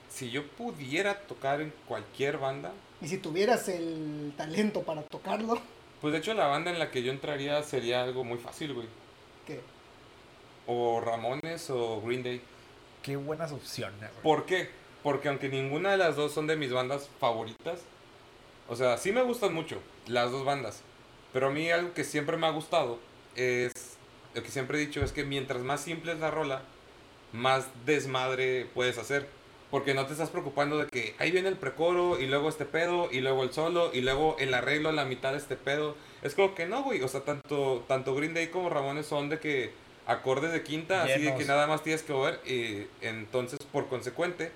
Si 0.10 0.32
yo 0.32 0.48
pudiera 0.48 1.14
tocar 1.28 1.62
en 1.62 1.72
cualquier 1.88 2.39
banda, 2.39 2.72
Y 3.02 3.08
si 3.08 3.18
tuvieras 3.18 3.68
el 3.70 4.34
talento 4.38 4.84
para 4.84 5.04
tocarlo, 5.04 5.60
pues 6.02 6.14
de 6.14 6.20
hecho 6.20 6.34
la 6.34 6.48
banda 6.48 6.72
en 6.72 6.80
la 6.80 6.91
que 6.91 7.04
yo 7.04 7.12
entraría 7.12 7.62
sería 7.64 8.04
algo 8.04 8.24
muy 8.24 8.38
fácil, 8.38 8.74
güey. 8.74 8.88
que 9.46 9.60
O 10.68 11.02
Ramones 11.02 11.70
o 11.70 12.02
Green 12.02 12.24
Day. 12.24 12.41
Qué 13.02 13.16
buenas 13.16 13.52
opciones. 13.52 14.00
güey. 14.00 14.22
¿Por 14.24 14.46
qué? 14.46 14.70
Porque 15.04 15.30
aunque 15.30 15.50
ninguna 15.50 15.91
de 15.91 15.98
las 15.98 16.16
dos 16.16 16.34
son 16.34 16.48
de 16.48 16.56
mis 16.56 16.72
bandas 16.72 17.10
favoritas, 17.20 17.82
o 18.68 18.76
sea, 18.76 18.98
sí 18.98 19.12
me 19.12 19.22
gustan 19.22 19.54
mucho 19.54 19.80
las 20.08 20.32
dos 20.32 20.43
bandas, 20.43 20.82
pero 21.34 21.48
a 21.48 21.52
mí 21.52 21.70
algo 21.70 21.93
que 21.93 22.04
siempre 22.04 22.38
me 22.38 22.48
ha 22.48 22.52
gustado 22.52 23.00
es, 23.36 23.72
lo 24.34 24.41
que 24.41 24.50
siempre 24.50 24.78
he 24.78 24.86
dicho 24.86 25.04
es 25.04 25.12
que 25.12 25.24
mientras 25.24 25.62
más 25.62 25.82
simple 25.82 26.14
es 26.14 26.20
la 26.20 26.32
rola, 26.32 26.64
más 27.32 27.68
desmadre 27.86 28.68
puedes 28.74 28.98
hacer. 28.98 29.28
Porque 29.76 29.93
no 29.93 30.05
te 30.05 30.13
estás 30.13 30.30
preocupando 30.30 30.78
de 30.78 30.88
que 30.88 31.15
ahí 31.19 31.32
viene 31.32 31.49
el 31.49 31.57
precoro 31.57 32.17
y 32.17 32.28
luego 32.28 32.47
este 32.47 32.63
pedo 32.63 33.09
y 33.11 33.19
luego 33.19 33.43
el 33.43 33.51
solo 33.51 33.91
y 33.93 33.99
luego 33.99 34.38
el 34.39 34.53
arreglo 34.53 34.88
a 34.88 34.93
la 34.93 35.03
mitad 35.03 35.34
de 35.34 35.38
este 35.38 35.57
pedo. 35.57 35.97
Es 36.23 36.34
como 36.34 36.55
que 36.55 36.65
no, 36.65 36.82
güey. 36.84 37.01
O 37.01 37.09
sea, 37.09 37.26
tanto, 37.26 37.84
tanto 37.86 38.15
Green 38.15 38.34
Day 38.34 38.47
como 38.47 38.69
Ramones 38.69 39.05
son 39.05 39.28
de 39.28 39.38
que 39.38 39.73
acordes 40.07 40.53
de 40.53 40.63
quinta, 40.63 41.03
así 41.03 41.23
de 41.23 41.36
que 41.36 41.43
nada 41.43 41.67
más 41.67 41.84
tienes 41.84 42.03
que 42.03 42.13
mover. 42.13 42.39
Y 42.45 42.88
entonces, 43.01 43.59
por 43.69 43.89
consecuente, 43.89 44.53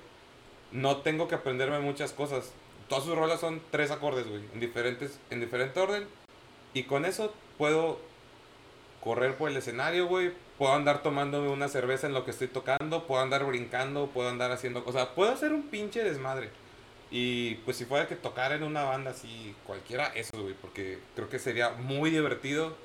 no 0.71 1.01
tengo 1.01 1.27
que 1.27 1.35
aprenderme 1.35 1.79
muchas 1.79 2.13
cosas. 2.13 2.53
Todas 2.87 3.03
sus 3.03 3.17
rolas 3.17 3.41
son 3.41 3.61
tres 3.71 3.91
acordes, 3.91 4.25
güey, 4.25 4.43
en 4.53 4.61
diferentes, 4.61 5.19
en 5.31 5.41
diferente 5.41 5.81
orden. 5.81 6.07
Y 6.73 6.83
con 6.83 7.03
eso 7.03 7.33
puedo 7.57 7.99
correr 9.03 9.35
por 9.35 9.49
el 9.49 9.57
escenario, 9.57 10.07
güey. 10.07 10.31
Puedo 10.59 10.73
andar 10.73 11.01
tomándome 11.01 11.47
una 11.47 11.69
cerveza 11.69 12.05
en 12.05 12.13
lo 12.13 12.25
que 12.25 12.31
estoy 12.31 12.49
tocando. 12.49 13.07
Puedo 13.07 13.21
andar 13.21 13.45
brincando. 13.45 14.07
Puedo 14.07 14.29
andar 14.29 14.51
haciendo 14.51 14.83
cosas. 14.83 15.07
Puedo 15.15 15.31
hacer 15.31 15.53
un 15.53 15.63
pinche 15.63 16.03
desmadre. 16.03 16.49
Y 17.09 17.55
pues 17.65 17.77
si 17.77 17.85
fuera 17.85 18.07
que 18.07 18.15
tocar 18.15 18.51
en 18.51 18.63
una 18.63 18.83
banda 18.83 19.11
así, 19.11 19.55
cualquiera, 19.65 20.07
eso, 20.07 20.39
güey. 20.41 20.53
Porque 20.53 20.99
creo 21.15 21.29
que 21.29 21.39
sería 21.39 21.69
muy 21.69 22.11
divertido. 22.11 22.75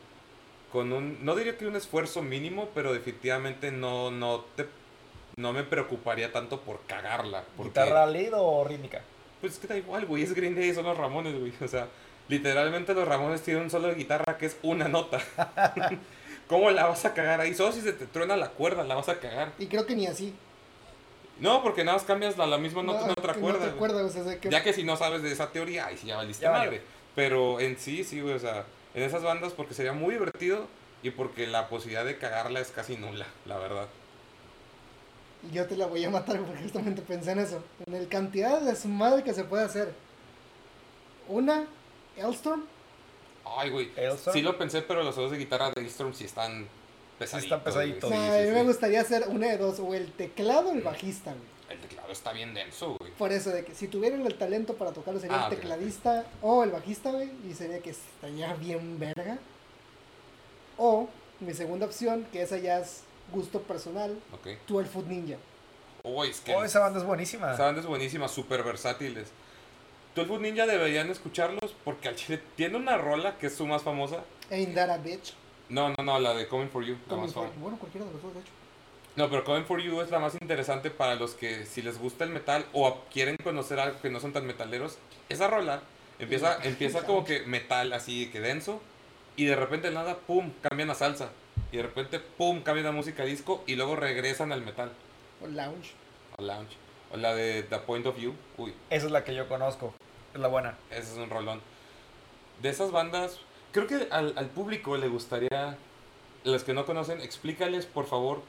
Con 0.72 0.92
un, 0.92 1.24
no 1.24 1.34
diría 1.34 1.58
que 1.58 1.66
un 1.66 1.74
esfuerzo 1.74 2.22
mínimo, 2.22 2.68
pero 2.74 2.92
definitivamente 2.92 3.72
no, 3.72 4.12
no 4.12 4.44
te, 4.56 4.66
no 5.36 5.52
me 5.52 5.64
preocuparía 5.64 6.32
tanto 6.32 6.60
por 6.60 6.80
cagarla. 6.86 7.44
Porque, 7.56 7.80
¿Guitarra 7.80 8.06
lead 8.06 8.32
o 8.34 8.64
rítmica? 8.64 9.02
pues 9.40 9.54
es 9.54 9.58
que 9.58 9.66
da 9.66 9.76
igual, 9.76 10.06
güey. 10.06 10.22
Es 10.22 10.32
Green 10.32 10.54
Day, 10.54 10.72
son 10.72 10.84
los 10.84 10.96
Ramones, 10.96 11.38
güey. 11.38 11.52
O 11.60 11.68
sea, 11.68 11.88
literalmente 12.28 12.94
los 12.94 13.06
Ramones 13.06 13.42
tienen 13.42 13.64
un 13.64 13.70
solo 13.70 13.88
de 13.88 13.94
guitarra 13.94 14.38
que 14.38 14.46
es 14.46 14.56
una 14.62 14.88
nota. 14.88 15.18
¿Cómo 16.48 16.70
la 16.70 16.86
vas 16.86 17.04
a 17.04 17.14
cagar 17.14 17.40
ahí? 17.40 17.54
Solo 17.54 17.72
si 17.72 17.80
se 17.80 17.92
te 17.92 18.06
truena 18.06 18.36
la 18.36 18.50
cuerda, 18.50 18.84
la 18.84 18.94
vas 18.94 19.08
a 19.08 19.18
cagar. 19.18 19.52
y 19.58 19.66
creo 19.66 19.86
que 19.86 19.96
ni 19.96 20.06
así. 20.06 20.34
No, 21.40 21.62
porque 21.62 21.82
nada 21.84 21.96
más 21.96 22.06
cambias 22.06 22.36
la, 22.36 22.46
la 22.46 22.58
misma 22.58 22.82
nota 22.82 23.00
en 23.00 23.06
No, 23.08 23.12
otra 23.12 23.34
que 23.34 23.40
cuerda. 23.40 24.02
No 24.02 24.06
o 24.06 24.08
sea, 24.08 24.40
que 24.40 24.50
Ya 24.50 24.62
que 24.62 24.72
si 24.72 24.84
no 24.84 24.96
sabes 24.96 25.22
de 25.22 25.32
esa 25.32 25.50
teoría, 25.50 25.86
ahí 25.86 25.96
sí 25.96 26.06
ya 26.06 26.16
valiste 26.16 26.44
Ya 26.44 26.52
madre. 26.52 26.80
Pero 27.14 27.60
en 27.60 27.78
sí, 27.78 28.04
sí, 28.04 28.20
güey, 28.20 28.34
o 28.34 28.38
sea, 28.38 28.64
en 28.94 29.02
esas 29.02 29.22
bandas 29.22 29.52
porque 29.52 29.74
sería 29.74 29.92
muy 29.92 30.14
divertido 30.14 30.66
y 31.02 31.10
porque 31.10 31.46
la 31.46 31.68
posibilidad 31.68 32.04
de 32.04 32.18
cagarla 32.18 32.60
es 32.60 32.70
casi 32.70 32.96
nula, 32.96 33.26
la 33.46 33.58
verdad. 33.58 33.86
yo 35.52 35.66
te 35.66 35.76
la 35.76 35.86
voy 35.86 36.04
a 36.04 36.10
matar 36.10 36.40
porque 36.40 36.62
justamente 36.62 37.02
pensé 37.02 37.32
en 37.32 37.40
eso. 37.40 37.62
En 37.86 37.94
el 37.94 38.08
cantidad 38.08 38.60
de 38.60 38.66
desmadre 38.66 39.22
que 39.22 39.34
se 39.34 39.44
puede 39.44 39.64
hacer. 39.64 39.92
Una, 41.28 41.66
Elstorm. 42.16 42.62
Ay, 43.44 43.70
güey. 43.70 43.90
Elsa. 43.96 44.32
Sí 44.32 44.42
lo 44.42 44.56
pensé, 44.58 44.82
pero 44.82 45.02
los 45.02 45.14
juegos 45.14 45.32
de 45.32 45.38
guitarra 45.38 45.70
de 45.70 45.84
Storm 45.86 46.14
sí 46.14 46.24
están 46.24 46.66
pesaditos. 47.18 47.44
están 47.44 47.64
pesaditos. 47.64 48.10
Sí, 48.10 48.16
a 48.16 48.38
sí, 48.40 48.46
mí 48.48 48.50
me 48.52 48.62
gustaría 48.64 49.00
hacer 49.00 49.24
una 49.28 49.48
de 49.48 49.58
dos, 49.58 49.78
o 49.80 49.94
el 49.94 50.10
teclado 50.12 50.70
o 50.70 50.72
el 50.72 50.80
bajista, 50.82 51.30
güey. 51.32 51.54
El 51.70 51.78
teclado 51.80 52.12
está 52.12 52.32
bien 52.32 52.52
denso, 52.54 52.96
güey. 52.98 53.10
Por 53.12 53.32
eso, 53.32 53.50
de 53.50 53.64
que 53.64 53.74
si 53.74 53.88
tuvieran 53.88 54.24
el 54.26 54.34
talento 54.36 54.74
para 54.74 54.92
tocarlo 54.92 55.18
sería 55.20 55.44
Ah, 55.44 55.48
el 55.50 55.56
tecladista 55.56 56.24
o 56.42 56.62
el 56.64 56.70
bajista, 56.70 57.10
güey, 57.10 57.30
y 57.50 57.54
sería 57.54 57.78
que 57.80 57.90
estaría 57.90 58.52
bien 58.54 58.98
verga. 58.98 59.38
O 60.76 61.08
mi 61.40 61.54
segunda 61.54 61.86
opción, 61.86 62.26
que 62.32 62.42
esa 62.42 62.58
ya 62.58 62.78
es 62.80 63.02
gusto 63.32 63.62
personal, 63.62 64.18
Ok. 64.32 64.48
12 64.68 64.88
Foot 64.90 65.06
Ninja. 65.06 65.36
Uy, 66.02 66.28
es 66.28 66.40
que 66.40 66.54
Oh, 66.54 66.62
esa 66.64 66.80
banda 66.80 66.98
es 66.98 67.06
buenísima. 67.06 67.54
esa 67.54 67.64
banda 67.64 67.80
es 67.80 67.86
buenísima, 67.86 68.28
súper 68.28 68.62
versátiles. 68.62 69.28
12 70.14 70.28
Foot 70.28 70.40
Ninja 70.40 70.66
deberían 70.66 71.10
escucharlos 71.10 71.74
porque 71.84 72.08
al 72.08 72.14
chile 72.16 72.40
tiene 72.56 72.76
una 72.76 72.96
rola 72.96 73.36
que 73.38 73.46
es 73.48 73.54
su 73.56 73.66
más 73.66 73.82
famosa. 73.82 74.22
Ain't 74.50 74.74
That 74.74 74.90
a 74.90 74.98
Bitch. 74.98 75.34
No, 75.68 75.88
no, 75.90 76.04
no, 76.04 76.18
la 76.20 76.34
de 76.34 76.46
Coming 76.46 76.68
For 76.68 76.84
You. 76.84 76.94
la 76.94 77.08
Coming 77.08 77.24
más 77.24 77.32
for- 77.34 77.42
famosa. 77.44 77.60
bueno, 77.60 77.78
cualquiera 77.78 78.06
de 78.06 78.12
los 78.12 78.22
dos, 78.22 78.34
de 78.34 78.40
hecho. 78.40 78.50
No, 79.16 79.30
pero 79.30 79.44
Coming 79.44 79.64
For 79.64 79.80
You 79.80 80.00
es 80.02 80.10
la 80.10 80.18
más 80.18 80.34
interesante 80.40 80.90
para 80.90 81.14
los 81.16 81.34
que 81.34 81.66
si 81.66 81.82
les 81.82 81.98
gusta 81.98 82.24
el 82.24 82.30
metal 82.30 82.64
o 82.72 83.00
quieren 83.12 83.36
conocer 83.42 83.78
algo 83.80 84.00
que 84.00 84.10
no 84.10 84.20
son 84.20 84.32
tan 84.32 84.46
metaleros. 84.46 84.98
Esa 85.28 85.48
rola 85.48 85.82
empieza, 86.18 86.58
empieza 86.64 87.04
como 87.04 87.24
que 87.24 87.40
metal 87.46 87.92
así 87.92 88.30
que 88.30 88.40
denso 88.40 88.80
y 89.36 89.46
de 89.46 89.56
repente 89.56 89.90
nada, 89.90 90.18
pum, 90.18 90.52
cambian 90.62 90.90
a 90.90 90.94
salsa. 90.94 91.30
Y 91.72 91.76
de 91.78 91.82
repente, 91.84 92.20
pum, 92.20 92.62
cambian 92.62 92.86
a 92.86 92.92
música 92.92 93.24
disco 93.24 93.64
y 93.66 93.74
luego 93.76 93.96
regresan 93.96 94.52
al 94.52 94.62
metal, 94.62 94.92
O 95.42 95.46
Lounge. 95.48 95.92
al 96.38 96.46
lounge. 96.46 96.76
O 97.12 97.16
la 97.16 97.34
de 97.34 97.62
The 97.64 97.78
Point 97.78 98.06
of 98.06 98.16
View, 98.16 98.34
uy, 98.58 98.74
Esa 98.90 99.06
es 99.06 99.12
la 99.12 99.22
que 99.24 99.34
yo 99.34 99.48
conozco. 99.48 99.92
Es 100.34 100.40
la 100.40 100.48
buena. 100.48 100.76
ese 100.90 101.12
es 101.12 101.16
un 101.18 101.30
rolón. 101.30 101.60
De 102.60 102.68
esas 102.68 102.90
bandas, 102.90 103.38
creo 103.72 103.86
que 103.86 104.08
al, 104.10 104.34
al 104.36 104.46
público 104.46 104.96
le 104.96 105.08
gustaría, 105.08 105.76
los 106.44 106.64
que 106.64 106.74
no 106.74 106.84
conocen, 106.86 107.20
explícales 107.20 107.86
por 107.86 108.06
favor 108.06 108.42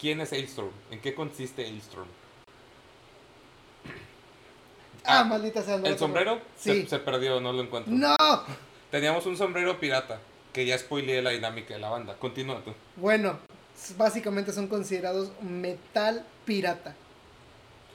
quién 0.00 0.20
es 0.20 0.32
Ailstorm, 0.32 0.70
en 0.90 1.00
qué 1.00 1.14
consiste 1.14 1.64
Ailstorm. 1.64 2.06
Ah, 5.04 5.20
Ah, 5.20 5.24
maldita 5.24 5.62
sea. 5.62 5.76
no 5.78 5.86
El 5.86 5.98
sombrero 5.98 6.40
Sí. 6.56 6.82
se, 6.82 6.88
se 6.88 6.98
perdió, 6.98 7.40
no 7.40 7.52
lo 7.52 7.62
encuentro. 7.62 7.92
¡No! 7.92 8.16
Teníamos 8.90 9.26
un 9.26 9.36
sombrero 9.36 9.78
pirata, 9.78 10.18
que 10.52 10.64
ya 10.64 10.78
spoileé 10.78 11.20
la 11.20 11.30
dinámica 11.30 11.74
de 11.74 11.80
la 11.80 11.90
banda. 11.90 12.14
Continúa 12.18 12.60
tú. 12.64 12.72
Bueno, 12.96 13.38
básicamente 13.98 14.52
son 14.52 14.68
considerados 14.68 15.30
metal 15.42 16.24
pirata. 16.44 16.94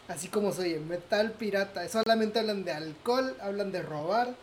Así 0.10 0.28
como 0.28 0.52
se 0.52 0.64
oye, 0.64 0.80
metal 0.80 1.34
pirata. 1.34 1.88
Solamente 1.88 2.40
hablan 2.40 2.66
de 2.66 2.72
alcohol, 2.72 3.38
hablan 3.40 3.72
de 3.72 3.84
robar. 3.84 4.36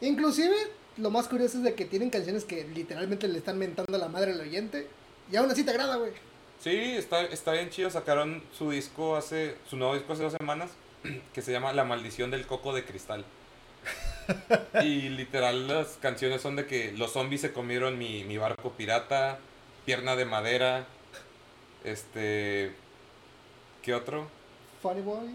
Inclusive, 0.00 0.56
lo 0.96 1.10
más 1.10 1.28
curioso 1.28 1.58
es 1.58 1.64
de 1.64 1.74
que 1.74 1.84
tienen 1.84 2.10
canciones 2.10 2.44
que 2.44 2.64
literalmente 2.64 3.28
le 3.28 3.38
están 3.38 3.56
mentando 3.56 3.94
a 3.94 4.00
la 4.00 4.08
madre 4.08 4.32
al 4.32 4.40
oyente. 4.40 4.88
Y 5.30 5.36
aún 5.36 5.48
así 5.48 5.62
te 5.62 5.70
agrada, 5.70 5.94
güey. 5.94 6.10
Sí, 6.60 6.76
está, 6.96 7.22
está 7.22 7.52
bien 7.52 7.70
chido. 7.70 7.88
Sacaron 7.88 8.42
su 8.52 8.72
disco 8.72 9.14
hace, 9.14 9.54
su 9.70 9.76
nuevo 9.76 9.94
disco 9.94 10.12
hace 10.12 10.24
dos 10.24 10.34
semanas, 10.38 10.72
que 11.32 11.40
se 11.40 11.52
llama 11.52 11.72
La 11.72 11.84
maldición 11.84 12.32
del 12.32 12.44
coco 12.44 12.74
de 12.74 12.84
cristal. 12.84 13.24
y 14.82 15.08
literal 15.10 15.68
las 15.68 15.98
canciones 16.00 16.42
son 16.42 16.56
de 16.56 16.66
que 16.66 16.90
los 16.92 17.12
zombies 17.12 17.42
se 17.42 17.52
comieron 17.52 17.96
mi, 17.96 18.24
mi 18.24 18.38
barco 18.38 18.72
pirata, 18.72 19.38
pierna 19.84 20.16
de 20.16 20.24
madera, 20.24 20.86
este, 21.84 22.72
¿qué 23.82 23.94
otro? 23.94 24.28
Funny 24.84 25.00
Boy. 25.00 25.30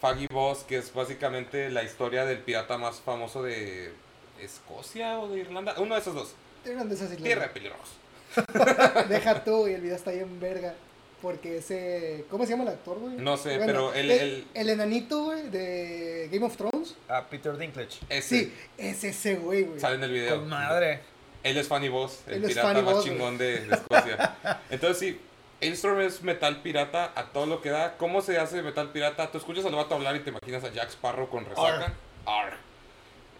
Faggy 0.00 0.26
Boss, 0.28 0.64
que 0.64 0.78
es 0.78 0.92
básicamente 0.94 1.68
la 1.70 1.82
historia 1.82 2.24
del 2.24 2.38
pirata 2.38 2.78
más 2.78 3.00
famoso 3.00 3.42
de 3.42 3.92
Escocia 4.40 5.18
o 5.18 5.28
de 5.28 5.40
Irlanda, 5.40 5.74
uno 5.78 5.94
de 5.94 6.00
esos 6.00 6.14
dos. 6.14 6.34
Eran 6.64 6.88
de 6.88 6.94
esas 6.94 7.08
islas. 7.12 7.22
Tierra 7.22 7.42
de 7.42 7.48
pelirrojos. 7.50 7.90
Deja 9.08 9.44
tú, 9.44 9.68
y 9.68 9.72
el 9.72 9.80
video 9.82 9.96
está 9.96 10.10
bien 10.12 10.40
verga. 10.40 10.74
Porque 11.22 11.58
ese. 11.58 12.24
¿Cómo 12.30 12.44
se 12.44 12.50
llama 12.52 12.64
el 12.64 12.70
actor, 12.70 12.98
güey? 12.98 13.16
No 13.16 13.36
sé, 13.36 13.58
pero 13.64 13.92
el- 13.94 14.10
el, 14.10 14.20
el- 14.20 14.46
el 14.54 14.68
enanito, 14.70 15.24
güey, 15.24 15.48
de 15.50 16.28
Game 16.32 16.44
of 16.44 16.56
Thrones. 16.56 16.94
A 17.08 17.24
Peter 17.26 17.56
Dinklage. 17.56 17.98
Ese 18.08 18.28
Sí, 18.40 18.54
es 18.78 19.02
ese, 19.04 19.36
güey, 19.36 19.64
güey. 19.64 19.80
sale 19.80 19.96
en 19.96 20.04
el 20.04 20.12
video. 20.12 20.36
Con 20.40 20.48
madre. 20.48 21.00
Él 21.42 21.56
es 21.56 21.68
Fanny 21.68 21.88
Boss, 21.88 22.20
el 22.26 22.34
Él 22.34 22.44
es 22.44 22.48
pirata 22.50 22.82
más 22.82 22.94
Boss, 22.94 23.04
chingón 23.04 23.38
de, 23.38 23.60
de 23.60 23.74
Escocia. 23.76 24.36
Entonces 24.70 24.98
sí, 24.98 25.20
Ailstorm 25.60 26.00
es 26.00 26.22
metal 26.22 26.62
pirata 26.62 27.12
a 27.14 27.26
todo 27.26 27.46
lo 27.46 27.62
que 27.62 27.70
da. 27.70 27.96
¿Cómo 27.96 28.20
se 28.20 28.38
hace 28.38 28.62
metal 28.62 28.90
pirata? 28.90 29.30
Tú 29.30 29.38
escuchas 29.38 29.64
al 29.64 29.74
vato 29.74 29.94
hablar 29.94 30.16
y 30.16 30.20
te 30.20 30.30
imaginas 30.30 30.64
a 30.64 30.72
Jack 30.72 30.90
Sparrow 30.90 31.28
con 31.28 31.44
resaca. 31.44 31.94
Arr. 32.26 32.54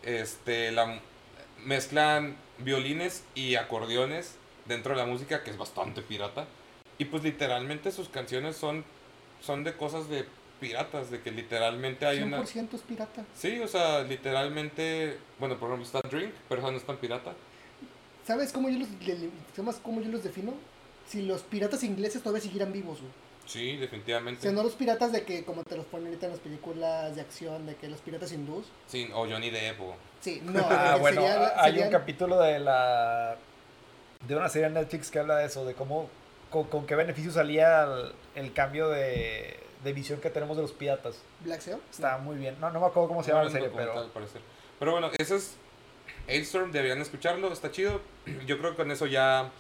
Este, 0.02 0.72
la, 0.72 1.00
mezclan 1.64 2.36
violines 2.58 3.24
y 3.34 3.56
acordeones 3.56 4.36
dentro 4.64 4.94
de 4.94 5.00
la 5.00 5.06
música, 5.06 5.42
que 5.42 5.50
es 5.50 5.58
bastante 5.58 6.02
pirata. 6.02 6.46
Y 6.98 7.06
pues 7.06 7.22
literalmente 7.22 7.92
sus 7.92 8.08
canciones 8.08 8.56
son, 8.56 8.84
son 9.42 9.64
de 9.64 9.76
cosas 9.76 10.08
de 10.08 10.24
piratas, 10.60 11.10
de 11.10 11.20
que 11.20 11.30
literalmente 11.30 12.06
hay 12.06 12.22
una... 12.22 12.40
100% 12.40 12.74
es 12.74 12.80
pirata. 12.82 13.24
Sí, 13.34 13.60
o 13.60 13.68
sea, 13.68 14.02
literalmente, 14.02 15.18
bueno, 15.38 15.58
por 15.58 15.68
ejemplo 15.68 15.86
está 15.86 16.08
Drink, 16.08 16.32
pero 16.48 16.62
eso 16.62 16.70
no 16.70 16.78
es 16.78 16.84
tan 16.84 16.96
pirata. 16.96 17.34
¿Sabes 18.26 18.52
cómo 18.52 18.70
yo 18.70 18.78
los, 18.78 18.88
¿sabes 19.54 19.80
cómo 19.82 20.00
yo 20.00 20.08
los 20.08 20.24
defino? 20.24 20.54
Si 21.08 21.22
los 21.22 21.42
piratas 21.42 21.82
ingleses 21.84 22.22
todavía 22.22 22.42
siguieran 22.42 22.72
vivos, 22.72 23.00
güey. 23.00 23.12
Sí, 23.46 23.76
O 23.76 23.80
definitivamente. 23.80 24.42
sea, 24.42 24.50
no 24.50 24.62
los 24.64 24.72
piratas 24.74 25.12
de 25.12 25.22
que, 25.24 25.44
como 25.44 25.62
te 25.62 25.76
los 25.76 25.86
ponen 25.86 26.08
ahorita 26.08 26.26
en 26.26 26.32
las 26.32 26.40
películas 26.40 27.14
de 27.14 27.20
acción, 27.20 27.64
de 27.66 27.76
que 27.76 27.86
los 27.88 28.00
piratas 28.00 28.32
hindús. 28.32 28.66
Sí, 28.88 29.08
o 29.14 29.26
Johnny 29.28 29.50
Depp 29.50 29.80
o... 29.80 29.94
Sí, 30.20 30.40
no. 30.44 30.66
Ah, 30.68 30.94
eh, 30.96 31.00
bueno, 31.00 31.20
sería- 31.22 31.52
hay 31.62 31.70
serían- 31.72 31.86
un 31.88 31.92
capítulo 31.92 32.40
de 32.40 32.58
la 32.58 33.36
de 34.26 34.34
una 34.34 34.48
serie 34.48 34.66
en 34.66 34.74
Netflix 34.74 35.10
que 35.10 35.20
habla 35.20 35.36
de 35.36 35.46
eso, 35.46 35.64
de 35.64 35.74
cómo 35.74 36.08
con, 36.50 36.64
con 36.64 36.86
qué 36.86 36.96
beneficio 36.96 37.30
salía 37.30 37.84
el, 37.84 38.12
el 38.34 38.52
cambio 38.52 38.88
de, 38.88 39.60
de 39.84 39.92
visión 39.92 40.20
que 40.20 40.30
tenemos 40.30 40.56
de 40.56 40.62
los 40.62 40.72
piratas. 40.72 41.16
Black 41.44 41.60
Seal. 41.60 41.78
Está 41.88 42.18
muy 42.18 42.36
bien. 42.36 42.56
No, 42.60 42.70
no 42.70 42.80
me 42.80 42.86
acuerdo 42.86 43.08
cómo 43.08 43.22
se 43.22 43.30
llama 43.30 43.44
la 43.44 43.50
serie, 43.50 43.70
pero 43.76 43.92
tal, 43.94 44.04
al 44.04 44.10
parecer. 44.10 44.40
Pero 44.80 44.90
bueno, 44.90 45.10
eso 45.18 45.36
es 45.36 45.54
Hailstorm, 46.28 46.72
deberían 46.72 47.00
escucharlo, 47.00 47.52
está 47.52 47.70
chido. 47.70 48.00
Yo 48.46 48.58
creo 48.58 48.72
que 48.72 48.76
con 48.78 48.90
eso 48.90 49.06
ya 49.06 49.50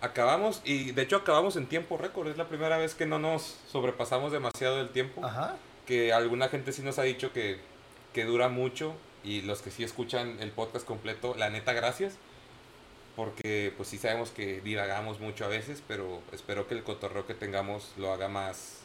acabamos. 0.00 0.62
Y 0.64 0.92
de 0.92 1.02
hecho 1.02 1.16
acabamos 1.16 1.56
en 1.56 1.66
tiempo 1.66 1.96
récord. 1.96 2.28
Es 2.28 2.36
la 2.36 2.48
primera 2.48 2.78
vez 2.78 2.94
que 2.94 3.06
no 3.06 3.18
nos 3.18 3.58
sobrepasamos 3.68 4.32
demasiado 4.32 4.76
del 4.76 4.90
tiempo. 4.90 5.24
ajá. 5.24 5.56
Que 5.86 6.12
alguna 6.12 6.48
gente 6.48 6.72
sí 6.72 6.82
nos 6.82 6.98
ha 6.98 7.02
dicho 7.02 7.32
que, 7.32 7.60
que 8.12 8.24
dura 8.24 8.48
mucho. 8.48 8.94
Y 9.22 9.42
los 9.42 9.62
que 9.62 9.70
sí 9.70 9.84
escuchan 9.84 10.38
el 10.40 10.50
podcast 10.50 10.86
completo, 10.86 11.34
la 11.36 11.50
neta, 11.50 11.72
gracias. 11.72 12.14
Porque 13.14 13.72
pues 13.76 13.88
sí 13.88 13.98
sabemos 13.98 14.30
que 14.30 14.60
divagamos 14.60 15.20
mucho 15.20 15.44
a 15.44 15.48
veces, 15.48 15.82
pero 15.86 16.20
espero 16.32 16.68
que 16.68 16.74
el 16.74 16.84
cotorreo 16.84 17.26
que 17.26 17.34
tengamos 17.34 17.92
lo 17.96 18.12
haga 18.12 18.28
más 18.28 18.80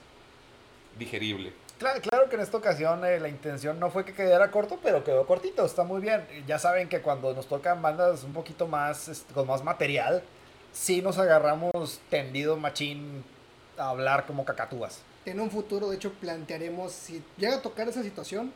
digerible. 0.97 1.53
Claro, 1.79 1.99
claro 2.01 2.29
que 2.29 2.35
en 2.35 2.41
esta 2.41 2.57
ocasión 2.57 3.03
eh, 3.05 3.19
la 3.19 3.27
intención 3.27 3.79
no 3.79 3.89
fue 3.89 4.05
que 4.05 4.13
quedara 4.13 4.51
corto, 4.51 4.79
pero 4.83 5.03
quedó 5.03 5.25
cortito, 5.25 5.65
está 5.65 5.83
muy 5.83 5.99
bien. 5.99 6.25
Ya 6.45 6.59
saben 6.59 6.87
que 6.87 7.01
cuando 7.01 7.33
nos 7.33 7.47
tocan 7.47 7.81
bandas 7.81 8.23
un 8.23 8.33
poquito 8.33 8.67
más, 8.67 9.07
este, 9.07 9.33
con 9.33 9.47
más 9.47 9.63
material, 9.63 10.23
sí 10.73 11.01
nos 11.01 11.17
agarramos 11.17 11.99
tendido 12.09 12.57
machín 12.57 13.23
a 13.77 13.89
hablar 13.89 14.25
como 14.25 14.45
cacatúas. 14.45 15.01
En 15.25 15.39
un 15.39 15.51
futuro, 15.51 15.89
de 15.89 15.97
hecho, 15.97 16.11
plantearemos, 16.13 16.91
si 16.91 17.23
llega 17.37 17.57
a 17.57 17.61
tocar 17.61 17.87
esa 17.87 18.03
situación, 18.03 18.51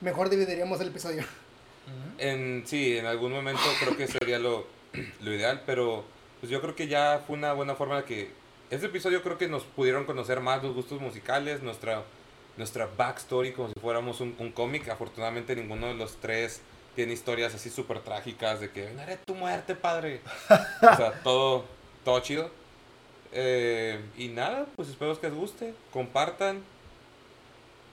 mejor 0.00 0.28
dividiríamos 0.28 0.80
el 0.80 0.88
episodio. 0.88 1.24
En, 2.18 2.64
sí, 2.66 2.96
en 2.96 3.06
algún 3.06 3.32
momento 3.32 3.62
creo 3.80 3.96
que 3.96 4.06
sería 4.06 4.38
lo, 4.38 4.66
lo 5.20 5.34
ideal, 5.34 5.62
pero 5.66 6.04
pues 6.40 6.50
yo 6.50 6.60
creo 6.60 6.74
que 6.74 6.88
ya 6.88 7.22
fue 7.26 7.36
una 7.36 7.52
buena 7.52 7.74
forma 7.74 7.96
de 7.98 8.04
que 8.04 8.30
este 8.70 8.86
episodio 8.86 9.22
creo 9.22 9.38
que 9.38 9.48
nos 9.48 9.64
pudieron 9.64 10.04
conocer 10.04 10.40
más 10.40 10.62
los 10.62 10.74
gustos 10.74 11.00
musicales, 11.00 11.62
nuestra, 11.62 12.02
nuestra 12.56 12.88
backstory 12.96 13.52
como 13.52 13.68
si 13.68 13.80
fuéramos 13.80 14.20
un, 14.20 14.34
un 14.38 14.52
cómic. 14.52 14.88
Afortunadamente 14.88 15.54
ninguno 15.56 15.88
de 15.88 15.94
los 15.94 16.16
tres 16.16 16.62
tiene 16.94 17.12
historias 17.12 17.54
así 17.54 17.70
súper 17.70 18.00
trágicas 18.00 18.60
de 18.60 18.70
que 18.70 18.86
vengaré 18.86 19.18
tu 19.18 19.34
muerte, 19.34 19.74
padre. 19.74 20.20
o 20.48 20.96
sea, 20.96 21.12
todo, 21.24 21.64
todo 22.04 22.20
chido. 22.20 22.50
Eh, 23.32 24.00
y 24.16 24.28
nada, 24.28 24.66
pues 24.76 24.88
espero 24.88 25.18
que 25.20 25.28
les 25.28 25.36
guste, 25.36 25.74
compartan, 25.92 26.62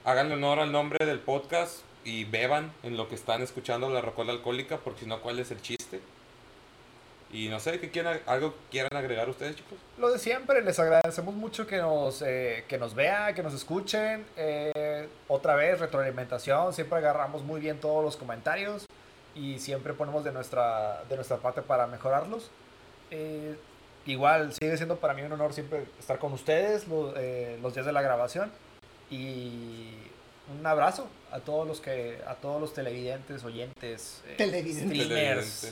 háganle 0.04 0.34
honor 0.34 0.60
al 0.60 0.70
nombre 0.70 1.04
del 1.04 1.18
podcast 1.18 1.80
y 2.04 2.24
beban 2.24 2.72
en 2.82 2.96
lo 2.96 3.08
que 3.08 3.16
están 3.16 3.42
escuchando 3.42 3.88
la 3.90 4.00
rocola 4.00 4.32
alcohólica, 4.32 4.78
porque 4.78 5.00
si 5.00 5.06
no, 5.06 5.20
¿cuál 5.20 5.40
es 5.40 5.50
el 5.50 5.60
chiste? 5.60 6.00
Y 7.32 7.48
no 7.48 7.58
sé, 7.60 7.80
¿qué 7.80 7.90
quieran, 7.90 8.20
¿algo 8.26 8.54
quieran 8.70 8.94
agregar 8.94 9.28
ustedes, 9.28 9.56
chicos? 9.56 9.78
Lo 9.98 10.10
de 10.10 10.18
siempre, 10.18 10.60
les 10.62 10.78
agradecemos 10.78 11.34
mucho 11.34 11.66
que 11.66 11.78
nos, 11.78 12.20
eh, 12.20 12.64
que 12.68 12.76
nos 12.76 12.94
vean, 12.94 13.34
que 13.34 13.42
nos 13.42 13.54
escuchen. 13.54 14.26
Eh, 14.36 15.08
otra 15.28 15.54
vez, 15.54 15.80
retroalimentación, 15.80 16.74
siempre 16.74 16.98
agarramos 16.98 17.42
muy 17.42 17.58
bien 17.60 17.78
todos 17.80 18.04
los 18.04 18.16
comentarios 18.18 18.84
y 19.34 19.58
siempre 19.60 19.94
ponemos 19.94 20.24
de 20.24 20.32
nuestra, 20.32 21.02
de 21.08 21.16
nuestra 21.16 21.38
parte 21.38 21.62
para 21.62 21.86
mejorarlos. 21.86 22.50
Eh, 23.10 23.56
igual, 24.04 24.52
sigue 24.52 24.76
siendo 24.76 24.96
para 24.96 25.14
mí 25.14 25.22
un 25.22 25.32
honor 25.32 25.54
siempre 25.54 25.84
estar 25.98 26.18
con 26.18 26.32
ustedes 26.34 26.86
lo- 26.86 27.14
eh, 27.16 27.58
los 27.62 27.72
días 27.72 27.86
de 27.86 27.92
la 27.92 28.02
grabación 28.02 28.52
y 29.10 29.90
un 30.58 30.66
abrazo 30.66 31.06
a 31.30 31.38
todos 31.40 31.66
los 31.66 31.80
que 31.80 32.18
a 32.26 32.34
todos 32.34 32.60
los 32.60 32.74
televidentes, 32.74 33.44
oyentes, 33.44 34.22
eh, 34.26 34.34
Televidentes. 34.36 35.02
streamers. 35.06 35.46
Sí, 35.46 35.68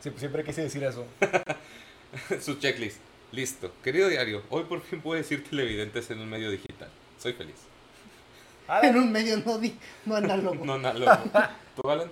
siempre 0.00 0.44
quise 0.44 0.62
decir 0.62 0.82
eso. 0.84 1.06
Su 2.40 2.54
checklist. 2.58 2.98
Listo. 3.32 3.70
Querido 3.84 4.08
diario, 4.08 4.42
hoy 4.50 4.64
por 4.64 4.80
fin 4.82 5.00
puedo 5.00 5.16
decir 5.20 5.48
televidentes 5.48 6.10
en 6.10 6.20
un 6.20 6.28
medio 6.28 6.50
digital. 6.50 6.88
Soy 7.18 7.32
feliz. 7.32 7.54
Ah, 8.66 8.80
En 8.82 8.96
un 8.96 9.10
medio 9.12 9.36
no, 9.44 9.58
di- 9.58 9.78
no 10.06 10.16
análogo. 10.16 10.64
No, 10.64 10.78
no. 10.78 10.92
¿Tú, 11.76 11.88
Alan? 11.90 12.10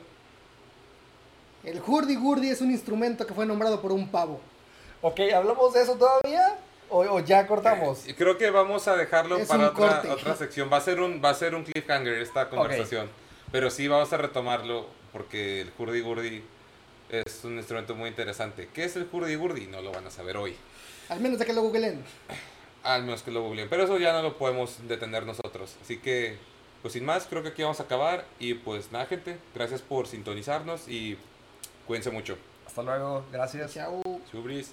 El 1.64 1.80
hurdy-gurdy 1.84 2.51
es 2.51 2.61
un 2.61 2.70
instrumento 2.70 3.26
que 3.26 3.34
fue 3.34 3.47
nombrado 3.47 3.80
por 3.82 3.93
un 3.93 4.09
pavo. 4.09 4.41
Ok, 5.03 5.20
¿hablamos 5.34 5.74
de 5.74 5.82
eso 5.82 5.97
todavía? 5.97 6.57
¿O, 6.89 7.01
o 7.01 7.20
ya 7.20 7.47
cortamos? 7.47 8.07
Eh, 8.07 8.14
Creo 8.16 8.39
que 8.39 8.49
vamos 8.51 8.89
a 8.89 8.97
dejarlo 8.97 9.36
Es 9.39 9.49
para 9.49 9.68
otra, 9.70 10.03
otra 10.11 10.36
sección. 10.36 10.70
Va 10.72 10.78
a 10.78 10.80
ser 10.80 11.01
un 11.01 11.20
va 11.22 11.30
a 11.30 11.34
ser 11.34 11.55
un 11.55 11.64
cliffhanger 11.64 12.14
esta 12.14 12.49
conversación. 12.49 13.09
Pero 13.53 13.70
sí 13.70 13.89
vamos 13.89 14.12
a 14.12 14.16
retomarlo 14.16 14.86
porque 15.12 15.62
el 15.62 15.72
hurdy 15.78 16.01
gurdy 16.01 16.43
es 17.09 17.44
un 17.44 17.56
instrumento 17.56 17.94
muy 17.94 18.09
interesante. 18.09 18.68
¿Qué 18.72 18.84
es 18.84 18.96
el 18.96 19.09
hurdy 19.11 19.34
gurdy? 19.36 19.66
No 19.66 19.80
lo 19.82 19.92
van 19.92 20.06
a 20.06 20.11
saber 20.11 20.36
hoy. 20.36 20.54
Al 21.09 21.20
menos 21.20 21.38
de 21.38 21.46
que 21.46 21.52
lo 21.52 21.62
googleen. 21.62 22.02
Al 22.82 23.02
menos 23.02 23.22
que 23.22 23.30
lo 23.30 23.42
googleen. 23.42 23.68
Pero 23.68 23.84
eso 23.84 23.98
ya 23.98 24.12
no 24.12 24.22
lo 24.22 24.36
podemos 24.36 24.86
detener 24.86 25.24
nosotros. 25.24 25.76
Así 25.82 25.98
que, 25.98 26.36
pues 26.82 26.92
sin 26.92 27.04
más, 27.04 27.26
creo 27.26 27.42
que 27.42 27.48
aquí 27.48 27.62
vamos 27.62 27.80
a 27.80 27.84
acabar. 27.84 28.26
Y 28.38 28.54
pues 28.54 28.92
nada, 28.92 29.06
gente. 29.06 29.38
Gracias 29.54 29.80
por 29.80 30.06
sintonizarnos 30.06 30.88
y 30.88 31.16
cuídense 31.86 32.11
mucho. 32.11 32.36
Hasta 32.66 32.82
luego, 32.82 33.24
gracias. 33.32 33.74
Chao. 33.74 34.02
Subris. 34.30 34.72